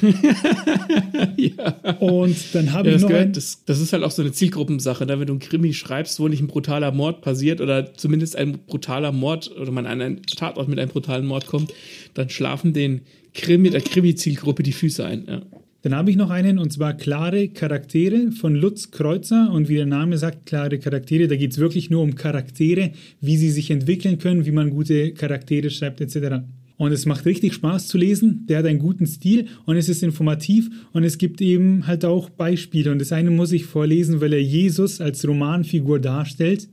ja. 1.36 1.96
Und 1.98 2.36
dann 2.54 2.72
habe 2.72 2.88
Ja, 2.88 2.94
ich 2.94 3.00
das, 3.00 3.02
noch 3.02 3.08
gehört, 3.08 3.26
ein, 3.26 3.32
das, 3.32 3.64
das 3.64 3.80
ist 3.80 3.92
halt 3.92 4.02
auch 4.02 4.10
so 4.10 4.22
eine 4.22 4.32
Zielgruppensache, 4.32 5.06
ne? 5.06 5.18
wenn 5.20 5.26
du 5.26 5.34
einen 5.34 5.40
Krimi 5.40 5.72
schreibst, 5.74 6.20
wo 6.20 6.28
nicht 6.28 6.40
ein 6.40 6.46
brutaler 6.46 6.92
Mord 6.92 7.20
passiert 7.22 7.60
oder 7.60 7.94
zumindest 7.94 8.36
ein 8.36 8.58
brutaler 8.66 9.12
Mord 9.12 9.50
oder 9.58 9.70
man 9.70 9.86
an 9.86 10.00
einen 10.00 10.22
Tatort 10.22 10.68
mit 10.68 10.78
einem 10.78 10.90
brutalen 10.90 11.26
Mord 11.26 11.46
kommt, 11.46 11.72
dann 12.14 12.30
schlafen 12.30 12.72
den 12.72 13.02
Krimi, 13.34 13.70
der 13.70 13.80
Krimi-Zielgruppe 13.80 14.62
die 14.62 14.72
Füße 14.72 15.04
ein. 15.04 15.24
Ja. 15.28 15.42
Dann 15.82 15.94
habe 15.94 16.10
ich 16.10 16.16
noch 16.16 16.30
einen 16.30 16.58
und 16.58 16.72
zwar 16.72 16.94
klare 16.94 17.48
Charaktere 17.48 18.32
von 18.32 18.56
Lutz 18.56 18.90
Kreuzer 18.90 19.50
und 19.52 19.68
wie 19.68 19.76
der 19.76 19.86
Name 19.86 20.18
sagt, 20.18 20.46
klare 20.46 20.78
Charaktere, 20.78 21.28
da 21.28 21.36
geht 21.36 21.52
es 21.52 21.58
wirklich 21.58 21.88
nur 21.88 22.02
um 22.02 22.16
Charaktere, 22.16 22.90
wie 23.20 23.36
sie 23.36 23.50
sich 23.50 23.70
entwickeln 23.70 24.18
können, 24.18 24.44
wie 24.44 24.50
man 24.50 24.70
gute 24.70 25.12
Charaktere 25.12 25.70
schreibt 25.70 26.00
etc. 26.00 26.42
Und 26.78 26.92
es 26.92 27.06
macht 27.06 27.26
richtig 27.26 27.54
Spaß 27.54 27.88
zu 27.88 27.98
lesen, 27.98 28.46
der 28.46 28.58
hat 28.58 28.66
einen 28.66 28.78
guten 28.78 29.04
Stil 29.04 29.48
und 29.66 29.76
es 29.76 29.88
ist 29.88 30.02
informativ 30.04 30.70
und 30.92 31.02
es 31.02 31.18
gibt 31.18 31.40
eben 31.40 31.86
halt 31.88 32.04
auch 32.04 32.30
Beispiele 32.30 32.92
und 32.92 33.00
das 33.00 33.12
eine 33.12 33.30
muss 33.30 33.50
ich 33.50 33.64
vorlesen, 33.64 34.20
weil 34.20 34.32
er 34.32 34.42
Jesus 34.42 35.00
als 35.00 35.26
Romanfigur 35.26 35.98
darstellt 35.98 36.68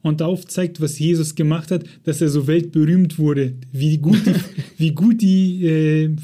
und 0.00 0.22
aufzeigt, 0.22 0.80
was 0.80 0.98
Jesus 0.98 1.34
gemacht 1.34 1.70
hat, 1.70 1.84
dass 2.04 2.22
er 2.22 2.30
so 2.30 2.46
weltberühmt 2.46 3.18
wurde, 3.18 3.54
wie 3.70 3.98
gut 3.98 4.24
die, 4.24 4.34
wie 4.78 4.92
gut 4.92 5.20
die 5.20 5.64
äh, 5.66 6.16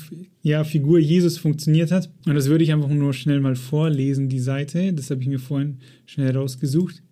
ja, 0.42 0.64
Figur 0.64 0.98
Jesus 0.98 1.36
funktioniert 1.36 1.92
hat. 1.92 2.10
Und 2.26 2.34
das 2.34 2.48
würde 2.48 2.64
ich 2.64 2.72
einfach 2.72 2.88
nur 2.88 3.12
schnell 3.12 3.40
mal 3.40 3.56
vorlesen, 3.56 4.30
die 4.30 4.38
Seite. 4.38 4.92
Das 4.92 5.10
habe 5.10 5.20
ich 5.22 5.28
mir 5.28 5.38
vorhin 5.38 5.78
schnell 6.06 6.34
rausgesucht. 6.34 7.02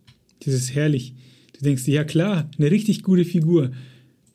Das 0.45 0.55
ist 0.55 0.75
herrlich. 0.75 1.15
Du 1.53 1.65
denkst 1.65 1.85
dir, 1.85 1.95
ja 1.95 2.05
klar, 2.05 2.51
eine 2.59 2.71
richtig 2.71 3.03
gute 3.03 3.25
Figur. 3.25 3.73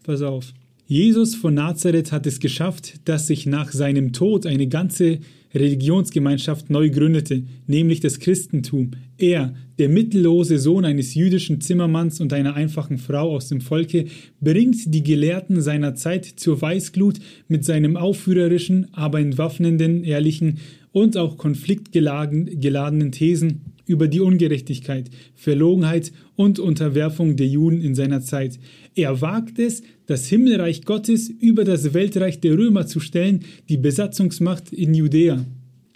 Pass 0.04 0.22
auf. 0.22 0.54
Jesus 0.86 1.34
von 1.36 1.54
Nazareth 1.54 2.12
hat 2.12 2.28
es 2.28 2.40
geschafft, 2.40 3.00
dass 3.06 3.28
sich 3.28 3.46
nach 3.46 3.72
seinem 3.72 4.12
Tod 4.12 4.46
eine 4.46 4.68
ganze 4.68 5.20
Religionsgemeinschaft 5.54 6.70
neu 6.70 6.90
gründete, 6.90 7.44
nämlich 7.68 8.00
das 8.00 8.20
Christentum. 8.20 8.92
Er, 9.18 9.54
der 9.78 9.88
mittellose 9.88 10.58
Sohn 10.58 10.84
eines 10.84 11.14
jüdischen 11.14 11.62
Zimmermanns 11.62 12.20
und 12.20 12.34
einer 12.34 12.56
einfachen 12.56 12.98
Frau 12.98 13.34
aus 13.34 13.48
dem 13.48 13.62
Volke, 13.62 14.06
bringt 14.42 14.94
die 14.94 15.04
Gelehrten 15.04 15.62
seiner 15.62 15.96
Zeit 15.96 16.26
zur 16.26 16.62
Weißglut 16.62 17.20
mit 17.48 17.64
seinem 17.64 17.96
aufführerischen, 17.96 18.88
aber 18.94 19.20
entwaffnenden, 19.20 20.04
ehrlichen 20.04 20.58
und 20.92 21.18
auch 21.18 21.38
konfliktgeladenen 21.38 23.12
Thesen 23.12 23.62
über 23.86 24.08
die 24.08 24.20
Ungerechtigkeit, 24.20 25.10
Verlogenheit 25.36 26.12
und 26.36 26.60
Unterwerfung 26.60 27.36
der 27.36 27.48
Juden 27.48 27.82
in 27.82 27.96
seiner 27.96 28.22
Zeit. 28.22 28.60
Er 28.96 29.22
wagt 29.22 29.60
es, 29.60 29.84
das 30.06 30.28
Himmelreich 30.28 30.84
Gottes 30.84 31.30
über 31.30 31.64
das 31.64 31.94
Weltreich 31.94 32.40
der 32.40 32.58
Römer 32.58 32.88
zu 32.88 33.00
stellen, 33.00 33.42
die 33.70 33.78
Besatzungsmacht 33.78 34.72
in 34.72 34.94
Judäa. 34.94 35.46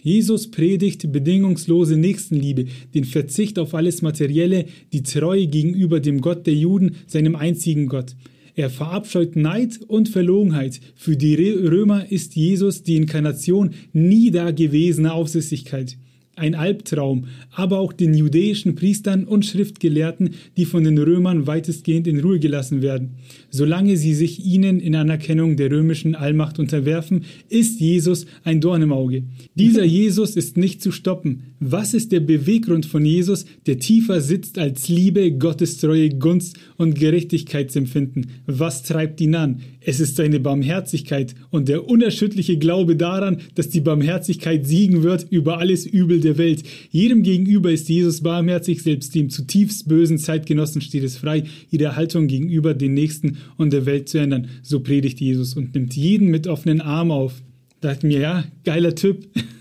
Jesus 0.00 0.50
predigt 0.50 1.10
bedingungslose 1.10 1.96
Nächstenliebe, 1.96 2.66
den 2.94 3.04
Verzicht 3.04 3.58
auf 3.58 3.74
alles 3.74 4.00
Materielle, 4.00 4.66
die 4.92 5.02
Treue 5.02 5.46
gegenüber 5.48 6.00
dem 6.00 6.20
Gott 6.20 6.46
der 6.46 6.54
Juden, 6.54 6.96
seinem 7.06 7.34
einzigen 7.34 7.88
Gott. 7.88 8.14
Er 8.54 8.70
verabscheut 8.70 9.36
Neid 9.36 9.80
und 9.86 10.08
Verlogenheit. 10.08 10.80
Für 10.94 11.16
die 11.16 11.34
Römer 11.34 12.10
ist 12.10 12.34
Jesus 12.36 12.82
die 12.82 12.96
Inkarnation 12.96 13.70
nie 13.92 14.30
dagewesener 14.30 15.14
Aufsässigkeit 15.14 15.96
ein 16.38 16.54
Albtraum, 16.54 17.26
aber 17.50 17.78
auch 17.78 17.92
den 17.92 18.14
jüdischen 18.14 18.74
Priestern 18.74 19.24
und 19.24 19.44
Schriftgelehrten, 19.44 20.30
die 20.56 20.64
von 20.64 20.84
den 20.84 20.98
Römern 20.98 21.46
weitestgehend 21.46 22.06
in 22.06 22.20
Ruhe 22.20 22.38
gelassen 22.38 22.82
werden. 22.82 23.16
Solange 23.50 23.96
sie 23.96 24.14
sich 24.14 24.44
ihnen 24.44 24.80
in 24.80 24.94
Anerkennung 24.94 25.56
der 25.56 25.70
römischen 25.70 26.14
Allmacht 26.14 26.58
unterwerfen, 26.58 27.24
ist 27.48 27.80
Jesus 27.80 28.26
ein 28.44 28.60
Dorn 28.60 28.82
im 28.82 28.92
Auge. 28.92 29.24
Dieser 29.54 29.84
Jesus 29.98 30.36
ist 30.36 30.56
nicht 30.56 30.82
zu 30.82 30.92
stoppen. 30.92 31.54
Was 31.60 31.94
ist 31.94 32.12
der 32.12 32.20
Beweggrund 32.20 32.86
von 32.86 33.04
Jesus, 33.04 33.44
der 33.66 33.78
tiefer 33.78 34.20
sitzt 34.20 34.58
als 34.58 34.88
Liebe, 34.88 35.32
Gottestreue, 35.32 36.10
Gunst 36.10 36.56
und 36.76 36.94
Gerechtigkeitsempfinden? 36.98 38.26
Was 38.46 38.82
treibt 38.82 39.20
ihn 39.20 39.34
an? 39.34 39.60
Es 39.88 40.00
ist 40.00 40.16
seine 40.16 40.38
Barmherzigkeit 40.38 41.34
und 41.48 41.66
der 41.66 41.88
unerschütterliche 41.88 42.58
Glaube 42.58 42.94
daran, 42.94 43.38
dass 43.54 43.70
die 43.70 43.80
Barmherzigkeit 43.80 44.66
siegen 44.66 45.02
wird 45.02 45.26
über 45.30 45.60
alles 45.60 45.86
Übel 45.86 46.20
der 46.20 46.36
Welt. 46.36 46.62
Jedem 46.90 47.22
gegenüber 47.22 47.72
ist 47.72 47.88
Jesus 47.88 48.20
barmherzig, 48.20 48.82
selbst 48.82 49.14
dem 49.14 49.30
zutiefst 49.30 49.88
bösen 49.88 50.18
Zeitgenossen 50.18 50.82
steht 50.82 51.04
es 51.04 51.16
frei, 51.16 51.44
ihre 51.70 51.96
Haltung 51.96 52.26
gegenüber 52.26 52.74
den 52.74 52.92
Nächsten 52.92 53.38
und 53.56 53.72
der 53.72 53.86
Welt 53.86 54.10
zu 54.10 54.18
ändern. 54.18 54.48
So 54.62 54.80
predigt 54.80 55.22
Jesus 55.22 55.54
und 55.54 55.74
nimmt 55.74 55.96
jeden 55.96 56.28
mit 56.28 56.48
offenen 56.48 56.82
Armen 56.82 57.10
auf. 57.10 57.40
Da 57.80 57.94
dachte 57.94 58.08
mir, 58.08 58.20
ja, 58.20 58.44
geiler 58.64 58.94
Typ. 58.94 59.26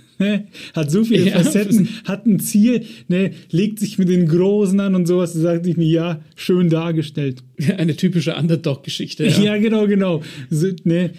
hat 0.74 0.92
so 0.92 1.04
viele 1.04 1.28
Ja. 1.30 1.38
Facetten, 1.40 1.88
hat 2.06 2.26
ein 2.26 2.40
Ziel, 2.40 2.84
ne, 3.08 3.32
legt 3.52 3.80
sich 3.80 3.98
mit 3.98 4.10
den 4.10 4.28
Großen 4.28 4.80
an 4.80 4.96
und 4.96 5.06
sowas. 5.08 5.34
Da 5.34 5.40
sagte 5.40 5.70
ich 5.70 5.78
mir, 5.78 5.88
ja, 5.88 6.22
schön 6.36 6.70
dargestellt. 6.70 7.44
Eine 7.78 7.96
typische 7.96 8.36
Underdog-Geschichte. 8.36 9.26
Ja, 9.28 9.42
Ja. 9.44 9.58
genau, 9.58 9.88
genau. 9.88 10.22
So, 10.50 10.68
ne, 10.84 11.12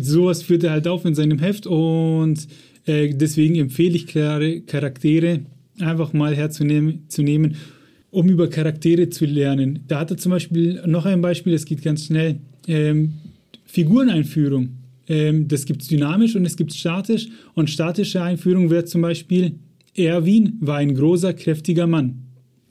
sowas 0.00 0.42
führt 0.42 0.64
er 0.64 0.70
halt 0.72 0.88
auf 0.88 1.04
in 1.04 1.14
seinem 1.14 1.38
Heft 1.38 1.66
und 1.66 2.46
äh, 2.86 3.10
deswegen 3.14 3.56
empfehle 3.56 3.96
ich 3.96 4.06
klare 4.06 4.60
Charaktere 4.62 5.40
einfach 5.80 6.12
mal 6.12 6.34
herzunehmen, 6.34 7.04
zu 7.08 7.22
nehmen, 7.22 7.56
um 8.10 8.28
über 8.30 8.48
Charaktere 8.48 9.10
zu 9.10 9.26
lernen. 9.26 9.80
Da 9.88 10.00
hat 10.00 10.10
er 10.10 10.16
zum 10.16 10.30
Beispiel 10.30 10.80
noch 10.86 11.04
ein 11.04 11.20
Beispiel, 11.20 11.52
das 11.52 11.66
geht 11.66 11.82
ganz 11.82 12.06
schnell. 12.06 12.36
Ähm, 12.66 13.12
Figureneinführung. 13.66 14.70
Ähm, 15.08 15.48
das 15.48 15.64
gibt 15.64 15.82
es 15.82 15.88
dynamisch 15.88 16.36
und 16.36 16.44
es 16.44 16.56
gibt 16.56 16.74
statisch. 16.74 17.28
Und 17.54 17.70
statische 17.70 18.22
Einführung 18.22 18.70
wäre 18.70 18.84
zum 18.84 19.02
Beispiel, 19.02 19.54
Erwin 19.94 20.58
war 20.60 20.76
ein 20.76 20.94
großer, 20.94 21.32
kräftiger 21.34 21.86
Mann. 21.86 22.22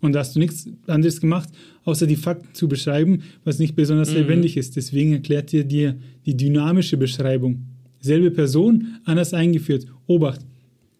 Und 0.01 0.13
da 0.13 0.19
hast 0.19 0.35
du 0.35 0.39
nichts 0.39 0.69
anderes 0.85 1.19
gemacht, 1.19 1.49
außer 1.83 2.05
die 2.05 2.15
Fakten 2.15 2.53
zu 2.53 2.67
beschreiben, 2.67 3.23
was 3.43 3.59
nicht 3.59 3.75
besonders 3.75 4.13
lebendig 4.13 4.55
ist. 4.57 4.75
Deswegen 4.75 5.13
erklärt 5.13 5.51
dir 5.51 5.63
dir 5.63 5.95
die 6.25 6.37
dynamische 6.37 6.97
Beschreibung. 6.97 7.65
Selbe 7.99 8.29
Person, 8.29 8.99
anders 9.05 9.33
eingeführt. 9.33 9.87
Obacht. 10.05 10.41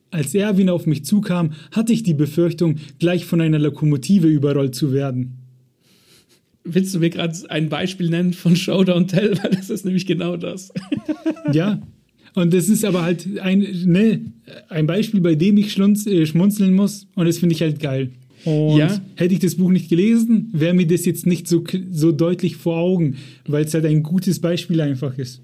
Als 0.10 0.34
Erwin 0.34 0.70
auf 0.70 0.88
mich 0.88 1.06
zukam, 1.06 1.52
hatte 1.72 1.94
ich 1.94 2.02
die 2.02 2.14
Befürchtung, 2.14 2.78
gleich 2.98 3.26
von 3.26 3.42
einer 3.42 3.60
Lokomotive 3.60 4.28
überrollt 4.28 4.74
zu 4.74 4.92
werden. 4.92 5.45
Willst 6.66 6.94
du 6.96 7.00
mir 7.00 7.10
gerade 7.12 7.34
ein 7.50 7.70
Beispiel 7.70 8.10
nennen 8.10 8.34
von 8.34 8.56
Show 8.56 8.80
Don't 8.82 9.08
Tell? 9.08 9.38
Weil 9.44 9.52
das 9.52 9.70
ist 9.70 9.86
nämlich 9.86 10.06
genau 10.06 10.36
das. 10.36 10.72
Ja. 11.54 11.82
Und 12.34 12.54
das 12.54 12.68
ist 12.68 12.84
aber 12.84 13.04
halt 13.04 13.40
ein, 13.40 13.60
ne, 13.86 14.20
ein 14.70 14.88
Beispiel, 14.88 15.22
bei 15.22 15.36
dem 15.36 15.58
ich 15.58 15.72
schlunz, 15.72 16.06
äh, 16.06 16.26
schmunzeln 16.26 16.74
muss. 16.74 17.08
Und 17.16 17.28
das 17.28 17.38
finde 17.38 17.56
ich 17.56 17.62
halt 17.62 17.80
geil. 17.80 18.10
Und 18.44 18.78
Ja. 18.78 19.00
hätte 19.16 19.34
ich 19.34 19.40
das 19.40 19.56
Buch 19.56 19.72
nicht 19.72 19.90
gelesen, 19.90 20.50
wäre 20.52 20.74
mir 20.74 20.86
das 20.86 21.06
jetzt 21.06 21.26
nicht 21.26 21.48
so, 21.48 21.64
so 21.92 22.12
deutlich 22.12 22.58
vor 22.58 22.78
Augen, 22.78 23.16
weil 23.48 23.64
es 23.66 23.74
halt 23.74 23.86
ein 23.86 24.04
gutes 24.04 24.40
Beispiel 24.40 24.82
einfach 24.82 25.18
ist. 25.18 25.42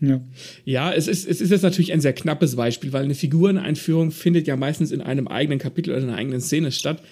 Ja. 0.00 0.20
Ja, 0.64 0.92
es 0.92 1.06
ist, 1.06 1.28
es 1.28 1.40
ist 1.40 1.50
jetzt 1.50 1.62
natürlich 1.62 1.92
ein 1.92 2.00
sehr 2.00 2.12
knappes 2.14 2.56
Beispiel, 2.56 2.92
weil 2.92 3.04
eine 3.04 3.14
Figureneinführung 3.14 4.10
findet 4.10 4.48
ja 4.48 4.56
meistens 4.56 4.90
in 4.90 5.00
einem 5.00 5.28
eigenen 5.28 5.58
Kapitel 5.60 5.90
oder 5.90 6.00
in 6.02 6.08
einer 6.08 6.16
eigenen 6.18 6.40
Szene 6.40 6.72
statt. 6.72 7.02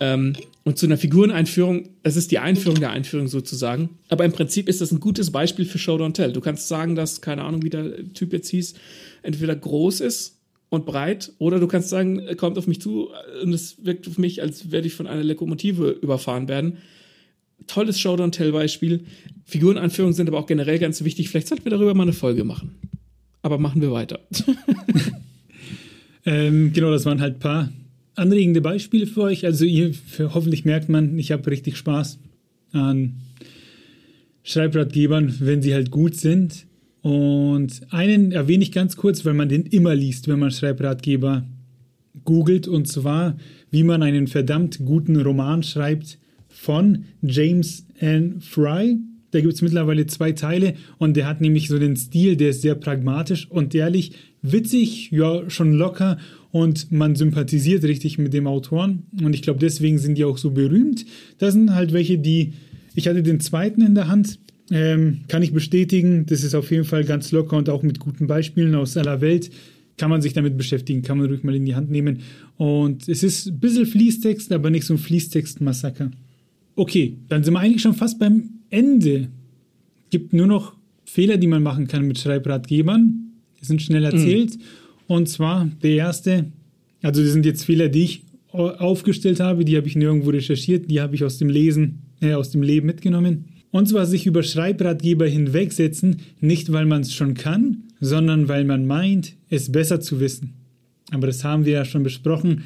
Ähm, 0.00 0.34
und 0.64 0.78
zu 0.78 0.86
einer 0.86 0.96
Figureneinführung, 0.96 1.88
das 2.02 2.16
ist 2.16 2.30
die 2.30 2.38
Einführung 2.38 2.78
der 2.78 2.90
Einführung 2.90 3.28
sozusagen. 3.28 3.90
Aber 4.08 4.24
im 4.24 4.32
Prinzip 4.32 4.68
ist 4.68 4.80
das 4.80 4.92
ein 4.92 5.00
gutes 5.00 5.30
Beispiel 5.30 5.64
für 5.64 5.78
Show 5.78 5.96
Don't 5.96 6.14
Tell. 6.14 6.32
Du 6.32 6.40
kannst 6.40 6.68
sagen, 6.68 6.94
dass, 6.94 7.20
keine 7.20 7.42
Ahnung, 7.42 7.62
wie 7.62 7.70
der 7.70 8.12
Typ 8.14 8.32
jetzt 8.32 8.48
hieß, 8.48 8.74
entweder 9.22 9.56
groß 9.56 10.00
ist 10.00 10.38
und 10.70 10.86
breit, 10.86 11.32
oder 11.38 11.58
du 11.60 11.66
kannst 11.66 11.88
sagen, 11.88 12.20
er 12.20 12.36
kommt 12.36 12.56
auf 12.58 12.66
mich 12.66 12.80
zu 12.80 13.10
und 13.42 13.52
es 13.52 13.84
wirkt 13.84 14.08
auf 14.08 14.18
mich, 14.18 14.40
als 14.40 14.70
werde 14.70 14.86
ich 14.86 14.94
von 14.94 15.06
einer 15.06 15.24
Lokomotive 15.24 15.90
überfahren 15.90 16.48
werden. 16.48 16.78
Tolles 17.66 18.00
Show 18.00 18.14
Don't 18.14 18.32
Tell 18.32 18.52
Beispiel. 18.52 19.04
Figureneinführungen 19.44 20.14
sind 20.14 20.28
aber 20.28 20.38
auch 20.38 20.46
generell 20.46 20.78
ganz 20.78 21.04
wichtig. 21.04 21.28
Vielleicht 21.28 21.48
sollten 21.48 21.64
wir 21.64 21.70
darüber 21.70 21.94
mal 21.94 22.04
eine 22.04 22.12
Folge 22.12 22.44
machen. 22.44 22.76
Aber 23.42 23.58
machen 23.58 23.82
wir 23.82 23.92
weiter. 23.92 24.20
Ähm, 26.24 26.72
genau, 26.72 26.90
das 26.90 27.04
waren 27.04 27.20
halt 27.20 27.36
ein 27.36 27.40
paar 27.40 27.72
anregende 28.14 28.60
Beispiele 28.60 29.06
für 29.06 29.22
euch. 29.22 29.44
Also 29.44 29.64
ihr, 29.64 29.94
für, 29.94 30.34
hoffentlich 30.34 30.64
merkt 30.64 30.88
man, 30.88 31.18
ich 31.18 31.32
habe 31.32 31.50
richtig 31.50 31.76
Spaß 31.76 32.18
an 32.72 33.14
Schreibratgebern, 34.44 35.36
wenn 35.40 35.62
sie 35.62 35.74
halt 35.74 35.90
gut 35.90 36.16
sind. 36.16 36.66
Und 37.02 37.80
einen 37.90 38.32
erwähne 38.32 38.62
ich 38.62 38.72
ganz 38.72 38.96
kurz, 38.96 39.24
weil 39.24 39.34
man 39.34 39.48
den 39.48 39.64
immer 39.66 39.94
liest, 39.94 40.28
wenn 40.28 40.38
man 40.38 40.50
Schreibratgeber 40.50 41.44
googelt. 42.24 42.68
Und 42.68 42.86
zwar 42.86 43.36
wie 43.72 43.82
man 43.82 44.04
einen 44.04 44.28
verdammt 44.28 44.78
guten 44.84 45.20
Roman 45.20 45.64
schreibt 45.64 46.18
von 46.48 47.06
James 47.22 47.86
N. 47.98 48.40
Fry. 48.40 48.98
Da 49.32 49.40
gibt 49.40 49.54
es 49.54 49.62
mittlerweile 49.62 50.06
zwei 50.06 50.32
Teile 50.32 50.74
und 50.98 51.16
der 51.16 51.26
hat 51.26 51.40
nämlich 51.40 51.68
so 51.68 51.78
den 51.78 51.96
Stil, 51.96 52.36
der 52.36 52.50
ist 52.50 52.60
sehr 52.60 52.74
pragmatisch 52.74 53.50
und 53.50 53.74
ehrlich, 53.74 54.12
witzig, 54.42 55.10
ja, 55.10 55.48
schon 55.48 55.72
locker 55.72 56.18
und 56.52 56.92
man 56.92 57.16
sympathisiert 57.16 57.82
richtig 57.82 58.18
mit 58.18 58.32
dem 58.32 58.46
Autoren 58.46 59.04
und 59.22 59.34
ich 59.34 59.42
glaube, 59.42 59.58
deswegen 59.58 59.98
sind 59.98 60.16
die 60.16 60.24
auch 60.24 60.38
so 60.38 60.52
berühmt. 60.52 61.04
Das 61.38 61.54
sind 61.54 61.74
halt 61.74 61.92
welche, 61.92 62.18
die, 62.18 62.52
ich 62.94 63.08
hatte 63.08 63.22
den 63.22 63.40
zweiten 63.40 63.80
in 63.80 63.94
der 63.96 64.06
Hand, 64.06 64.38
ähm, 64.70 65.22
kann 65.28 65.42
ich 65.42 65.52
bestätigen, 65.52 66.26
das 66.26 66.44
ist 66.44 66.54
auf 66.54 66.70
jeden 66.70 66.84
Fall 66.84 67.04
ganz 67.04 67.32
locker 67.32 67.56
und 67.56 67.68
auch 67.68 67.82
mit 67.82 67.98
guten 67.98 68.26
Beispielen 68.26 68.74
aus 68.74 68.96
aller 68.96 69.20
Welt 69.20 69.50
kann 69.98 70.10
man 70.10 70.22
sich 70.22 70.32
damit 70.32 70.56
beschäftigen, 70.56 71.02
kann 71.02 71.18
man 71.18 71.26
ruhig 71.28 71.42
mal 71.42 71.54
in 71.54 71.64
die 71.64 71.74
Hand 71.74 71.90
nehmen. 71.90 72.20
Und 72.56 73.08
es 73.08 73.22
ist 73.22 73.48
ein 73.48 73.60
bisschen 73.60 73.86
Fließtext, 73.86 74.50
aber 74.52 74.70
nicht 74.70 74.86
so 74.86 74.94
ein 74.94 74.98
Fließtext-Massaker. 74.98 76.10
Okay, 76.74 77.18
dann 77.28 77.44
sind 77.44 77.54
wir 77.54 77.60
eigentlich 77.60 77.82
schon 77.82 77.94
fast 77.94 78.18
beim 78.18 78.50
Ende. 78.70 79.28
Gibt 80.10 80.32
nur 80.32 80.46
noch 80.46 80.74
Fehler, 81.04 81.36
die 81.36 81.46
man 81.46 81.62
machen 81.62 81.86
kann 81.86 82.06
mit 82.06 82.18
Schreibratgebern. 82.18 83.32
Die 83.60 83.64
sind 83.64 83.82
schnell 83.82 84.04
erzählt. 84.04 84.56
Mhm. 84.56 84.62
Und 85.06 85.28
zwar 85.28 85.70
der 85.82 85.94
erste, 85.94 86.46
also 87.02 87.22
das 87.22 87.32
sind 87.32 87.46
jetzt 87.46 87.64
Fehler, 87.64 87.88
die 87.88 88.04
ich 88.04 88.22
aufgestellt 88.52 89.40
habe, 89.40 89.64
die 89.64 89.76
habe 89.76 89.86
ich 89.86 89.96
nirgendwo 89.96 90.30
recherchiert, 90.30 90.90
die 90.90 91.00
habe 91.00 91.14
ich 91.14 91.24
aus 91.24 91.38
dem 91.38 91.48
Lesen, 91.48 92.02
äh, 92.20 92.34
aus 92.34 92.50
dem 92.50 92.62
Leben 92.62 92.86
mitgenommen. 92.86 93.46
Und 93.70 93.88
zwar 93.88 94.04
sich 94.04 94.26
über 94.26 94.42
Schreibratgeber 94.42 95.26
hinwegsetzen, 95.26 96.18
nicht 96.40 96.70
weil 96.72 96.84
man 96.84 97.00
es 97.00 97.14
schon 97.14 97.34
kann, 97.34 97.84
sondern 98.00 98.48
weil 98.48 98.64
man 98.64 98.86
meint, 98.86 99.34
es 99.48 99.72
besser 99.72 100.00
zu 100.00 100.20
wissen. 100.20 100.52
Aber 101.10 101.26
das 101.26 101.44
haben 101.44 101.64
wir 101.64 101.72
ja 101.72 101.84
schon 101.84 102.02
besprochen. 102.02 102.64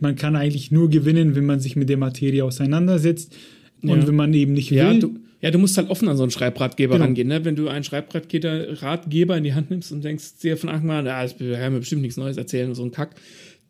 Man 0.00 0.16
kann 0.16 0.34
eigentlich 0.34 0.72
nur 0.72 0.90
gewinnen, 0.90 1.36
wenn 1.36 1.46
man 1.46 1.60
sich 1.60 1.76
mit 1.76 1.88
der 1.88 1.96
Materie 1.96 2.44
auseinandersetzt 2.44 3.36
und 3.82 4.00
ja. 4.00 4.06
wenn 4.06 4.16
man 4.16 4.34
eben 4.34 4.52
nicht 4.52 4.72
will. 4.72 4.78
Ja 4.78 4.94
du, 4.94 5.16
ja, 5.42 5.50
du 5.50 5.58
musst 5.58 5.76
halt 5.76 5.90
offen 5.90 6.08
an 6.08 6.16
so 6.16 6.22
einen 6.22 6.30
Schreibratgeber 6.30 6.94
genau. 6.94 7.04
rangehen. 7.04 7.26
Ne? 7.26 7.44
Wenn 7.44 7.56
du 7.56 7.68
einen 7.68 7.82
Schreibratgeber 7.82 9.36
in 9.36 9.44
die 9.44 9.54
Hand 9.54 9.70
nimmst 9.70 9.90
und 9.90 10.04
denkst 10.04 10.38
dir 10.40 10.56
von 10.56 10.70
Anfang 10.70 10.90
an, 10.90 11.06
ja, 11.06 11.20
das 11.20 11.36
kann 11.36 11.72
mir 11.72 11.80
bestimmt 11.80 12.02
nichts 12.02 12.16
Neues 12.16 12.36
erzählen, 12.36 12.74
so 12.76 12.84
ein 12.84 12.92
Kack, 12.92 13.16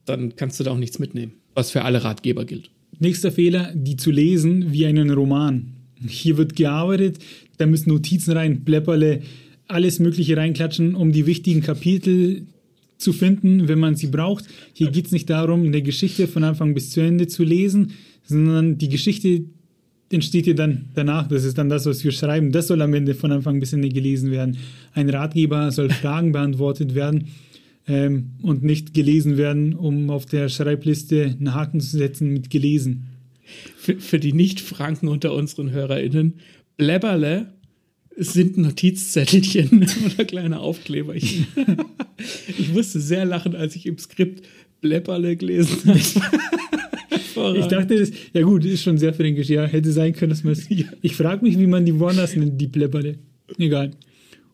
dann 0.05 0.37
kannst 0.37 0.61
du 0.61 0.64
da 0.64 0.73
auch 0.73 0.79
nichts 0.79 0.99
mitnehmen. 0.99 1.33
Was 1.55 1.70
für 1.70 1.83
alle 1.83 2.05
Ratgeber 2.05 2.45
gilt. 2.45 2.70
Nächster 2.99 3.33
Fehler, 3.33 3.73
die 3.75 3.97
zu 3.97 4.11
lesen 4.11 4.70
wie 4.73 4.85
einen 4.85 5.11
Roman. 5.11 5.73
Hier 6.07 6.37
wird 6.37 6.57
gearbeitet, 6.57 7.18
da 7.57 7.66
müssen 7.66 7.89
Notizen 7.89 8.33
rein, 8.33 8.64
Blepperle, 8.64 9.23
alles 9.66 9.99
Mögliche 9.99 10.37
reinklatschen, 10.37 10.95
um 10.95 11.11
die 11.12 11.25
wichtigen 11.25 11.62
Kapitel 11.62 12.47
zu 12.99 13.14
finden, 13.14 13.66
wenn 13.68 13.79
man 13.79 13.97
sie 13.97 14.09
braucht. 14.09 14.45
Hier 14.75 14.91
geht 14.91 15.07
es 15.07 15.12
nicht 15.12 15.31
darum, 15.31 15.64
eine 15.64 15.81
Geschichte 15.81 16.29
von 16.29 16.45
Anfang 16.45 16.75
bis 16.75 16.91
zu 16.91 17.01
Ende 17.01 17.29
zu 17.29 17.45
lesen, 17.45 17.93
sondern 18.25 18.77
die 18.77 18.89
Geschichte 18.91 19.45
entsteht 20.12 20.46
ja 20.46 20.54
dann 20.54 20.86
danach. 20.94 21.28
Das 21.28 21.44
ist 21.44 21.58
dann 21.58 21.68
das, 21.68 21.86
was 21.86 22.04
wir 22.04 22.12
schreiben. 22.12 22.52
Das 22.52 22.68
soll 22.68 22.82
am 22.82 22.94
Ende 22.94 23.14
von 23.14 23.32
Anfang 23.32 23.60
bis 23.60 23.72
Ende 23.72 23.88
gelesen 23.88 24.30
werden. 24.30 24.58
Ein 24.94 25.08
Ratgeber 25.08 25.70
soll 25.70 25.90
Fragen 26.02 26.32
beantwortet 26.32 26.94
werden 26.94 27.28
ähm, 27.86 28.32
und 28.42 28.62
nicht 28.62 28.94
gelesen 28.94 29.36
werden, 29.36 29.74
um 29.74 30.10
auf 30.10 30.26
der 30.26 30.48
Schreibliste 30.48 31.24
einen 31.24 31.54
Haken 31.54 31.80
zu 31.80 31.96
setzen 31.96 32.32
mit 32.32 32.50
gelesen 32.50 33.08
für, 33.76 33.98
für 33.98 34.18
die 34.18 34.32
Nicht-Franken 34.32 35.08
unter 35.08 35.34
unseren 35.34 35.70
HörerInnen, 35.70 36.34
Bläbberle 36.76 37.52
sind 38.16 38.58
Notizzettelchen 38.58 39.86
oder 40.14 40.24
kleine 40.24 40.60
Aufkleberchen. 40.60 41.46
ich 42.58 42.72
musste 42.72 43.00
sehr 43.00 43.24
lachen, 43.24 43.54
als 43.54 43.76
ich 43.76 43.86
im 43.86 43.98
Skript 43.98 44.46
Bläpperle 44.80 45.36
gelesen 45.36 45.78
habe. 45.86 46.00
Ich 47.37 47.66
dachte, 47.66 47.99
das, 47.99 48.11
ja 48.33 48.43
gut, 48.43 48.64
ist 48.64 48.83
schon 48.83 48.99
sehr 48.99 49.14
fränkisch. 49.14 49.49
Ja, 49.49 49.64
hätte 49.64 49.93
sein 49.93 50.12
können, 50.12 50.30
dass 50.30 50.45
man 50.45 50.53
es. 50.53 50.68
Ja. 50.70 50.87
Ich 51.01 51.16
frage 51.16 51.45
mich, 51.45 51.59
wie 51.59 51.66
man 51.66 51.85
die 51.85 51.99
woanders 51.99 52.37
nennt, 52.37 52.61
die 52.61 52.66
Bläpperle. 52.66 53.18
Egal. 53.59 53.93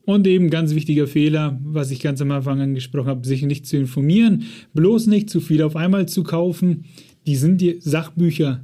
Und 0.04 0.26
eben 0.26 0.48
ganz 0.48 0.74
wichtiger 0.74 1.06
Fehler, 1.06 1.60
was 1.62 1.90
ich 1.90 2.00
ganz 2.00 2.20
am 2.22 2.30
Anfang 2.30 2.60
angesprochen 2.60 3.08
habe, 3.08 3.26
sich 3.26 3.42
nicht 3.42 3.66
zu 3.66 3.76
informieren, 3.76 4.44
bloß 4.72 5.06
nicht 5.06 5.28
zu 5.28 5.40
viel 5.40 5.62
auf 5.62 5.76
einmal 5.76 6.06
zu 6.06 6.22
kaufen. 6.22 6.84
Die 7.26 7.36
sind 7.36 7.60
die 7.60 7.76
Sachbücher 7.80 8.62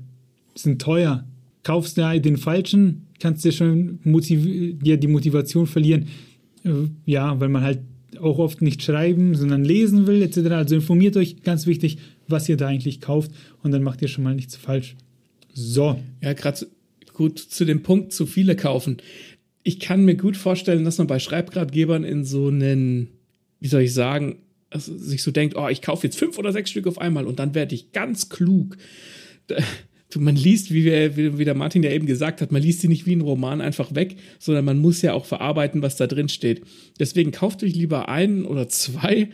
sind 0.54 0.80
teuer. 0.80 1.26
Kaufst 1.62 1.98
du 1.98 2.20
den 2.20 2.36
falschen, 2.36 3.06
kannst 3.20 3.44
du 3.44 3.52
schon 3.52 3.98
ja, 4.82 4.96
die 4.96 5.06
Motivation 5.06 5.66
verlieren. 5.66 6.06
Äh, 6.64 6.70
ja, 7.06 7.38
weil 7.40 7.48
man 7.48 7.62
halt 7.62 7.80
auch 8.20 8.38
oft 8.38 8.62
nicht 8.62 8.82
schreiben, 8.82 9.34
sondern 9.34 9.64
lesen 9.64 10.06
will, 10.06 10.22
etc. 10.22 10.38
Also 10.50 10.76
informiert 10.76 11.16
euch, 11.16 11.42
ganz 11.42 11.66
wichtig, 11.66 11.98
was 12.28 12.48
ihr 12.48 12.56
da 12.56 12.68
eigentlich 12.68 13.00
kauft 13.00 13.30
und 13.62 13.70
dann 13.72 13.82
macht 13.82 14.02
ihr 14.02 14.08
schon 14.08 14.24
mal 14.24 14.34
nichts 14.34 14.56
falsch. 14.56 14.96
So. 15.52 15.98
Ja, 16.22 16.32
gerade 16.32 16.66
gut 17.12 17.38
zu 17.38 17.64
dem 17.64 17.82
Punkt, 17.82 18.12
zu 18.12 18.26
viele 18.26 18.56
kaufen. 18.56 18.98
Ich 19.62 19.80
kann 19.80 20.04
mir 20.04 20.16
gut 20.16 20.36
vorstellen, 20.36 20.84
dass 20.84 20.98
man 20.98 21.06
bei 21.06 21.18
Schreibratgebern 21.18 22.04
in 22.04 22.24
so 22.24 22.48
einen, 22.48 23.08
wie 23.60 23.68
soll 23.68 23.82
ich 23.82 23.94
sagen, 23.94 24.38
also 24.70 24.96
sich 24.96 25.22
so 25.22 25.30
denkt, 25.30 25.56
oh, 25.56 25.68
ich 25.68 25.82
kaufe 25.82 26.06
jetzt 26.06 26.18
fünf 26.18 26.38
oder 26.38 26.52
sechs 26.52 26.70
Stück 26.70 26.86
auf 26.86 26.98
einmal 26.98 27.26
und 27.26 27.38
dann 27.38 27.54
werde 27.54 27.74
ich 27.74 27.92
ganz 27.92 28.28
klug 28.28 28.76
man 30.20 30.36
liest, 30.36 30.72
wie, 30.72 30.84
wir, 30.84 31.38
wie 31.38 31.44
der 31.44 31.54
Martin 31.54 31.82
ja 31.82 31.90
eben 31.90 32.06
gesagt 32.06 32.40
hat, 32.40 32.52
man 32.52 32.62
liest 32.62 32.80
sie 32.80 32.88
nicht 32.88 33.06
wie 33.06 33.16
ein 33.16 33.20
Roman 33.20 33.60
einfach 33.60 33.94
weg, 33.94 34.16
sondern 34.38 34.64
man 34.64 34.78
muss 34.78 35.02
ja 35.02 35.12
auch 35.12 35.24
verarbeiten, 35.24 35.82
was 35.82 35.96
da 35.96 36.06
drin 36.06 36.28
steht. 36.28 36.62
Deswegen 36.98 37.32
kauft 37.32 37.62
euch 37.62 37.74
lieber 37.74 38.08
einen 38.08 38.44
oder 38.44 38.68
zwei 38.68 39.28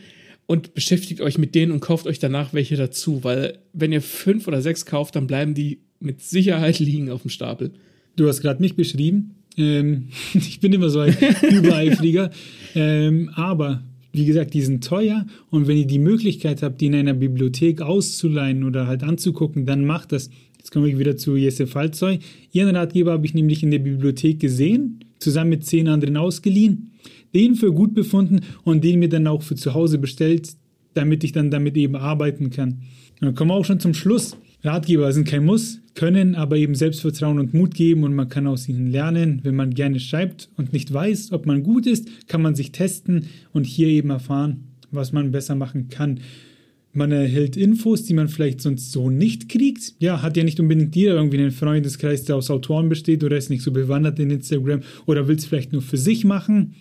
und 0.51 0.73
beschäftigt 0.73 1.21
euch 1.21 1.37
mit 1.37 1.55
denen 1.55 1.71
und 1.71 1.79
kauft 1.79 2.07
euch 2.07 2.19
danach 2.19 2.53
welche 2.53 2.75
dazu, 2.75 3.23
weil 3.23 3.59
wenn 3.71 3.93
ihr 3.93 4.01
fünf 4.01 4.49
oder 4.49 4.61
sechs 4.61 4.85
kauft, 4.85 5.15
dann 5.15 5.25
bleiben 5.25 5.53
die 5.53 5.79
mit 6.01 6.19
Sicherheit 6.21 6.77
liegen 6.79 7.09
auf 7.09 7.21
dem 7.21 7.29
Stapel. 7.29 7.71
Du 8.17 8.27
hast 8.27 8.41
gerade 8.41 8.61
mich 8.61 8.75
beschrieben. 8.75 9.35
Ähm, 9.55 10.09
ich 10.33 10.59
bin 10.59 10.73
immer 10.73 10.89
so 10.89 10.99
ein 10.99 11.15
Übereifriger. 11.49 12.31
ähm, 12.75 13.29
aber 13.33 13.81
wie 14.11 14.25
gesagt, 14.25 14.53
die 14.53 14.61
sind 14.61 14.83
teuer 14.83 15.25
und 15.51 15.69
wenn 15.69 15.77
ihr 15.77 15.87
die 15.87 15.99
Möglichkeit 15.99 16.63
habt, 16.63 16.81
die 16.81 16.87
in 16.87 16.95
einer 16.95 17.13
Bibliothek 17.13 17.81
auszuleihen 17.81 18.65
oder 18.65 18.87
halt 18.87 19.03
anzugucken, 19.03 19.65
dann 19.65 19.85
macht 19.85 20.11
das. 20.11 20.29
Jetzt 20.57 20.71
komme 20.71 20.89
ich 20.89 20.99
wieder 20.99 21.15
zu 21.15 21.37
Jesse 21.37 21.65
Falzoy. 21.65 22.19
Ihren 22.51 22.75
Ratgeber 22.75 23.13
habe 23.13 23.25
ich 23.25 23.33
nämlich 23.33 23.63
in 23.63 23.71
der 23.71 23.79
Bibliothek 23.79 24.41
gesehen, 24.41 24.99
zusammen 25.17 25.51
mit 25.51 25.65
zehn 25.65 25.87
anderen 25.87 26.17
ausgeliehen, 26.17 26.91
den 27.33 27.55
für 27.55 27.71
gut 27.71 27.93
befunden 27.93 28.41
und 28.63 28.83
den 28.83 28.99
mir 28.99 29.09
dann 29.09 29.27
auch 29.27 29.43
für 29.43 29.55
zu 29.55 29.73
Hause 29.73 29.97
bestellt, 29.97 30.49
damit 30.93 31.23
ich 31.23 31.31
dann 31.31 31.51
damit 31.51 31.77
eben 31.77 31.95
arbeiten 31.95 32.49
kann. 32.49 32.81
Und 33.19 33.27
dann 33.27 33.35
kommen 33.35 33.51
wir 33.51 33.55
auch 33.55 33.65
schon 33.65 33.79
zum 33.79 33.93
Schluss. 33.93 34.35
Ratgeber 34.63 35.11
sind 35.11 35.27
kein 35.27 35.45
Muss, 35.45 35.79
können 35.95 36.35
aber 36.35 36.55
eben 36.55 36.75
Selbstvertrauen 36.75 37.39
und 37.39 37.53
Mut 37.53 37.73
geben 37.73 38.03
und 38.03 38.13
man 38.13 38.29
kann 38.29 38.45
aus 38.45 38.69
ihnen 38.69 38.91
lernen. 38.91 39.39
Wenn 39.43 39.55
man 39.55 39.73
gerne 39.73 39.99
schreibt 39.99 40.49
und 40.55 40.71
nicht 40.71 40.93
weiß, 40.93 41.31
ob 41.31 41.45
man 41.47 41.63
gut 41.63 41.87
ist, 41.87 42.07
kann 42.27 42.41
man 42.41 42.53
sich 42.53 42.71
testen 42.71 43.25
und 43.53 43.65
hier 43.65 43.87
eben 43.87 44.11
erfahren, 44.11 44.67
was 44.91 45.13
man 45.13 45.31
besser 45.31 45.55
machen 45.55 45.89
kann. 45.89 46.19
Man 46.93 47.11
erhält 47.11 47.55
Infos, 47.57 48.03
die 48.03 48.13
man 48.13 48.27
vielleicht 48.27 48.61
sonst 48.61 48.91
so 48.91 49.09
nicht 49.09 49.49
kriegt. 49.49 49.95
Ja, 49.99 50.21
hat 50.21 50.35
ja 50.35 50.43
nicht 50.43 50.59
unbedingt 50.59 50.95
jeder 50.95 51.15
irgendwie 51.15 51.39
einen 51.39 51.51
Freundeskreis, 51.51 52.25
der 52.25 52.35
aus 52.35 52.51
Autoren 52.51 52.89
besteht 52.89 53.23
oder 53.23 53.37
ist 53.37 53.49
nicht 53.49 53.63
so 53.63 53.71
bewandert 53.71 54.19
in 54.19 54.29
Instagram 54.29 54.81
oder 55.05 55.27
will 55.27 55.37
es 55.37 55.45
vielleicht 55.45 55.71
nur 55.71 55.81
für 55.81 55.97
sich 55.97 56.25
machen. 56.25 56.75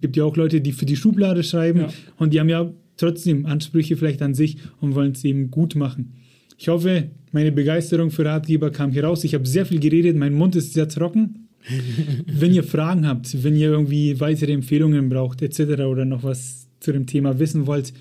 Gibt 0.00 0.16
ja 0.16 0.24
auch 0.24 0.36
Leute, 0.36 0.60
die 0.60 0.72
für 0.72 0.86
die 0.86 0.96
Schublade 0.96 1.42
schreiben 1.42 1.80
ja. 1.80 1.88
und 2.16 2.32
die 2.32 2.40
haben 2.40 2.48
ja 2.48 2.72
trotzdem 2.96 3.46
Ansprüche 3.46 3.96
vielleicht 3.96 4.22
an 4.22 4.34
sich 4.34 4.56
und 4.80 4.94
wollen 4.94 5.12
es 5.12 5.24
eben 5.24 5.50
gut 5.50 5.74
machen. 5.74 6.14
Ich 6.58 6.68
hoffe, 6.68 7.10
meine 7.32 7.52
Begeisterung 7.52 8.10
für 8.10 8.24
Ratgeber 8.24 8.70
kam 8.70 8.92
hier 8.92 9.04
raus. 9.04 9.24
Ich 9.24 9.34
habe 9.34 9.46
sehr 9.46 9.64
viel 9.64 9.80
geredet, 9.80 10.16
mein 10.16 10.34
Mund 10.34 10.56
ist 10.56 10.74
sehr 10.74 10.88
trocken. 10.88 11.48
wenn 12.26 12.54
ihr 12.54 12.64
Fragen 12.64 13.06
habt, 13.06 13.42
wenn 13.44 13.54
ihr 13.54 13.68
irgendwie 13.68 14.18
weitere 14.18 14.52
Empfehlungen 14.52 15.08
braucht, 15.08 15.42
etc. 15.42 15.82
oder 15.82 16.04
noch 16.04 16.22
was 16.22 16.68
zu 16.80 16.92
dem 16.92 17.06
Thema 17.06 17.38
wissen 17.38 17.66
wollt, 17.66 17.92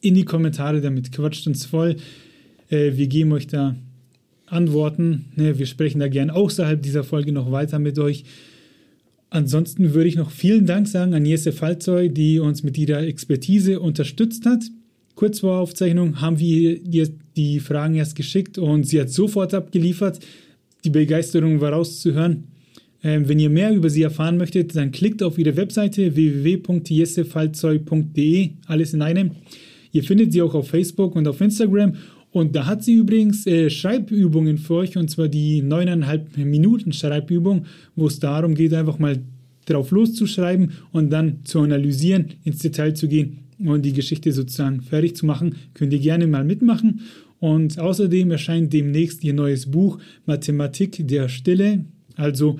in 0.00 0.14
die 0.14 0.24
Kommentare 0.24 0.80
damit. 0.80 1.12
Quatscht 1.12 1.46
uns 1.46 1.64
voll. 1.64 1.96
Äh, 2.68 2.96
wir 2.96 3.06
geben 3.06 3.32
euch 3.32 3.46
da 3.46 3.76
Antworten. 4.46 5.26
Ne? 5.36 5.58
Wir 5.58 5.66
sprechen 5.66 6.00
da 6.00 6.08
gern 6.08 6.30
außerhalb 6.30 6.82
dieser 6.82 7.04
Folge 7.04 7.32
noch 7.32 7.50
weiter 7.50 7.78
mit 7.78 7.98
euch. 7.98 8.24
Ansonsten 9.36 9.92
würde 9.92 10.08
ich 10.08 10.16
noch 10.16 10.30
vielen 10.30 10.64
Dank 10.64 10.88
sagen 10.88 11.12
an 11.12 11.26
Jesse 11.26 11.52
Falzoy, 11.52 12.08
die 12.08 12.38
uns 12.38 12.62
mit 12.62 12.78
ihrer 12.78 13.02
Expertise 13.02 13.80
unterstützt 13.80 14.46
hat. 14.46 14.64
Kurz 15.14 15.40
vor 15.40 15.58
Aufzeichnung 15.58 16.22
haben 16.22 16.38
wir 16.38 16.82
ihr 16.82 17.10
die 17.36 17.60
Fragen 17.60 17.96
erst 17.96 18.16
geschickt 18.16 18.56
und 18.56 18.84
sie 18.84 18.98
hat 18.98 19.10
sofort 19.10 19.52
abgeliefert. 19.52 20.20
Die 20.86 20.90
Begeisterung 20.90 21.60
war 21.60 21.74
rauszuhören. 21.74 22.44
Ähm, 23.04 23.28
wenn 23.28 23.38
ihr 23.38 23.50
mehr 23.50 23.74
über 23.74 23.90
sie 23.90 24.04
erfahren 24.04 24.38
möchtet, 24.38 24.74
dann 24.74 24.90
klickt 24.90 25.22
auf 25.22 25.36
ihre 25.36 25.54
Webseite 25.54 26.16
www.jessefalzoy.de, 26.16 28.50
alles 28.64 28.94
in 28.94 29.02
einem. 29.02 29.32
Ihr 29.92 30.02
findet 30.02 30.32
sie 30.32 30.40
auch 30.40 30.54
auf 30.54 30.68
Facebook 30.68 31.14
und 31.14 31.28
auf 31.28 31.42
Instagram. 31.42 31.92
Und 32.36 32.54
da 32.54 32.66
hat 32.66 32.84
sie 32.84 32.92
übrigens 32.92 33.46
äh, 33.46 33.70
Schreibübungen 33.70 34.58
für 34.58 34.74
euch, 34.74 34.98
und 34.98 35.08
zwar 35.08 35.26
die 35.26 35.62
neuneinhalb 35.62 36.36
Minuten 36.36 36.92
Schreibübung, 36.92 37.64
wo 37.94 38.08
es 38.08 38.18
darum 38.18 38.54
geht, 38.54 38.74
einfach 38.74 38.98
mal 38.98 39.20
drauf 39.64 39.90
loszuschreiben 39.90 40.72
und 40.92 41.08
dann 41.08 41.38
zu 41.44 41.60
analysieren, 41.60 42.34
ins 42.44 42.58
Detail 42.58 42.92
zu 42.92 43.08
gehen 43.08 43.38
und 43.58 43.86
die 43.86 43.94
Geschichte 43.94 44.32
sozusagen 44.32 44.82
fertig 44.82 45.16
zu 45.16 45.24
machen. 45.24 45.54
Könnt 45.72 45.94
ihr 45.94 45.98
gerne 45.98 46.26
mal 46.26 46.44
mitmachen. 46.44 47.00
Und 47.40 47.78
außerdem 47.78 48.30
erscheint 48.30 48.70
demnächst 48.70 49.24
ihr 49.24 49.32
neues 49.32 49.70
Buch 49.70 49.98
Mathematik 50.26 51.08
der 51.08 51.30
Stille. 51.30 51.86
Also 52.16 52.58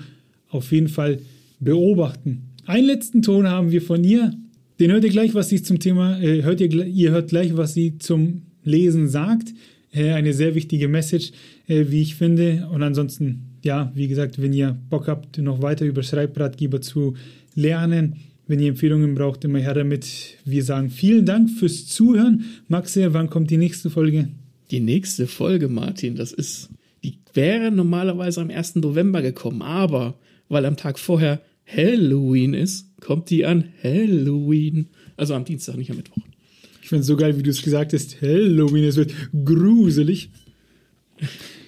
auf 0.49 0.73
jeden 0.73 0.89
Fall 0.89 1.19
beobachten. 1.61 2.45
Einen 2.65 2.87
letzten 2.87 3.21
Ton 3.21 3.47
haben 3.47 3.71
wir 3.73 3.83
von 3.83 4.03
ihr. 4.03 4.33
Den 4.81 4.91
hört 4.91 5.05
ihr 5.05 5.11
gleich, 5.11 5.35
was 5.35 5.51
sie 5.51 5.61
zum 5.61 5.81
Thema, 5.81 6.19
äh, 6.19 6.43
hört 6.45 6.63
ihr, 6.63 6.73
ihr 6.73 7.11
hört 7.11 7.29
gleich, 7.29 7.55
was 7.59 7.75
sie 7.75 7.99
zum 7.99 8.46
Lesen 8.67 9.09
sagt. 9.09 9.55
Äh, 9.93 10.13
eine 10.13 10.35
sehr 10.35 10.55
wichtige 10.55 10.89
Message, 10.89 11.33
äh, 11.69 11.87
wie 11.89 12.03
ich 12.03 12.17
finde. 12.17 12.69
Und 12.71 12.83
ansonsten, 12.83 13.57
ja, 13.65 13.91
wie 13.95 14.09
gesagt, 14.09 14.41
wenn 14.41 14.53
ihr 14.53 14.77
Bock 14.91 15.09
habt, 15.09 15.39
noch 15.39 15.63
weiter 15.63 15.87
über 15.87 16.03
Schreibratgeber 16.03 16.83
zu 16.83 17.15
lernen, 17.55 18.17
wenn 18.47 18.61
ihr 18.61 18.69
Empfehlungen 18.69 19.15
braucht, 19.15 19.45
immer 19.45 19.59
her 19.59 19.75
damit. 19.75 20.07
Wir 20.45 20.63
sagen 20.63 20.91
vielen 20.91 21.25
Dank 21.25 21.51
fürs 21.51 21.87
Zuhören. 21.87 22.45
Maxe, 22.69 23.13
wann 23.15 23.31
kommt 23.31 23.51
die 23.51 23.57
nächste 23.57 23.91
Folge? 23.91 24.29
Die 24.71 24.81
nächste 24.81 25.27
Folge, 25.27 25.69
Martin, 25.69 26.17
das 26.17 26.33
ist, 26.33 26.69
die 27.03 27.19
wäre 27.35 27.71
normalerweise 27.71 28.41
am 28.41 28.51
1. 28.51 28.77
November 28.77 29.23
gekommen, 29.23 29.63
aber 29.63 30.15
weil 30.49 30.65
am 30.65 30.77
Tag 30.77 30.99
vorher 30.99 31.41
Halloween 31.67 32.55
ist, 32.55 32.89
kommt 33.01 33.31
die 33.31 33.45
an 33.45 33.73
Halloween. 33.83 34.89
Also 35.17 35.35
am 35.35 35.45
Dienstag, 35.45 35.77
nicht 35.77 35.91
am 35.91 35.97
Mittwoch. 35.97 36.23
Ich 36.87 36.91
finde 36.91 37.01
es 37.01 37.09
so 37.09 37.17
geil, 37.17 37.37
wie 37.37 37.43
du 37.43 37.51
es 37.51 37.63
gesagt 37.63 37.93
hast. 37.95 38.23
Halloween, 38.23 38.85
es 38.85 38.95
wird 38.95 39.13
gruselig. 39.45 40.31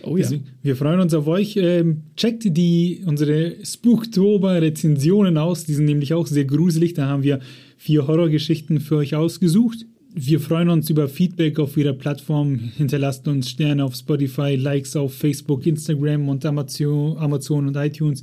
Oh 0.05 0.16
ja. 0.16 0.23
Also, 0.23 0.39
wir 0.62 0.77
freuen 0.77 1.01
uns 1.01 1.12
auf 1.12 1.27
euch. 1.27 1.57
Ähm, 1.57 2.05
checkt 2.16 2.45
die, 2.57 3.03
unsere 3.05 3.57
Spooktober-Rezensionen 3.65 5.36
aus. 5.36 5.65
Die 5.65 5.74
sind 5.74 5.86
nämlich 5.86 6.15
auch 6.15 6.28
sehr 6.28 6.45
gruselig. 6.45 6.95
Da 6.95 7.09
haben 7.09 7.24
wir 7.24 7.40
vier 7.77 8.07
Horrorgeschichten 8.07 8.78
für 8.78 8.99
euch 8.99 9.16
ausgesucht. 9.16 9.86
Wir 10.15 10.39
freuen 10.39 10.69
uns 10.69 10.89
über 10.89 11.09
Feedback 11.09 11.59
auf 11.59 11.77
ihrer 11.77 11.95
Plattform. 11.95 12.70
Hinterlasst 12.77 13.27
uns 13.27 13.51
Sterne 13.51 13.85
auf 13.85 13.97
Spotify, 13.97 14.55
Likes 14.55 14.95
auf 14.95 15.15
Facebook, 15.15 15.66
Instagram 15.66 16.28
und 16.28 16.47
Amazon, 16.47 17.19
Amazon 17.19 17.66
und 17.66 17.74
iTunes. 17.74 18.23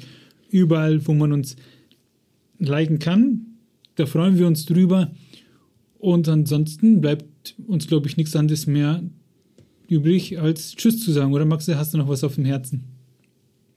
Überall, 0.49 1.05
wo 1.05 1.13
man 1.13 1.33
uns 1.33 1.57
liken 2.57 2.99
kann. 2.99 3.47
Da 3.95 4.05
freuen 4.05 4.39
wir 4.39 4.47
uns 4.47 4.65
drüber. 4.65 5.11
Und 6.05 6.29
ansonsten 6.29 7.01
bleibt 7.01 7.55
uns, 7.65 7.87
glaube 7.87 8.07
ich, 8.07 8.15
nichts 8.15 8.35
anderes 8.35 8.67
mehr 8.67 9.01
übrig, 9.87 10.39
als 10.39 10.75
Tschüss 10.75 11.03
zu 11.03 11.11
sagen. 11.11 11.33
Oder 11.33 11.45
Max, 11.45 11.67
hast 11.67 11.95
du 11.95 11.97
noch 11.97 12.07
was 12.07 12.23
auf 12.23 12.35
dem 12.35 12.45
Herzen? 12.45 12.83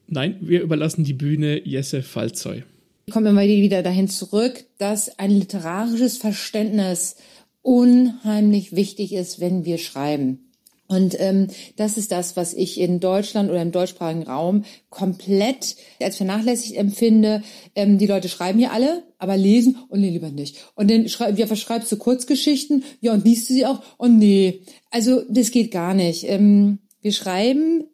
Nein, 0.08 0.36
wir 0.42 0.60
überlassen 0.60 1.04
die 1.04 1.14
Bühne 1.14 1.66
Jesse 1.66 2.02
Falzoy. 2.02 2.64
Ich 3.06 3.14
komme 3.14 3.30
immer 3.30 3.44
wieder 3.44 3.82
dahin 3.82 4.08
zurück, 4.08 4.66
dass 4.76 5.18
ein 5.18 5.30
literarisches 5.30 6.18
Verständnis 6.18 7.16
unheimlich 7.62 8.76
wichtig 8.76 9.14
ist, 9.14 9.40
wenn 9.40 9.64
wir 9.64 9.78
schreiben. 9.78 10.47
Und 10.88 11.20
ähm, 11.20 11.48
das 11.76 11.98
ist 11.98 12.10
das, 12.12 12.36
was 12.36 12.54
ich 12.54 12.80
in 12.80 12.98
Deutschland 12.98 13.50
oder 13.50 13.60
im 13.60 13.72
deutschsprachigen 13.72 14.22
Raum 14.22 14.64
komplett 14.88 15.76
als 16.00 16.16
vernachlässigt 16.16 16.76
empfinde. 16.76 17.42
Ähm, 17.74 17.98
die 17.98 18.06
Leute 18.06 18.30
schreiben 18.30 18.58
hier 18.58 18.72
alle, 18.72 19.04
aber 19.18 19.36
lesen 19.36 19.76
und 19.88 20.00
nee, 20.00 20.08
lieber 20.08 20.30
nicht. 20.30 20.56
Und 20.74 20.90
dann 20.90 21.08
schrei 21.08 21.30
ja, 21.32 21.46
verschreibst 21.46 21.92
du 21.92 21.98
Kurzgeschichten, 21.98 22.84
ja, 23.00 23.12
und 23.12 23.26
liest 23.26 23.50
du 23.50 23.54
sie 23.54 23.66
auch? 23.66 23.82
Und 23.98 24.18
nee, 24.18 24.62
also 24.90 25.22
das 25.28 25.50
geht 25.50 25.70
gar 25.70 25.92
nicht. 25.92 26.24
Ähm, 26.26 26.78
wir 27.02 27.12
schreiben 27.12 27.84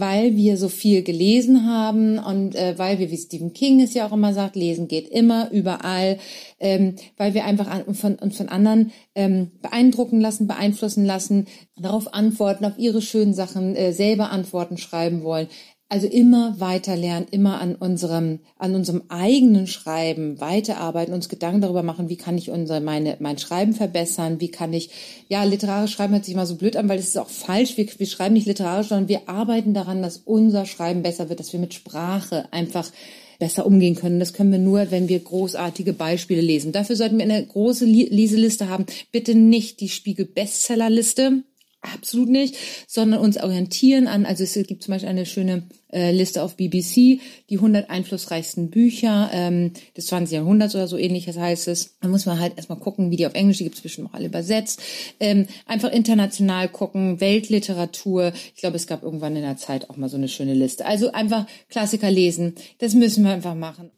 weil 0.00 0.36
wir 0.36 0.56
so 0.56 0.68
viel 0.68 1.02
gelesen 1.02 1.66
haben 1.66 2.18
und 2.18 2.54
äh, 2.54 2.74
weil 2.78 2.98
wir, 2.98 3.10
wie 3.10 3.16
Stephen 3.16 3.52
King 3.52 3.80
es 3.80 3.94
ja 3.94 4.06
auch 4.06 4.12
immer 4.12 4.32
sagt, 4.32 4.56
lesen 4.56 4.88
geht 4.88 5.08
immer, 5.08 5.50
überall, 5.50 6.18
ähm, 6.60 6.96
weil 7.16 7.34
wir 7.34 7.44
einfach 7.44 7.66
an, 7.68 7.94
von, 7.94 8.16
uns 8.16 8.36
von 8.36 8.48
anderen 8.48 8.92
ähm, 9.14 9.50
beeindrucken 9.62 10.20
lassen, 10.20 10.46
beeinflussen 10.46 11.04
lassen, 11.04 11.46
darauf 11.76 12.12
antworten, 12.14 12.64
auf 12.64 12.78
ihre 12.78 13.02
schönen 13.02 13.34
Sachen 13.34 13.76
äh, 13.76 13.92
selber 13.92 14.30
Antworten 14.30 14.76
schreiben 14.76 15.22
wollen. 15.22 15.48
Also 15.94 16.08
immer 16.08 16.58
weiter 16.58 16.96
lernen, 16.96 17.28
immer 17.30 17.60
an 17.60 17.76
unserem, 17.76 18.40
an 18.58 18.74
unserem 18.74 19.02
eigenen 19.10 19.68
Schreiben 19.68 20.40
weiterarbeiten, 20.40 21.14
uns 21.14 21.28
Gedanken 21.28 21.60
darüber 21.60 21.84
machen, 21.84 22.08
wie 22.08 22.16
kann 22.16 22.36
ich 22.36 22.50
unser, 22.50 22.80
meine, 22.80 23.16
mein 23.20 23.38
Schreiben 23.38 23.74
verbessern, 23.74 24.40
wie 24.40 24.48
kann 24.48 24.72
ich, 24.72 24.90
ja, 25.28 25.44
literarisch 25.44 25.92
schreiben 25.92 26.14
hört 26.14 26.24
sich 26.24 26.34
immer 26.34 26.46
so 26.46 26.56
blöd 26.56 26.76
an, 26.76 26.88
weil 26.88 26.96
das 26.96 27.06
ist 27.06 27.16
auch 27.16 27.28
falsch. 27.28 27.76
Wir, 27.76 27.86
wir 27.96 28.08
schreiben 28.08 28.34
nicht 28.34 28.48
literarisch, 28.48 28.88
sondern 28.88 29.08
wir 29.08 29.28
arbeiten 29.28 29.72
daran, 29.72 30.02
dass 30.02 30.16
unser 30.16 30.66
Schreiben 30.66 31.04
besser 31.04 31.28
wird, 31.28 31.38
dass 31.38 31.52
wir 31.52 31.60
mit 31.60 31.74
Sprache 31.74 32.52
einfach 32.52 32.90
besser 33.38 33.64
umgehen 33.64 33.94
können. 33.94 34.18
Das 34.18 34.32
können 34.32 34.50
wir 34.50 34.58
nur, 34.58 34.90
wenn 34.90 35.08
wir 35.08 35.20
großartige 35.20 35.92
Beispiele 35.92 36.40
lesen. 36.40 36.72
Dafür 36.72 36.96
sollten 36.96 37.18
wir 37.18 37.24
eine 37.24 37.46
große 37.46 37.84
Leseliste 37.84 38.68
haben. 38.68 38.86
Bitte 39.12 39.36
nicht 39.36 39.78
die 39.78 39.88
Spiegel 39.88 40.26
Bestsellerliste 40.26 41.44
Absolut 41.92 42.30
nicht, 42.30 42.56
sondern 42.86 43.20
uns 43.20 43.36
orientieren 43.36 44.06
an, 44.06 44.24
also 44.24 44.42
es 44.42 44.54
gibt 44.66 44.82
zum 44.82 44.92
Beispiel 44.92 45.10
eine 45.10 45.26
schöne 45.26 45.64
äh, 45.92 46.12
Liste 46.12 46.42
auf 46.42 46.56
BBC, 46.56 47.20
die 47.50 47.56
100 47.56 47.90
einflussreichsten 47.90 48.70
Bücher 48.70 49.28
ähm, 49.34 49.72
des 49.94 50.06
20. 50.06 50.34
Jahrhunderts 50.34 50.74
oder 50.74 50.88
so 50.88 50.96
ähnliches 50.96 51.36
heißt 51.36 51.68
es. 51.68 51.98
Da 52.00 52.08
muss 52.08 52.24
man 52.24 52.40
halt 52.40 52.56
erstmal 52.56 52.78
gucken, 52.78 53.10
wie 53.10 53.16
die 53.16 53.26
auf 53.26 53.34
Englisch, 53.34 53.58
die 53.58 53.64
gibt 53.64 53.76
es 53.76 53.82
bestimmt 53.82 54.08
auch 54.08 54.14
alle 54.14 54.26
übersetzt. 54.26 54.80
Ähm, 55.20 55.46
einfach 55.66 55.92
international 55.92 56.70
gucken, 56.70 57.20
Weltliteratur. 57.20 58.32
Ich 58.54 58.62
glaube, 58.62 58.76
es 58.76 58.86
gab 58.86 59.02
irgendwann 59.02 59.36
in 59.36 59.42
der 59.42 59.58
Zeit 59.58 59.90
auch 59.90 59.98
mal 59.98 60.08
so 60.08 60.16
eine 60.16 60.28
schöne 60.28 60.54
Liste. 60.54 60.86
Also 60.86 61.12
einfach 61.12 61.46
Klassiker 61.68 62.10
lesen, 62.10 62.54
das 62.78 62.94
müssen 62.94 63.24
wir 63.24 63.32
einfach 63.32 63.54
machen. 63.54 63.90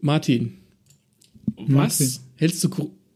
Martin, 0.00 0.58
was 1.56 1.68
Martin. 1.68 2.12
hältst 2.36 2.64
du 2.64 2.70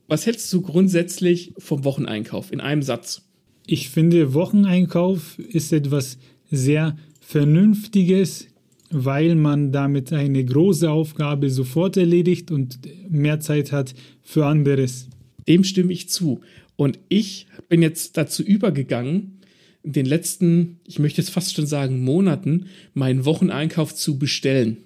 was 0.09 0.27
hältst 0.27 0.53
du 0.53 0.63
grundsätzlich 0.63 1.53
vom 1.59 1.85
Wocheneinkauf 1.85 2.51
in 2.51 2.61
einem 2.61 2.83
Satz? 2.83 3.23
Ich 3.67 3.91
finde, 3.91 4.33
Wocheneinkauf 4.35 5.39
ist 5.39 5.73
etwas 5.73 6.19
sehr 6.51 6.97
Vernünftiges, 7.21 8.49
weil 8.91 9.35
man 9.35 9.71
damit 9.71 10.13
eine 10.15 10.43
große 10.43 10.91
Aufgabe 10.91 11.51
sofort 11.51 11.99
erledigt 11.99 12.51
und 12.51 12.79
mehr 13.11 13.39
Zeit 13.41 13.71
hat 13.71 13.95
für 14.23 14.47
anderes. 14.47 15.09
Dem 15.47 15.63
stimme 15.63 15.93
ich 15.93 16.09
zu. 16.09 16.41
Und 16.77 16.99
ich 17.11 17.47
bin 17.69 17.83
jetzt 17.83 18.17
dazu 18.17 18.43
übergegangen, 18.43 19.41
in 19.83 19.93
den 19.93 20.07
letzten, 20.07 20.81
ich 20.87 20.99
möchte 20.99 21.21
jetzt 21.21 21.31
fast 21.31 21.55
schon 21.55 21.67
sagen, 21.67 22.03
Monaten 22.03 22.67
meinen 22.95 23.25
Wocheneinkauf 23.25 23.95
zu 23.95 24.19
bestellen. 24.19 24.79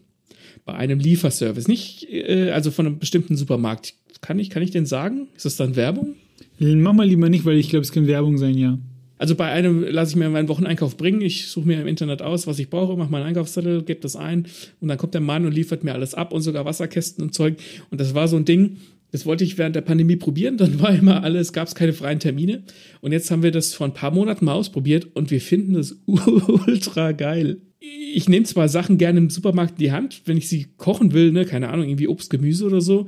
Bei 0.64 0.74
einem 0.74 0.98
Lieferservice. 0.98 1.68
Nicht, 1.68 2.08
äh, 2.10 2.50
also 2.50 2.70
von 2.70 2.86
einem 2.86 2.98
bestimmten 2.98 3.36
Supermarkt. 3.36 3.94
Kann 4.22 4.38
ich, 4.38 4.48
kann 4.48 4.62
ich 4.62 4.70
den 4.70 4.86
sagen? 4.86 5.28
Ist 5.36 5.44
das 5.44 5.56
dann 5.56 5.76
Werbung? 5.76 6.14
Mach 6.58 6.94
mal 6.94 7.06
lieber 7.06 7.28
nicht, 7.28 7.44
weil 7.44 7.58
ich 7.58 7.68
glaube, 7.68 7.82
es 7.82 7.92
kann 7.92 8.06
Werbung 8.06 8.38
sein, 8.38 8.56
ja. 8.56 8.78
Also 9.18 9.34
bei 9.36 9.46
einem 9.46 9.84
lasse 9.84 10.12
ich 10.12 10.16
mir 10.16 10.28
meinen 10.30 10.48
Wocheneinkauf 10.48 10.96
bringen. 10.96 11.20
Ich 11.20 11.48
suche 11.48 11.66
mir 11.66 11.80
im 11.80 11.86
Internet 11.86 12.22
aus, 12.22 12.46
was 12.46 12.58
ich 12.58 12.70
brauche, 12.70 12.96
mache 12.96 13.10
meinen 13.10 13.24
Einkaufszettel, 13.24 13.82
gebe 13.82 14.00
das 14.00 14.16
ein 14.16 14.46
und 14.80 14.88
dann 14.88 14.98
kommt 14.98 15.14
der 15.14 15.20
Mann 15.20 15.44
und 15.44 15.52
liefert 15.52 15.84
mir 15.84 15.92
alles 15.92 16.14
ab 16.14 16.32
und 16.32 16.42
sogar 16.42 16.64
Wasserkästen 16.64 17.22
und 17.22 17.34
Zeug. 17.34 17.56
Und 17.90 18.00
das 18.00 18.14
war 18.14 18.26
so 18.26 18.36
ein 18.36 18.44
Ding, 18.44 18.78
das 19.12 19.26
wollte 19.26 19.44
ich 19.44 19.58
während 19.58 19.76
der 19.76 19.82
Pandemie 19.82 20.16
probieren. 20.16 20.56
Dann 20.58 20.80
war 20.80 20.92
immer 20.92 21.22
alles, 21.22 21.52
gab 21.52 21.68
es 21.68 21.74
keine 21.74 21.92
freien 21.92 22.18
Termine. 22.18 22.64
Und 23.00 23.12
jetzt 23.12 23.30
haben 23.30 23.42
wir 23.42 23.52
das 23.52 23.74
vor 23.74 23.86
ein 23.86 23.94
paar 23.94 24.10
Monaten 24.10 24.44
mal 24.44 24.54
ausprobiert 24.54 25.08
und 25.14 25.30
wir 25.30 25.40
finden 25.40 25.74
das 25.74 25.96
ultra 26.06 27.12
geil. 27.12 27.58
Ich 27.78 28.28
nehme 28.28 28.44
zwar 28.44 28.68
Sachen 28.68 28.98
gerne 28.98 29.18
im 29.18 29.30
Supermarkt 29.30 29.72
in 29.72 29.84
die 29.84 29.92
Hand, 29.92 30.22
wenn 30.24 30.36
ich 30.36 30.48
sie 30.48 30.68
kochen 30.76 31.12
will, 31.12 31.30
ne, 31.32 31.44
keine 31.44 31.68
Ahnung, 31.68 31.88
irgendwie 31.88 32.08
Obst, 32.08 32.30
Gemüse 32.30 32.64
oder 32.64 32.80
so. 32.80 33.06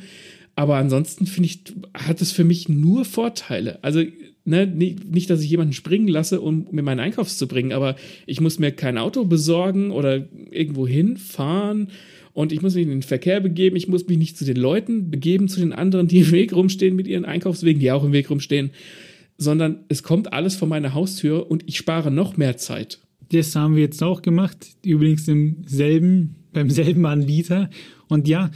Aber 0.57 0.77
ansonsten 0.77 1.27
finde 1.27 1.49
ich, 1.49 1.61
hat 1.95 2.21
es 2.21 2.33
für 2.33 2.45
mich 2.45 2.69
nur 2.69 3.05
Vorteile. 3.05 3.83
Also, 3.83 4.03
ne, 4.45 4.67
nicht, 4.67 5.31
dass 5.31 5.43
ich 5.43 5.51
jemanden 5.51 5.73
springen 5.73 6.09
lasse, 6.09 6.41
um 6.41 6.69
mir 6.71 6.83
meinen 6.83 7.01
Einkauf 7.01 7.29
zu 7.29 7.49
bringen, 7.49 7.73
aber 7.73 7.97
ich 8.27 8.41
muss 8.41 8.59
mir 8.59 8.71
kein 8.71 8.99
Auto 8.99 9.25
besorgen 9.25 9.91
oder 9.91 10.29
irgendwo 10.51 10.87
hinfahren 10.87 11.89
und 12.35 12.53
ich 12.53 12.63
muss 12.63 12.75
mich 12.75 12.85
in 12.85 12.91
den 12.91 13.03
Verkehr 13.03 13.41
begeben. 13.41 13.77
Ich 13.77 13.89
muss 13.89 14.07
mich 14.07 14.19
nicht 14.19 14.37
zu 14.37 14.45
den 14.45 14.57
Leuten 14.57 15.11
begeben, 15.11 15.49
zu 15.49 15.61
den 15.61 15.73
anderen, 15.73 16.09
die 16.09 16.19
im 16.19 16.33
Weg 16.33 16.53
rumstehen 16.53 16.97
mit 16.97 17.07
ihren 17.07 17.25
Einkaufswegen, 17.25 17.81
die 17.81 17.91
auch 17.91 18.05
im 18.05 18.13
Weg 18.13 18.31
rumstehen, 18.31 18.71
sondern 19.39 19.85
es 19.89 20.03
kommt 20.03 20.33
alles 20.33 20.55
vor 20.55 20.69
meiner 20.69 20.95
Haustür 20.95 21.51
und 21.51 21.63
ich 21.67 21.77
spare 21.77 22.11
noch 22.11 22.37
mehr 22.37 22.57
Zeit. 22.57 23.01
Das 23.33 23.57
haben 23.57 23.75
wir 23.75 23.83
jetzt 23.83 24.03
auch 24.03 24.23
gemacht, 24.23 24.59
übrigens 24.85 25.27
im 25.29 25.65
selben, 25.67 26.37
beim 26.53 26.71
selben 26.71 27.07
Anbieter. 27.07 27.71
Und 28.09 28.29
ja, 28.29 28.51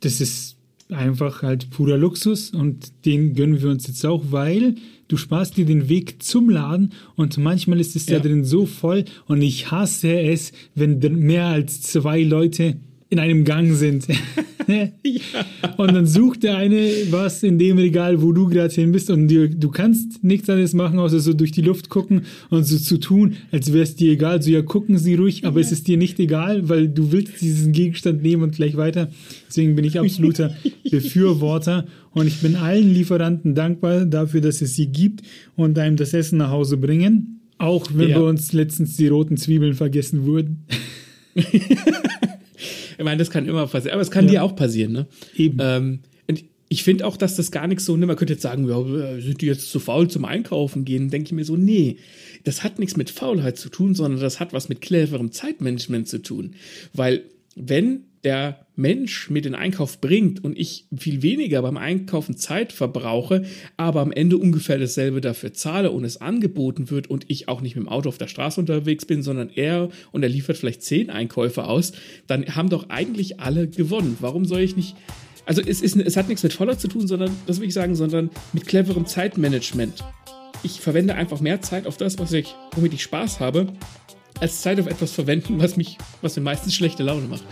das 0.00 0.20
ist 0.20 0.53
einfach 0.90 1.42
halt 1.42 1.70
purer 1.70 1.96
Luxus 1.96 2.50
und 2.50 2.92
den 3.04 3.34
gönnen 3.34 3.62
wir 3.62 3.70
uns 3.70 3.86
jetzt 3.86 4.04
auch, 4.04 4.24
weil 4.30 4.74
du 5.08 5.16
sparst 5.16 5.56
dir 5.56 5.64
den 5.64 5.88
Weg 5.88 6.22
zum 6.22 6.50
Laden 6.50 6.92
und 7.16 7.38
manchmal 7.38 7.80
ist 7.80 7.96
es 7.96 8.06
ja, 8.06 8.14
ja. 8.16 8.22
drin 8.22 8.44
so 8.44 8.66
voll 8.66 9.04
und 9.26 9.42
ich 9.42 9.70
hasse 9.70 10.20
es, 10.20 10.52
wenn 10.74 10.98
mehr 11.18 11.46
als 11.46 11.82
zwei 11.82 12.22
Leute 12.22 12.76
in 13.14 13.20
einem 13.20 13.44
Gang 13.44 13.72
sind. 13.74 14.08
Und 15.76 15.94
dann 15.94 16.06
sucht 16.06 16.42
der 16.42 16.56
eine 16.56 16.90
was 17.10 17.42
in 17.44 17.58
dem 17.58 17.78
Regal, 17.78 18.20
wo 18.22 18.32
du 18.32 18.48
gerade 18.48 18.74
hin 18.74 18.92
bist 18.92 19.10
und 19.10 19.28
du, 19.28 19.48
du 19.48 19.68
kannst 19.68 20.24
nichts 20.24 20.48
anderes 20.48 20.72
machen, 20.72 20.98
außer 20.98 21.20
so 21.20 21.34
durch 21.34 21.52
die 21.52 21.60
Luft 21.60 21.90
gucken 21.90 22.22
und 22.48 22.64
so 22.64 22.78
zu 22.78 22.98
tun, 22.98 23.36
als 23.52 23.72
wäre 23.72 23.82
es 23.82 23.94
dir 23.94 24.12
egal. 24.12 24.40
So, 24.40 24.50
ja, 24.50 24.62
gucken 24.62 24.96
sie 24.96 25.16
ruhig, 25.16 25.44
aber 25.44 25.60
es 25.60 25.70
ist 25.70 25.86
dir 25.86 25.98
nicht 25.98 26.18
egal, 26.18 26.68
weil 26.68 26.88
du 26.88 27.12
willst 27.12 27.42
diesen 27.42 27.72
Gegenstand 27.72 28.22
nehmen 28.22 28.42
und 28.42 28.54
gleich 28.54 28.76
weiter. 28.76 29.10
Deswegen 29.46 29.76
bin 29.76 29.84
ich 29.84 30.00
absoluter 30.00 30.56
Befürworter 30.90 31.86
und 32.12 32.26
ich 32.26 32.40
bin 32.40 32.56
allen 32.56 32.92
Lieferanten 32.92 33.54
dankbar 33.54 34.06
dafür, 34.06 34.40
dass 34.40 34.62
es 34.62 34.74
sie 34.74 34.86
gibt 34.86 35.22
und 35.56 35.78
einem 35.78 35.96
das 35.96 36.14
Essen 36.14 36.38
nach 36.38 36.50
Hause 36.50 36.78
bringen. 36.78 37.40
Auch 37.58 37.86
wenn 37.94 38.08
ja. 38.08 38.18
bei 38.18 38.24
uns 38.24 38.52
letztens 38.54 38.96
die 38.96 39.08
roten 39.08 39.36
Zwiebeln 39.36 39.74
vergessen 39.74 40.24
wurden. 40.24 40.64
ich 42.96 43.04
meine, 43.04 43.18
das 43.18 43.30
kann 43.30 43.46
immer 43.46 43.66
passieren, 43.66 43.94
aber 43.94 44.02
es 44.02 44.10
kann 44.10 44.26
ja. 44.26 44.32
dir 44.32 44.42
auch 44.44 44.56
passieren, 44.56 44.92
ne? 44.92 45.06
Eben. 45.36 45.58
Ähm, 45.60 46.00
und 46.26 46.44
ich 46.68 46.82
finde 46.82 47.06
auch, 47.06 47.16
dass 47.16 47.36
das 47.36 47.50
gar 47.50 47.66
nicht 47.66 47.80
so, 47.80 47.96
ne, 47.96 48.06
man 48.06 48.16
könnte 48.16 48.32
jetzt 48.32 48.42
sagen, 48.42 48.68
ja, 48.68 49.20
sind 49.20 49.40
die 49.40 49.46
jetzt 49.46 49.70
zu 49.70 49.78
faul 49.78 50.08
zum 50.08 50.24
Einkaufen 50.24 50.84
gehen? 50.84 51.10
Denke 51.10 51.26
ich 51.26 51.32
mir 51.32 51.44
so, 51.44 51.56
nee, 51.56 51.98
das 52.44 52.64
hat 52.64 52.78
nichts 52.78 52.96
mit 52.96 53.10
Faulheit 53.10 53.58
zu 53.58 53.68
tun, 53.68 53.94
sondern 53.94 54.20
das 54.20 54.40
hat 54.40 54.52
was 54.52 54.68
mit 54.68 54.80
cleverem 54.80 55.32
Zeitmanagement 55.32 56.08
zu 56.08 56.22
tun. 56.22 56.54
Weil 56.92 57.22
wenn 57.54 58.04
der 58.24 58.63
Mensch 58.76 59.30
mir 59.30 59.42
den 59.42 59.54
Einkauf 59.54 60.00
bringt 60.00 60.42
und 60.42 60.58
ich 60.58 60.86
viel 60.96 61.22
weniger 61.22 61.62
beim 61.62 61.76
Einkaufen 61.76 62.36
Zeit 62.36 62.72
verbrauche, 62.72 63.44
aber 63.76 64.00
am 64.00 64.12
Ende 64.12 64.36
ungefähr 64.36 64.78
dasselbe 64.78 65.20
dafür 65.20 65.52
zahle 65.52 65.90
und 65.90 66.04
es 66.04 66.20
angeboten 66.20 66.90
wird 66.90 67.08
und 67.08 67.24
ich 67.28 67.48
auch 67.48 67.60
nicht 67.60 67.76
mit 67.76 67.84
dem 67.84 67.88
Auto 67.88 68.08
auf 68.08 68.18
der 68.18 68.28
Straße 68.28 68.60
unterwegs 68.60 69.04
bin, 69.04 69.22
sondern 69.22 69.50
er 69.54 69.90
und 70.12 70.22
er 70.22 70.28
liefert 70.28 70.56
vielleicht 70.56 70.82
zehn 70.82 71.10
Einkäufe 71.10 71.64
aus, 71.64 71.92
dann 72.26 72.56
haben 72.56 72.68
doch 72.68 72.90
eigentlich 72.90 73.40
alle 73.40 73.68
gewonnen. 73.68 74.16
Warum 74.20 74.44
soll 74.44 74.60
ich 74.60 74.76
nicht 74.76 74.96
also 75.46 75.60
es, 75.60 75.82
ist, 75.82 75.96
es 75.96 76.16
hat 76.16 76.28
nichts 76.28 76.42
mit 76.42 76.54
voller 76.54 76.78
zu 76.78 76.88
tun, 76.88 77.06
sondern, 77.06 77.30
das 77.46 77.60
will 77.60 77.68
ich 77.68 77.74
sagen, 77.74 77.94
sondern 77.94 78.30
mit 78.52 78.66
cleverem 78.66 79.04
Zeitmanagement. 79.04 80.02
Ich 80.62 80.80
verwende 80.80 81.14
einfach 81.14 81.40
mehr 81.40 81.60
Zeit 81.60 81.86
auf 81.86 81.98
das, 81.98 82.18
was 82.18 82.32
ich, 82.32 82.54
womit 82.74 82.94
ich 82.94 83.02
Spaß 83.02 83.40
habe, 83.40 83.66
als 84.40 84.62
Zeit 84.62 84.80
auf 84.80 84.86
etwas 84.86 85.12
verwenden, 85.12 85.60
was 85.60 85.76
mich, 85.76 85.98
was 86.22 86.36
mir 86.36 86.42
meistens 86.42 86.74
schlechte 86.74 87.02
Laune 87.02 87.28
macht. 87.28 87.44